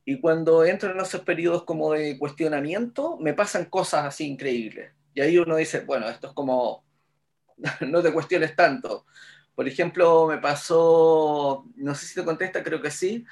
Y 0.06 0.20
cuando 0.20 0.64
entro 0.66 0.92
en 0.92 1.00
esos 1.00 1.22
periodos 1.22 1.64
como 1.64 1.94
de 1.94 2.18
cuestionamiento, 2.18 3.18
me 3.18 3.34
pasan 3.34 3.66
cosas 3.66 4.06
así 4.06 4.26
increíbles. 4.28 4.92
Y 5.20 5.22
ahí 5.22 5.38
uno 5.38 5.58
dice, 5.58 5.82
bueno, 5.82 6.08
esto 6.08 6.28
es 6.28 6.34
como, 6.34 6.86
no 7.82 8.02
te 8.02 8.14
cuestiones 8.14 8.56
tanto. 8.56 9.06
Por 9.54 9.68
ejemplo, 9.68 10.28
me 10.28 10.38
pasó, 10.38 11.66
no 11.76 11.94
sé 11.94 12.06
si 12.06 12.16
te 12.16 12.24
contesta, 12.24 12.64
creo 12.64 12.82
que 12.82 12.90
sí, 12.90 13.26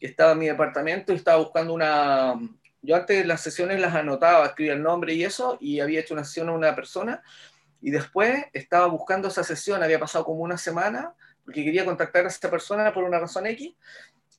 que 0.00 0.08
estaba 0.08 0.32
en 0.32 0.40
mi 0.40 0.46
departamento 0.48 1.12
y 1.12 1.16
estaba 1.16 1.38
buscando 1.38 1.72
una, 1.72 2.34
yo 2.82 2.96
antes 2.96 3.24
las 3.24 3.40
sesiones 3.40 3.78
las 3.78 3.94
anotaba, 3.94 4.46
escribía 4.46 4.72
el 4.72 4.82
nombre 4.82 5.14
y 5.14 5.22
eso, 5.22 5.58
y 5.60 5.78
había 5.78 6.00
hecho 6.00 6.14
una 6.14 6.24
sesión 6.24 6.48
a 6.48 6.54
una 6.54 6.74
persona, 6.74 7.22
y 7.80 7.92
después 7.92 8.46
estaba 8.52 8.86
buscando 8.86 9.28
esa 9.28 9.44
sesión, 9.44 9.80
había 9.80 10.00
pasado 10.00 10.24
como 10.24 10.40
una 10.40 10.58
semana, 10.58 11.14
porque 11.44 11.62
quería 11.62 11.84
contactar 11.84 12.24
a 12.24 12.28
esa 12.30 12.50
persona 12.50 12.92
por 12.92 13.04
una 13.04 13.20
razón 13.20 13.46
X, 13.46 13.76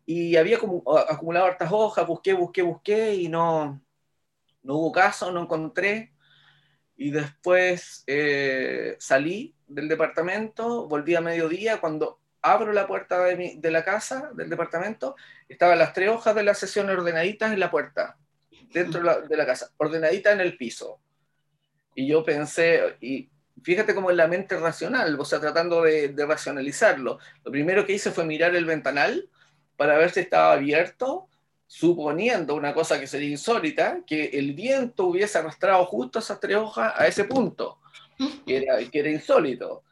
y 0.05 0.35
había 0.35 0.59
como, 0.59 0.83
acumulado 1.09 1.45
hartas 1.45 1.71
hojas, 1.71 2.05
busqué, 2.05 2.33
busqué, 2.33 2.61
busqué, 2.61 3.15
y 3.15 3.29
no, 3.29 3.81
no 4.63 4.73
hubo 4.73 4.91
caso, 4.91 5.31
no 5.31 5.43
encontré, 5.43 6.11
y 6.99 7.11
después 7.11 8.03
eh, 8.07 8.97
salí 8.99 9.55
del 9.67 9.87
departamento, 9.87 10.85
volví 10.85 11.15
a 11.15 11.21
mediodía, 11.21 11.79
cuando 11.79 12.19
abro 12.41 12.73
la 12.73 12.87
puerta 12.87 13.23
de, 13.23 13.55
de 13.57 13.71
la 13.71 13.85
casa, 13.85 14.31
del 14.33 14.49
departamento, 14.49 15.15
estaban 15.47 15.79
las 15.79 15.93
tres 15.93 16.09
hojas 16.09 16.35
de 16.35 16.43
la 16.43 16.53
sesión 16.53 16.89
ordenaditas 16.89 17.53
en 17.53 17.59
la 17.61 17.71
puerta 17.71 18.17
dentro 18.73 19.01
de 19.21 19.37
la 19.37 19.45
casa, 19.45 19.71
ordenadita 19.77 20.33
en 20.33 20.41
el 20.41 20.57
piso. 20.57 20.99
Y 21.95 22.05
yo 22.05 22.21
pensé, 22.25 22.97
y 22.99 23.29
fíjate 23.63 23.95
cómo 23.95 24.11
es 24.11 24.17
la 24.17 24.27
mente 24.27 24.57
racional, 24.57 25.17
o 25.17 25.23
sea, 25.23 25.39
tratando 25.39 25.83
de, 25.83 26.13
racionalizarlo. 26.17 27.17
Lo 27.45 27.51
primero 27.51 27.85
que 27.85 27.93
hice 27.93 28.11
fue 28.11 28.25
mirar 28.25 28.57
el 28.57 28.65
ventanal 28.65 29.29
para 29.77 29.97
ver 29.97 30.11
si 30.11 30.19
estaba 30.19 30.51
abierto, 30.51 31.28
suponiendo 31.69 32.55
una 32.55 32.73
cosa 32.73 32.99
que 32.99 33.05
sería 33.05 33.29
insólita, 33.29 33.99
que 34.07 34.25
el 34.33 34.53
viento 34.53 35.05
hubiese 35.05 35.37
arrastrado 35.37 35.85
justo 35.85 36.17
esas 36.17 36.39
tres 36.39 36.57
hojas 36.57 36.93
a 36.95 37.05
ese 37.05 37.25
punto, 37.25 37.77
que 38.43 38.57
era, 38.57 38.79
que 38.89 38.99
era 38.99 39.11
insólito. 39.11 39.83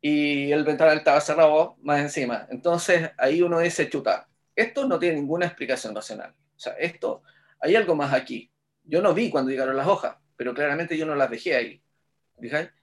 Y 0.00 0.50
el 0.50 0.64
ventanal 0.64 0.98
estaba 0.98 1.20
cerrado 1.20 1.76
más 1.82 2.00
encima. 2.00 2.48
Entonces 2.50 3.12
ahí 3.16 3.42
uno 3.42 3.60
dice, 3.60 3.88
chuta, 3.88 4.26
esto 4.56 4.88
no 4.88 4.98
tiene 4.98 5.20
ninguna 5.20 5.46
explicación 5.46 5.94
racional. 5.94 6.34
O 6.56 6.58
sea, 6.58 6.72
esto, 6.72 7.22
hay 7.60 7.76
algo 7.76 7.94
más 7.94 8.12
aquí. 8.12 8.50
Yo 8.82 9.00
no 9.00 9.14
vi 9.14 9.30
cuando 9.30 9.52
llegaron 9.52 9.76
las 9.76 9.86
hojas, 9.86 10.16
pero 10.34 10.52
claramente 10.52 10.98
yo 10.98 11.06
no 11.06 11.14
las 11.14 11.30
dejé 11.30 11.54
ahí. 11.54 11.82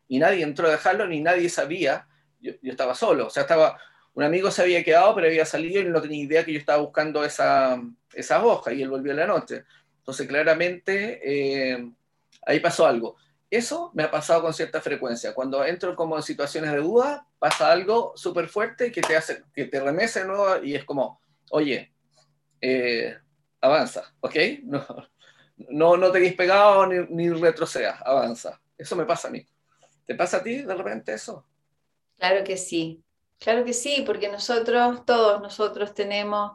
Y 0.08 0.20
nadie 0.20 0.44
entró 0.44 0.70
a 0.70 0.72
dejarlo, 0.72 1.06
ni 1.06 1.20
nadie 1.20 1.50
sabía. 1.50 2.08
Yo, 2.40 2.54
yo, 2.62 2.72
estaba 2.72 2.96
solo. 2.96 3.28
O 3.28 3.30
sea, 3.30 3.42
estaba, 3.42 3.78
un 4.18 4.24
amigo 4.24 4.50
se 4.50 4.64
había 4.64 4.84
quedado, 4.84 5.14
pero 5.14 5.28
había 5.28 5.46
salido 5.46 5.80
y 5.80 5.86
no 5.86 6.02
tenía 6.02 6.24
idea 6.24 6.44
que 6.44 6.52
yo 6.52 6.58
estaba 6.58 6.82
buscando 6.82 7.24
esa, 7.24 7.80
esa 8.16 8.44
hoja 8.44 8.74
y 8.74 8.82
él 8.82 8.90
volvió 8.90 9.12
en 9.12 9.20
la 9.20 9.28
noche. 9.28 9.64
Entonces, 10.00 10.28
claramente, 10.28 11.22
eh, 11.24 11.92
ahí 12.44 12.60
pasó 12.60 12.88
algo. 12.88 13.16
Eso 13.48 13.92
me 13.94 14.02
ha 14.02 14.10
pasado 14.10 14.42
con 14.42 14.56
cierta 14.56 14.82
frecuencia. 14.82 15.36
Cuando 15.36 15.64
entro 15.64 15.96
como 15.96 16.18
en 16.18 16.24
situaciones 16.24 16.72
de 16.72 16.80
duda, 16.80 17.28
pasa 17.38 17.72
algo 17.72 18.14
súper 18.16 18.48
fuerte 18.48 18.92
que 18.92 19.02
te 19.02 19.16
hace, 19.16 19.44
que 19.54 19.66
te 19.66 19.80
remece 19.80 20.26
nuevo 20.26 20.64
y 20.64 20.74
es 20.74 20.84
como, 20.84 21.22
oye, 21.52 21.92
eh, 22.60 23.16
avanza, 23.62 24.16
¿ok? 24.22 24.36
No, 24.64 24.86
no, 25.70 25.98
no 25.98 26.12
te 26.12 26.20
quedes 26.22 26.34
pegado 26.34 26.88
ni, 26.88 27.06
ni 27.10 27.30
retrocedas, 27.30 28.02
avanza. 28.04 28.60
Eso 28.76 28.96
me 28.96 29.06
pasa 29.06 29.28
a 29.28 29.32
mí. 29.32 29.46
¿Te 30.08 30.16
pasa 30.16 30.38
a 30.38 30.44
ti 30.44 30.64
de 30.64 30.74
repente 30.74 31.14
eso? 31.14 31.46
Claro 32.18 32.44
que 32.44 32.58
sí, 32.58 33.04
claro 33.40 33.64
que 33.66 33.74
sí, 33.74 34.04
porque 34.06 34.30
nosotros, 34.30 35.06
todos 35.06 35.42
nosotros 35.42 35.94
tenemos 35.94 36.52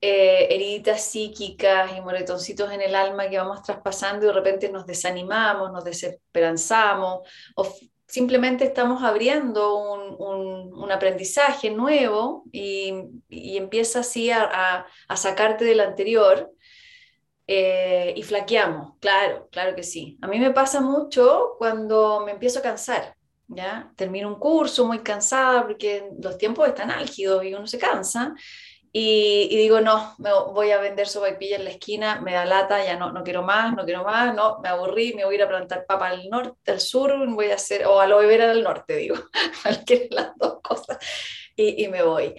eh, 0.00 0.46
heridas 0.50 1.02
psíquicas 1.02 1.96
y 1.96 2.00
moretoncitos 2.00 2.70
en 2.72 2.80
el 2.80 2.94
alma 2.94 3.28
que 3.28 3.38
vamos 3.38 3.62
traspasando 3.62 4.24
y 4.24 4.28
de 4.28 4.34
repente 4.34 4.70
nos 4.70 4.86
desanimamos, 4.86 5.72
nos 5.72 5.84
desesperanzamos 5.84 7.28
o 7.56 7.66
simplemente 8.08 8.64
estamos 8.64 9.02
abriendo 9.02 9.76
un, 9.76 10.16
un, 10.18 10.72
un 10.74 10.92
aprendizaje 10.92 11.70
nuevo 11.70 12.44
y, 12.52 12.94
y 13.28 13.56
empieza 13.58 14.00
así 14.00 14.30
a, 14.30 14.86
a, 15.08 15.16
sacarte 15.16 15.64
del 15.64 15.80
anterior 15.80 16.50
eh, 17.46 18.14
y 18.16 18.22
flaqueamos, 18.22 18.94
claro, 19.00 19.48
claro 19.52 19.74
que 19.76 19.82
sí. 19.82 20.18
A 20.22 20.26
mí 20.26 20.38
me 20.38 20.52
pasa 20.52 20.80
mucho 20.80 21.56
cuando 21.58 22.20
me 22.24 22.32
empiezo 22.32 22.60
a 22.60 22.62
cansar, 22.62 23.16
¿ya? 23.48 23.90
Termino 23.96 24.28
un 24.28 24.38
curso 24.38 24.86
muy 24.86 25.00
cansada 25.00 25.66
porque 25.66 26.10
los 26.20 26.38
tiempos 26.38 26.68
están 26.68 26.90
álgidos 26.90 27.44
y 27.44 27.54
uno 27.54 27.66
se 27.66 27.78
cansa. 27.78 28.34
Y, 28.90 29.48
y, 29.50 29.56
digo, 29.58 29.82
no, 29.82 30.14
me 30.18 30.30
voy 30.32 30.70
a 30.70 30.80
vender 30.80 31.06
sopaipilla 31.06 31.56
en 31.56 31.64
la 31.64 31.70
esquina, 31.70 32.20
me 32.22 32.32
da 32.32 32.46
lata, 32.46 32.82
ya 32.82 32.96
no, 32.96 33.12
no 33.12 33.22
quiero 33.22 33.42
más, 33.42 33.76
no 33.76 33.84
quiero 33.84 34.02
más, 34.02 34.34
no, 34.34 34.60
me 34.60 34.70
aburrí, 34.70 35.12
me 35.12 35.26
voy 35.26 35.34
a 35.34 35.38
ir 35.38 35.42
a 35.42 35.48
plantar 35.48 35.84
papa 35.84 36.08
al 36.08 36.28
norte, 36.30 36.72
al 36.72 36.80
sur, 36.80 37.12
voy 37.28 37.50
a 37.50 37.56
hacer, 37.56 37.84
o 37.86 38.00
a 38.00 38.06
lo 38.06 38.18
beber 38.18 38.40
al 38.40 38.62
norte, 38.62 38.96
digo, 38.96 39.16
cualquiera 39.62 40.04
de 40.04 40.14
las 40.14 40.36
dos 40.38 40.60
cosas, 40.62 40.98
y, 41.54 41.84
y, 41.84 41.88
me 41.88 42.02
voy. 42.02 42.34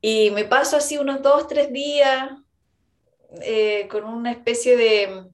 Y 0.00 0.30
me 0.30 0.44
paso 0.44 0.76
así 0.76 0.98
unos 0.98 1.20
dos, 1.20 1.48
tres 1.48 1.72
días, 1.72 2.30
eh, 3.42 3.88
con 3.90 4.04
una 4.04 4.30
especie 4.30 4.76
de, 4.76 5.26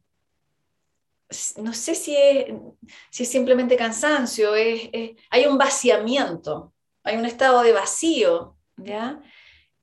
no 1.58 1.72
sé 1.72 1.94
si 1.94 2.16
es, 2.16 2.46
si 3.10 3.22
es 3.24 3.30
simplemente 3.30 3.76
cansancio, 3.76 4.54
es, 4.54 4.90
hay 5.30 5.46
un 5.46 5.58
vaciamiento, 5.58 6.72
hay 7.02 7.16
un 7.16 7.26
estado 7.26 7.62
de 7.62 7.72
vacío, 7.72 8.56
¿ya? 8.76 9.20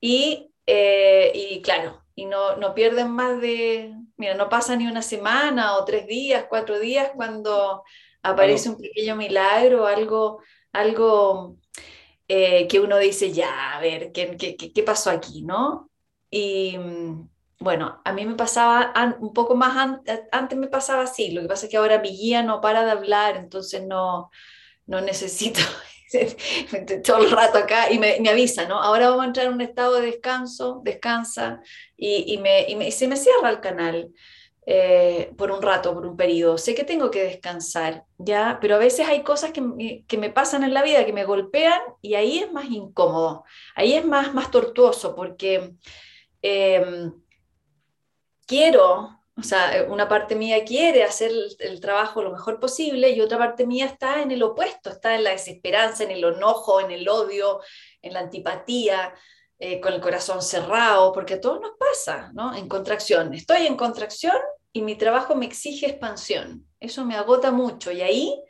Y, 0.00 0.50
eh, 0.66 1.32
y 1.34 1.62
claro, 1.62 2.04
y 2.14 2.26
no, 2.26 2.56
no, 2.56 2.74
pierden 2.74 3.10
más 3.10 3.40
de, 3.40 3.94
mira, 4.16 4.34
no 4.34 4.48
pasa 4.48 4.76
ni 4.76 4.86
una 4.86 5.02
semana 5.02 5.76
o 5.76 5.84
tres 5.84 6.06
días, 6.06 6.46
cuatro 6.48 6.78
días 6.78 7.12
cuando 7.14 7.84
aparece 8.22 8.68
un 8.70 8.78
pequeño 8.78 9.16
milagro, 9.16 9.86
algo, 9.86 10.42
algo 10.72 11.56
eh, 12.28 12.66
que 12.68 12.80
uno 12.80 12.98
dice, 12.98 13.32
ya, 13.32 13.76
a 13.76 13.80
ver, 13.80 14.12
¿qué, 14.12 14.36
qué, 14.36 14.56
qué 14.56 14.82
pasó 14.82 15.10
aquí, 15.10 15.42
no? 15.42 15.90
Y, 16.30 16.78
bueno, 17.62 18.00
a 18.04 18.12
mí 18.12 18.26
me 18.26 18.34
pasaba 18.34 18.92
un 19.20 19.32
poco 19.32 19.54
más, 19.54 20.00
antes 20.32 20.58
me 20.58 20.66
pasaba 20.66 21.04
así, 21.04 21.30
lo 21.30 21.42
que 21.42 21.48
pasa 21.48 21.66
es 21.66 21.70
que 21.70 21.76
ahora 21.76 22.00
mi 22.00 22.10
guía 22.10 22.42
no 22.42 22.60
para 22.60 22.84
de 22.84 22.90
hablar, 22.90 23.36
entonces 23.36 23.84
no, 23.86 24.30
no 24.86 25.00
necesito 25.00 25.60
todo 27.04 27.18
el 27.18 27.30
rato 27.30 27.58
acá 27.58 27.90
y 27.90 27.98
me, 27.98 28.18
me, 28.20 28.30
avisa, 28.30 28.66
¿no? 28.66 28.82
Ahora 28.82 29.08
vamos 29.08 29.24
a 29.24 29.26
entrar 29.28 29.46
en 29.46 29.54
un 29.54 29.60
estado 29.60 29.94
de 29.94 30.06
descanso, 30.06 30.80
descansa 30.84 31.60
y, 31.96 32.34
y, 32.34 32.38
me, 32.38 32.68
y 32.68 32.76
me, 32.76 32.90
se 32.90 33.06
me 33.06 33.16
cierra 33.16 33.50
el 33.50 33.60
canal 33.60 34.12
eh, 34.66 35.32
por 35.36 35.50
un 35.50 35.62
rato, 35.62 35.94
por 35.94 36.06
un 36.06 36.16
periodo. 36.16 36.58
Sé 36.58 36.74
que 36.74 36.84
tengo 36.84 37.10
que 37.10 37.22
descansar, 37.22 38.04
¿ya? 38.18 38.58
Pero 38.60 38.74
a 38.74 38.78
veces 38.78 39.08
hay 39.08 39.22
cosas 39.22 39.52
que 39.52 40.04
que 40.06 40.18
me 40.18 40.30
pasan 40.30 40.64
en 40.64 40.74
la 40.74 40.82
vida, 40.82 41.06
que 41.06 41.12
me 41.12 41.24
golpean 41.24 41.80
y 42.00 42.14
ahí 42.14 42.38
es 42.38 42.52
más 42.52 42.66
incómodo, 42.66 43.44
ahí 43.74 43.94
es 43.94 44.04
más, 44.04 44.34
más 44.34 44.50
tortuoso 44.50 45.14
porque... 45.14 45.74
Eh, 46.42 47.12
quiero, 48.52 49.18
o 49.34 49.42
sea, 49.42 49.86
una 49.88 50.08
parte 50.08 50.34
mía 50.34 50.62
quiere 50.62 51.04
hacer 51.04 51.30
el, 51.30 51.56
el, 51.58 51.80
trabajo 51.80 52.22
lo 52.22 52.32
mejor 52.32 52.60
posible 52.60 53.10
y 53.10 53.22
otra 53.22 53.38
parte 53.38 53.66
mía 53.66 53.86
está 53.86 54.20
en 54.20 54.30
el 54.30 54.42
opuesto, 54.42 54.90
está 54.90 55.14
en 55.14 55.24
la 55.24 55.30
desesperanza, 55.30 56.04
en 56.04 56.10
el 56.10 56.22
enojo, 56.22 56.78
en 56.80 56.90
el 56.90 57.08
odio, 57.08 57.60
en 58.02 58.12
la 58.12 58.20
antipatía, 58.20 59.14
eh, 59.58 59.80
con 59.80 59.94
el 59.94 60.00
corazón 60.00 60.42
cerrado, 60.42 61.12
porque 61.12 61.34
a 61.34 61.40
todos 61.40 61.60
nos 61.62 61.72
pasa, 61.78 62.30
¿no? 62.34 62.54
En 62.54 62.68
contracción. 62.68 63.32
Estoy 63.32 63.66
en 63.66 63.76
contracción 63.76 64.36
y 64.70 64.82
mi 64.82 64.96
trabajo 64.96 65.34
me 65.34 65.46
exige 65.46 65.86
expansión. 65.86 66.66
Eso 66.78 67.06
me 67.06 67.16
agota 67.16 67.52
mucho 67.52 67.90
y 67.90 68.02
ahí 68.02 68.42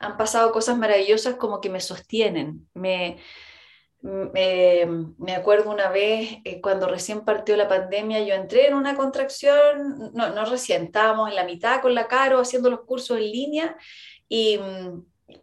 han 0.00 0.18
pasado 0.18 0.52
cosas 0.52 0.76
maravillosas 0.76 1.36
como 1.36 1.62
que 1.62 1.70
me 1.70 1.80
sostienen, 1.80 2.68
me, 2.74 3.16
me, 4.02 4.86
me, 5.18 5.34
acuerdo 5.34 5.70
una 5.70 5.88
vez 5.88 6.38
eh, 6.44 6.60
cuando 6.60 6.86
recién 6.86 7.24
partió 7.24 7.56
la 7.56 7.68
pandemia, 7.68 8.20
yo 8.20 8.34
entré 8.34 8.68
en 8.68 8.74
una 8.74 8.94
contracción, 8.94 10.12
no, 10.14 10.30
no 10.30 10.44
recién, 10.44 10.84
estábamos 10.84 11.28
en 11.28 11.36
la 11.36 11.44
mitad 11.44 11.80
con 11.80 11.94
la 11.94 12.06
Caro 12.06 12.38
haciendo 12.38 12.70
los 12.70 12.82
cursos 12.82 13.16
en 13.18 13.30
línea 13.30 13.76
y, 14.28 14.60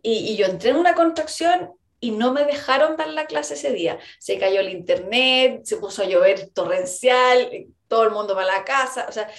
y, 0.01 0.35
yo 0.37 0.45
entré 0.45 0.69
en 0.69 0.77
una 0.77 0.95
contracción 0.95 1.71
y 1.99 2.11
no 2.11 2.31
me 2.31 2.45
dejaron 2.45 2.95
dar 2.95 3.09
la 3.09 3.25
clase 3.25 3.55
ese 3.55 3.71
día. 3.71 3.97
Se 4.19 4.37
cayó 4.37 4.59
el 4.59 4.69
internet, 4.69 5.61
se 5.63 5.77
puso 5.77 6.03
a 6.03 6.05
llover 6.05 6.49
torrencial, 6.49 7.67
todo 7.87 8.03
el 8.03 8.11
mundo 8.11 8.35
para 8.35 8.47
la 8.47 8.65
casa, 8.65 9.05
o 9.07 9.11
sea, 9.11 9.29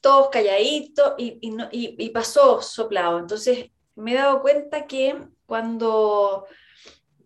todos 0.00 0.28
calladitos 0.30 1.14
y, 1.18 1.38
y, 1.42 1.56
y 1.72 2.08
pasó 2.10 2.62
soplado. 2.62 3.18
Entonces 3.18 3.70
me 3.96 4.12
he 4.12 4.16
dado 4.16 4.40
cuenta 4.40 4.86
que 4.86 5.14
cuando 5.46 6.46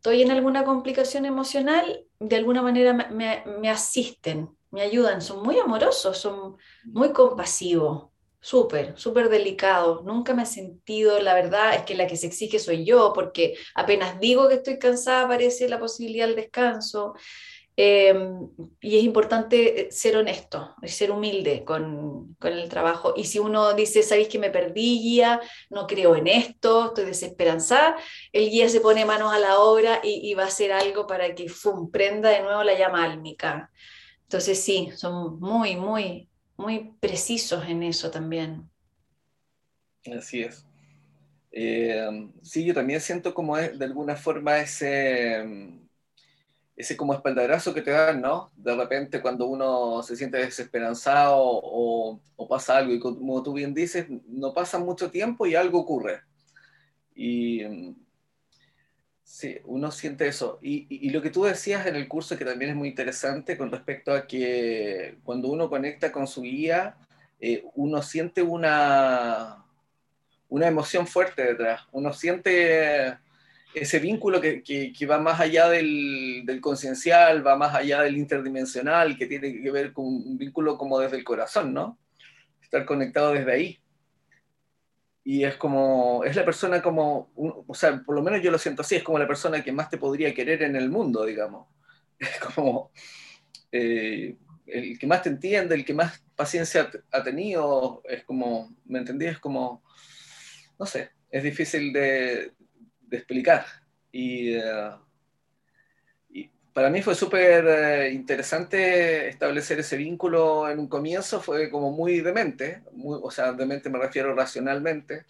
estoy 0.05 0.21
en 0.21 0.31
alguna 0.31 0.65
complicación 0.65 1.25
emocional, 1.25 2.05
de 2.21 2.37
alguna 2.37 2.61
manera 2.61 2.93
me, 2.93 3.71
asisten, 3.71 4.51
me 4.71 4.83
ayudan, 4.83 5.23
son 5.23 5.43
muy 5.43 5.59
amorosos, 5.59 6.19
son 6.19 6.59
muy 6.85 7.11
compasivos, 7.11 8.11
súper, 8.39 8.99
súper 8.99 9.31
delicados. 9.31 10.05
Nunca 10.05 10.35
me 10.35 10.43
he 10.43 10.47
sentido, 10.47 11.19
la 11.21 11.33
verdad 11.33 11.75
es 11.75 11.85
que 11.85 11.95
la 11.95 12.07
que 12.07 12.19
se 12.19 12.27
exige 12.27 12.59
soy 12.59 12.85
yo, 12.85 13.15
porque 13.15 13.55
apenas 13.75 14.21
digo 14.21 14.47
que 14.47 14.57
estoy 14.57 14.79
cansada 14.79 15.23
aparece 15.23 15.71
la 15.71 15.79
posibilidad 15.79 16.27
del 16.27 16.37
descanso. 16.37 17.15
Eh, 17.77 18.15
y 18.81 18.99
es 18.99 19.03
importante 19.03 19.91
ser 19.91 20.17
honesto, 20.17 20.77
ser 20.85 21.11
humilde 21.11 21.65
con, 21.65 22.37
con, 22.39 22.53
el 22.53 22.69
trabajo. 22.69 23.15
Y 23.17 23.25
si 23.25 23.41
uno 23.41 23.75
dice, 23.75 24.03
sabéis 24.03 24.29
que 24.29 24.39
me 24.39 24.51
perdí, 24.51 25.01
guía, 25.01 25.41
no 25.71 25.87
creo 25.87 26.15
en 26.15 26.29
esto, 26.29 26.87
estoy 26.87 27.07
desesperanzada, 27.07 27.97
el 28.33 28.49
guía 28.51 28.69
se 28.69 28.81
pone 28.81 29.05
manos 29.05 29.33
a 29.33 29.41
la 29.41 29.59
obra 29.59 30.01
y, 30.05 30.31
y 30.31 30.35
va 30.35 30.45
a 30.45 30.47
hacer 30.47 30.71
algo 30.71 31.07
para 31.07 31.35
que 31.35 31.49
fum, 31.49 31.91
prenda 31.91 32.31
de 32.31 32.43
nuevo 32.43 32.63
la 32.63 32.79
llama 32.79 33.03
álmica. 33.05 33.73
Entonces 34.23 34.61
sí, 34.61 34.91
son 34.95 35.41
muy, 35.41 35.77
muy, 35.77 36.29
muy 36.57 36.93
precisos 37.01 37.65
en 37.69 37.83
eso 37.83 38.11
también. 38.11 38.71
Así 40.17 40.43
es. 40.43 40.65
Eh, 41.51 42.29
sí, 42.43 42.65
yo 42.65 42.75
también 42.75 43.01
siento 43.01 43.33
como 43.33 43.57
de 43.57 43.85
alguna 43.85 44.17
forma 44.17 44.59
ese 44.59 45.45
ese 46.77 46.97
como 46.97 47.15
espaldarazo 47.15 47.73
que 47.73 47.83
te 47.83 47.93
dan, 47.93 48.21
¿no? 48.21 48.51
De 48.57 48.75
repente 48.75 49.21
cuando 49.21 49.47
uno 49.47 50.03
se 50.03 50.17
siente 50.17 50.39
desesperanzado 50.39 51.37
o, 51.39 52.21
pasa 52.49 52.77
algo 52.77 52.93
y 52.93 53.01
como 53.01 53.43
tú 53.43 53.53
bien 53.55 53.73
dices, 53.73 54.07
no 54.29 54.53
pasa 54.53 54.79
mucho 54.79 55.11
tiempo 55.11 55.47
y 55.47 55.55
algo 55.55 55.81
ocurre. 55.81 56.21
Y 57.15 57.63
sí, 59.23 59.59
uno 59.65 59.91
siente 59.91 60.27
eso. 60.27 60.59
Y, 60.63 61.11
lo 61.11 61.23
que 61.23 61.31
tú 61.31 61.45
decías 61.45 61.87
en 61.87 61.97
el 61.97 62.09
curso, 62.09 62.37
que 62.37 62.45
también 62.45 62.73
es 62.73 62.77
muy 62.77 62.89
interesante 62.89 63.57
con 63.57 63.71
respecto 63.71 64.13
a 64.13 64.27
que 64.27 65.19
cuando 65.25 65.49
uno 65.49 65.71
conecta 65.71 66.13
con 66.13 66.27
su 66.27 66.43
guía, 66.43 66.97
eh, 67.41 67.65
uno 67.75 68.03
siente 68.03 68.43
una, 68.43 69.65
una 70.49 70.67
emoción 70.67 71.07
fuerte 71.07 71.45
detrás, 71.45 71.83
uno 71.93 72.13
siente 72.13 73.19
ese 73.75 73.99
vínculo 73.99 74.41
que, 74.41 74.63
que, 74.63 75.07
va 75.07 75.19
más 75.19 75.41
allá 75.41 75.69
del, 75.69 76.43
del 76.45 76.61
conciencial, 76.61 77.45
va 77.47 77.57
más 77.57 77.75
allá 77.75 78.03
del 78.03 78.17
interdimensional, 78.17 79.17
que 79.19 79.27
tiene 79.27 79.61
que 79.61 79.71
ver 79.71 79.93
con 79.93 80.07
un 80.07 80.39
vínculo 80.39 80.79
como 80.79 80.99
desde 81.01 81.17
el 81.17 81.25
corazón, 81.25 81.75
¿no? 81.75 81.99
Estar 82.63 82.85
conectado 82.85 83.33
desde 83.33 83.53
ahí. 83.53 83.81
Y 85.25 85.45
es 85.45 85.57
como, 85.57 86.23
es 86.25 86.37
la 86.37 86.45
persona 86.45 86.83
como, 86.83 87.33
o 87.35 87.75
sea, 87.75 88.03
por 88.05 88.15
lo 88.15 88.23
menos 88.23 88.43
yo 88.43 88.51
lo 88.51 88.59
siento 88.59 88.83
así, 88.83 88.95
es 88.97 89.03
como 89.03 89.19
la 89.19 89.27
persona 89.27 89.63
que 89.63 89.73
más 89.73 89.91
te 89.91 89.99
podría 89.99 90.35
querer 90.35 90.63
en 90.63 90.77
el 90.77 90.91
mundo, 90.91 91.25
digamos. 91.25 91.69
Es 92.19 92.39
como 92.39 92.93
eh, 93.73 94.37
el 94.67 94.99
que 94.99 95.07
más 95.07 95.23
te 95.23 95.31
entiende, 95.31 95.75
el 95.75 95.85
que 95.85 95.95
más 95.95 96.23
paciencia 96.37 96.91
ha 97.11 97.23
tenido, 97.25 98.03
es 98.05 98.23
como, 98.25 98.73
¿me 98.85 99.01
entendí? 99.01 99.27
Es 99.27 99.41
como, 99.41 99.83
no 100.79 100.87
sé, 100.87 101.11
es 101.31 101.43
difícil 101.43 101.93
de, 101.93 102.53
explicar. 103.11 103.65
Y, 104.13 104.55
eh, 104.55 104.91
y, 106.31 106.51
para 106.73 106.91
mí 106.91 107.03
fue 107.03 107.15
súper 107.15 107.65
eh, 107.67 108.13
interesante 108.13 109.29
establecer 109.29 109.81
ese 109.81 109.97
vínculo 109.97 110.69
en 110.69 110.79
un 110.79 110.89
comienzo, 110.89 111.41
fue 111.41 111.71
como 111.71 111.91
muy 111.93 112.21
demente, 112.21 112.83
muy, 112.93 113.19
o 113.23 113.31
sea, 113.31 113.53
demente 113.53 113.91
me 113.91 113.99
refiero 113.99 114.35
racionalmente, 114.35 115.25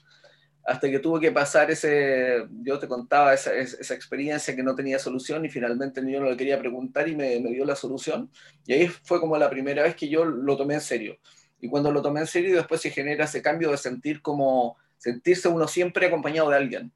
hasta 0.64 0.90
que 0.90 0.98
tuvo 0.98 1.20
que 1.20 1.30
pasar 1.30 1.70
ese, 1.70 2.46
yo 2.62 2.78
te 2.78 2.88
contaba 2.88 3.34
esa, 3.34 3.54
esa, 3.54 3.94
experiencia 3.94 4.56
que 4.56 4.62
no 4.62 4.74
tenía 4.74 4.98
solución 4.98 5.44
y 5.44 5.50
finalmente 5.50 6.00
yo 6.10 6.20
no 6.20 6.30
le 6.30 6.36
quería 6.38 6.58
preguntar 6.58 7.06
y 7.06 7.14
me, 7.14 7.38
me, 7.40 7.50
dio 7.50 7.66
la 7.66 7.76
solución. 7.76 8.30
Y 8.66 8.72
ahí 8.72 8.88
fue 8.88 9.20
como 9.20 9.36
la 9.36 9.50
primera 9.50 9.82
vez 9.82 9.94
que 9.94 10.08
yo 10.08 10.24
lo 10.24 10.56
tomé 10.56 10.74
en 10.74 10.80
serio. 10.80 11.18
Y 11.60 11.68
cuando 11.68 11.92
lo 11.92 12.00
tomé 12.00 12.20
en 12.20 12.26
serio, 12.26 12.56
después 12.56 12.80
se 12.80 12.90
genera 12.90 13.26
ese 13.26 13.42
cambio 13.42 13.70
de 13.70 13.76
sentir 13.76 14.22
como, 14.22 14.78
sentirse 15.04 15.48
uno 15.48 15.68
siempre 15.68 16.06
acompañado 16.06 16.48
de 16.48 16.56
alguien. 16.56 16.92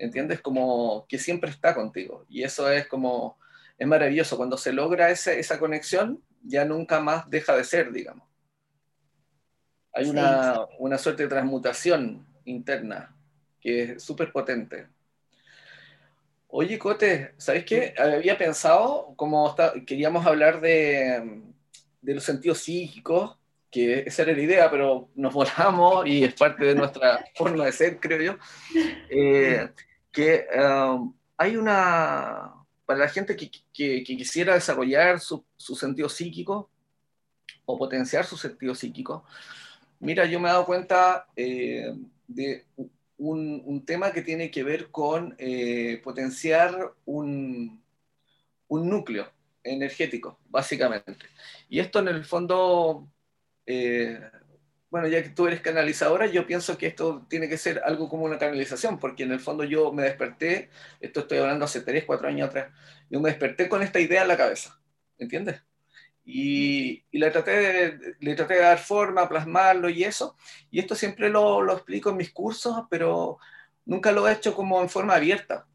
¿Entiendes? 0.00 0.40
Como 0.40 1.06
que 1.06 1.18
siempre 1.18 1.50
está 1.50 1.74
contigo. 1.74 2.24
Y 2.28 2.42
eso 2.42 2.70
es 2.70 2.86
como, 2.86 3.38
es 3.78 3.86
maravilloso. 3.86 4.38
Cuando 4.38 4.56
se 4.56 4.72
logra 4.72 5.10
esa, 5.10 5.32
esa 5.32 5.58
conexión, 5.58 6.22
ya 6.42 6.64
nunca 6.64 7.00
más 7.00 7.28
deja 7.28 7.54
de 7.54 7.64
ser, 7.64 7.92
digamos. 7.92 8.26
Hay 9.92 10.08
una, 10.08 10.66
una 10.78 10.96
suerte 10.96 11.24
de 11.24 11.28
transmutación 11.28 12.26
interna, 12.46 13.14
que 13.60 13.82
es 13.82 14.02
súper 14.02 14.32
potente. 14.32 14.86
Oye, 16.48 16.78
Cote, 16.78 17.34
¿sabes 17.36 17.64
qué? 17.64 17.94
Había 17.98 18.38
pensado, 18.38 19.12
como 19.16 19.54
queríamos 19.86 20.24
hablar 20.26 20.62
de, 20.62 21.42
de, 22.00 22.14
los 22.14 22.24
sentidos 22.24 22.58
psíquicos, 22.58 23.36
que 23.70 24.00
esa 24.00 24.22
era 24.22 24.32
la 24.32 24.40
idea, 24.40 24.70
pero 24.70 25.10
nos 25.14 25.32
volamos 25.32 26.06
y 26.06 26.24
es 26.24 26.34
parte 26.34 26.64
de 26.64 26.74
nuestra 26.74 27.24
forma 27.36 27.66
de 27.66 27.72
ser, 27.72 28.00
creo 28.00 28.20
yo, 28.22 28.38
eh, 29.10 29.68
que 30.12 30.46
um, 30.54 31.14
hay 31.36 31.56
una, 31.56 32.52
para 32.84 33.00
la 33.00 33.08
gente 33.08 33.36
que, 33.36 33.50
que, 33.72 34.02
quisiera 34.04 34.54
desarrollar 34.54 35.20
su, 35.20 35.44
sentido 35.56 36.08
psíquico 36.08 36.70
o 37.64 37.78
potenciar 37.78 38.24
su 38.24 38.36
sentido 38.36 38.74
psíquico, 38.74 39.24
mira, 40.00 40.24
yo 40.26 40.40
me 40.40 40.48
he 40.48 40.52
dado 40.52 40.66
cuenta... 40.66 41.26
Eh, 41.36 41.94
de 42.30 42.64
un, 43.18 43.62
un, 43.66 43.84
tema 43.84 44.12
que 44.12 44.22
tiene 44.22 44.50
que 44.50 44.62
ver 44.62 44.90
con 44.90 45.34
eh, 45.38 46.00
potenciar 46.02 46.94
un, 47.04 47.82
un, 48.68 48.88
núcleo 48.88 49.30
energético, 49.62 50.38
básicamente. 50.48 51.26
Y 51.68 51.80
esto 51.80 51.98
en 51.98 52.08
el 52.08 52.24
fondo, 52.24 53.08
eh, 53.66 54.20
bueno, 54.90 55.08
ya 55.08 55.22
que 55.22 55.30
tú 55.30 55.46
eres 55.46 55.60
canalizadora, 55.60 56.26
yo 56.26 56.46
pienso 56.46 56.76
que 56.76 56.88
esto 56.88 57.26
tiene 57.28 57.48
que 57.48 57.58
ser 57.58 57.80
algo 57.84 58.08
como 58.08 58.24
una 58.24 58.38
canalización, 58.38 58.98
porque 58.98 59.22
en 59.22 59.32
el 59.32 59.40
fondo 59.40 59.64
yo 59.64 59.92
me 59.92 60.02
desperté, 60.02 60.70
esto 61.00 61.20
estoy 61.20 61.38
hablando 61.38 61.64
hace 61.64 61.80
3, 61.82 62.04
4 62.04 62.28
años 62.28 62.48
atrás, 62.48 62.72
yo 63.08 63.20
me 63.20 63.30
desperté 63.30 63.68
con 63.68 63.82
esta 63.82 64.00
idea 64.00 64.22
en 64.22 64.28
la 64.28 64.36
cabeza, 64.36 64.80
¿entiendes? 65.18 65.62
y, 66.24 67.04
le, 67.12 67.30
traté 67.30 67.50
de, 67.50 68.16
le 68.20 68.34
traté 68.34 68.54
de 68.54 68.60
dar 68.60 68.78
forma, 68.78 69.28
plasmarlo 69.28 69.88
y 69.88 70.04
eso. 70.04 70.36
Y 70.70 70.78
esto 70.78 70.94
siempre 70.94 71.28
lo, 71.28 71.62
lo, 71.62 71.72
explico 71.74 72.10
en 72.10 72.16
mis 72.16 72.30
cursos, 72.30 72.84
pero 72.88 73.38
nunca 73.84 74.12
lo 74.12 74.28
he 74.28 74.32
hecho 74.32 74.54
como 74.54 74.80
en 74.80 74.88
forma 74.88 75.14
abierta. 75.14 75.66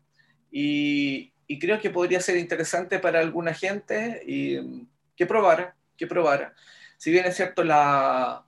Y, 0.52 1.34
y 1.48 1.60
creo 1.60 1.80
que 1.80 1.90
podría 1.90 2.22
ser 2.22 2.38
interesante 2.38 3.00
para 3.00 3.20
alguna 3.20 3.54
gente 3.54 4.22
y, 4.26 4.88
que 5.16 5.26
probara, 5.26 5.76
que 5.98 6.08
probara. 6.08 6.54
Si 6.98 7.12
bien 7.12 7.26
es 7.26 7.36
cierto, 7.36 7.64
la, 7.64 8.46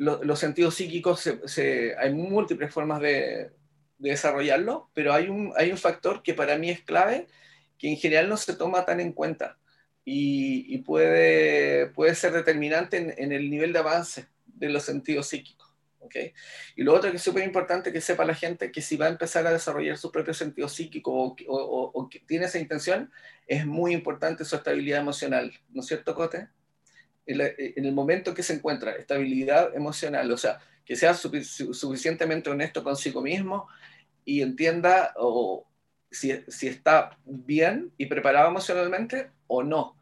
lo, 0.00 0.24
los 0.24 0.38
sentidos 0.38 0.74
psíquicos, 0.74 1.20
se, 1.20 1.46
se, 1.46 1.94
hay 1.98 2.14
múltiples 2.14 2.72
formas 2.72 3.02
de, 3.02 3.50
de 3.98 4.10
desarrollarlo, 4.10 4.88
pero 4.94 5.12
hay 5.12 5.28
un, 5.28 5.52
hay 5.56 5.70
un 5.70 5.76
factor 5.76 6.22
que 6.22 6.32
para 6.32 6.56
mí 6.56 6.70
es 6.70 6.80
clave, 6.80 7.26
que 7.78 7.90
en 7.90 7.98
general 7.98 8.30
no 8.30 8.38
se 8.38 8.56
toma 8.56 8.86
tan 8.86 9.00
en 9.00 9.12
cuenta 9.12 9.58
y, 10.02 10.78
puede, 10.78 11.88
puede 11.88 12.14
ser 12.14 12.32
determinante 12.32 12.96
en, 12.96 13.14
en, 13.18 13.32
el 13.32 13.50
nivel 13.50 13.74
de 13.74 13.78
avance 13.78 14.26
de 14.46 14.70
los 14.70 14.84
sentidos 14.84 15.28
psíquicos. 15.28 15.68
¿okay? 15.98 16.32
Y 16.76 16.82
lo 16.82 16.94
otro 16.94 17.10
que 17.10 17.18
es 17.18 17.22
súper 17.22 17.44
importante 17.44 17.92
que 17.92 18.00
sepa 18.00 18.24
la 18.24 18.34
gente 18.34 18.72
que 18.72 18.80
si 18.80 18.96
va 18.96 19.04
a 19.04 19.10
empezar 19.10 19.46
a 19.46 19.52
desarrollar 19.52 19.98
su 19.98 20.10
propio 20.10 20.32
sentido 20.32 20.66
psíquico 20.70 21.12
o, 21.12 21.36
o, 21.46 21.90
o, 21.92 22.08
que 22.08 22.20
tiene 22.20 22.46
esa 22.46 22.58
intención, 22.58 23.12
es 23.46 23.66
muy 23.66 23.92
importante 23.92 24.46
su 24.46 24.56
estabilidad 24.56 25.00
emocional. 25.00 25.52
¿No 25.68 25.82
es 25.82 25.86
cierto, 25.86 26.14
Cote? 26.14 26.48
En, 27.32 27.40
en 27.76 27.84
el 27.84 27.92
momento 27.92 28.34
que 28.34 28.42
se 28.42 28.54
encuentra 28.54 28.92
estabilidad 28.92 29.74
emocional, 29.74 30.30
o 30.32 30.36
sea, 30.36 30.60
que 30.84 30.96
sea 30.96 31.14
suficientemente 31.14 32.50
honesto 32.50 32.82
consigo 32.82 33.22
mismo 33.22 33.68
y 34.24 34.42
entienda 34.42 35.12
o, 35.16 35.66
si, 36.10 36.32
si, 36.48 36.66
está 36.66 37.16
bien 37.24 37.92
y 37.96 38.06
preparado 38.06 38.48
emocionalmente 38.48 39.30
o 39.46 39.62
no. 39.62 39.96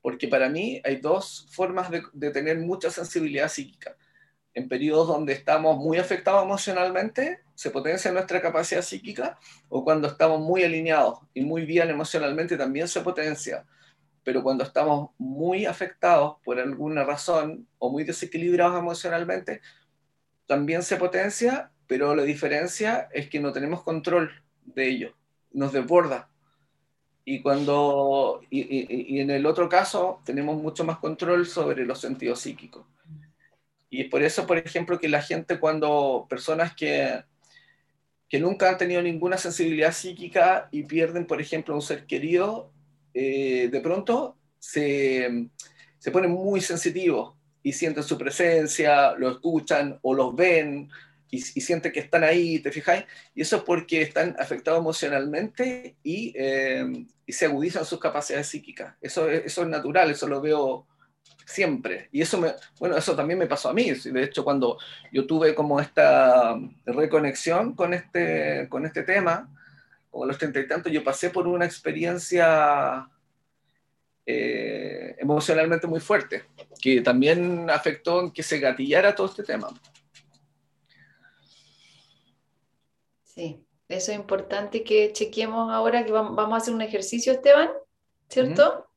Porque 0.00 0.28
para 0.28 0.48
mí 0.48 0.80
hay 0.84 0.96
dos 0.96 1.46
formas 1.50 1.90
de, 1.90 2.02
de, 2.12 2.30
tener 2.30 2.58
mucha 2.58 2.90
sensibilidad 2.90 3.48
psíquica. 3.48 3.96
En 4.54 4.68
periodos 4.68 5.08
donde 5.08 5.32
estamos 5.32 5.76
muy 5.76 5.98
afectados 5.98 6.42
emocionalmente, 6.42 7.40
se 7.54 7.70
potencia 7.70 8.10
nuestra 8.10 8.40
capacidad 8.40 8.82
psíquica, 8.82 9.38
o 9.68 9.84
cuando 9.84 10.08
estamos 10.08 10.40
muy 10.40 10.64
alineados 10.64 11.20
y 11.32 11.42
muy 11.42 11.64
bien 11.64 11.90
emocionalmente, 11.90 12.56
también 12.56 12.88
se 12.88 13.00
potencia. 13.00 13.64
Pero 14.24 14.42
cuando 14.42 14.64
estamos 14.64 15.10
muy 15.18 15.66
afectados 15.66 16.36
por 16.44 16.58
alguna 16.60 17.04
razón 17.04 17.66
o 17.78 17.90
muy 17.90 18.04
desequilibrados 18.04 18.78
emocionalmente, 18.78 19.60
también 20.46 20.82
se 20.82 20.96
potencia, 20.96 21.70
pero 21.86 22.14
la 22.14 22.22
diferencia 22.22 23.08
es 23.12 23.28
que 23.28 23.40
no 23.40 23.52
tenemos 23.52 23.82
control 23.82 24.30
de 24.64 24.88
ello 24.88 25.14
nos 25.52 25.72
desborda. 25.72 26.28
Y, 27.24 27.40
cuando, 27.40 28.40
y, 28.50 29.20
en 29.20 29.30
el 29.30 29.46
otro 29.46 29.68
caso 29.68 30.20
tenemos 30.24 30.60
mucho 30.60 30.84
más 30.84 30.98
control 30.98 31.46
sobre 31.46 31.86
los 31.86 32.00
sentidos 32.00 32.40
psíquicos. 32.40 32.84
Y 33.90 34.02
es 34.02 34.10
por 34.10 34.22
eso, 34.22 34.46
por 34.46 34.58
ejemplo, 34.58 34.98
que 34.98 35.08
la 35.08 35.22
gente 35.22 35.60
cuando 35.60 36.26
personas 36.28 36.74
que, 36.74 37.22
que 38.28 38.40
nunca 38.40 38.70
han 38.70 38.78
tenido 38.78 39.02
ninguna 39.02 39.36
sensibilidad 39.36 39.92
psíquica 39.92 40.68
y 40.72 40.82
pierden, 40.84 41.26
por 41.26 41.40
ejemplo, 41.40 41.74
un 41.74 41.82
ser 41.82 42.06
querido, 42.06 42.72
eh, 43.14 43.68
de 43.70 43.80
pronto 43.80 44.36
se, 44.58 45.48
se 45.98 46.10
ponen 46.10 46.30
muy 46.30 46.60
sensitivos 46.60 47.34
y 47.62 47.72
sienten 47.72 48.02
su 48.02 48.18
presencia, 48.18 49.12
lo 49.12 49.30
escuchan 49.30 49.98
o 50.02 50.14
los 50.14 50.34
ven 50.34 50.90
y, 51.30 51.36
y 51.36 51.60
sienten 51.60 51.92
que 51.92 52.00
están 52.00 52.24
ahí, 52.24 52.58
¿te 52.58 52.70
fijáis? 52.70 53.04
Y 53.34 53.42
eso 53.42 53.56
es 53.56 53.62
porque 53.62 54.02
están 54.02 54.36
afectados 54.38 54.80
emocionalmente 54.80 55.96
y, 56.02 56.32
eh, 56.36 57.06
y 57.26 57.32
se 57.32 57.46
agudizan 57.46 57.84
sus 57.84 57.98
capacidades 57.98 58.48
psíquicas. 58.48 58.94
Eso, 59.00 59.28
eso 59.28 59.62
es 59.62 59.68
natural, 59.68 60.10
eso 60.10 60.28
lo 60.28 60.40
veo 60.40 60.86
siempre. 61.46 62.08
Y 62.12 62.22
eso, 62.22 62.40
me, 62.40 62.54
bueno, 62.78 62.96
eso 62.96 63.14
también 63.14 63.38
me 63.38 63.46
pasó 63.46 63.68
a 63.70 63.74
mí. 63.74 63.90
De 63.90 64.22
hecho, 64.22 64.44
cuando 64.44 64.78
yo 65.12 65.26
tuve 65.26 65.54
como 65.54 65.80
esta 65.80 66.58
reconexión 66.84 67.74
con 67.74 67.94
este, 67.94 68.66
con 68.68 68.84
este 68.86 69.02
tema, 69.02 69.48
como 70.12 70.24
a 70.24 70.26
los 70.26 70.36
treinta 70.36 70.60
y 70.60 70.68
tantos, 70.68 70.92
yo 70.92 71.02
pasé 71.02 71.30
por 71.30 71.48
una 71.48 71.64
experiencia 71.64 73.08
eh, 74.26 75.16
emocionalmente 75.18 75.86
muy 75.86 76.00
fuerte, 76.00 76.44
que 76.82 77.00
también 77.00 77.70
afectó 77.70 78.20
en 78.20 78.30
que 78.30 78.42
se 78.42 78.60
gatillara 78.60 79.14
todo 79.14 79.26
este 79.26 79.42
tema. 79.42 79.68
Sí, 83.24 83.64
eso 83.88 84.12
es 84.12 84.18
importante 84.18 84.84
que 84.84 85.14
chequemos 85.14 85.72
ahora 85.72 86.04
que 86.04 86.12
vamos 86.12 86.52
a 86.52 86.56
hacer 86.56 86.74
un 86.74 86.82
ejercicio, 86.82 87.32
Esteban, 87.32 87.70
¿cierto? 88.28 88.90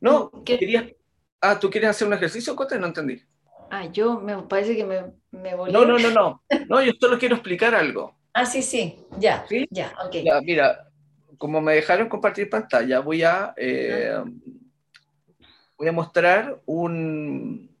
No, 0.00 0.32
quería... 0.44 0.92
Ah, 1.40 1.60
¿tú 1.60 1.70
quieres 1.70 1.90
hacer 1.90 2.08
un 2.08 2.14
ejercicio, 2.14 2.56
Cote? 2.56 2.76
No 2.76 2.88
entendí. 2.88 3.22
Ah, 3.70 3.86
yo 3.86 4.18
me 4.18 4.36
parece 4.42 4.74
que 4.74 4.84
me, 4.84 5.12
me 5.30 5.54
volví. 5.54 5.72
No, 5.72 5.84
no, 5.84 5.96
no, 5.96 6.10
no. 6.10 6.42
No, 6.68 6.82
yo 6.82 6.90
solo 7.00 7.20
quiero 7.20 7.36
explicar 7.36 7.72
algo. 7.72 8.18
Ah, 8.32 8.46
sí, 8.46 8.62
sí, 8.62 9.04
ya. 9.18 9.44
¿Sí? 9.48 9.66
Ya, 9.70 9.92
ok. 10.04 10.16
Ya, 10.24 10.40
mira, 10.40 10.88
como 11.38 11.60
me 11.60 11.74
dejaron 11.74 12.08
compartir 12.08 12.48
pantalla, 12.48 13.00
voy 13.00 13.22
a, 13.22 13.54
eh, 13.56 14.22
voy 15.76 15.88
a 15.88 15.92
mostrar 15.92 16.60
un, 16.66 17.74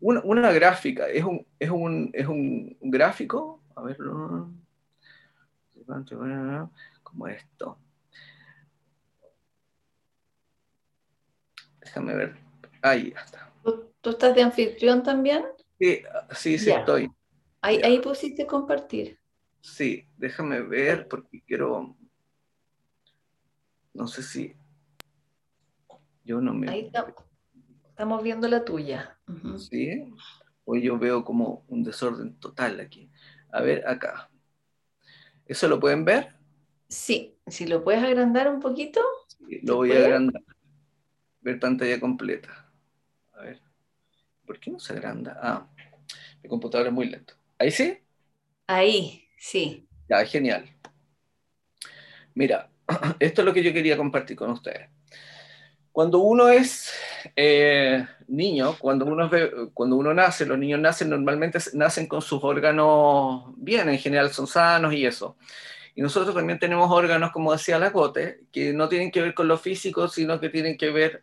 una, 0.00 0.20
una 0.24 0.52
gráfica. 0.52 1.06
Es 1.08 1.24
un, 1.24 1.46
es, 1.58 1.70
un, 1.70 2.10
es 2.12 2.26
un 2.26 2.76
gráfico. 2.80 3.62
A 3.76 3.82
ver 3.82 3.96
como 7.02 7.28
esto. 7.28 7.78
Déjame 11.80 12.14
ver. 12.14 12.36
Ahí 12.82 13.12
está. 13.16 13.52
¿Tú, 14.00 14.10
estás 14.10 14.34
de 14.34 14.42
anfitrión 14.42 15.02
también? 15.02 15.44
Sí, 15.78 16.02
sí, 16.32 16.58
sí 16.58 16.70
estoy. 16.70 17.10
Ahí, 17.60 17.80
ahí 17.82 18.00
pusiste 18.00 18.46
compartir. 18.46 19.19
Sí, 19.60 20.06
déjame 20.16 20.60
ver 20.62 21.08
porque 21.08 21.42
quiero. 21.42 21.96
No 23.92 24.06
sé 24.06 24.22
si. 24.22 24.54
Yo 26.24 26.40
no 26.40 26.54
me. 26.54 26.70
Ahí 26.70 26.90
estamos 27.88 28.22
viendo 28.22 28.48
la 28.48 28.64
tuya. 28.64 29.18
Sí. 29.58 30.14
Hoy 30.64 30.82
yo 30.82 30.98
veo 30.98 31.24
como 31.24 31.64
un 31.68 31.82
desorden 31.82 32.38
total 32.38 32.80
aquí. 32.80 33.10
A 33.52 33.60
ver, 33.60 33.86
acá. 33.86 34.30
¿Eso 35.46 35.66
lo 35.68 35.80
pueden 35.80 36.04
ver? 36.04 36.36
Sí, 36.88 37.36
si 37.46 37.66
lo 37.66 37.82
puedes 37.82 38.02
agrandar 38.02 38.48
un 38.48 38.60
poquito. 38.60 39.00
Sí, 39.26 39.60
lo 39.62 39.76
voy 39.76 39.92
a 39.92 39.98
agrandar. 39.98 40.42
Ver 41.40 41.58
pantalla 41.58 41.98
completa. 41.98 42.72
A 43.32 43.42
ver. 43.42 43.60
¿Por 44.46 44.60
qué 44.60 44.70
no 44.70 44.78
se 44.78 44.92
agranda? 44.92 45.38
Ah, 45.42 45.68
mi 46.42 46.48
computador 46.48 46.86
es 46.86 46.92
muy 46.92 47.08
lento. 47.08 47.34
¿Ahí 47.58 47.70
sí? 47.70 47.98
Ahí, 48.66 49.28
sí. 49.40 49.88
Ya, 50.08 50.24
genial. 50.24 50.64
Mira, 52.34 52.68
esto 53.18 53.42
es 53.42 53.44
lo 53.44 53.52
que 53.52 53.62
yo 53.62 53.72
quería 53.72 53.96
compartir 53.96 54.36
con 54.36 54.50
ustedes. 54.50 54.88
Cuando 55.92 56.18
uno 56.18 56.48
es 56.48 56.92
eh, 57.34 58.06
niño, 58.28 58.76
cuando 58.78 59.06
uno, 59.06 59.28
cuando 59.74 59.96
uno 59.96 60.14
nace, 60.14 60.46
los 60.46 60.58
niños 60.58 60.80
nacen 60.80 61.10
normalmente 61.10 61.58
nacen 61.74 62.06
con 62.06 62.22
sus 62.22 62.42
órganos 62.44 63.52
bien, 63.56 63.88
en 63.88 63.98
general 63.98 64.30
son 64.30 64.46
sanos 64.46 64.92
y 64.94 65.04
eso. 65.04 65.36
Y 65.94 66.02
nosotros 66.02 66.34
también 66.34 66.58
tenemos 66.58 66.90
órganos, 66.90 67.32
como 67.32 67.52
decía 67.52 67.78
Lacote, 67.78 68.40
que 68.52 68.72
no 68.72 68.88
tienen 68.88 69.10
que 69.10 69.22
ver 69.22 69.34
con 69.34 69.48
lo 69.48 69.58
físico, 69.58 70.08
sino 70.08 70.40
que 70.40 70.48
tienen 70.48 70.78
que 70.78 70.90
ver 70.90 71.22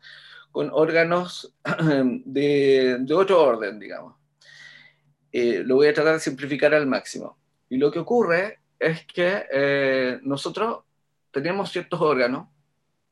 con 0.51 0.69
órganos 0.71 1.53
de, 2.25 3.05
otro 3.15 3.41
orden, 3.41 3.79
digamos. 3.79 4.15
Eh, 5.31 5.63
lo 5.65 5.75
voy 5.75 5.87
a 5.87 5.93
tratar 5.93 6.13
de 6.15 6.19
simplificar 6.19 6.73
al 6.73 6.87
máximo. 6.87 7.37
Y 7.69 7.77
lo 7.77 7.91
que 7.91 7.99
ocurre 7.99 8.59
es 8.79 9.05
que 9.05 9.45
eh, 9.51 10.19
nosotros 10.23 10.79
tenemos 11.31 11.71
ciertos 11.71 11.99
órganos 12.01 12.47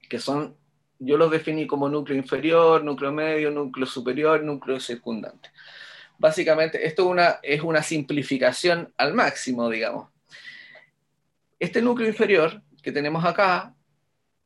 que 0.09 0.19
son 0.19 0.55
yo 0.99 1.17
los 1.17 1.29
definí 1.29 1.67
como 1.67 1.89
núcleo 1.89 2.17
inferior, 2.17 2.83
núcleo 2.83 3.11
medio, 3.11 3.51
núcleo 3.51 3.85
superior, 3.85 4.41
núcleo 4.43 4.79
circundante. 4.79 5.49
Básicamente, 6.17 6.85
esto 6.87 7.13
es 7.43 7.61
una 7.61 7.83
simplificación 7.83 8.93
al 8.95 9.13
máximo, 9.13 9.69
digamos. 9.69 10.09
Este 11.59 11.81
núcleo 11.81 12.07
inferior 12.07 12.61
que 12.81 12.91
tenemos 12.91 13.25
acá 13.25 13.75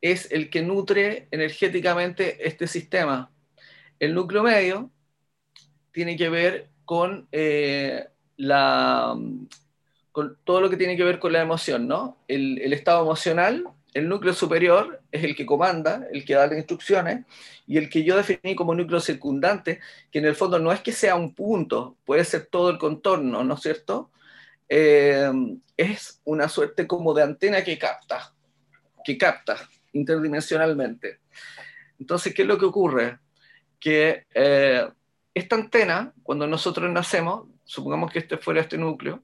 es 0.02 0.32
el 0.32 0.50
que 0.50 0.62
nutre 0.62 1.28
energéticamente 1.32 2.48
este 2.48 2.68
sistema. 2.68 3.32
El 4.00 4.16
núcleo 4.16 4.44
medio 4.44 4.90
tiene 5.92 6.16
que 6.16 6.30
ver 6.30 6.70
con, 6.86 7.28
eh, 7.32 8.08
la, 8.38 9.16
con 10.12 10.38
todo 10.44 10.62
lo 10.62 10.70
que 10.70 10.78
tiene 10.78 10.98
que 10.98 11.04
ver 11.04 11.20
con 11.20 11.34
la 11.34 11.42
emoción, 11.42 11.88
¿no? 11.88 12.18
El, 12.28 12.74
estado 12.74 13.04
emocional 13.04 13.66
el 13.94 14.08
núcleo 14.08 14.34
superior 14.34 15.02
es 15.12 15.24
el 15.24 15.36
que 15.36 15.46
comanda, 15.46 16.08
el 16.12 16.24
que 16.24 16.36
da 16.36 16.48
las 16.48 16.58
instrucciones, 16.58 17.26
y 17.66 17.78
el 17.78 17.90
que 17.90 18.04
yo 18.04 18.16
definí 18.16 18.56
como 18.56 18.76
núcleo 18.76 19.00
circundante, 19.00 19.80
que 20.12 20.20
en 20.20 20.26
el 20.26 20.36
fondo 20.36 20.60
no 20.60 20.72
es 20.72 20.82
que 20.82 20.92
sea 20.92 21.16
un 21.16 21.34
punto, 21.34 21.98
puede 22.06 22.24
ser 22.24 22.46
todo 22.46 22.70
el 22.70 22.78
contorno, 22.78 23.44
¿no 23.44 23.56
es 23.56 23.62
cierto? 23.62 24.12
Eh, 24.68 25.32
es 25.76 26.22
una 26.26 26.48
suerte 26.48 26.86
como 26.86 27.14
de 27.14 27.24
antena 27.24 27.64
que 27.64 27.80
capta, 27.80 28.34
que 29.04 29.18
capta 29.18 29.58
interdimensionalmente. 29.94 31.20
Entonces, 32.00 32.34
¿qué 32.34 32.44
es 32.44 32.48
lo 32.48 32.58
que 32.58 32.66
ocurre? 32.66 33.20
Que 33.80 34.26
eh, 34.34 34.88
esta 35.34 35.56
antena, 35.56 36.14
cuando 36.22 36.46
nosotros 36.46 36.92
nacemos, 36.92 37.48
supongamos 37.64 38.12
que 38.12 38.20
este 38.20 38.38
fuera 38.38 38.62
este 38.62 38.78
núcleo, 38.78 39.24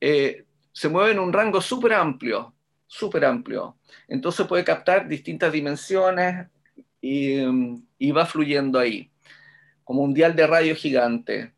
eh, 0.00 0.44
se 0.72 0.88
mueve 0.88 1.12
en 1.12 1.18
un 1.18 1.32
rango 1.32 1.60
súper 1.60 1.94
amplio, 1.94 2.54
súper 2.86 3.24
amplio. 3.24 3.78
Entonces 4.06 4.46
puede 4.46 4.64
captar 4.64 5.08
distintas 5.08 5.52
dimensiones 5.52 6.46
y, 7.00 8.10
va 8.12 8.26
fluyendo 8.26 8.78
ahí, 8.78 9.10
como 9.84 10.02
un 10.02 10.14
dial 10.14 10.34
de 10.36 10.46
radio 10.46 10.74
gigante. 10.74 11.52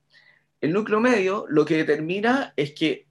El 0.60 0.72
núcleo 0.72 1.00
medio 1.00 1.46
lo 1.48 1.64
que 1.64 1.76
determina 1.76 2.52
es 2.56 2.72
que 2.72 3.06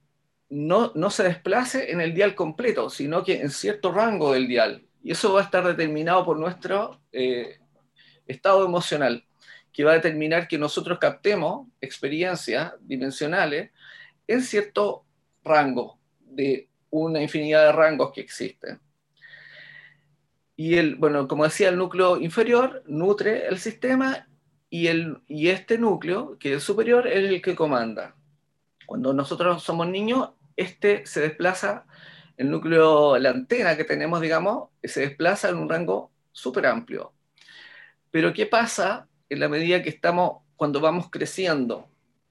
no, 0.50 0.92
no 0.96 1.10
se 1.10 1.24
desplace 1.24 1.92
en 1.92 2.02
el 2.02 2.14
dial 2.14 2.36
completo, 2.36 2.90
sino 2.90 3.24
que 3.24 3.42
en 3.42 3.50
cierto 3.50 3.92
rango 3.92 4.34
del 4.34 4.48
dial. 4.48 4.86
Y 5.04 5.12
eso 5.12 5.34
va 5.34 5.42
a 5.42 5.44
estar 5.44 5.66
determinado 5.66 6.26
por 6.26 6.40
nuestro 6.40 7.02
eh, 7.12 7.60
estado 8.28 8.66
emocional, 8.66 9.26
que 9.72 9.84
va 9.84 9.92
a 9.92 9.96
determinar 9.96 10.48
que 10.48 10.58
nosotros 10.58 11.00
captemos 11.00 11.68
experiencias 11.82 12.74
dimensionales 12.82 13.72
en 14.28 14.42
cierto 14.42 15.06
rango 15.50 16.00
de 16.22 16.70
una 16.90 17.22
infinidad 17.22 17.66
de 17.66 17.72
rangos 17.72 18.12
que 18.14 18.22
existen. 18.22 18.80
Y 20.56 20.76
el, 20.76 20.96
bueno, 20.96 21.28
como 21.28 21.46
decía, 21.46 21.70
el 21.70 21.78
núcleo 21.78 22.20
inferior 22.20 22.84
nutre 22.86 23.48
el 23.48 23.60
sistema 23.60 24.28
y, 24.70 24.88
el, 24.88 25.22
y 25.28 25.50
este 25.50 25.78
núcleo, 25.78 26.38
que 26.38 26.56
es 26.56 26.64
superior, 26.64 27.08
es 27.08 27.30
el 27.30 27.42
que 27.42 27.56
comanda. 27.56 28.16
Cuando 28.86 29.14
nosotros 29.14 29.64
somos 29.64 29.88
niños, 29.88 30.32
este 30.58 31.06
se 31.06 31.22
desplaza, 31.22 31.86
el 32.36 32.52
núcleo, 32.52 33.18
la 33.18 33.30
antena 33.30 33.78
que 33.78 33.84
tenemos, 33.84 34.22
digamos, 34.22 34.70
se 34.84 35.02
desplaza 35.02 35.50
en 35.50 35.58
un 35.58 35.70
rango 35.70 36.12
súper 36.32 36.66
amplio. 36.66 37.14
Pero 38.12 38.34
¿qué 38.34 38.46
pasa 38.46 39.08
en 39.30 39.40
la 39.40 39.50
medida 39.50 39.82
que 39.82 39.90
estamos, 39.90 40.44
cuando 40.56 40.82
vamos 40.82 41.10
creciendo 41.10 41.88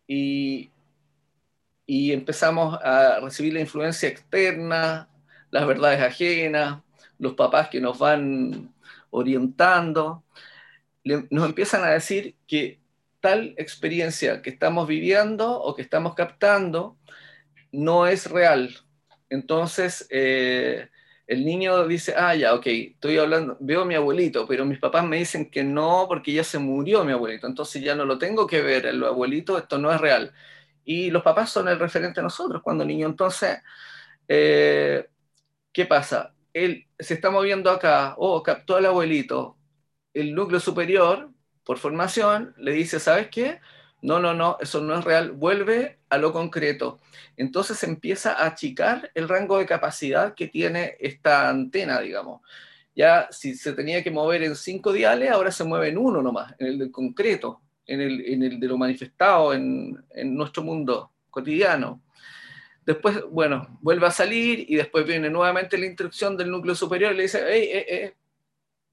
y, 0.06 0.70
y 1.90 2.12
empezamos 2.12 2.78
a 2.82 3.18
recibir 3.18 3.54
la 3.54 3.60
influencia 3.60 4.10
externa, 4.10 5.08
las 5.50 5.66
verdades 5.66 6.02
ajenas, 6.02 6.82
los 7.18 7.32
papás 7.32 7.70
que 7.70 7.80
nos 7.80 7.98
van 7.98 8.74
orientando, 9.08 10.22
nos 11.02 11.46
empiezan 11.46 11.84
a 11.84 11.88
decir 11.88 12.34
que 12.46 12.78
tal 13.20 13.54
experiencia 13.56 14.42
que 14.42 14.50
estamos 14.50 14.86
viviendo 14.86 15.58
o 15.62 15.74
que 15.74 15.80
estamos 15.80 16.14
captando 16.14 16.98
no 17.72 18.06
es 18.06 18.30
real. 18.30 18.68
Entonces, 19.30 20.06
eh, 20.10 20.90
el 21.26 21.46
niño 21.46 21.88
dice, 21.88 22.12
ah, 22.18 22.34
ya, 22.34 22.52
ok, 22.52 22.66
estoy 22.66 23.16
hablando, 23.16 23.56
veo 23.60 23.80
a 23.80 23.86
mi 23.86 23.94
abuelito, 23.94 24.46
pero 24.46 24.66
mis 24.66 24.78
papás 24.78 25.06
me 25.06 25.16
dicen 25.16 25.50
que 25.50 25.64
no 25.64 26.04
porque 26.06 26.34
ya 26.34 26.44
se 26.44 26.58
murió 26.58 27.02
mi 27.02 27.12
abuelito, 27.12 27.46
entonces 27.46 27.82
ya 27.82 27.94
no 27.94 28.04
lo 28.04 28.18
tengo 28.18 28.46
que 28.46 28.60
ver, 28.60 28.84
el 28.84 29.02
abuelito, 29.02 29.56
esto 29.56 29.78
no 29.78 29.90
es 29.90 29.98
real 30.02 30.34
y 30.88 31.10
los 31.10 31.22
papás 31.22 31.50
son 31.50 31.68
el 31.68 31.78
referente 31.78 32.20
a 32.20 32.22
nosotros 32.22 32.62
cuando 32.62 32.82
niño. 32.82 33.06
Entonces, 33.06 33.58
eh, 34.26 35.06
¿qué 35.70 35.84
pasa? 35.86 36.34
Él 36.54 36.86
se 36.98 37.14
está 37.14 37.30
moviendo 37.30 37.70
acá, 37.70 38.14
oh, 38.16 38.42
captó 38.42 38.76
al 38.76 38.86
abuelito. 38.86 39.58
El 40.14 40.34
núcleo 40.34 40.60
superior, 40.60 41.30
por 41.64 41.76
formación, 41.78 42.54
le 42.56 42.72
dice, 42.72 43.00
¿sabes 43.00 43.28
qué? 43.28 43.60
No, 44.00 44.18
no, 44.18 44.32
no, 44.32 44.56
eso 44.60 44.80
no 44.80 44.98
es 44.98 45.04
real, 45.04 45.32
vuelve 45.32 45.98
a 46.08 46.16
lo 46.16 46.32
concreto. 46.32 47.00
Entonces 47.36 47.82
empieza 47.84 48.32
a 48.32 48.46
achicar 48.46 49.10
el 49.14 49.28
rango 49.28 49.58
de 49.58 49.66
capacidad 49.66 50.34
que 50.34 50.48
tiene 50.48 50.96
esta 51.00 51.50
antena, 51.50 52.00
digamos. 52.00 52.40
Ya 52.94 53.28
si 53.30 53.54
se 53.56 53.74
tenía 53.74 54.02
que 54.02 54.10
mover 54.10 54.42
en 54.42 54.56
cinco 54.56 54.92
diales, 54.92 55.30
ahora 55.30 55.50
se 55.52 55.64
mueve 55.64 55.88
en 55.88 55.98
uno 55.98 56.22
nomás, 56.22 56.54
en 56.58 56.68
el 56.68 56.78
del 56.78 56.90
concreto 56.90 57.60
en 57.88 58.42
el, 58.42 58.60
de 58.60 58.66
lo 58.66 58.78
manifestado 58.78 59.54
en, 59.54 59.98
nuestro 60.36 60.62
mundo 60.62 61.10
cotidiano. 61.30 62.02
Después, 62.84 63.22
bueno, 63.30 63.78
vuelve 63.80 64.06
a 64.06 64.10
salir 64.10 64.64
y 64.68 64.76
después 64.76 65.06
viene 65.06 65.28
nuevamente 65.28 65.76
la 65.76 65.86
instrucción 65.86 66.36
del 66.36 66.50
núcleo 66.50 66.74
superior 66.74 67.12
y 67.12 67.16
le 67.16 67.22
dice, 67.24 67.42
hey, 67.46 67.68
hey, 67.72 67.84
hey, 67.88 68.10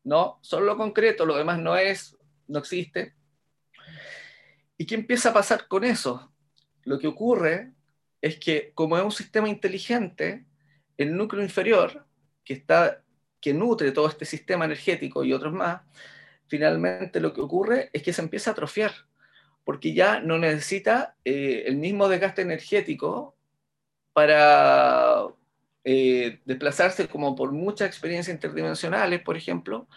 no, 0.03 0.39
solo 0.41 0.65
lo 0.65 0.77
concreto, 0.77 1.25
lo 1.25 1.35
demás 1.35 1.59
no 1.59 1.75
es, 1.77 2.17
no 2.47 2.59
existe. 2.59 3.13
¿Y 4.77 4.85
qué 4.85 4.95
empieza 4.95 5.29
a 5.29 5.33
pasar 5.33 5.67
con 5.67 5.83
eso? 5.83 6.31
Lo 6.83 6.99
que 6.99 7.07
ocurre 7.07 7.73
es 8.21 8.37
que 8.37 8.71
como 8.73 8.97
es 8.97 9.03
un 9.03 9.11
sistema 9.11 9.49
inteligente, 9.49 10.45
el 10.97 11.15
núcleo 11.15 11.43
inferior, 11.43 12.05
que, 12.43 12.53
está, 12.53 13.01
que 13.41 13.53
nutre 13.53 13.91
todo 13.91 14.07
este 14.07 14.25
sistema 14.25 14.65
energético 14.65 15.23
y 15.23 15.33
otros 15.33 15.53
más, 15.53 15.81
finalmente 16.47 17.19
lo 17.19 17.33
que 17.33 17.41
ocurre 17.41 17.89
es 17.93 18.03
que 18.03 18.13
se 18.13 18.21
empieza 18.21 18.51
a 18.51 18.53
atrofiar, 18.53 18.91
porque 19.63 19.93
ya 19.93 20.19
no 20.19 20.37
necesita 20.37 21.15
eh, 21.25 21.63
el 21.67 21.77
mismo 21.77 22.07
desgaste 22.07 22.41
energético 22.41 23.35
para 24.13 25.25
eh, 25.83 26.39
desplazarse 26.45 27.07
como 27.07 27.35
por 27.35 27.51
muchas 27.51 27.87
experiencias 27.87 28.33
interdimensionales, 28.33 29.21
por 29.21 29.37
ejemplo, 29.37 29.87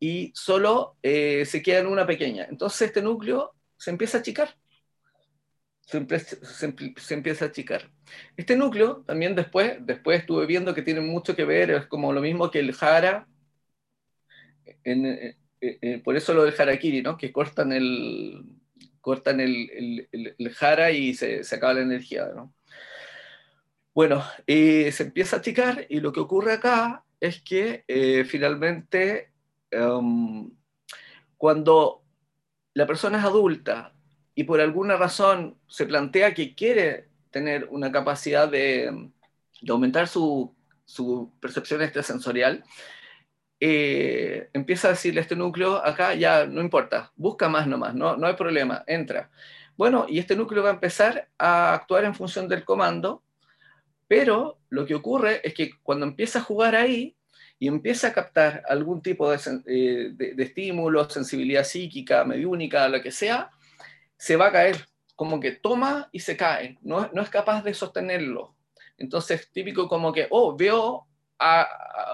y 0.00 0.32
solo 0.34 0.96
eh, 1.02 1.44
se 1.46 1.62
queda 1.62 1.80
en 1.80 1.86
una 1.86 2.06
pequeña. 2.06 2.46
Entonces 2.50 2.88
este 2.88 3.02
núcleo 3.02 3.54
se 3.76 3.90
empieza 3.90 4.18
a 4.18 4.20
achicar. 4.20 4.56
se, 5.86 5.98
empieza 7.14 7.44
a 7.44 7.48
achicar. 7.48 7.90
Este 8.36 8.56
núcleo 8.56 9.04
también 9.06 9.34
después, 9.34 9.76
después 9.80 10.20
estuve 10.20 10.46
viendo 10.46 10.74
que 10.74 10.82
tiene 10.82 11.00
mucho 11.00 11.36
que 11.36 11.44
ver, 11.44 11.70
es 11.70 11.86
como 11.86 12.12
lo 12.12 12.20
mismo 12.20 12.50
que 12.50 12.60
el 12.60 12.72
jara, 12.74 13.28
eh, 15.68 15.78
eh, 15.80 15.98
por 16.02 16.16
eso 16.16 16.34
lo 16.34 16.44
del 16.44 16.54
harakiri, 16.58 17.02
¿no? 17.02 17.16
que 17.16 17.32
cortan 17.32 17.72
el, 17.72 18.44
cortan 19.00 19.40
el, 19.40 20.08
jara 20.54 20.90
y 20.90 21.14
se, 21.14 21.42
acaba 21.52 21.74
la 21.74 21.80
energía. 21.82 22.26
Bueno, 23.94 24.24
se 24.46 25.02
empieza 25.02 25.36
a 25.36 25.38
achicar 25.38 25.86
y 25.88 26.00
lo 26.00 26.12
que 26.12 26.20
ocurre 26.20 26.52
acá 26.52 27.04
es 27.20 27.40
que 27.42 27.84
finalmente 28.28 29.30
em, 29.70 30.50
cuando 31.36 32.04
la 32.74 32.86
persona 32.86 33.18
es 33.18 33.24
adulta 33.24 33.94
y 34.34 34.44
por 34.44 34.60
alguna 34.60 34.96
razón 34.96 35.58
se 35.68 35.86
plantea 35.86 36.34
que 36.34 36.54
quiere 36.54 37.08
tener 37.30 37.68
una 37.70 37.90
capacidad 37.92 38.48
de, 38.48 39.10
aumentar 39.68 40.08
su, 40.08 40.54
percepción 41.40 41.82
extrasensorial, 41.82 42.64
eh, 43.66 44.50
empieza 44.52 44.88
a 44.88 44.90
decirle 44.90 45.20
a 45.20 45.22
este 45.22 45.36
núcleo, 45.36 45.76
acá 45.82 46.12
ya 46.14 46.44
no 46.44 46.60
importa, 46.60 47.10
busca 47.16 47.48
más 47.48 47.66
nomás, 47.66 47.94
no, 47.94 48.14
no 48.14 48.26
hay 48.26 48.34
problema, 48.34 48.84
entra. 48.86 49.30
Bueno, 49.74 50.04
y 50.06 50.18
este 50.18 50.36
núcleo 50.36 50.62
va 50.62 50.68
a 50.68 50.74
empezar 50.74 51.30
a 51.38 51.72
actuar 51.72 52.04
en 52.04 52.14
función 52.14 52.46
del 52.46 52.62
comando, 52.62 53.22
pero 54.06 54.58
lo 54.68 54.84
que 54.84 54.94
ocurre 54.94 55.40
es 55.42 55.54
que 55.54 55.70
cuando 55.82 56.04
empieza 56.04 56.40
a 56.40 56.42
jugar 56.42 56.76
ahí 56.76 57.16
y 57.58 57.68
empieza 57.68 58.08
a 58.08 58.12
captar 58.12 58.62
algún 58.68 59.00
tipo 59.00 59.30
de, 59.30 59.38
eh, 59.64 60.10
de 60.12 60.42
estímulo, 60.42 61.08
sensibilidad 61.08 61.64
psíquica, 61.64 62.22
mediúnica, 62.26 62.86
lo 62.90 63.00
que 63.00 63.12
sea, 63.12 63.48
se 64.18 64.36
va 64.36 64.48
a 64.48 64.52
caer, 64.52 64.76
como 65.16 65.40
que 65.40 65.52
toma 65.52 66.10
y 66.12 66.20
se 66.20 66.36
cae, 66.36 66.76
no, 66.82 67.08
no 67.14 67.22
es 67.22 67.30
capaz 67.30 67.64
de 67.64 67.72
sostenerlo. 67.72 68.54
Entonces, 68.98 69.50
típico 69.50 69.88
como 69.88 70.12
que, 70.12 70.26
oh, 70.28 70.54
veo 70.54 71.06
a, 71.38 71.68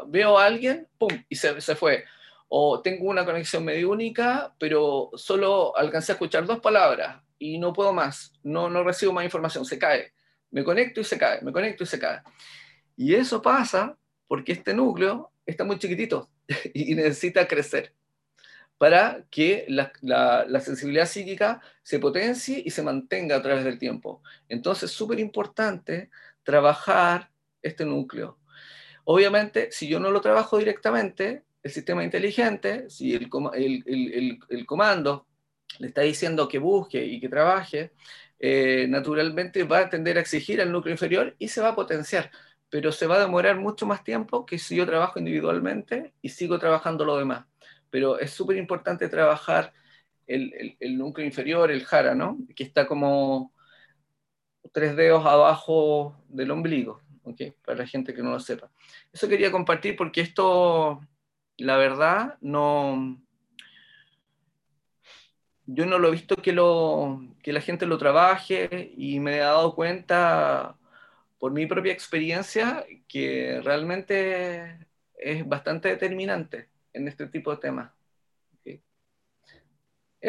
veo 0.07 0.39
a 0.39 0.47
alguien, 0.47 0.89
y 1.29 1.37
se, 1.37 1.61
se 1.61 1.75
fue. 1.75 2.05
O 2.49 2.81
tengo 2.81 3.09
una 3.09 3.25
conexión 3.25 3.65
medio 3.65 3.91
única, 3.91 4.55
pero 4.59 5.11
solo 5.15 5.77
alcancé 5.77 6.13
a 6.13 6.15
escuchar 6.15 6.47
dos 6.47 6.61
palabras 6.61 7.23
y 7.39 7.59
no 7.59 7.73
puedo 7.73 7.93
más, 7.93 8.33
no, 8.43 8.69
no 8.69 8.85
recibo 8.85 9.13
más 9.13 9.25
información, 9.25 9.65
se 9.65 9.79
cae. 9.79 10.13
Me 10.51 10.65
conecto 10.65 11.01
y 11.01 11.05
se 11.05 11.17
cae, 11.17 11.41
me 11.43 11.53
conecto 11.53 11.85
y 11.85 11.87
se 11.87 11.99
cae. 11.99 12.21
Y 12.97 13.15
eso 13.15 13.41
pasa 13.41 13.97
porque 14.27 14.53
este 14.53 14.75
núcleo 14.75 15.33
está 15.47 15.65
muy 15.65 15.79
chiquitito 15.79 16.29
y 16.75 16.95
necesita 16.95 17.47
crecer 17.47 17.95
para 18.81 19.27
que 19.31 19.67
la, 19.69 19.93
sensibilidad 20.61 21.05
psíquica 21.05 21.61
se 21.83 21.99
potencie 21.99 22.63
y 22.65 22.71
se 22.71 22.83
mantenga 22.83 23.37
a 23.37 23.43
través 23.43 23.63
del 23.63 23.79
tiempo. 23.79 24.23
Entonces, 24.49 24.91
súper 24.91 25.21
importante 25.21 26.09
trabajar 26.43 27.31
este 27.61 27.85
núcleo. 27.85 28.39
Obviamente, 29.13 29.73
si 29.73 29.89
yo 29.89 29.99
no 29.99 30.11
lo 30.11 30.21
trabajo 30.21 30.59
directamente, 30.59 31.43
el 31.63 31.71
sistema 31.71 32.05
inteligente, 32.05 32.89
si 32.89 33.15
el, 33.15 33.29
comando 34.67 35.27
le 35.79 35.89
está 35.89 36.03
diciendo 36.03 36.49
que 36.49 36.59
busque 36.59 37.05
y 37.05 37.19
que 37.21 37.29
trabaje, 37.29 37.93
eh, 38.39 38.87
naturalmente 38.89 39.65
va 39.65 39.81
a 39.81 39.89
tender 39.91 40.17
a 40.17 40.21
exigir 40.21 40.61
al 40.61 40.71
núcleo 40.73 40.93
inferior 40.95 41.35
y 41.39 41.49
se 41.49 41.61
va 41.61 41.71
a 41.71 41.75
potenciar, 41.75 42.31
pero 42.69 42.93
se 42.93 43.07
va 43.07 43.17
a 43.17 43.21
demorar 43.21 43.59
mucho 43.59 43.85
más 43.85 44.05
tiempo 44.05 44.47
que 44.47 44.59
si 44.59 44.77
yo 44.77 44.87
trabajo 44.87 45.19
individualmente 45.19 46.15
y 46.23 46.29
sigo 46.29 46.59
trabajando 46.59 47.05
lo 47.05 47.19
demás 47.19 47.47
pero 47.91 48.19
es 48.19 48.31
súper 48.31 48.57
importante 48.57 49.09
trabajar 49.09 49.73
el, 50.27 50.77
el, 50.79 50.97
núcleo 50.97 51.27
inferior, 51.27 51.71
el 51.71 51.85
jara, 51.85 52.15
¿no? 52.15 52.39
Que 52.55 52.63
está 52.65 52.87
como 52.87 53.53
tres 54.73 54.97
dedos 54.97 55.27
abajo 55.27 56.17
del 56.29 56.53
ombligo, 56.53 57.03
Para 57.65 57.79
la 57.79 57.87
gente 57.87 58.15
que 58.15 58.23
no 58.23 58.31
lo 58.31 58.41
sepa. 58.41 58.71
Eso 59.13 59.29
quería 59.29 59.51
compartir 59.51 59.97
porque 59.97 60.21
esto, 60.21 61.01
la 61.57 61.77
verdad, 61.77 62.37
no... 62.41 63.21
Yo 65.67 65.87
no 65.87 65.99
lo 65.99 66.09
he 66.09 66.13
visto 66.13 66.37
que 66.37 66.53
la 66.53 67.61
gente 67.61 67.87
lo 67.87 67.97
trabaje 67.97 68.93
y 68.97 69.21
me 69.21 69.37
he 69.37 69.39
dado 69.39 69.75
cuenta 69.77 70.77
por 71.39 71.53
mi 71.53 71.67
propia 71.67 71.93
experiencia 71.93 72.85
que 73.07 73.61
realmente 73.63 74.87
es 75.17 75.47
bastante 75.49 75.89
determinante 75.89 76.69
en 76.93 77.07
este 77.07 77.29
tipo 77.29 77.53
de 77.53 77.57
temas. 77.59 77.93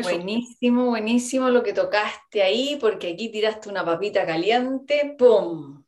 Buenísimo, 0.03 0.85
buenísimo 0.85 1.49
lo 1.49 1.63
que 1.63 1.73
tocaste 1.73 2.43
ahí, 2.43 2.77
porque 2.79 3.11
aquí 3.11 3.29
tiraste 3.29 3.67
una 3.67 3.83
papita 3.83 4.25
caliente, 4.25 5.15
¡pum! 5.17 5.80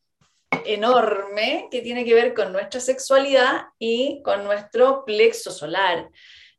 Enorme, 0.65 1.67
que 1.71 1.81
tiene 1.81 2.05
que 2.05 2.13
ver 2.13 2.33
con 2.33 2.51
nuestra 2.51 2.79
sexualidad 2.79 3.65
y 3.79 4.21
con 4.23 4.43
nuestro 4.43 5.05
plexo 5.05 5.51
solar. 5.51 6.09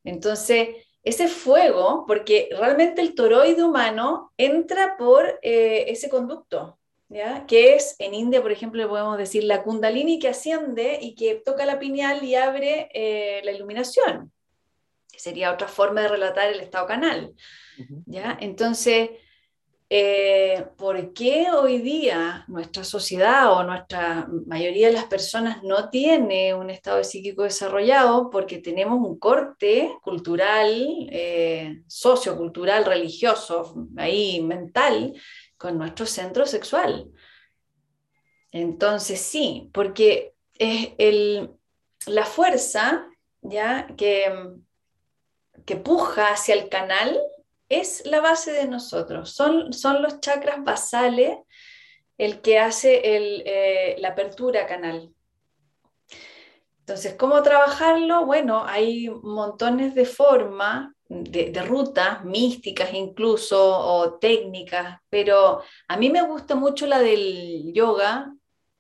Entonces, 0.05 0.69
ese 1.03 1.29
fuego, 1.29 2.05
porque 2.07 2.49
realmente 2.59 3.03
el 3.03 3.15
toroide 3.15 3.63
humano 3.63 4.33
entra 4.39 4.97
por 4.97 5.39
eh, 5.43 5.85
ese 5.89 6.09
conducto, 6.09 6.79
¿ya? 7.09 7.45
que 7.47 7.75
es 7.75 7.97
en 7.99 8.15
India, 8.15 8.41
por 8.41 8.53
ejemplo, 8.53 8.89
podemos 8.89 9.19
decir 9.19 9.45
la 9.45 9.63
kundalini 9.63 10.19
que 10.19 10.29
asciende 10.29 10.99
y 11.01 11.15
que 11.15 11.35
toca 11.35 11.67
la 11.67 11.79
pineal 11.79 12.25
y 12.25 12.35
abre 12.35 12.89
eh, 12.95 13.43
la 13.45 13.53
iluminación, 13.53 14.33
que 15.13 15.19
sería 15.21 15.53
otra 15.53 15.69
forma 15.69 16.01
de 16.01 16.09
relatar 16.09 16.51
el 16.51 16.61
estado 16.61 16.87
canal. 16.87 17.35
¿ya? 18.07 18.39
Entonces, 18.41 19.11
eh, 19.91 20.67
¿por 20.77 21.13
qué 21.13 21.47
hoy 21.51 21.79
día 21.79 22.45
nuestra 22.49 22.85
sociedad 22.85 23.53
o 23.53 23.63
nuestra 23.63 24.27
mayoría 24.47 24.89
de 24.89 24.95
las 24.95 25.05
personas 25.05 25.63
no 25.63 25.91
tiene 25.91 26.55
un 26.55 26.71
estado 26.71 27.03
psíquico 27.05 27.43
desarrollado? 27.43 28.31
Porque 28.31 28.59
tenemos 28.59 28.99
un 28.99 29.19
corte 29.19 29.91
cultural, 30.03 30.71
eh, 31.11 31.83
sociocultural, 31.87 32.85
religioso, 32.85 33.89
ahí 33.97 34.43
mental, 34.43 35.15
con 35.57 35.79
nuestro 35.79 36.07
centro 36.07 36.47
sexual. 36.47 37.11
Entonces 38.51 39.21
sí, 39.21 39.71
porque 39.73 40.35
es 40.59 40.91
el, 40.99 41.51
la 42.07 42.25
fuerza 42.25 43.09
¿ya? 43.45 43.87
Que, 43.97 44.33
que 45.65 45.77
puja 45.77 46.33
hacia 46.33 46.55
el 46.55 46.69
canal 46.69 47.21
es 47.81 48.05
la 48.07 48.21
base 48.21 48.53
de 48.53 48.67
nosotros, 48.67 49.31
son, 49.31 49.73
son 49.73 50.03
los 50.03 50.21
chakras 50.21 50.63
basales 50.63 51.39
el 52.19 52.41
que 52.41 52.59
hace 52.59 53.01
eh, 53.05 53.97
la 53.99 54.09
apertura 54.09 54.67
canal. 54.67 55.11
Entonces, 56.81 57.15
¿cómo 57.15 57.43
trabajarlo? 57.43 58.27
Bueno, 58.27 58.65
hay 58.67 59.09
montones 59.09 59.95
de 59.95 60.05
formas 60.05 60.95
de, 61.09 61.63
rutas 61.63 62.25
místicas 62.25 62.93
incluso 62.93 63.59
o 63.59 64.19
técnicas, 64.19 64.99
pero 65.09 65.63
a 65.89 65.97
mí 65.97 66.11
me 66.11 66.23
gusta 66.23 66.55
mucho 66.55 66.87
la 66.87 66.99
del 66.99 67.73
yoga, 67.73 68.33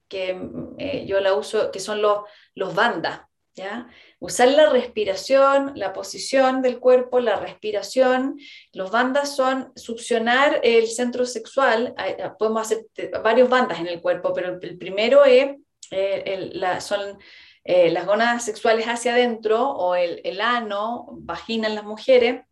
que 0.09 0.39
eh, 0.79 1.07
yo 1.07 1.21
la 1.21 1.35
uso, 1.35 1.71
que 1.71 1.81
son 1.81 2.03
los, 2.03 2.21
los 2.55 2.75
bandas, 2.75 3.23
¿ya? 3.55 3.89
Usar 4.25 4.49
la 4.49 4.71
respiración, 4.71 5.73
la 5.75 5.93
posición 5.93 6.63
del 6.63 6.79
cuerpo, 6.81 7.21
la 7.21 7.37
respiración. 7.37 8.39
Los 8.73 8.91
bandas 8.91 9.37
son 9.37 9.71
succionar 9.77 10.61
el 10.63 10.87
centro 10.87 11.27
sexual, 11.27 11.95
podemos 12.39 12.63
hacer 12.63 12.87
varios 13.23 13.51
bandas 13.51 13.81
en 13.81 13.87
el 13.87 14.01
cuerpo, 14.01 14.33
pero 14.33 14.59
el 14.63 14.79
primero 14.79 15.27
es, 15.27 15.57
eh, 15.91 16.51
la, 16.55 16.81
son 16.81 17.19
eh, 17.65 17.91
las 17.91 18.07
gónadas 18.07 18.47
sexuales 18.47 18.87
hacia 18.87 19.13
adentro 19.13 19.69
o 19.69 19.95
el, 19.95 20.23
el 20.25 20.41
ano, 20.41 21.07
vagina 21.19 21.69
en 21.69 21.75
las 21.75 21.85
mujeres, 21.85 22.47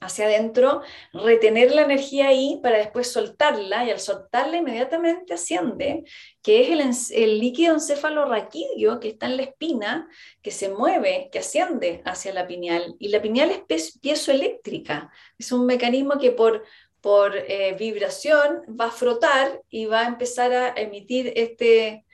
hacia 0.00 0.26
adentro, 0.26 0.82
retener 1.12 1.72
la 1.74 1.82
energía 1.82 2.28
ahí 2.28 2.60
para 2.62 2.78
después 2.78 3.10
soltarla 3.10 3.84
y 3.84 3.90
al 3.90 4.00
soltarla 4.00 4.56
inmediatamente 4.56 5.34
asciende, 5.34 6.04
que 6.42 6.72
es 6.72 7.10
el, 7.10 7.38
líquido 7.40 7.74
encefalorraquídeo 7.74 9.00
que 9.00 9.08
está 9.08 9.26
en 9.26 9.36
la 9.36 9.42
espina, 9.44 10.08
que 10.42 10.50
se 10.50 10.68
mueve, 10.68 11.28
que 11.32 11.40
asciende 11.40 12.02
hacia 12.04 12.32
la 12.32 12.46
pineal. 12.46 12.94
Y 12.98 13.08
la 13.08 13.22
pineal 13.22 13.64
es 13.68 13.98
piezoeléctrica, 13.98 15.10
es 15.38 15.52
un 15.52 15.66
mecanismo 15.66 16.18
que 16.18 16.32
por, 16.32 16.64
por 17.00 17.36
eh, 17.36 17.74
vibración 17.78 18.62
va 18.80 18.86
a 18.86 18.90
frotar 18.90 19.62
y 19.68 19.86
va 19.86 20.00
a 20.00 20.08
empezar 20.08 20.52
a 20.52 20.74
emitir 20.76 21.32
este, 21.34 22.04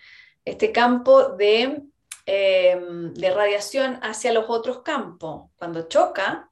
este 0.45 0.73
campo 0.73 1.31
de 1.31 1.83
Em, 2.27 3.13
de 3.13 3.31
radiación 3.35 3.99
hacia 4.03 4.33
los 4.33 4.47
otros 4.49 4.81
campos. 4.81 5.51
Cuando 5.57 5.89
choca, 5.89 6.51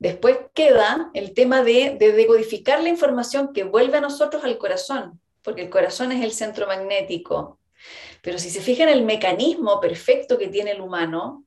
después 0.00 0.38
queda 0.54 1.10
el 1.14 1.34
tema 1.34 1.62
de, 1.62 1.96
decodificar 1.98 2.82
la 2.82 2.88
información 2.88 3.52
que 3.52 3.64
vuelve 3.64 3.98
a 3.98 4.00
nosotros 4.00 4.42
al 4.42 4.58
corazón, 4.58 5.20
porque 5.42 5.62
el 5.62 5.70
corazón 5.70 6.10
es 6.10 6.24
el 6.24 6.32
centro 6.32 6.66
magnético. 6.66 7.60
Pero 8.22 8.38
si 8.38 8.50
se 8.50 8.60
fijan 8.60 8.88
el 8.88 9.04
mecanismo 9.04 9.78
perfecto 9.80 10.36
que 10.36 10.48
tiene 10.48 10.72
el 10.72 10.80
humano, 10.80 11.44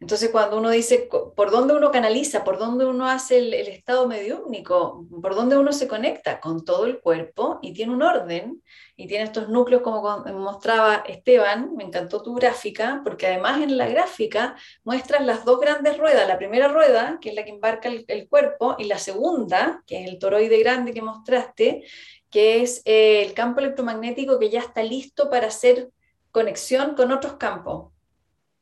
Entonces, 0.00 0.30
cuando 0.30 0.58
uno 0.58 0.70
dice 0.70 1.08
por 1.36 1.52
dónde 1.52 1.74
uno 1.74 1.92
canaliza, 1.92 2.42
por 2.42 2.58
dónde 2.58 2.84
uno 2.86 3.06
hace 3.06 3.38
el, 3.38 3.54
estado 3.54 4.08
mediúmnico, 4.08 5.06
por 5.22 5.36
dónde 5.36 5.56
uno 5.56 5.72
se 5.72 5.86
conecta 5.86 6.40
con 6.40 6.64
todo 6.64 6.86
el 6.86 6.98
cuerpo 6.98 7.60
y 7.62 7.72
tiene 7.72 7.92
un 7.94 8.02
orden 8.02 8.62
y 9.02 9.08
tiene 9.08 9.24
estos 9.24 9.48
núcleos 9.48 9.82
como 9.82 10.00
mostraba 10.32 11.02
Esteban, 11.08 11.74
me 11.74 11.82
encantó 11.82 12.22
tu 12.22 12.34
gráfica, 12.34 13.00
porque 13.02 13.26
además 13.26 13.60
en 13.60 13.76
la 13.76 13.88
gráfica 13.88 14.54
muestras 14.84 15.26
las 15.26 15.44
dos 15.44 15.58
grandes 15.58 15.98
ruedas, 15.98 16.28
la 16.28 16.38
primera 16.38 16.68
rueda, 16.68 17.18
que 17.20 17.30
es 17.30 17.34
la 17.34 17.44
que 17.44 17.50
embarca 17.50 17.88
el, 17.88 18.28
cuerpo, 18.28 18.76
y 18.78 18.84
la 18.84 18.98
segunda, 18.98 19.82
que 19.88 20.04
es 20.04 20.08
el 20.08 20.20
toroide 20.20 20.56
grande 20.60 20.94
que 20.94 21.02
mostraste, 21.02 21.82
que 22.30 22.62
es 22.62 22.80
eh, 22.84 23.24
el 23.24 23.34
campo 23.34 23.58
electromagnético 23.58 24.38
que 24.38 24.50
ya 24.50 24.60
está 24.60 24.84
listo 24.84 25.28
para 25.28 25.48
hacer 25.48 25.90
conexión 26.30 26.94
con 26.94 27.10
otros 27.10 27.32
campos. 27.32 27.90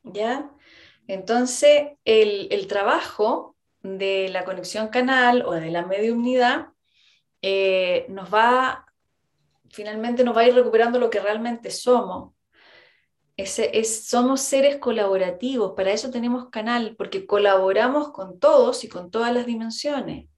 ¿Ya? 0.04 0.50
Entonces, 1.06 1.98
el, 2.06 2.66
trabajo 2.66 3.56
de 3.82 4.30
la 4.30 4.46
conexión 4.46 4.88
canal 4.88 5.42
o 5.44 5.52
de 5.52 5.70
la 5.70 5.84
mediunidad 5.84 6.68
eh, 7.42 8.06
nos 8.08 8.32
va, 8.32 8.86
finalmente 9.70 10.24
nos 10.24 10.36
va 10.36 10.42
a 10.42 10.48
ir 10.48 10.54
recuperando 10.54 10.98
lo 10.98 11.10
que 11.10 11.20
realmente 11.20 11.70
somos. 11.70 12.34
somos 13.84 14.40
seres 14.40 14.76
colaborativos, 14.78 15.72
para 15.74 15.92
eso 15.92 16.10
tenemos 16.10 16.50
canal, 16.50 16.94
porque 16.96 17.26
colaboramos 17.26 18.12
con 18.12 18.38
todos 18.38 18.84
y 18.84 18.88
con 18.88 19.10
todas 19.10 19.32
las 19.34 19.46
dimensiones. 19.46 20.28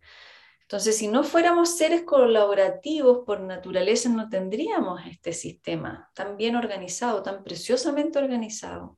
Entonces, 0.63 0.97
si 0.97 1.09
no 1.09 1.23
fuéramos 1.23 1.77
seres 1.77 2.03
colaborativos 2.03 3.27
por 3.27 3.41
naturaleza, 3.41 4.09
no 4.09 4.31
tendríamos 4.31 5.03
este 5.07 5.35
sistema 5.35 6.11
tan 6.15 6.39
bien 6.39 6.57
organizado, 6.57 7.23
tan 7.23 7.45
preciosamente 7.45 8.19
organizado. 8.19 8.97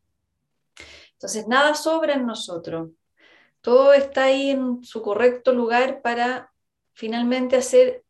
Entonces, 1.14 1.48
nada 1.48 1.74
sobra 1.74 2.14
en 2.14 2.26
nosotros. 2.26 2.90
Todo 3.60 3.92
está 3.92 4.24
ahí 4.24 4.50
en 4.50 4.84
su 4.84 5.02
correcto 5.02 5.52
lugar 5.52 6.00
para 6.00 6.52
finalmente 6.92 7.56
hacer 7.56 8.03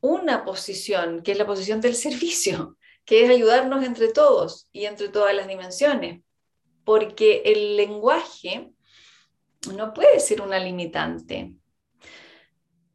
una 0.00 0.44
posición, 0.44 1.22
que 1.22 1.32
es 1.32 1.38
la 1.38 1.46
posición 1.46 1.80
del 1.80 1.94
servicio, 1.94 2.76
que 3.04 3.24
es 3.24 3.30
ayudarnos 3.30 3.84
entre 3.84 4.12
todos 4.12 4.68
y 4.72 4.86
entre 4.86 5.08
todas 5.08 5.34
las 5.34 5.46
dimensiones. 5.46 6.22
Porque 6.84 7.42
el 7.44 7.76
lenguaje 7.76 8.70
no 9.74 9.92
puede 9.92 10.20
ser 10.20 10.40
una 10.40 10.58
limitante. 10.58 11.54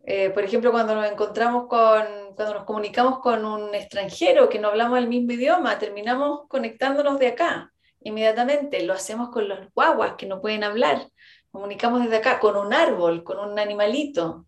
Eh, 0.07 0.30
por 0.30 0.44
ejemplo, 0.44 0.72
cuando 0.72 0.94
nos 0.95 1.10
encontramos 1.10 1.68
con, 1.68 2.36
cuando 2.36 2.53
nos 2.53 2.64
comunicamos 2.65 3.19
con 3.19 3.44
un 3.44 3.73
extranjero 3.73 4.49
que 4.49 4.60
no 4.60 4.68
hablamos 4.68 4.99
el 4.99 5.07
mismo 5.07 5.32
idioma, 5.32 5.80
terminamos 5.80 6.41
conectándonos 6.48 7.18
de 7.19 7.27
acá 7.27 7.73
inmediatamente. 8.02 8.84
Lo 8.84 8.94
hacemos 8.94 9.30
con 9.30 9.48
los 9.49 9.60
guaguas 9.73 10.14
que 10.15 10.27
no 10.27 10.41
pueden 10.41 10.64
hablar. 10.64 11.10
Comunicamos 11.49 12.03
desde 12.03 12.18
acá, 12.18 12.40
con 12.40 12.56
un 12.56 12.73
árbol, 12.73 13.23
con 13.23 13.40
un 13.40 13.57
animalito. 13.57 14.45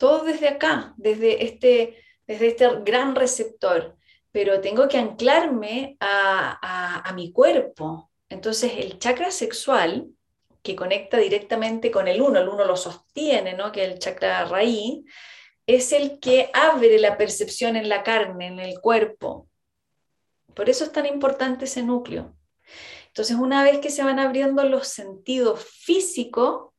Todo 0.00 0.24
desde 0.24 0.48
acá, 0.48 0.94
desde 0.96 1.44
este, 1.44 2.02
desde 2.26 2.46
este 2.46 2.66
gran 2.86 3.14
receptor. 3.14 3.98
Pero 4.32 4.62
tengo 4.62 4.88
que 4.88 4.96
anclarme 4.96 5.98
a, 6.00 7.12
mi 7.14 7.30
cuerpo. 7.32 8.10
Entonces, 8.30 8.72
el 8.78 8.98
chakra 8.98 9.30
sexual, 9.30 10.08
que 10.62 10.74
conecta 10.74 11.18
directamente 11.18 11.90
con 11.90 12.08
el 12.08 12.22
uno, 12.22 12.40
el 12.40 12.48
uno 12.48 12.64
lo 12.64 12.78
sostiene, 12.78 13.52
¿no? 13.52 13.72
que 13.72 13.84
es 13.84 13.92
el 13.92 13.98
chakra 13.98 14.46
raíz, 14.46 15.04
es 15.66 15.92
el 15.92 16.18
que 16.18 16.48
abre 16.54 16.98
la 16.98 17.18
percepción 17.18 17.76
en 17.76 17.90
la 17.90 18.02
carne, 18.02 18.46
en 18.46 18.58
el 18.58 18.80
cuerpo. 18.80 19.48
Por 20.54 20.70
eso 20.70 20.84
es 20.84 20.92
tan 20.92 21.04
importante 21.04 21.66
ese 21.66 21.82
núcleo. 21.82 22.34
Entonces, 23.08 23.36
una 23.36 23.64
vez 23.64 23.80
que 23.80 23.90
se 23.90 24.02
van 24.02 24.18
abriendo 24.18 24.64
los 24.64 24.88
sentidos 24.88 25.62
físicos, 25.62 26.69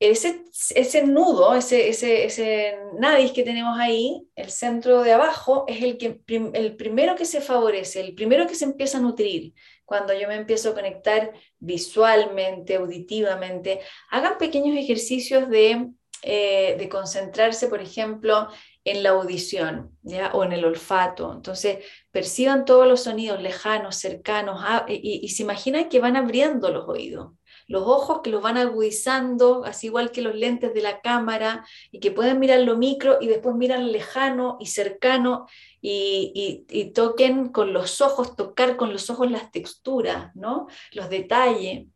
ese, 0.00 0.44
ese 0.74 1.02
nudo, 1.06 1.54
ese, 1.54 1.88
ese, 1.88 2.24
ese 2.24 2.78
nadis 2.98 3.32
que 3.32 3.42
tenemos 3.42 3.78
ahí, 3.78 4.26
el 4.34 4.50
centro 4.50 5.02
de 5.02 5.12
abajo, 5.12 5.64
es 5.68 5.82
el, 5.82 5.98
que, 5.98 6.20
el 6.54 6.76
primero 6.76 7.16
que 7.16 7.24
se 7.24 7.40
favorece, 7.40 8.00
el 8.00 8.14
primero 8.14 8.46
que 8.46 8.54
se 8.54 8.64
empieza 8.64 8.98
a 8.98 9.02
nutrir. 9.02 9.54
Cuando 9.84 10.14
yo 10.14 10.26
me 10.28 10.36
empiezo 10.36 10.70
a 10.70 10.74
conectar 10.74 11.32
visualmente, 11.58 12.76
auditivamente, 12.76 13.80
hagan 14.10 14.38
pequeños 14.38 14.76
ejercicios 14.76 15.48
de, 15.48 15.90
eh, 16.22 16.76
de 16.78 16.88
concentrarse, 16.88 17.68
por 17.68 17.82
ejemplo, 17.82 18.48
en 18.84 19.02
la 19.02 19.10
audición 19.10 19.96
¿ya? 20.02 20.30
o 20.32 20.44
en 20.44 20.52
el 20.52 20.64
olfato. 20.64 21.32
Entonces, 21.32 21.78
perciban 22.10 22.64
todos 22.64 22.86
los 22.86 23.02
sonidos 23.02 23.40
lejanos, 23.40 23.96
cercanos, 23.96 24.60
ah, 24.62 24.86
y, 24.88 25.28
se 25.28 25.42
imaginan 25.42 25.88
que 25.88 26.00
van 26.00 26.16
abriendo 26.16 26.70
los 26.70 26.88
oídos, 26.88 27.32
los 27.66 27.82
ojos 27.82 28.20
que 28.22 28.30
los 28.30 28.42
van 28.42 28.56
agudizando, 28.56 29.64
así 29.64 29.86
igual 29.86 30.10
que 30.10 30.22
los 30.22 30.34
lentes 30.34 30.74
de 30.74 30.82
la 30.82 31.00
cámara, 31.00 31.66
y 31.90 32.00
que 32.00 32.10
pueden 32.10 32.38
mirar 32.38 32.60
lo 32.60 32.76
micro 32.76 33.18
y 33.20 33.26
después 33.26 33.56
miran 33.56 33.92
lejano 33.92 34.56
y 34.60 34.66
cercano, 34.66 35.46
y, 35.80 36.92
toquen 36.94 37.48
con 37.48 37.72
los 37.72 38.00
ojos, 38.00 38.36
tocar 38.36 38.76
con 38.76 38.92
los 38.92 39.10
ojos 39.10 39.30
las 39.30 39.50
texturas, 39.50 40.34
¿no? 40.34 40.66
los 40.92 41.10
detalles. 41.10 41.86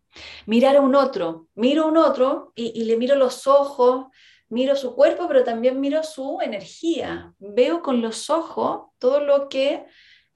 Mirar 0.46 0.76
a 0.76 0.80
un 0.80 0.94
otro, 0.94 1.46
miro 1.54 1.84
a 1.84 1.86
un 1.86 1.96
otro 1.96 2.52
y 2.56 2.84
le 2.84 2.96
miro 2.96 3.14
los 3.14 3.46
ojos, 3.46 4.06
miro 4.48 4.76
su 4.76 4.94
cuerpo, 4.94 5.26
pero 5.28 5.44
también 5.44 5.80
miro 5.80 6.02
su 6.02 6.40
energía. 6.40 7.32
Veo 7.38 7.82
con 7.82 8.00
los 8.00 8.30
ojos 8.30 8.90
todo 8.98 9.20
lo 9.20 9.48
que, 9.48 9.86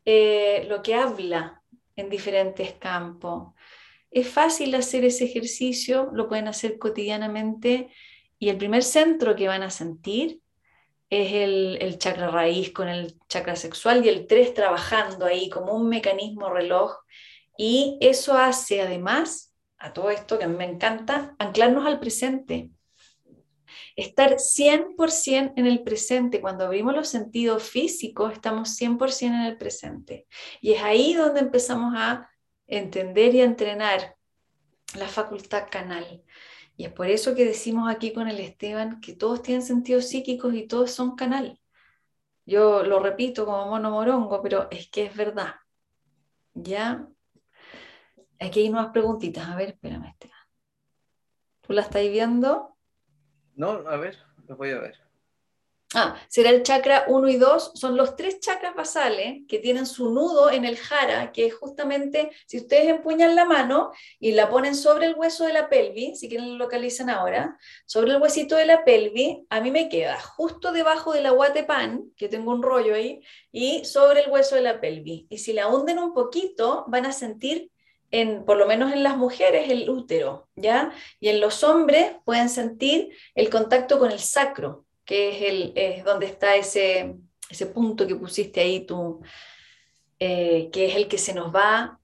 eh, 0.05 0.65
lo 0.69 0.83
que 0.83 0.95
habla 0.95 1.63
en 1.97 2.09
diferentes 2.09 2.73
campos. 2.75 3.55
Es 4.13 4.29
fácil 4.29 4.75
hacer 4.75 5.05
ese 5.05 5.25
ejercicio, 5.25 6.11
lo 6.13 6.29
pueden 6.29 6.49
hacer 6.49 6.79
cotidianamente 6.79 7.89
y 8.39 8.51
el 8.51 8.59
primer 8.59 8.83
centro 8.83 9.35
que 9.35 9.49
van 9.49 9.63
a 9.63 9.71
sentir 9.71 10.41
es 11.09 11.33
el, 11.33 11.99
chakra 11.99 12.31
raíz 12.31 12.73
con 12.73 12.89
el 12.89 13.19
chakra 13.29 13.57
sexual 13.57 14.05
y 14.05 14.09
el 14.09 14.27
3 14.27 14.55
trabajando 14.55 15.27
ahí 15.27 15.49
como 15.51 15.75
un 15.75 15.89
mecanismo 15.89 16.51
reloj. 16.51 16.97
Y 17.57 17.99
eso 18.01 18.35
hace 18.35 18.81
además, 18.81 19.55
a 19.79 19.93
todo 19.93 20.11
esto 20.11 20.39
que 20.39 20.47
me 20.47 20.65
encanta, 20.65 21.35
anclarnos 21.39 21.87
al 21.87 22.01
presente 22.01 22.71
estar 23.97 24.39
100% 24.39 25.55
en 25.57 25.67
el 25.67 25.83
presente. 25.83 26.41
Cuando 26.41 26.65
abrimos 26.65 26.95
los 26.95 27.09
sentidos 27.09 27.63
físicos, 27.63 28.33
estamos 28.33 28.77
100% 28.81 29.27
en 29.27 29.43
el 29.43 29.59
presente. 29.59 30.27
Y 30.61 30.73
es 30.73 30.83
ahí 30.83 31.15
donde 31.15 31.41
empezamos 31.41 31.95
a 31.97 32.29
entender 32.73 33.35
y 33.35 33.43
entrenar 33.43 34.17
la 34.97 35.07
facultad 35.07 35.69
canal. 35.71 36.23
Y 36.77 36.87
es 36.87 36.93
por 36.93 37.07
eso 37.07 37.35
que 37.35 37.45
decimos 37.45 37.91
aquí 37.91 38.13
con 38.13 38.29
el 38.29 38.41
Esteban 38.41 39.01
que 39.01 39.15
todos 39.15 39.43
tienen 39.43 39.63
sentidos 39.63 40.09
psíquicos 40.09 40.55
y 40.55 40.67
todos 40.67 40.91
son 40.91 41.15
canal. 41.15 41.61
Yo 42.47 42.83
lo 42.83 42.99
repito 42.99 43.45
como 43.45 43.67
mono 43.67 43.91
morongo, 43.91 44.43
pero 44.43 44.69
es 44.71 44.89
que 44.91 45.05
es 45.05 45.15
verdad. 45.15 45.55
Ya. 46.55 47.07
Aquí 48.41 48.61
hay 48.61 48.71
nuevas 48.71 48.91
preguntitas. 48.91 49.47
A 49.47 49.55
ver, 49.55 49.71
espérame, 49.71 50.07
Esteban. 50.07 50.39
¿Tú 51.61 51.75
la 51.75 51.83
estás 51.83 52.03
viendo? 52.03 52.77
No, 53.55 53.71
a 53.87 53.97
ver, 53.97 54.19
lo 54.49 54.57
voy 54.57 54.71
a 54.71 54.81
ver. 54.81 54.99
Ah, 55.95 56.17
será 56.29 56.49
el 56.49 56.63
chakra 56.63 57.05
1 57.07 57.29
y 57.29 57.37
2, 57.37 57.73
son 57.75 57.99
los 57.99 58.17
tres 58.17 58.41
chakras 58.41 58.75
basales 58.75 59.43
que 59.47 59.59
tienen 59.59 59.85
su 59.85 60.11
nudo 60.11 60.51
en 60.51 60.65
el 60.65 60.79
jara, 60.79 61.33
que 61.33 61.45
es 61.45 61.55
justamente, 61.55 62.31
si 62.47 62.57
ustedes 62.57 62.89
empuñan 62.89 63.37
la 63.37 63.45
mano 63.45 63.93
y 64.19 64.33
la 64.33 64.49
ponen 64.49 64.75
sobre 64.75 65.07
el 65.07 65.15
hueso 65.15 65.45
de 65.45 65.53
la 65.53 65.69
pelvis, 65.69 66.21
si 66.21 66.31
quieren 66.31 66.53
lo 66.53 66.57
localizan 66.57 67.11
ahora, 67.11 67.59
sobre 67.85 68.13
el 68.13 68.23
huesito 68.23 68.57
de 68.57 68.65
la 68.65 68.85
pelvis, 68.85 69.41
a 69.51 69.61
mí 69.61 69.71
me 69.71 69.91
queda 69.91 70.19
justo 70.19 70.73
debajo 70.73 71.13
de 71.13 71.21
la 71.21 71.33
que 72.17 72.29
tengo 72.29 72.53
un 72.53 72.63
rollo 72.63 72.95
ahí, 72.95 73.21
y 73.51 73.85
sobre 73.85 74.23
el 74.23 74.31
hueso 74.31 74.55
de 74.55 74.63
la 74.63 74.81
pelvis. 74.81 75.27
Y 75.29 75.39
si 75.39 75.53
la 75.53 75.69
hunden 75.69 75.99
un 75.99 76.15
poquito, 76.15 76.85
van 76.89 77.05
a 77.05 77.13
sentir 77.13 77.71
por 78.47 78.57
lo 78.59 78.67
menos 78.67 78.93
en 78.93 79.03
las 79.03 79.17
mujeres, 79.17 79.71
el 79.71 79.89
útero, 79.89 80.49
¿ya? 80.55 80.93
Y 81.19 81.29
en 81.29 81.41
los 81.41 81.65
hombres 81.65 82.13
pueden 82.25 82.49
sentir 82.51 83.17
el 83.35 83.49
contacto 83.49 83.99
con 83.99 84.11
el 84.11 84.19
sacro, 84.19 84.85
que 85.05 85.31
es, 85.31 85.43
el, 85.51 85.73
es 85.75 86.05
donde 86.05 86.27
está 86.27 86.57
ese, 86.57 87.17
ese 87.51 87.67
punto 87.67 88.07
que 88.07 88.17
pusiste 88.17 88.61
ahí 88.61 88.87
tú, 88.87 89.21
eh, 90.19 90.71
que 90.73 90.87
es 90.87 90.97
el 90.97 91.09
que 91.09 91.19
se 91.19 91.35
nos 91.35 91.55
va 91.55 91.99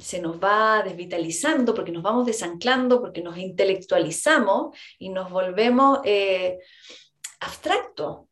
se 0.00 0.20
nos 0.20 0.42
va 0.42 0.82
desvitalizando 0.82 1.74
porque 1.74 1.92
nos 1.92 2.02
vamos 2.02 2.26
desanclando, 2.26 3.00
porque 3.00 3.22
nos 3.22 3.36
intelectualizamos 3.36 4.76
y 4.98 5.10
nos 5.10 5.30
volvemos 5.30 6.00
eh, 6.04 6.58
abstractos, 7.40 8.26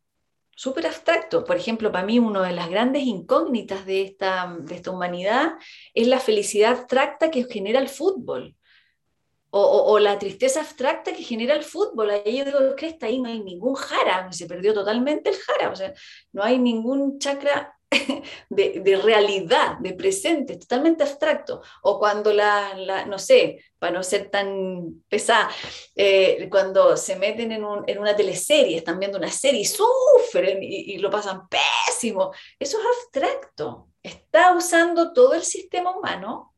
súper 0.56 0.86
abstracto. 0.86 1.44
Por 1.44 1.56
ejemplo, 1.56 1.92
para 1.92 2.06
mí 2.06 2.18
una 2.18 2.42
de 2.42 2.54
las 2.54 2.70
grandes 2.70 3.02
incógnitas 3.02 3.84
de 3.86 4.02
esta, 4.02 4.56
de 4.60 4.74
esta 4.74 4.90
humanidad 4.90 5.52
es 5.94 6.08
la 6.08 6.20
felicidad 6.20 6.72
abstracta 6.72 7.30
que 7.30 7.44
genera 7.44 7.80
el 7.80 7.88
fútbol. 7.88 8.56
O, 9.50 9.98
la 9.98 10.18
tristeza 10.18 10.60
abstracta 10.60 11.12
que 11.12 11.22
genera 11.22 11.54
el 11.54 11.62
fútbol. 11.62 12.10
Ahí 12.10 12.38
yo 12.38 12.44
digo, 12.44 12.58
está 12.78 13.06
ahí 13.06 13.18
no 13.18 13.28
hay 13.28 13.40
ningún 13.40 13.74
jara, 13.74 14.30
se 14.30 14.46
perdió 14.46 14.74
totalmente 14.74 15.30
el 15.30 15.36
jara, 15.36 15.70
o 15.70 15.76
sea, 15.76 15.94
no 16.32 16.42
hay 16.42 16.58
ningún 16.58 17.18
chakra 17.18 17.78
de, 18.50 19.00
realidad, 19.02 19.78
de 19.78 19.94
presente, 19.94 20.56
totalmente 20.56 21.02
abstracto. 21.02 21.62
O 21.82 21.98
cuando 21.98 22.32
la, 22.32 23.06
no 23.06 23.18
sé, 23.18 23.64
para 23.78 23.92
no 23.92 24.02
ser 24.02 24.30
tan 24.30 25.02
pesada, 25.08 25.50
eh, 25.94 26.48
cuando 26.50 26.96
se 26.96 27.16
meten 27.16 27.52
en, 27.52 27.64
una 27.64 28.16
teleserie, 28.16 28.76
están 28.76 28.98
viendo 28.98 29.18
una 29.18 29.30
serie 29.30 29.60
y 29.60 29.64
sufren 29.64 30.58
y, 30.62 30.98
lo 30.98 31.10
pasan 31.10 31.48
pésimo. 31.48 32.32
Eso 32.58 32.78
es 32.78 32.86
abstracto. 32.86 33.88
Está 34.02 34.54
usando 34.54 35.12
todo 35.12 35.34
el 35.34 35.42
sistema 35.42 35.96
humano, 35.96 36.54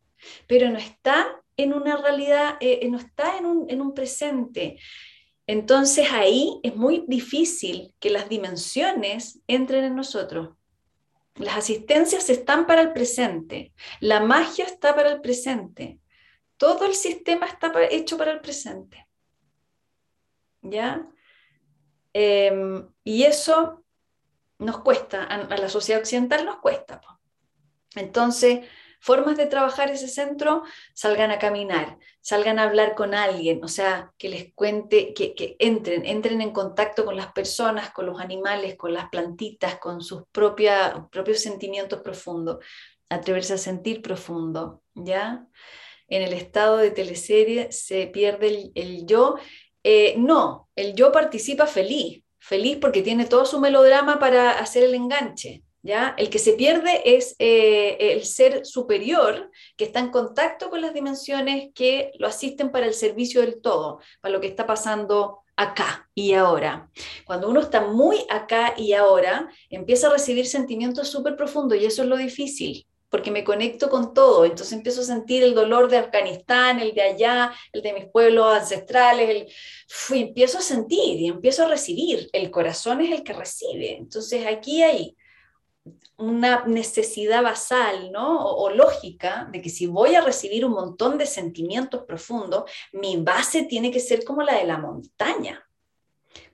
pero 0.47 0.69
no 0.69 0.79
está 0.79 1.41
en 1.63 1.73
una 1.75 1.97
realidad, 1.97 2.57
eh, 2.61 2.87
no 2.91 2.99
está 2.99 3.39
en 3.39 3.47
un, 3.47 3.71
en 3.71 3.81
un 3.81 3.95
presente. 3.95 4.79
Entonces 5.47 6.09
ahí 6.13 6.61
es 6.63 6.77
muy 6.77 7.05
difícil 7.09 7.95
que 7.99 8.11
las 8.11 8.29
dimensiones 8.29 9.41
entren 9.47 9.85
en 9.85 9.97
nosotros. 9.97 10.51
Las 11.35 11.57
asistencias 11.57 12.29
están 12.29 12.67
para 12.67 12.83
el 12.83 12.93
presente, 12.93 13.73
la 14.01 14.21
magia 14.21 14.65
está 14.65 14.95
para 14.95 15.11
el 15.11 15.21
presente, 15.21 15.99
todo 16.57 16.85
el 16.85 16.95
sistema 16.95 17.47
está 17.47 17.73
hecho 17.91 18.19
para 18.19 18.33
el 18.33 18.41
presente. 18.41 19.09
¿Ya? 20.63 21.09
Em, 22.13 22.87
y 23.03 23.23
eso 23.23 23.85
nos 24.59 24.81
cuesta, 24.81 25.25
a, 25.25 25.57
la 25.57 25.69
sociedad 25.69 26.01
occidental 26.01 26.45
nos 26.45 26.59
cuesta. 26.59 27.01
Entonces, 27.95 28.67
formas 29.01 29.37
de 29.37 29.47
trabajar 29.47 29.91
ese 29.91 30.09
centro, 30.09 30.63
salgan 30.95 31.31
a 31.31 31.39
caminar, 31.39 31.99
salgan 32.21 32.59
a 32.59 32.65
hablar 32.65 32.95
con 32.95 33.15
alguien, 33.15 33.65
o 33.65 33.69
sea, 33.69 34.13
que 34.19 34.29
les 34.29 34.53
cuente, 34.55 35.15
que, 35.15 35.57
entren, 35.59 36.05
entren 36.07 36.41
en 36.41 36.53
contacto 36.53 37.05
con 37.05 37.17
las 37.17 37.33
personas, 37.33 37.91
con 37.91 38.07
los 38.07 38.21
animales, 38.21 38.77
con 38.77 38.93
las 38.93 39.09
plantitas, 39.09 39.79
con 39.79 40.03
sus 40.03 40.25
propios 40.31 41.41
sentimientos 41.41 42.03
profundos, 42.03 42.59
atreverse 43.09 43.55
a 43.55 43.59
sentir 43.59 44.03
profundo, 44.03 44.83
¿ya? 44.95 45.47
En 46.09 46.23
el 46.23 46.33
estado 46.33 46.77
de 46.77 46.91
teleserie 46.91 47.73
se 47.73 48.07
pierde 48.07 48.71
el, 48.75 49.07
yo. 49.07 49.37
Eh, 49.83 50.15
no, 50.19 50.69
el 50.77 50.95
yo 50.95 51.13
participa 51.13 51.67
feliz, 51.67 52.23
feliz 52.39 52.79
porque 52.81 53.03
tiene 53.03 53.27
todo 53.27 53.47
su 53.47 53.61
melodrama 53.61 54.19
para 54.19 54.59
hacer 54.59 54.85
el 54.85 54.95
enganche. 54.95 55.63
¿Ya? 55.83 56.15
El 56.19 56.31
que 56.31 56.39
se 56.39 56.55
pierde 56.55 57.17
es 57.17 57.35
eh, 57.39 57.97
el 58.01 58.25
ser 58.25 58.67
superior 58.67 59.51
que 59.77 59.85
está 59.85 60.01
en 60.01 60.11
contacto 60.11 60.71
con 60.71 60.81
las 60.81 60.95
dimensiones 60.95 61.71
que 61.75 62.13
lo 62.19 62.27
asisten 62.27 62.71
para 62.71 62.87
el 62.87 62.95
servicio 62.95 63.41
del 63.41 63.61
todo, 63.61 64.01
para 64.21 64.33
lo 64.33 64.41
que 64.41 64.49
está 64.49 64.67
pasando 64.67 65.41
acá 65.57 66.09
y 66.15 66.33
ahora. 66.33 66.91
Cuando 67.25 67.49
uno 67.49 67.61
está 67.61 67.83
muy 67.83 68.25
acá 68.31 68.75
y 68.77 68.93
ahora, 68.95 69.49
empieza 69.69 70.09
a 70.09 70.13
recibir 70.13 70.47
sentimientos 70.47 71.09
súper 71.09 71.37
profundos 71.37 71.79
y 71.79 71.85
eso 71.85 72.03
es 72.03 72.09
lo 72.09 72.17
difícil 72.17 72.87
porque 73.11 73.33
me 73.33 73.45
conecto 73.45 73.91
con 73.91 74.15
todo, 74.15 74.45
entonces 74.45 74.73
empiezo 74.73 75.01
a 75.01 75.05
sentir 75.05 75.43
el 75.43 75.53
dolor 75.53 75.91
de 75.91 75.99
Afganistán, 75.99 76.79
el 76.79 76.95
de 76.95 77.03
allá, 77.03 77.53
el 77.73 77.83
de 77.83 77.93
mis 77.93 78.05
pueblos 78.07 78.55
ancestrales, 78.55 79.29
el... 79.29 80.17
empiezo 80.17 80.59
a 80.59 80.63
sentir 80.63 81.21
y 81.21 81.27
empiezo 81.27 81.65
a 81.65 81.69
recibir, 81.69 82.31
el 82.33 82.51
corazón 82.53 83.01
es 83.01 83.11
el 83.11 83.25
que 83.25 83.33
recibe, 83.33 83.97
entonces 83.97 84.47
aquí 84.47 84.83
hay 84.83 85.17
una 86.17 86.65
necesidad 86.67 87.43
basal 87.43 88.13
¿no? 88.13 88.45
O, 88.47 88.71
lógica 88.71 89.49
de 89.51 89.63
que 89.63 89.71
si 89.71 89.87
voy 89.87 90.15
a 90.15 90.21
recibir 90.21 90.65
un 90.65 90.73
montón 90.73 91.19
de 91.19 91.27
sentimientos 91.27 92.05
profundos, 92.05 92.71
mi 92.93 93.17
base 93.17 93.65
tiene 93.65 93.91
que 93.91 94.01
ser 94.01 94.25
como 94.25 94.43
la 94.43 94.57
de 94.57 94.65
la 94.65 94.79
montaña, 94.79 95.67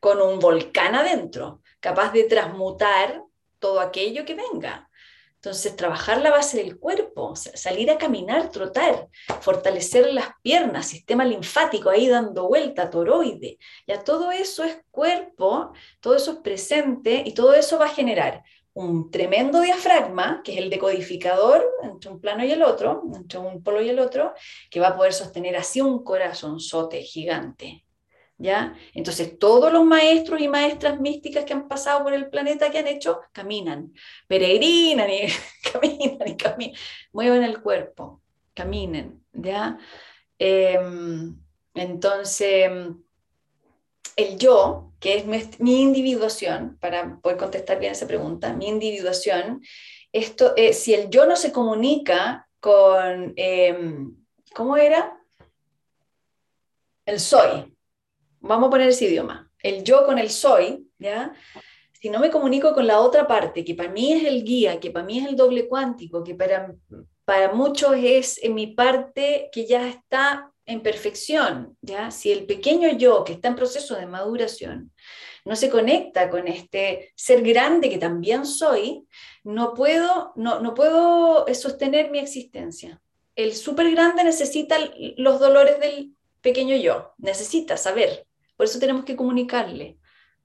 con 0.00 0.20
un 0.20 0.38
volcán 0.38 0.94
adentro, 0.94 1.62
capaz 1.80 2.12
de 2.12 2.24
transmutar 2.24 3.22
todo 3.58 3.80
aquello 3.80 4.24
que 4.24 4.34
venga. 4.34 4.88
Entonces, 5.36 5.76
trabajar 5.76 6.20
la 6.22 6.30
base 6.30 6.56
del 6.56 6.76
cuerpo, 6.76 7.36
salir 7.36 7.88
a 7.90 7.98
caminar, 7.98 8.50
trotar, 8.50 9.08
fortalecer 9.40 10.12
las 10.12 10.30
piernas, 10.42 10.88
sistema 10.88 11.24
linfático 11.24 11.88
ahí 11.88 12.08
dando 12.08 12.48
vuelta, 12.48 12.90
toroide, 12.90 13.58
ya 13.86 14.02
todo 14.02 14.32
eso 14.32 14.64
es 14.64 14.78
cuerpo, 14.90 15.72
todo 16.00 16.16
eso 16.16 16.32
es 16.32 16.38
presente 16.38 17.22
y 17.24 17.32
todo 17.32 17.54
eso 17.54 17.78
va 17.78 17.84
a 17.84 17.94
generar 17.94 18.42
un 18.76 19.10
tremendo 19.10 19.62
diafragma, 19.62 20.42
que 20.44 20.52
es 20.52 20.58
el 20.58 20.68
decodificador 20.68 21.66
entre 21.82 22.10
un 22.10 22.20
plano 22.20 22.44
y 22.44 22.52
el 22.52 22.62
otro, 22.62 23.04
entre 23.14 23.38
un 23.38 23.62
polo 23.62 23.80
y 23.80 23.88
el 23.88 23.98
otro, 23.98 24.34
que 24.70 24.80
va 24.80 24.88
a 24.88 24.96
poder 24.96 25.14
sostener 25.14 25.56
así 25.56 25.80
un 25.80 26.04
corazonzote 26.04 27.00
gigante. 27.00 27.86
¿Ya? 28.36 28.76
Entonces, 28.92 29.38
todos 29.38 29.72
los 29.72 29.82
maestros 29.86 30.42
y 30.42 30.48
maestras 30.48 31.00
místicas 31.00 31.46
que 31.46 31.54
han 31.54 31.68
pasado 31.68 32.04
por 32.04 32.12
el 32.12 32.28
planeta, 32.28 32.70
que 32.70 32.80
han 32.80 32.86
hecho, 32.86 33.22
caminan, 33.32 33.94
peregrinan 34.28 35.08
y 35.08 35.20
caminan 35.72 36.28
y 36.28 36.36
caminan, 36.36 36.76
mueven 37.12 37.44
el 37.44 37.62
cuerpo, 37.62 38.20
caminen, 38.52 39.24
¿ya? 39.32 39.78
Em, 40.38 41.34
entonces, 41.72 42.70
el 44.16 44.38
yo, 44.38 44.92
que 45.00 45.16
es 45.16 45.26
mi 45.60 45.82
individuación, 45.82 46.78
para 46.80 47.18
poder 47.20 47.36
contestar 47.36 47.78
bien 47.78 47.92
esa 47.92 48.06
pregunta, 48.06 48.52
mi 48.52 48.68
individuación, 48.68 49.62
esto, 50.12 50.54
eh, 50.56 50.72
si 50.72 50.94
el 50.94 51.10
yo 51.10 51.26
no 51.26 51.36
se 51.36 51.52
comunica 51.52 52.48
con, 52.60 53.34
em, 53.36 54.16
¿cómo 54.54 54.76
era? 54.76 55.20
El 57.04 57.20
soy. 57.20 57.76
Vamos 58.40 58.68
a 58.68 58.70
poner 58.70 58.88
ese 58.88 59.06
idioma. 59.06 59.50
El 59.62 59.84
yo 59.84 60.06
con 60.06 60.18
el 60.18 60.30
soy, 60.30 60.88
¿ya? 60.98 61.34
Si 61.92 62.08
no 62.08 62.18
me 62.20 62.30
comunico 62.30 62.72
con 62.74 62.86
la 62.86 63.00
otra 63.00 63.26
parte, 63.26 63.64
que 63.64 63.74
para 63.74 63.90
mí 63.90 64.12
es 64.12 64.24
el 64.24 64.44
guía, 64.44 64.80
que 64.80 64.90
para 64.90 65.04
mí 65.04 65.18
es 65.18 65.26
el 65.26 65.36
doble 65.36 65.68
cuántico, 65.68 66.24
que 66.24 66.34
para, 66.34 66.74
para 67.24 67.52
muchos 67.52 67.94
es 67.96 68.40
mi 68.48 68.68
parte 68.68 69.50
que 69.52 69.66
ya 69.66 69.88
está 69.88 70.52
en 70.66 70.82
perfección, 70.82 71.76
¿ya? 71.80 72.10
Si 72.10 72.32
el 72.32 72.44
pequeño 72.44 72.90
yo 72.98 73.24
que 73.24 73.34
está 73.34 73.48
en 73.48 73.56
proceso 73.56 73.94
de 73.94 74.06
maduración 74.06 74.92
no 75.44 75.54
se 75.54 75.70
conecta 75.70 76.28
con 76.28 76.48
este 76.48 77.12
ser 77.14 77.42
grande 77.42 77.88
que 77.88 77.98
también 77.98 78.44
soy, 78.44 79.06
no 79.44 79.74
puedo, 79.74 80.32
no, 80.34 80.58
no 80.58 80.74
puedo 80.74 81.46
sostener 81.54 82.10
mi 82.10 82.18
existencia. 82.18 83.00
El 83.36 83.54
súper 83.54 83.92
grande 83.92 84.24
necesita 84.24 84.76
los 85.16 85.38
dolores 85.38 85.78
del 85.78 86.16
pequeño 86.40 86.74
yo, 86.76 87.14
necesita 87.18 87.76
saber. 87.76 88.26
Por 88.56 88.66
eso 88.66 88.80
tenemos 88.80 89.04
que 89.04 89.14
comunicarle. 89.14 89.98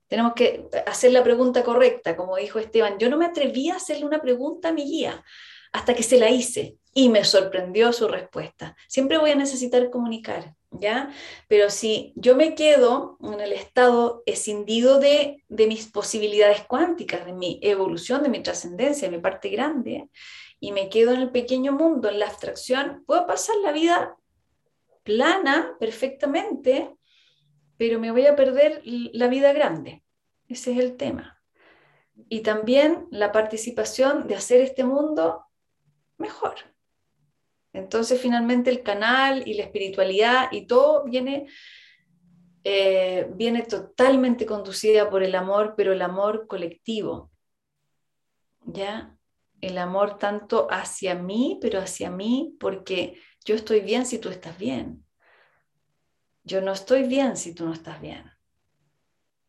Tenemos 0.07 0.34
que 0.34 0.68
hacer 0.85 1.14
la 1.14 1.23
pregunta 1.23 1.64
correcta, 1.64 2.15
como 2.15 2.35
dijo 2.35 2.60
Esteban. 2.60 2.99
Yo 2.99 3.10
no 3.10 3.18
me 3.18 3.26
atreví 3.26 3.69
a 3.69 3.77
hacerle 3.77 4.06
una 4.06 4.22
pregunta 4.22 4.69
a 4.69 4.73
mi 4.73 4.84
guía 4.84 5.23
hasta 5.72 5.93
que 5.93 6.03
se 6.03 6.18
la 6.18 6.30
hice 6.30 6.77
y 6.93 7.10
me 7.10 7.23
sorprendió 7.23 7.93
su 7.93 8.07
respuesta. 8.07 8.76
Siempre 8.88 9.18
voy 9.18 9.31
a 9.31 9.35
necesitar 9.35 9.89
comunicar, 9.89 10.56
¿ya? 10.72 11.10
Pero 11.48 11.69
si 11.69 12.11
yo 12.15 12.35
me 12.35 12.53
quedo 12.56 13.18
en 13.22 13.39
el 13.39 13.53
estado 13.53 14.23
escindido 14.26 14.99
de, 14.99 15.43
de 15.48 15.68
mis 15.68 15.88
posibilidades 15.88 16.65
cuánticas, 16.65 17.26
de 17.26 17.34
mi 17.34 17.60
evolución, 17.61 18.23
de 18.23 18.30
mi 18.30 18.43
trascendencia, 18.43 19.10
de 19.10 19.15
mi 19.15 19.22
parte 19.22 19.49
grande, 19.49 20.10
y 20.60 20.73
me 20.73 20.89
quedo 20.89 21.14
en 21.14 21.22
el 21.22 21.31
pequeño 21.31 21.72
mundo, 21.72 22.10
en 22.10 22.19
la 22.19 22.27
abstracción, 22.27 23.03
puedo 23.06 23.26
pasar 23.26 23.56
la 23.64 23.72
vida 23.72 24.18
plana 25.03 25.76
perfectamente, 25.80 26.93
pero 27.77 27.99
me 27.99 28.11
voy 28.11 28.27
a 28.27 28.35
perder 28.35 28.81
la 28.85 29.27
vida 29.27 29.53
grande. 29.53 30.03
Ese 30.48 30.73
es 30.73 30.80
el 30.80 30.98
tema. 30.98 31.41
Y 32.30 32.41
también 32.41 33.07
la 33.10 33.31
participación 33.31 34.27
de 34.27 34.35
hacer 34.35 34.61
este 34.61 34.84
mundo 34.84 35.45
mejor. 36.22 36.56
Entonces 37.73 38.22
finalmente 38.22 38.69
el 38.69 38.84
canal 38.84 39.48
y 39.48 39.53
la 39.53 39.64
espiritualidad 39.64 40.49
y 40.52 40.68
todo 40.68 41.03
viene, 41.06 41.48
eh, 42.64 43.30
viene 43.34 43.64
totalmente 43.64 44.45
conducida 44.45 45.10
por 45.10 45.23
el 45.23 45.35
amor, 45.35 45.73
pero 45.77 45.93
el 45.93 46.02
amor 46.02 46.48
colectivo. 46.48 47.31
¿Ya? 48.65 49.18
El 49.61 49.77
amor 49.77 50.18
tanto 50.18 50.68
hacia 50.69 51.15
mí, 51.15 51.60
pero 51.61 51.80
hacia 51.80 52.10
mí, 52.11 52.56
porque 52.60 53.19
yo 53.45 53.56
estoy 53.56 53.81
bien 53.81 54.06
si 54.06 54.19
tú 54.19 54.30
estás 54.30 54.57
bien. 54.57 55.06
Yo 56.43 56.61
no 56.61 56.72
estoy 56.73 57.03
bien 57.03 57.38
si 57.38 57.53
tú 57.53 57.65
no 57.65 57.73
estás 57.73 58.02
bien. 58.02 58.31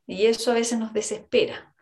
Y 0.06 0.26
eso 0.26 0.50
a 0.50 0.54
veces 0.54 0.78
nos 0.78 0.92
desespera, 0.92 1.74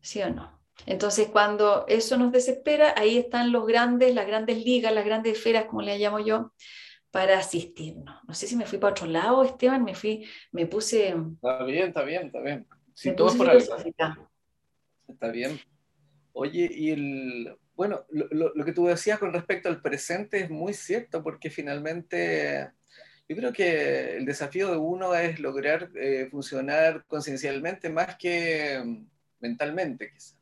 ¿sí 0.00 0.20
o 0.22 0.30
no? 0.30 0.59
Entonces, 0.86 1.28
cuando 1.28 1.84
eso 1.88 2.16
nos 2.16 2.32
desespera, 2.32 2.94
ahí 2.96 3.18
están 3.18 3.52
los 3.52 3.66
grandes, 3.66 4.14
las 4.14 4.26
grandes 4.26 4.64
ligas, 4.64 4.92
las 4.92 5.04
grandes 5.04 5.34
esferas, 5.34 5.66
como 5.66 5.82
le 5.82 5.98
llamo 5.98 6.18
yo, 6.20 6.52
para 7.10 7.38
asistirnos. 7.38 8.16
No 8.26 8.34
sé 8.34 8.46
si 8.46 8.56
me 8.56 8.66
fui 8.66 8.78
para 8.78 8.92
otro 8.92 9.06
lado, 9.06 9.42
Esteban, 9.44 9.84
me 9.84 9.94
fui, 9.94 10.26
me 10.52 10.66
puse... 10.66 11.14
Está 11.34 11.64
bien, 11.64 11.88
está 11.88 12.02
bien, 12.02 12.26
está 12.26 12.40
bien. 12.40 12.66
Si 12.94 13.14
todo 13.14 13.36
por 13.36 13.50
Está 15.08 15.28
bien. 15.28 15.60
Oye, 16.32 16.70
y 16.72 16.90
el, 16.90 17.56
bueno, 17.74 18.04
lo, 18.10 18.64
que 18.64 18.72
tú 18.72 18.86
decías 18.86 19.18
con 19.18 19.32
respecto 19.32 19.68
al 19.68 19.82
presente 19.82 20.40
es 20.40 20.50
muy 20.50 20.74
cierto, 20.74 21.22
porque 21.22 21.50
finalmente 21.50 22.70
yo 23.28 23.36
creo 23.36 23.52
que 23.52 24.16
el 24.16 24.24
desafío 24.24 24.70
de 24.70 24.76
uno 24.76 25.14
es 25.14 25.40
lograr 25.40 25.90
eh, 25.96 26.28
funcionar 26.30 27.04
conciencialmente 27.06 27.88
más 27.88 28.16
que 28.16 29.06
mentalmente, 29.40 30.10
quizás. 30.12 30.39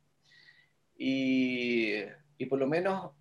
Y, 0.98 1.94
y 2.36 2.46
por 2.46 2.58
lo 2.58 2.66
menos 2.66 3.12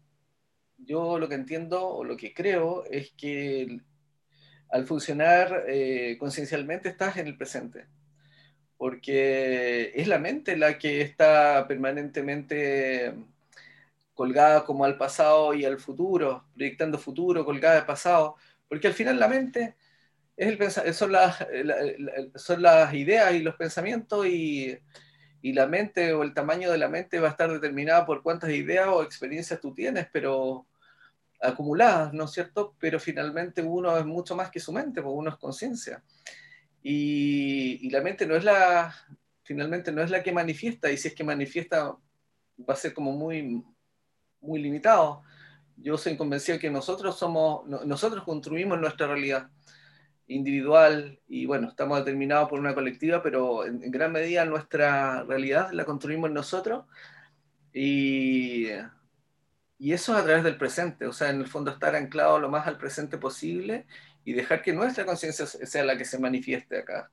yo 0.78 1.20
lo 1.20 1.28
que 1.30 1.36
entiendo 1.36 1.88
o 1.88 2.04
lo 2.04 2.18
que 2.18 2.34
creo 2.34 2.84
es 2.86 3.12
que 3.12 3.82
al 4.70 4.86
funcionar 4.86 5.66
eh, 5.68 6.18
conciencialmente 6.20 6.90
estás 6.90 7.18
en 7.18 7.28
el 7.28 7.38
presente, 7.38 7.88
porque 8.78 9.92
es 9.96 10.08
la 10.08 10.20
mente 10.20 10.58
la 10.58 10.78
que 10.78 11.02
está 11.02 11.66
permanentemente 11.68 13.16
colgada 14.14 14.66
como 14.66 14.86
al 14.86 14.98
pasado 14.98 15.54
y 15.54 15.66
al 15.66 15.80
futuro, 15.80 16.46
proyectando 16.56 16.98
futuro, 16.98 17.46
colgada 17.46 17.80
al 17.80 17.86
pasado, 17.86 18.36
porque 18.68 18.88
al 18.88 18.94
final 18.94 19.20
la 19.20 19.28
mente 19.28 19.76
es 20.36 20.48
el 20.60 20.94
son, 20.94 21.12
las, 21.12 21.46
son 22.36 22.62
las 22.62 22.94
ideas 22.94 23.34
y 23.34 23.40
los 23.40 23.56
pensamientos 23.56 24.28
y, 24.28 24.78
y 25.42 25.54
la 25.54 25.68
mente 25.68 26.14
o 26.14 26.24
el 26.24 26.34
tamaño 26.34 26.72
de 26.72 26.78
la 26.78 26.90
mente 26.90 27.20
va 27.20 27.28
a 27.28 27.32
estar 27.32 27.52
determinada 27.52 28.06
por 28.06 28.24
cuántas 28.24 28.50
ideas 28.52 28.88
o 28.88 29.04
experiencias 29.04 29.60
tú 29.60 29.74
tienes, 29.74 30.08
pero 30.12 30.66
acumuladas, 31.42 32.14
¿no 32.14 32.26
es 32.26 32.32
cierto? 32.32 32.76
Pero 32.80 33.00
finalmente 33.00 33.62
uno 33.62 33.98
es 33.98 34.06
mucho 34.06 34.36
más 34.36 34.50
que 34.50 34.60
su 34.60 34.72
mente, 34.74 35.02
porque 35.02 35.18
uno 35.18 35.30
es 35.30 35.38
conciencia. 35.38 36.04
Y, 36.82 37.90
la 37.90 38.02
mente 38.02 38.26
no 38.26 38.36
es 38.36 38.44
la, 38.44 38.96
finalmente 39.44 39.92
no 39.92 40.02
es 40.02 40.10
la 40.10 40.24
que 40.24 40.32
manifiesta, 40.32 40.92
y 40.92 40.98
si 40.98 41.10
es 41.10 41.14
que 41.14 41.24
manifiesta 41.24 41.96
va 42.68 42.74
a 42.74 42.78
ser 42.78 42.94
como 42.94 43.12
muy, 43.12 43.64
muy 44.42 44.62
limitado. 44.62 45.24
Yo 45.76 45.98
soy 45.98 46.18
convencido 46.18 46.58
que 46.58 46.72
nosotros 46.72 47.18
somos, 47.18 47.68
nosotros 47.68 48.24
construimos 48.24 48.80
nuestra 48.80 49.08
realidad 49.08 49.50
individual 50.28 51.20
y 51.28 51.46
bueno, 51.46 51.70
estamos 51.70 52.00
determinados 52.00 52.50
por 52.50 52.60
una 52.60 52.76
colectiva, 52.76 53.24
pero 53.24 53.66
en, 53.66 53.92
gran 53.92 54.12
medida 54.12 54.46
nuestra 54.46 55.24
realidad 55.24 55.72
la 55.72 55.86
construimos 55.86 56.32
nosotros 56.32 56.86
y 57.74 58.68
y 59.80 59.94
eso 59.94 60.16
a 60.16 60.24
través 60.24 60.44
del 60.44 60.58
presente, 60.58 61.06
o 61.06 61.14
sea, 61.14 61.30
en 61.30 61.40
el 61.42 61.48
fondo 61.48 61.72
estar 61.72 61.96
anclado 61.96 62.40
lo 62.40 62.50
más 62.50 62.68
al 62.68 62.78
presente 62.78 63.18
posible 63.18 63.86
y 64.24 64.34
dejar 64.34 64.62
que 64.62 64.74
nuestra 64.74 65.06
conciencia 65.06 65.46
sea 65.46 65.84
la 65.84 65.98
que 65.98 66.06
se 66.06 66.20
manifieste 66.20 66.80
acá. 66.80 67.12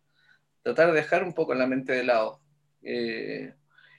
Tratar 0.63 0.89
de 0.89 0.95
dejar 0.95 1.25
un 1.25 1.35
poco 1.35 1.55
la 1.55 1.67
mente 1.67 1.93
de 1.93 2.05
lado. 2.05 2.41
Eh, 2.83 3.55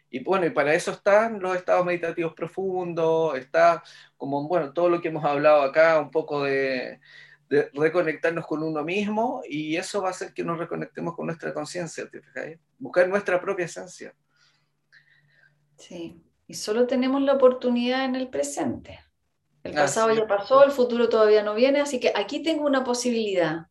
y 0.10 0.24
bueno, 0.24 0.46
y 0.48 0.50
para 0.52 0.74
eso 0.74 0.92
están 0.92 1.40
los 1.42 1.56
estados 1.56 1.86
meditativos 1.86 2.34
profundos, 2.34 3.38
está 3.38 3.84
como, 4.18 4.48
bueno, 4.48 4.74
todo 4.74 4.90
lo 4.90 5.02
que 5.02 5.10
hemos 5.10 5.26
hablado 5.26 5.62
acá, 5.62 6.00
un 6.00 6.12
poco 6.12 6.44
de, 6.44 7.00
de 7.50 7.70
reconectarnos 7.74 8.46
con 8.46 8.64
uno 8.64 8.84
mismo 8.84 9.42
y 9.48 9.76
eso 9.76 10.02
va 10.02 10.10
a 10.10 10.12
hacer 10.12 10.34
que 10.34 10.44
nos 10.44 10.58
reconectemos 10.58 11.16
con 11.16 11.28
nuestra 11.28 11.54
conciencia, 11.54 12.10
Buscar 12.80 13.08
nuestra 13.08 13.40
propia 13.40 13.66
esencia. 13.66 14.14
Sí, 15.78 16.22
y 16.48 16.54
solo 16.54 16.88
tenemos 16.88 17.22
la 17.22 17.34
oportunidad 17.34 18.06
en 18.06 18.16
el 18.16 18.30
presente. 18.30 19.00
El 19.64 19.74
pasado 19.74 20.14
ya 20.14 20.28
pasó, 20.28 20.64
el 20.64 20.72
futuro 20.72 21.10
todavía 21.10 21.42
no 21.42 21.56
viene, 21.56 21.82
así 21.82 22.00
que 22.00 22.12
aquí 22.16 22.44
tengo 22.44 22.66
una 22.66 22.84
posibilidad. 22.84 23.68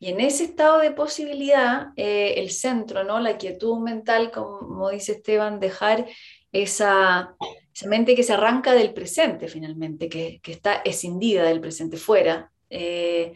Y 0.00 0.08
en 0.10 0.20
ese 0.20 0.44
estado 0.44 0.80
de 0.80 0.90
posibilidad, 0.90 1.88
eh, 1.96 2.34
el 2.38 2.50
centro, 2.50 3.04
¿no? 3.04 3.20
la 3.20 3.38
quietud 3.38 3.78
mental, 3.78 4.32
como 4.32 4.90
dice 4.90 5.12
Esteban, 5.12 5.60
dejar 5.60 6.06
esa, 6.50 7.36
esa 7.72 7.88
mente 7.88 8.16
que 8.16 8.24
se 8.24 8.32
arranca 8.32 8.72
del 8.72 8.92
presente 8.92 9.46
finalmente, 9.46 10.08
que, 10.08 10.40
que 10.42 10.52
está 10.52 10.74
escindida 10.84 11.44
del 11.44 11.60
presente, 11.60 11.96
fuera. 11.96 12.52
Eh, 12.70 13.34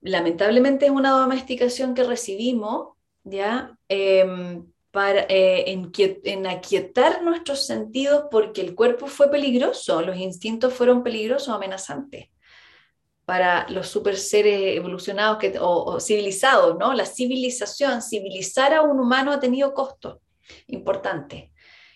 lamentablemente 0.00 0.86
es 0.86 0.92
una 0.92 1.10
domesticación 1.10 1.94
que 1.94 2.04
recibimos, 2.04 2.96
¿ya? 3.24 3.76
Em, 3.88 4.66
para, 4.90 5.26
eh, 5.28 5.64
en, 6.24 6.46
aquietar 6.46 7.22
nuestros 7.22 7.66
sentidos 7.66 8.24
porque 8.30 8.60
el 8.60 8.74
cuerpo 8.74 9.06
fue 9.06 9.30
peligroso, 9.30 10.02
los 10.02 10.16
instintos 10.16 10.74
fueron 10.74 11.02
peligrosos, 11.02 11.54
amenazantes 11.54 12.28
para 13.30 13.68
los 13.68 13.86
super 13.86 14.16
seres 14.16 14.76
evolucionados 14.76 15.38
que, 15.38 15.56
o, 15.60 16.00
civilizados, 16.00 16.76
¿no? 16.76 16.92
La 16.94 17.06
civilización, 17.06 18.02
civilizar 18.02 18.74
a 18.74 18.82
un 18.82 18.98
humano 18.98 19.30
ha 19.30 19.38
tenido 19.38 19.72
costo 19.72 20.20
importante. 20.66 21.49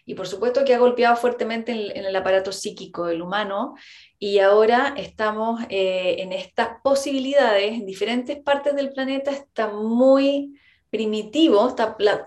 Y 0.06 0.14
por 0.14 0.26
supuesto 0.26 0.64
que 0.64 0.74
ha 0.74 0.78
golpeado 0.78 1.16
fuertemente 1.16 1.72
en, 1.72 2.04
el 2.04 2.16
aparato 2.16 2.52
psíquico 2.52 3.06
del 3.06 3.22
humano 3.22 3.74
y 4.18 4.38
ahora 4.38 4.94
estamos 4.96 5.62
eh, 5.70 6.16
en 6.18 6.32
estas 6.32 6.80
posibilidades 6.82 7.72
en 7.72 7.86
diferentes 7.86 8.36
partes 8.38 8.74
del 8.76 8.90
planeta, 8.90 9.30
está 9.30 9.68
muy 9.68 10.58
primitivo 10.90 11.74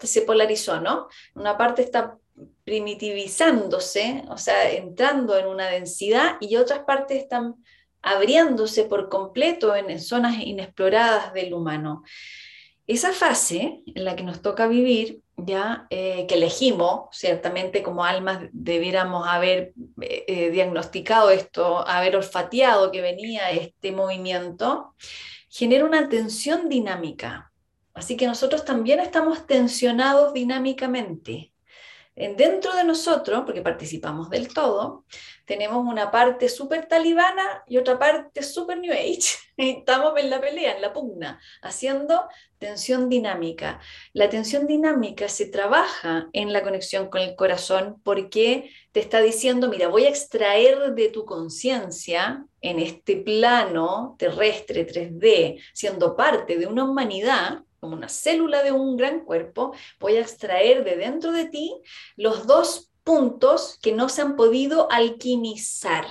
se 0.01 0.21
polarizó, 0.23 0.81
¿no? 0.81 1.07
Una 1.35 1.57
parte 1.57 1.81
está 1.83 2.17
primitivizándose, 2.65 4.25
o 4.29 4.37
sea, 4.37 4.69
entrando 4.71 5.37
en 5.37 5.47
una 5.47 5.67
densidad 5.67 6.35
y 6.41 6.57
otras 6.57 6.79
partes 6.79 7.23
están 7.23 7.55
abriéndose 8.01 8.83
por 8.83 9.07
completo 9.07 9.73
en, 9.73 9.99
zonas 10.01 10.35
inexploradas 10.39 11.33
del 11.33 11.53
humano. 11.53 12.03
Esa 12.87 13.11
fase 13.11 13.83
en 13.85 14.05
la 14.05 14.15
que 14.15 14.23
nos 14.23 14.41
toca 14.41 14.65
vivir, 14.67 15.21
ya 15.35 15.87
eh, 15.89 16.25
que 16.27 16.35
elegimos, 16.35 17.09
ciertamente 17.11 17.83
como 17.83 18.05
almas 18.05 18.39
debiéramos 18.53 19.27
haber 19.27 19.73
eh, 20.01 20.23
eh, 20.27 20.49
diagnosticado 20.51 21.29
esto, 21.29 21.85
haber 21.85 22.15
olfateado 22.15 22.91
que 22.91 23.01
venía 23.01 23.51
este 23.51 23.91
movimiento, 23.91 24.95
genera 25.49 25.85
una 25.85 26.09
tensión 26.09 26.69
dinámica, 26.69 27.51
Así 27.97 28.15
que 28.15 28.27
nosotros 28.27 28.63
también 28.63 28.99
estamos 28.99 29.47
tensionados 29.47 30.31
dinámicamente. 30.31 31.51
Dentro 32.15 32.75
de 32.75 32.83
nosotros, 32.83 33.41
porque 33.43 33.63
participamos 33.63 34.29
del 34.29 34.53
todo, 34.53 35.05
tenemos 35.47 35.77
una 35.77 36.11
parte 36.11 36.49
súper 36.49 36.87
talibana 36.87 37.63
y 37.67 37.77
otra 37.77 37.97
parte 37.97 38.43
súper 38.43 38.79
New 38.79 38.91
Age. 38.91 39.37
Estamos 39.57 40.13
en 40.17 40.29
la 40.29 40.41
pelea, 40.41 40.75
en 40.75 40.81
la 40.81 40.91
pugna, 40.91 41.39
haciendo 41.61 42.27
tensión 42.59 43.07
dinámica. 43.07 43.79
La 44.11 44.29
tensión 44.29 44.67
dinámica 44.67 45.29
se 45.29 45.45
trabaja 45.45 46.27
en 46.33 46.51
la 46.51 46.63
conexión 46.63 47.09
con 47.09 47.21
el 47.21 47.35
corazón 47.35 48.01
porque 48.03 48.69
te 48.91 48.99
está 48.99 49.21
diciendo, 49.21 49.69
mira, 49.69 49.87
voy 49.87 50.03
a 50.03 50.09
extraer 50.09 50.93
de 50.93 51.07
tu 51.07 51.23
conciencia 51.23 52.45
en 52.59 52.79
este 52.79 53.15
plano 53.15 54.17
terrestre 54.19 54.85
3D, 54.85 55.63
siendo 55.73 56.17
parte 56.17 56.57
de 56.57 56.67
una 56.67 56.83
humanidad, 56.83 57.63
como 57.79 57.95
una 57.95 58.09
célula 58.09 58.63
de 58.63 58.73
un 58.73 58.97
gran 58.97 59.23
cuerpo, 59.23 59.73
voy 59.99 60.17
a 60.17 60.21
extraer 60.21 60.83
de 60.83 60.97
dentro 60.97 61.31
de 61.31 61.45
ti 61.45 61.73
los 62.17 62.47
dos 62.47 62.91
puntos 63.07 63.79
que 63.81 63.93
no 63.93 64.09
se 64.09 64.21
han 64.21 64.35
podido 64.35 64.91
alquimizar 64.91 66.05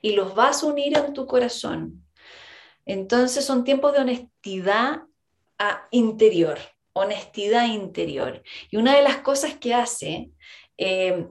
y 0.00 0.12
los 0.12 0.36
vas 0.36 0.62
a 0.62 0.66
unir 0.66 0.96
en 0.96 1.12
tu 1.12 1.26
corazón. 1.26 2.06
Entonces 2.84 3.44
son 3.44 3.64
tiempos 3.64 3.92
de 3.92 3.98
honestidad 3.98 5.02
ah, 5.58 5.88
interior, 5.90 6.60
honestidad 6.92 7.66
interior. 7.66 8.44
Y 8.70 8.76
una 8.76 8.94
de 8.94 9.02
las 9.02 9.16
cosas 9.18 9.56
que 9.56 9.74
hace 9.74 10.30
eh, 10.78 11.26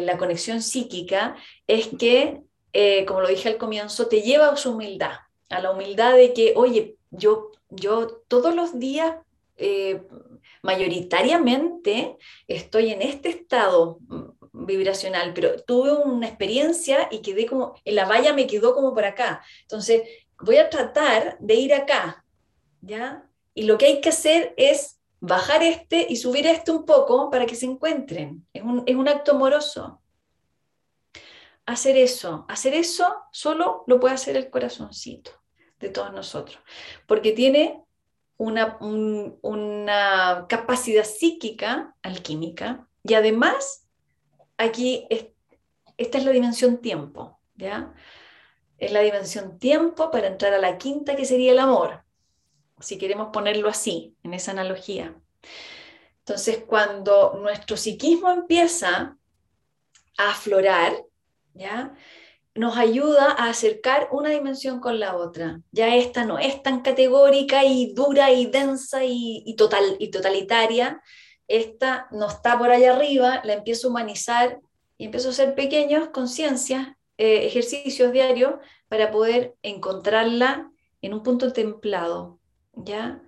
la 0.00 0.16
conexión 0.16 0.62
psíquica 0.62 1.36
es 1.66 1.88
que, 1.98 2.40
eh, 2.72 3.04
como 3.04 3.20
lo 3.20 3.28
dije 3.28 3.50
al 3.50 3.58
comienzo, 3.58 4.08
te 4.08 4.22
lleva 4.22 4.48
a 4.48 4.56
su 4.56 4.72
humildad, 4.72 5.18
a 5.50 5.60
la 5.60 5.72
humildad 5.72 6.16
de 6.16 6.32
que, 6.32 6.54
oye, 6.56 6.96
yo 7.10 7.50
yo 7.70 8.22
todos 8.28 8.54
los 8.54 8.78
días, 8.78 9.16
eh, 9.56 10.02
mayoritariamente, 10.66 12.18
estoy 12.48 12.90
en 12.90 13.00
este 13.00 13.28
estado 13.30 13.98
mm, 14.00 14.66
vibracional, 14.66 15.32
pero 15.32 15.62
tuve 15.62 15.92
una 15.92 16.26
experiencia 16.26 17.08
y 17.10 17.22
quedé 17.22 17.46
como, 17.46 17.74
en 17.84 17.94
la 17.94 18.04
valla 18.04 18.34
me 18.34 18.46
quedó 18.46 18.74
como 18.74 18.92
por 18.92 19.04
acá. 19.04 19.42
Entonces, 19.62 20.02
voy 20.40 20.56
a 20.56 20.68
tratar 20.68 21.38
de 21.38 21.54
ir 21.54 21.72
acá, 21.72 22.24
¿ya? 22.80 23.28
Y 23.54 23.62
lo 23.62 23.78
que 23.78 23.86
hay 23.86 24.00
que 24.00 24.10
hacer 24.10 24.54
es 24.56 25.00
bajar 25.20 25.62
este 25.62 26.04
y 26.08 26.16
subir 26.16 26.46
este 26.46 26.72
un 26.72 26.84
poco 26.84 27.30
para 27.30 27.46
que 27.46 27.54
se 27.54 27.66
encuentren. 27.66 28.46
Es 28.52 28.62
un, 28.62 28.82
es 28.86 28.96
un 28.96 29.08
acto 29.08 29.32
amoroso. 29.32 30.02
Hacer 31.64 31.96
eso, 31.96 32.44
hacer 32.48 32.74
eso 32.74 33.14
solo 33.32 33.84
lo 33.86 33.98
puede 33.98 34.14
hacer 34.14 34.36
el 34.36 34.50
corazoncito 34.50 35.30
de 35.80 35.90
todos 35.90 36.12
nosotros, 36.12 36.58
porque 37.06 37.32
tiene 37.32 37.85
una, 38.36 38.78
una 38.80 40.46
capacidad 40.48 41.04
psíquica, 41.04 41.94
alquímica, 42.02 42.86
y 43.02 43.14
además 43.14 43.86
aquí 44.58 45.06
esta 45.96 46.18
es 46.18 46.24
la 46.24 46.32
dimensión 46.32 46.78
tiempo, 46.78 47.40
¿ya? 47.54 47.94
Es 48.78 48.92
la 48.92 49.00
dimensión 49.00 49.58
tiempo 49.58 50.10
para 50.10 50.26
entrar 50.26 50.52
a 50.52 50.58
la 50.58 50.76
quinta 50.76 51.16
que 51.16 51.24
sería 51.24 51.52
el 51.52 51.58
amor, 51.58 52.04
si 52.80 52.98
queremos 52.98 53.28
ponerlo 53.32 53.68
así, 53.68 54.14
en 54.22 54.34
esa 54.34 54.50
analogía. 54.50 55.14
Entonces, 56.18 56.64
cuando 56.66 57.38
nuestro 57.40 57.76
psiquismo 57.76 58.30
empieza 58.30 59.16
a 60.18 60.30
aflorar, 60.30 60.92
¿ya? 61.54 61.94
Nos 62.56 62.76
ayuda 62.76 63.32
a 63.32 63.48
acercar 63.48 64.08
una 64.10 64.30
dimensión 64.30 64.80
con 64.80 64.98
la 64.98 65.16
otra. 65.16 65.60
Ya 65.72 65.94
esta 65.94 66.24
no 66.24 66.38
es 66.38 66.62
tan 66.62 66.80
categórica 66.82 67.64
y 67.64 67.92
dura 67.92 68.32
y 68.32 68.46
densa 68.46 69.04
y, 69.04 69.54
total, 69.56 69.96
y 69.98 70.10
totalitaria. 70.10 71.02
Esta 71.48 72.08
no 72.10 72.28
está 72.28 72.58
por 72.58 72.70
allá 72.70 72.94
arriba, 72.94 73.40
la 73.44 73.54
empiezo 73.54 73.86
a 73.86 73.90
humanizar 73.90 74.60
y 74.98 75.04
empiezo 75.04 75.28
a 75.28 75.30
hacer 75.32 75.54
pequeños 75.54 76.08
conciencias, 76.08 76.88
eh, 77.18 77.46
ejercicios 77.46 78.12
diarios 78.12 78.54
para 78.88 79.10
poder 79.10 79.54
encontrarla 79.62 80.70
en 81.02 81.14
un 81.14 81.22
punto 81.22 81.52
templado, 81.52 82.40
¿ya? 82.72 83.22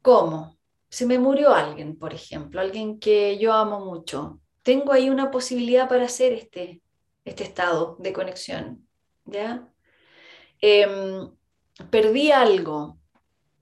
¿Cómo? 0.00 0.56
Se 0.88 1.06
me 1.06 1.18
murió 1.18 1.54
alguien, 1.54 1.98
por 1.98 2.14
ejemplo, 2.14 2.60
alguien 2.60 2.98
que 2.98 3.38
yo 3.38 3.52
amo 3.52 3.80
mucho. 3.80 4.40
Tengo 4.62 4.92
ahí 4.92 5.10
una 5.10 5.30
posibilidad 5.30 5.88
para 5.88 6.04
hacer 6.04 6.32
este, 6.32 6.82
este 7.24 7.44
estado 7.44 7.96
de 7.98 8.12
conexión, 8.12 8.86
¿ya? 9.24 9.68
Em, 10.60 11.30
perdí 11.90 12.30
algo, 12.32 12.98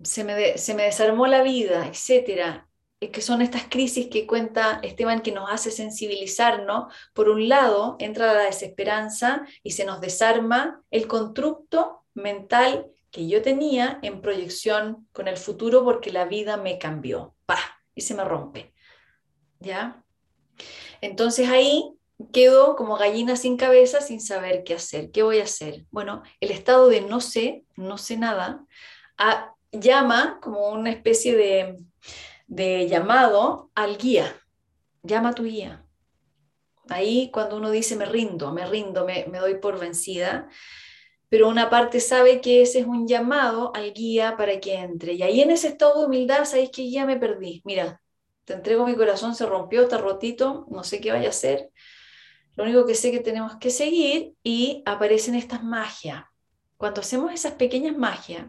se 0.03 0.25
me, 0.25 0.59
se 0.59 0.75
me 0.75 0.85
desarmó 0.85 1.27
la 1.27 1.43
vida, 1.43 1.87
etcétera 1.87 2.71
que 3.09 3.23
son 3.23 3.41
estas 3.41 3.65
crisis 3.65 4.09
que 4.09 4.27
cuenta 4.27 4.79
Esteban 4.83 5.23
que 5.23 5.33
nos 5.33 5.51
hace 5.51 5.71
sensibilizarnos. 5.71 6.93
Por 7.15 7.31
un 7.31 7.49
lado, 7.49 7.97
entra 7.99 8.35
la 8.35 8.43
desesperanza 8.43 9.47
y 9.63 9.71
se 9.71 9.87
nos 9.87 10.03
desarma 10.03 10.83
el 10.91 11.09
constructo 11.09 12.05
mental 12.13 12.87
que 13.11 13.27
yo 13.27 13.41
tenía 13.41 13.99
en 14.03 14.21
proyección 14.21 15.09
con 15.13 15.29
el 15.29 15.39
futuro 15.39 15.83
porque 15.83 16.13
la 16.13 16.27
vida 16.27 16.59
me 16.59 16.79
cambió. 16.79 17.35
¡Pah! 17.47 17.81
Y 17.95 18.03
se 18.03 18.15
me 18.15 18.25
rompe. 18.25 18.75
¿Ya? 19.61 20.05
Entonces 21.01 21.49
ahí 21.49 21.95
quedo 22.33 22.77
como 22.77 22.97
gallina 22.97 23.37
sin 23.37 23.57
cabeza 23.57 24.01
sin 24.01 24.21
saber 24.21 24.65
qué 24.65 24.75
hacer. 24.75 25.11
¿Qué 25.11 25.23
voy 25.23 25.41
a 25.41 25.45
hacer? 25.45 25.87
Bueno, 25.91 26.23
el 26.41 26.51
estado 26.51 26.89
de 26.89 27.01
no 27.01 27.21
sé, 27.21 27.65
no 27.77 27.99
sé 27.99 28.17
nada, 28.17 28.65
llama 29.73 30.39
como 30.41 30.71
una 30.71 30.91
especie 30.91 31.37
de 31.37 31.77
de 32.51 32.89
llamado 32.89 33.71
al 33.77 33.97
guía. 33.97 34.37
Llama 35.03 35.31
a 35.31 35.35
tu 35.35 35.45
guía. 35.45 35.87
Ahí 36.89 37.31
cuando 37.33 37.57
uno 37.57 37.71
dice 37.71 37.97
me 37.97 38.05
rindo, 38.05 38.53
me 38.53 38.67
rindo, 38.67 39.07
me, 39.07 39.25
doy 39.39 39.55
por 39.55 39.79
vencida, 39.79 40.49
pero 41.29 41.49
una 41.49 41.71
parte 41.71 42.01
sabe 42.01 42.41
que 42.41 42.63
ese 42.63 42.81
es 42.81 42.87
un 42.87 43.07
llamado 43.07 43.73
al 43.75 43.95
guía 43.95 44.37
para 44.37 44.59
que 44.59 44.75
entre. 44.75 45.13
Y 45.13 45.23
ahí 45.23 45.41
en 45.41 45.53
ese 45.53 45.69
estado 45.69 46.01
de 46.01 46.07
humildad, 46.07 46.45
sabéis 46.45 46.71
que 46.71 46.91
ya 46.91 47.07
me 47.07 47.17
perdí. 47.17 47.63
Mira, 47.65 48.03
te 48.45 48.55
entrego 48.55 48.85
mi 48.85 48.97
corazón, 48.97 49.37
se 49.37 49.47
rompió, 49.47 49.83
está 49.83 49.99
rotito, 49.99 50.67
no 50.71 50.83
sé 50.83 51.01
qué 51.01 51.13
vaya 51.13 51.29
a 51.29 51.31
hacer. 51.31 51.71
Lo 52.61 52.67
único 52.67 52.85
que 52.85 52.95
sé 52.95 53.11
que 53.11 53.21
tenemos 53.21 53.57
que 53.57 53.71
seguir 53.71 54.35
y 54.43 54.83
aparecen 54.85 55.35
estas 55.35 55.65
magias. 55.65 56.25
Cuando 56.77 57.01
hacemos 57.01 57.33
esas 57.33 57.55
pequeñas 57.55 57.97
magias, 57.97 58.49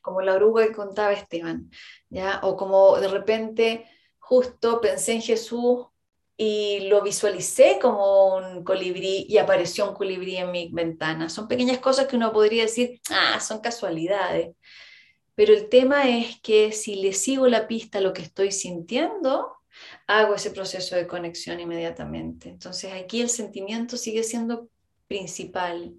como 0.00 0.20
la 0.20 0.34
oruga 0.34 0.64
que 0.64 0.72
contaba 0.72 1.12
Esteban, 1.12 1.68
¿ya? 2.10 2.38
O 2.44 2.56
como 2.56 2.96
de 3.00 3.08
repente 3.08 3.86
justo 4.20 4.80
pensé 4.80 5.14
en 5.14 5.22
Jesús 5.22 5.86
y 6.36 6.86
lo 6.86 7.02
visualicé 7.02 7.80
como 7.82 8.36
un 8.36 8.62
colibrí 8.62 9.26
y 9.28 9.38
apareció 9.38 9.88
un 9.88 9.96
colibrí 9.96 10.36
en 10.36 10.52
mi 10.52 10.70
ventana. 10.72 11.28
Son 11.28 11.48
pequeñas 11.48 11.78
cosas 11.78 12.06
que 12.06 12.14
uno 12.14 12.32
podría 12.32 12.62
decir, 12.62 13.00
ah, 13.10 13.40
son 13.40 13.58
casualidades. 13.58 14.54
Pero 15.34 15.52
el 15.54 15.68
tema 15.68 16.08
es 16.08 16.40
que 16.40 16.70
si 16.70 16.94
le 16.94 17.14
sigo 17.14 17.48
la 17.48 17.66
pista 17.66 17.98
a 17.98 18.00
lo 18.00 18.12
que 18.12 18.22
estoy 18.22 18.52
sintiendo, 18.52 19.55
hago 20.06 20.34
ese 20.34 20.50
proceso 20.50 20.96
de 20.96 21.06
conexión 21.06 21.60
inmediatamente. 21.60 22.48
Entonces 22.48 22.92
aquí 22.92 23.20
el 23.20 23.28
sentimiento 23.28 23.96
sigue 23.96 24.22
siendo 24.22 24.68
principal 25.08 25.94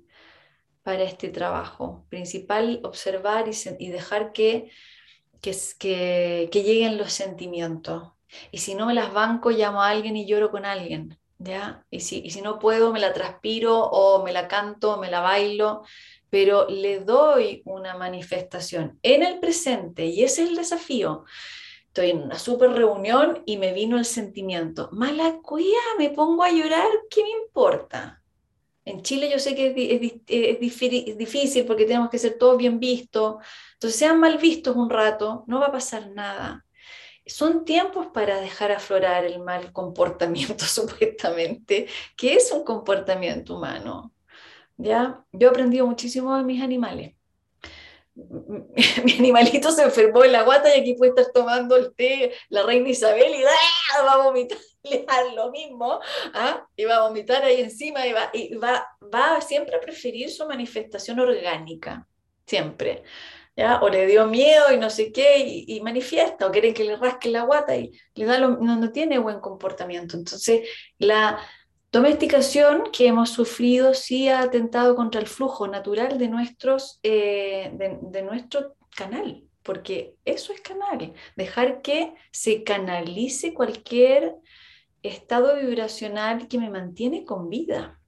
para 0.83 1.03
este 1.03 1.29
trabajo. 1.29 2.05
Principal, 2.09 2.79
observar 2.83 3.45
y, 3.79 3.89
dejar 3.89 4.31
que, 4.31 4.71
que, 5.41 6.49
que, 6.51 6.63
lleguen 6.63 6.97
los 6.97 7.11
sentimientos. 7.13 8.13
Y 8.51 8.59
si 8.59 8.75
no 8.75 8.85
me 8.85 8.93
las 8.93 9.13
banco, 9.13 9.49
llamo 9.49 9.81
a 9.81 9.89
alguien 9.89 10.15
y 10.15 10.25
lloro 10.25 10.49
con 10.51 10.65
alguien. 10.65 11.17
¿ya? 11.39 11.85
Y, 11.89 11.99
si, 11.99 12.19
y 12.19 12.31
si 12.31 12.41
no 12.41 12.59
puedo, 12.59 12.93
me 12.93 12.99
la 12.99 13.13
transpiro 13.13 13.83
o 13.83 14.23
me 14.23 14.31
la 14.31 14.47
canto, 14.47 14.97
me 14.97 15.11
la 15.11 15.19
bailo, 15.19 15.83
pero 16.29 16.67
le 16.69 16.99
doy 16.99 17.61
una 17.65 17.95
manifestación 17.97 18.99
en 19.01 19.23
el 19.23 19.39
presente 19.39 20.05
y 20.05 20.23
ese 20.23 20.43
es 20.43 20.49
el 20.49 20.55
desafío. 20.55 21.25
Estoy 21.97 22.11
en 22.11 22.21
una 22.21 22.37
super 22.37 22.69
reunión 22.69 23.41
y 23.47 23.57
me 23.57 23.73
vino 23.73 23.97
el 23.97 24.05
sentimiento. 24.05 24.87
Mala 24.91 25.39
cuía, 25.41 25.79
me 25.97 26.11
pongo 26.11 26.43
a 26.43 26.51
llorar, 26.51 26.87
¿qué 27.09 27.23
me 27.23 27.31
importa? 27.31 28.21
En 28.85 29.01
Chile 29.01 29.31
yo 29.31 29.39
sé 29.39 29.55
que 29.55 29.69
es, 30.27 31.17
difícil 31.17 31.65
porque 31.65 31.85
tenemos 31.85 32.11
que 32.11 32.19
ser 32.19 32.37
todos 32.37 32.55
bien 32.55 32.79
vistos. 32.79 33.37
Entonces 33.73 33.97
sean 33.97 34.19
mal 34.19 34.37
vistos 34.37 34.75
un 34.75 34.91
rato, 34.91 35.43
no 35.47 35.59
va 35.59 35.65
a 35.65 35.71
pasar 35.71 36.11
nada. 36.11 36.67
Son 37.25 37.65
tiempos 37.65 38.05
para 38.13 38.39
dejar 38.41 38.71
aflorar 38.71 39.25
el 39.25 39.39
mal 39.39 39.73
comportamiento, 39.73 40.65
supuestamente, 40.67 41.87
que 42.15 42.35
es 42.35 42.51
un 42.51 42.63
comportamiento 42.63 43.57
humano. 43.57 44.13
¿Ya? 44.77 45.25
Yo 45.31 45.47
he 45.47 45.49
aprendido 45.49 45.87
muchísimo 45.87 46.37
de 46.37 46.43
mis 46.43 46.61
animales. 46.61 47.16
mi 49.03 49.13
animalito 49.13 49.71
se 49.71 49.83
enfermó 49.83 50.23
en 50.23 50.31
la 50.31 50.43
guata 50.43 50.75
y 50.75 50.81
aquí 50.81 50.93
puede 50.95 51.11
estar 51.11 51.31
tomando 51.33 51.75
el 51.75 51.93
té 51.93 52.33
la 52.49 52.63
reina 52.63 52.89
Isabel 52.89 53.35
y 53.35 53.43
¡ah! 53.43 54.03
va 54.03 54.13
a 54.13 54.23
vomitar 54.23 54.57
lo 55.35 55.51
mismo, 55.51 55.99
¿ah? 56.33 56.65
y 56.75 56.85
va 56.85 56.97
a 56.97 57.07
vomitar 57.07 57.43
ahí 57.43 57.61
encima 57.61 58.07
y, 58.07 58.13
va, 58.13 58.29
y 58.33 58.55
va, 58.55 58.87
va 59.13 59.41
siempre 59.41 59.75
a 59.75 59.79
preferir 59.79 60.31
su 60.31 60.47
manifestación 60.47 61.19
orgánica, 61.19 62.07
siempre. 62.45 63.03
¿Ya? 63.55 63.79
O 63.81 63.89
le 63.89 64.05
dio 64.05 64.27
miedo 64.27 64.71
y 64.71 64.77
no 64.77 64.91
sé 64.91 65.11
qué, 65.11 65.39
y, 65.39 65.81
manifiesta, 65.81 66.45
o 66.45 66.51
quieren 66.51 66.75
que 66.75 66.83
le 66.83 66.95
rasque 66.95 67.29
la 67.29 67.41
guata 67.41 67.75
y 67.75 67.91
le 68.13 68.25
da 68.25 68.37
no, 68.37 68.55
no 68.59 68.91
tiene 68.91 69.17
buen 69.17 69.39
comportamiento. 69.39 70.15
Entonces, 70.15 70.69
la, 70.99 71.39
Domesticación 71.91 72.83
que 72.91 73.07
hemos 73.07 73.29
sufrido 73.29 73.93
sí 73.93 74.27
ha 74.27 74.41
atentado 74.41 74.95
contra 74.95 75.21
el 75.21 75.27
flujo 75.27 75.67
natural 75.67 76.17
de, 76.17 76.27
nuestros, 76.27 76.99
eh, 77.01 77.71
de, 77.73 78.21
nuestro 78.23 78.75
canal, 78.95 79.45
porque 79.63 80.15
eso 80.25 80.51
es 80.51 80.59
canal, 80.59 81.13
dejar 81.37 81.81
que 81.81 82.13
se 82.31 82.63
canalice 82.63 83.53
cualquier 83.53 84.35
estado 85.01 85.55
vibracional 85.55 86.49
que 86.49 86.57
me 86.57 86.69
mantiene 86.69 87.23
con 87.23 87.49
vida. 87.49 88.01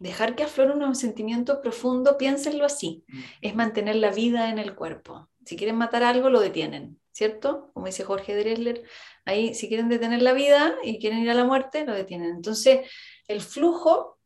Dejar 0.00 0.34
que 0.34 0.42
aflore 0.42 0.74
un 0.84 0.96
sentimiento 0.96 1.60
profundo, 1.60 2.18
piénsenlo 2.18 2.64
así, 2.64 3.04
mm. 3.06 3.20
es 3.40 3.54
mantener 3.54 3.96
la 3.96 4.10
vida 4.10 4.50
en 4.50 4.58
el 4.58 4.74
cuerpo. 4.74 5.28
Si 5.44 5.56
quieren 5.56 5.76
matar 5.76 6.02
algo, 6.02 6.28
lo 6.28 6.40
detienen, 6.40 6.98
¿cierto? 7.12 7.70
Como 7.74 7.86
dice 7.86 8.04
Jorge 8.04 8.34
Dresler, 8.34 8.84
Ahí, 9.24 9.54
si 9.54 9.68
quieren 9.68 9.88
detener 9.88 10.20
la 10.20 10.32
vida 10.32 10.74
y 10.82 10.98
quieren 10.98 11.20
ir 11.20 11.30
a 11.30 11.34
la 11.34 11.44
muerte, 11.44 11.84
lo 11.84 11.94
detienen. 11.94 12.30
Entonces, 12.30 12.90
el 13.28 13.40
flujo 13.40 14.18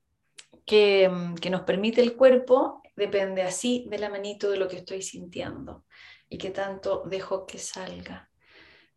que, 0.64 1.10
que 1.40 1.50
nos 1.50 1.62
permite 1.62 2.00
el 2.00 2.16
cuerpo 2.16 2.82
depende 2.96 3.42
así 3.42 3.86
de 3.90 3.98
la 3.98 4.08
manito 4.08 4.50
de 4.50 4.56
lo 4.56 4.68
que 4.68 4.76
estoy 4.76 5.02
sintiendo 5.02 5.84
y 6.30 6.38
que 6.38 6.50
tanto 6.50 7.02
dejo 7.06 7.46
que 7.46 7.58
salga. 7.58 8.30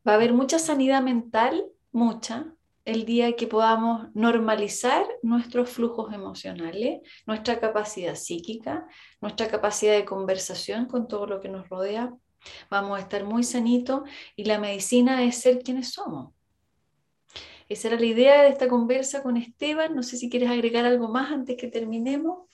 Va 0.07 0.13
a 0.13 0.15
haber 0.15 0.31
mucha 0.31 0.57
sanidad 0.57 1.01
mental, 1.01 1.65
mucha, 1.91 2.53
el 2.85 3.05
día 3.05 3.35
que 3.35 3.45
podamos 3.45 4.07
normalizar 4.15 5.05
nuestros 5.21 5.69
flujos 5.69 6.13
emocionales, 6.13 7.01
nuestra 7.27 7.59
capacidad 7.59 8.15
psíquica, 8.15 8.87
nuestra 9.19 9.49
capacidad 9.49 9.93
de 9.93 10.05
conversación 10.05 10.85
con 10.85 11.09
todo 11.09 11.27
lo 11.27 11.41
que 11.41 11.49
nos 11.49 11.67
rodea, 11.67 12.13
Vamos 12.69 12.97
a 12.97 13.01
estar 13.01 13.23
muy 13.23 13.43
sanitos 13.43 14.03
y 14.35 14.45
la 14.45 14.59
medicina 14.59 15.23
es 15.23 15.37
ser 15.37 15.59
quienes 15.59 15.91
somos. 15.91 16.33
Esa 17.67 17.89
era 17.89 17.99
la 17.99 18.05
idea 18.05 18.41
de 18.43 18.49
esta 18.49 18.67
conversa 18.67 19.21
con 19.21 19.37
Esteban. 19.37 19.95
No 19.95 20.01
sé 20.01 20.17
si 20.17 20.29
quieres 20.29 20.49
agregar 20.49 20.85
algo 20.85 21.07
más 21.07 21.31
antes 21.31 21.55
que 21.55 21.67
terminemos. 21.67 22.49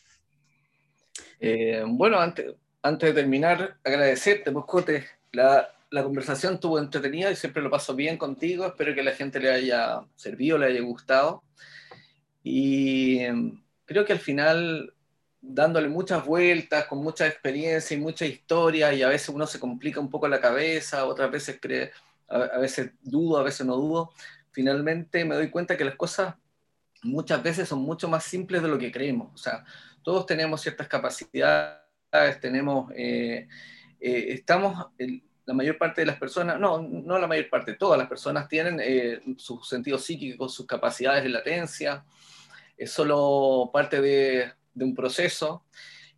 Eh, 1.40 1.84
bueno, 1.88 2.20
antes, 2.20 2.54
antes 2.82 3.10
de 3.10 3.22
terminar, 3.22 3.78
agradecerte, 3.84 4.52
Moscote. 4.52 5.06
La, 5.32 5.70
la 5.90 6.04
conversación 6.04 6.56
estuvo 6.56 6.78
entretenida 6.80 7.32
y 7.32 7.36
siempre 7.36 7.64
lo 7.64 7.70
paso 7.70 7.96
bien 7.96 8.18
contigo. 8.18 8.66
Espero 8.66 8.94
que 8.94 9.04
la 9.04 9.12
gente 9.12 9.40
le 9.40 9.52
haya 9.52 10.02
servido, 10.16 10.58
le 10.58 10.68
haya 10.68 10.82
gustado. 10.82 11.44
Y 12.44 13.20
em, 13.20 13.64
creo 13.86 14.06
que 14.06 14.14
al 14.14 14.20
final 14.20 14.94
dándole 15.48 15.90
muchas 15.90 16.26
vueltas, 16.26 16.86
con 16.86 17.00
mucha 17.00 17.28
experiencia 17.28 17.96
y 17.96 18.00
mucha 18.00 18.26
historia, 18.26 18.94
y 18.94 19.04
a 19.04 19.10
veces 19.10 19.30
uno 19.30 19.46
se 19.48 19.60
complica 19.60 20.00
un 20.00 20.10
poco 20.10 20.28
la 20.28 20.42
cabeza, 20.42 21.06
otras 21.06 21.32
veces 21.32 21.60
cree, 21.62 21.92
a, 22.28 22.58
veces 22.58 22.92
dudo, 23.02 23.38
a 23.38 23.44
veces 23.44 23.66
no 23.66 23.76
dudo. 23.76 24.12
Finalmente 24.52 25.26
me 25.26 25.36
doy 25.36 25.50
cuenta 25.50 25.78
que 25.78 25.86
las 25.86 25.96
cosas 25.96 26.36
muchas 27.04 27.44
veces 27.44 27.70
son 27.70 27.80
mucho 27.80 28.08
más 28.08 28.24
simples 28.24 28.62
de 28.62 28.68
lo 28.68 28.78
que 28.78 28.92
creemos. 28.92 29.34
O 29.34 29.38
sea, 29.38 29.64
todos 30.04 30.26
tenemos 30.26 30.62
ciertas 30.62 30.88
capacidades, 30.88 31.80
tenemos, 32.42 32.92
eh, 32.96 33.48
eh, 34.00 34.26
estamos, 34.30 34.88
la 35.46 35.54
mayor 35.54 35.78
parte 35.78 36.02
de 36.02 36.08
las 36.08 36.18
personas, 36.18 36.60
no, 36.60 36.82
no 36.82 37.20
la 37.20 37.28
mayor 37.28 37.50
parte, 37.50 37.74
todas 37.74 38.00
las 38.00 38.08
personas 38.08 38.48
tienen 38.48 38.80
eh, 38.82 39.22
sus 39.38 39.68
sentidos 39.68 40.04
psíquicos, 40.04 40.54
sus 40.54 40.66
capacidades 40.66 41.24
de 41.24 41.30
latencia, 41.30 42.04
es 42.78 42.92
solo 42.92 43.70
parte 43.72 44.02
de 44.02 44.52
de 44.76 44.86
un 44.86 44.94
proceso. 44.94 45.64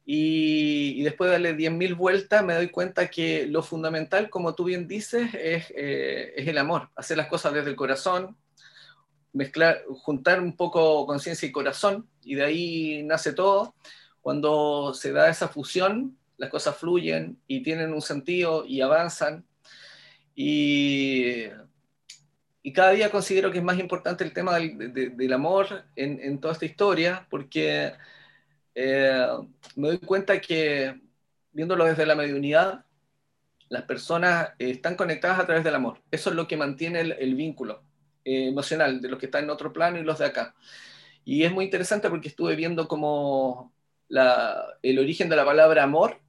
Y, 0.10 1.04
después 1.04 1.30
de 1.30 1.34
darle 1.34 1.58
10.000 1.58 1.96
vueltas 1.98 2.44
me 2.44 2.54
doy 2.54 2.70
cuenta 2.70 3.10
que 3.10 3.46
lo 3.46 3.62
fundamental, 3.62 4.30
como 4.30 4.56
tú 4.56 4.64
bien 4.64 4.88
dices, 4.88 5.34
es, 5.34 5.66
eh, 5.76 6.34
es, 6.36 6.48
el 6.48 6.58
amor, 6.58 6.90
hacer 6.96 7.18
las 7.18 7.28
cosas 7.28 7.54
desde 7.54 7.70
el 7.70 7.76
corazón. 7.76 8.38
mezclar, 9.34 9.84
juntar 10.02 10.42
un 10.42 10.56
poco 10.56 11.06
conciencia 11.06 11.48
y 11.48 11.52
corazón, 11.52 12.08
y 12.24 12.36
de 12.36 12.44
ahí 12.44 13.04
nace 13.04 13.34
todo. 13.34 13.76
Cuando 14.22 14.94
se 14.94 15.12
da 15.12 15.30
esa 15.30 15.50
fusión, 15.50 16.18
las 16.38 16.50
cosas 16.50 16.78
fluyen 16.78 17.38
y 17.48 17.62
tienen 17.62 17.94
un 17.94 18.02
sentido 18.02 18.66
y 18.66 18.82
avanzan. 18.82 19.46
Y, 20.36 21.48
y 22.64 22.74
cada 22.74 22.92
día 22.92 23.12
considero 23.12 23.52
que 23.52 23.58
es 23.58 23.64
más 23.64 23.80
importante 23.80 24.24
el 24.24 24.34
tema 24.34 24.58
del, 24.58 25.18
del 25.18 25.34
amor 25.34 25.86
en, 25.96 26.20
en, 26.22 26.40
toda 26.40 26.54
esta 26.54 26.66
historia, 26.66 27.28
porque 27.30 27.94
eh, 28.80 29.28
me 29.76 29.88
doy 29.88 29.98
cuenta 29.98 30.40
que 30.40 31.02
viéndolo 31.52 31.86
desde 31.86 32.06
la 32.06 32.14
mediunidad, 32.14 32.86
las 33.70 33.82
personas 33.84 34.52
están 34.60 34.96
conectadas 34.96 35.40
a 35.40 35.48
través 35.48 35.64
del 35.64 35.74
amor. 35.74 36.04
Eso 36.12 36.30
es 36.30 36.36
lo 36.36 36.48
que 36.48 36.58
mantiene 36.58 37.00
el, 37.00 37.34
vínculo 37.34 37.82
eh, 38.24 38.50
emocional 38.50 39.02
de 39.02 39.10
los 39.10 39.18
que 39.18 39.26
están 39.26 39.46
en 39.46 39.50
otro 39.50 39.74
plano 39.74 39.98
y 39.98 40.04
los 40.04 40.20
de 40.20 40.26
acá. 40.26 40.54
Y 41.26 41.44
es 41.44 41.52
muy 41.52 41.66
interesante 41.66 42.08
porque 42.08 42.28
estuve 42.28 42.56
viendo 42.56 42.88
como 42.88 43.74
la, 44.10 44.64
el 44.84 45.00
origen 45.00 45.28
de 45.28 45.38
la 45.38 45.46
palabra 45.46 45.82
amor 45.82 46.22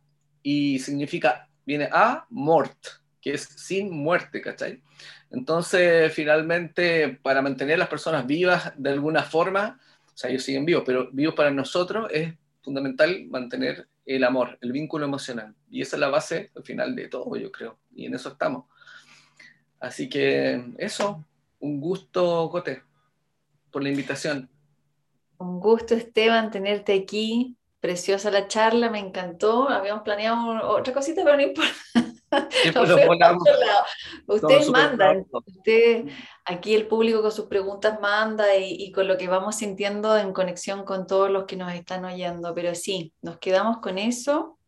y 0.43 0.79
significa, 0.79 1.51
viene 1.67 1.91
a 1.93 2.27
mort, 2.31 2.79
que 3.21 3.35
es 3.35 3.43
sin 3.43 3.91
muerte, 3.91 4.41
¿cachai? 4.41 4.83
Entonces, 5.31 6.11
finalmente, 6.15 7.21
para 7.23 7.43
mantener 7.43 7.79
las 7.79 7.89
personas 7.89 8.27
vivas 8.27 8.73
de 8.79 8.89
alguna 8.89 9.23
forma, 9.23 9.79
sea, 10.19 10.31
ellos 10.31 10.43
siguen 10.43 10.65
vivos, 10.65 10.83
pero 10.85 11.09
vivos 11.13 11.35
para 11.35 11.51
nosotros 11.51 12.09
es 12.13 12.35
fundamental 12.61 13.27
mantener 13.29 13.89
el 14.05 14.25
amor, 14.25 14.59
el 14.61 14.73
vínculo 14.73 15.05
emocional. 15.05 15.55
Y 15.71 15.83
esa 15.83 15.97
es 15.97 16.01
la 16.01 16.09
base 16.09 16.51
al 16.57 16.65
final 16.65 16.97
de 16.97 17.09
todo, 17.09 17.37
yo 17.37 17.53
creo. 17.53 17.79
Y 17.95 18.07
en 18.07 18.15
eso 18.15 18.31
estamos. 18.31 18.65
Así 19.79 20.09
que 20.09 20.65
eso, 20.79 21.25
un 21.61 21.81
gusto, 21.81 22.49
Cote, 22.51 22.83
por 23.71 23.83
la 23.83 23.91
invitación. 23.91 24.51
Un 25.39 25.61
gusto, 25.61 25.95
Esteban, 25.95 26.51
tenerte 26.51 26.95
aquí. 26.95 27.57
Preciosa 27.81 28.33
la 28.33 28.49
charla, 28.49 28.91
me 28.91 28.99
encantó. 28.99 29.69
Habíamos 29.69 30.03
planeado 30.03 30.69
otra 30.69 30.93
cosita, 30.93 31.23
pero 31.23 31.37
no 31.37 31.43
importa. 31.43 31.73
Ustedes 34.27 34.71
mandan, 34.71 35.27
usted, 35.33 36.07
aquí 36.45 36.75
el 36.75 36.87
público 36.87 37.23
con 37.23 37.33
sus 37.33 37.47
preguntas 37.47 38.01
manda 38.01 38.57
y, 38.57 38.73
y, 38.73 38.93
con 38.93 39.09
lo 39.09 39.17
que 39.17 39.29
vamos 39.29 39.57
sintiendo 39.57 40.17
en 40.17 40.33
conexión 40.33 40.85
con 40.85 41.07
todos 41.07 41.31
los 41.31 41.45
que 41.45 41.57
nos 41.57 41.73
están 41.73 42.05
oyendo. 42.05 42.55
Pero 42.55 42.75
sí, 42.75 43.13
nos 43.23 43.39
quedamos 43.39 43.79
con 43.79 43.99
eso, 43.99 44.59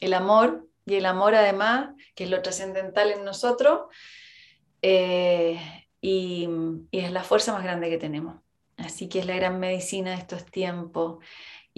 el 0.00 0.14
amor 0.14 0.66
y 0.86 0.94
el 0.94 1.06
amor 1.06 1.34
además, 1.34 1.90
que 2.14 2.24
es 2.24 2.30
lo 2.30 2.40
trascendental 2.42 3.10
en 3.10 3.24
nosotros, 3.24 3.82
eh, 4.82 5.60
y, 6.00 6.48
y 6.90 6.98
es 7.00 7.10
la 7.12 7.24
fuerza 7.24 7.52
más 7.52 7.64
grande 7.64 7.90
que 7.90 7.98
tenemos. 7.98 8.36
Así 8.76 9.08
que 9.08 9.18
es 9.18 9.26
la 9.26 9.34
gran 9.34 9.58
medicina 9.58 10.10
de 10.10 10.18
estos 10.18 10.46
tiempos. 10.46 11.18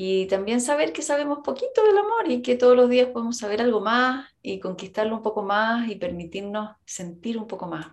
Y 0.03 0.25
también 0.29 0.63
saber 0.63 0.95
que 0.95 1.03
sabemos 1.03 1.41
poquito 1.45 1.85
del 1.85 1.99
amor 1.99 2.31
y 2.31 2.41
que 2.41 2.57
todos 2.57 2.75
los 2.75 2.89
días 2.89 3.09
podemos 3.09 3.37
saber 3.37 3.61
algo 3.61 3.83
más 3.83 4.31
y 4.41 4.59
conquistarlo 4.59 5.15
un 5.15 5.23
poco 5.23 5.43
más 5.43 5.91
y 5.91 5.97
permitirnos 5.97 6.71
sentir 6.87 7.37
un 7.37 7.47
poco 7.47 7.67
más. 7.67 7.87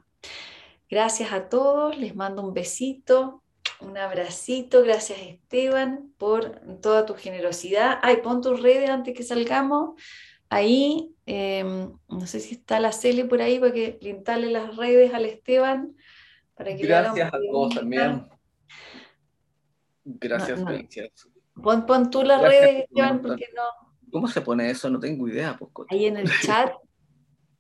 Gracias 0.90 1.34
a 1.34 1.50
todos, 1.50 1.98
les 1.98 2.16
mando 2.16 2.44
un 2.44 2.54
besito, 2.54 3.44
un 3.82 3.98
abracito, 3.98 4.84
gracias 4.84 5.20
Esteban 5.20 6.14
por 6.18 6.62
toda 6.82 7.06
tu 7.06 7.14
generosidad. 7.14 8.00
Ay, 8.02 8.22
pon 8.24 8.40
tus 8.40 8.62
redes 8.62 8.90
antes 8.90 9.14
que 9.14 9.24
salgamos. 9.24 10.02
Ahí, 10.48 11.14
eh, 11.26 11.90
no 12.08 12.26
sé 12.26 12.40
si 12.40 12.56
está 12.56 12.80
la 12.80 12.94
Cele 12.94 13.26
por 13.26 13.42
ahí 13.42 13.60
para 13.60 13.74
que 13.74 14.00
le 14.02 14.12
instale 14.12 14.50
las 14.50 14.78
redes 14.78 15.14
al 15.14 15.26
Esteban. 15.26 15.94
Para 16.56 16.74
que 16.74 16.84
gracias 16.84 17.34
a 17.34 17.38
todos 17.52 17.76
también. 17.76 18.30
Gracias, 20.06 20.62
no, 20.62 20.72
no. 20.72 21.37
Pon, 21.62 21.86
pon 21.86 22.10
tú 22.10 22.24
las 22.24 22.42
redes, 22.42 22.84
Esteban, 22.84 23.22
porque 23.22 23.46
no. 23.56 23.64
¿Cómo 24.12 24.28
se 24.28 24.42
pone 24.42 24.70
eso? 24.70 24.90
No 24.90 25.00
tengo 25.00 25.28
idea. 25.28 25.58
Pues, 25.58 25.88
Ahí 25.90 26.06
en 26.06 26.18
el 26.18 26.30
chat. 26.42 26.74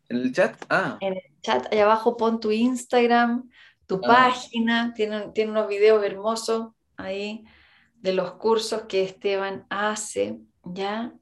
¿En 0.10 0.18
el 0.18 0.34
chat? 0.34 0.56
Ah. 0.70 0.98
En 1.02 1.14
el 1.14 1.24
chat, 1.42 1.72
ahí 1.72 1.80
abajo 1.80 2.16
pon 2.16 2.40
tu 2.40 2.52
Instagram, 2.52 3.50
tu 3.86 3.96
ah. 3.96 4.08
página, 4.08 4.94
tiene, 4.94 5.30
tiene 5.34 5.52
unos 5.52 5.68
videos 5.68 6.04
hermosos 6.04 6.70
ahí 6.96 7.44
de 7.96 8.14
los 8.14 8.34
cursos 8.34 8.84
que 8.84 9.04
Esteban 9.04 9.66
hace, 9.70 10.40
¿ya? 10.64 11.14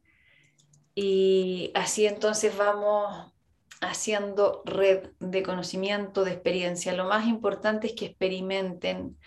Y 0.93 1.71
así 1.73 2.05
entonces 2.05 2.55
vamos 2.55 3.33
haciendo 3.81 4.61
red 4.65 5.09
de 5.19 5.43
conocimiento, 5.43 6.23
de 6.23 6.31
experiencia. 6.31 6.93
Lo 6.93 7.05
más 7.05 7.27
importante 7.27 7.87
es 7.87 7.93
que 7.93 8.05
experimenten 8.05 9.17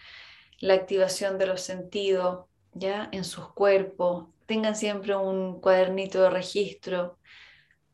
la 0.60 0.74
activación 0.74 1.38
de 1.38 1.46
los 1.46 1.60
sentidos, 1.60 2.46
ya 2.78 3.08
en 3.12 3.24
sus 3.24 3.48
cuerpos, 3.52 4.28
tengan 4.46 4.76
siempre 4.76 5.14
un 5.14 5.60
cuadernito 5.60 6.22
de 6.22 6.30
registro, 6.30 7.18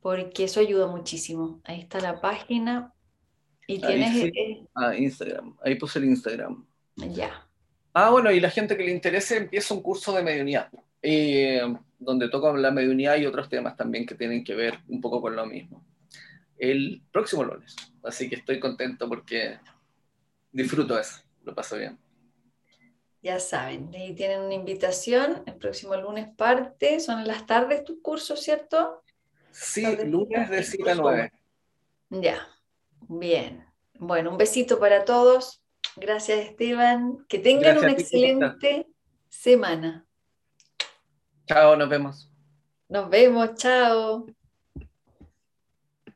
porque 0.00 0.44
eso 0.44 0.60
ayuda 0.60 0.86
muchísimo. 0.86 1.60
Ahí 1.64 1.80
está 1.80 2.00
la 2.00 2.20
página. 2.20 2.92
Y 3.66 3.80
tienes... 3.80 4.12
Sí. 4.12 4.66
Ah, 4.74 4.94
Instagram. 4.94 5.56
Ahí 5.64 5.74
puse 5.76 5.98
el 5.98 6.04
Instagram. 6.06 6.64
Ya. 6.96 7.46
Ah, 7.92 8.10
bueno, 8.10 8.30
y 8.30 8.40
la 8.40 8.50
gente 8.50 8.76
que 8.76 8.84
le 8.84 8.90
interese 8.90 9.36
empieza 9.36 9.72
un 9.72 9.82
curso 9.82 10.12
de 10.12 10.22
mediunidad, 10.22 10.68
eh, 11.00 11.62
donde 11.98 12.28
toca 12.28 12.52
la 12.52 12.70
mediunidad 12.70 13.16
y 13.16 13.26
otros 13.26 13.48
temas 13.48 13.76
también 13.76 14.04
que 14.04 14.14
tienen 14.14 14.44
que 14.44 14.54
ver 14.54 14.80
un 14.88 15.00
poco 15.00 15.20
con 15.22 15.34
lo 15.34 15.46
mismo. 15.46 15.84
El 16.58 17.02
próximo 17.10 17.44
lunes. 17.44 17.74
Así 18.02 18.28
que 18.28 18.36
estoy 18.36 18.60
contento 18.60 19.08
porque 19.08 19.58
disfruto 20.52 20.98
eso, 20.98 21.22
lo 21.44 21.54
paso 21.54 21.76
bien. 21.76 21.98
Ya 23.24 23.40
saben, 23.40 23.90
ahí 23.94 24.14
tienen 24.14 24.42
una 24.42 24.52
invitación. 24.52 25.44
El 25.46 25.54
próximo 25.54 25.96
lunes 25.96 26.28
parte. 26.36 27.00
Son 27.00 27.20
en 27.20 27.26
las 27.26 27.46
tardes 27.46 27.82
tus 27.82 28.02
cursos, 28.02 28.42
¿cierto? 28.42 29.02
Sí, 29.50 29.96
lunes 30.04 30.50
de 30.50 30.62
7 30.62 30.90
a 30.90 30.94
9. 30.94 31.32
Ya, 32.10 32.46
bien. 33.08 33.64
Bueno, 33.94 34.30
un 34.30 34.36
besito 34.36 34.78
para 34.78 35.06
todos. 35.06 35.62
Gracias, 35.96 36.38
Esteban. 36.40 37.24
Que 37.26 37.38
tengan 37.38 37.76
Gracias 37.78 37.82
una 37.82 37.92
excelente 37.92 38.86
semana. 39.30 40.04
Chao, 41.46 41.76
nos 41.76 41.88
vemos. 41.88 42.30
Nos 42.90 43.08
vemos, 43.08 43.54
chao. 43.54 44.26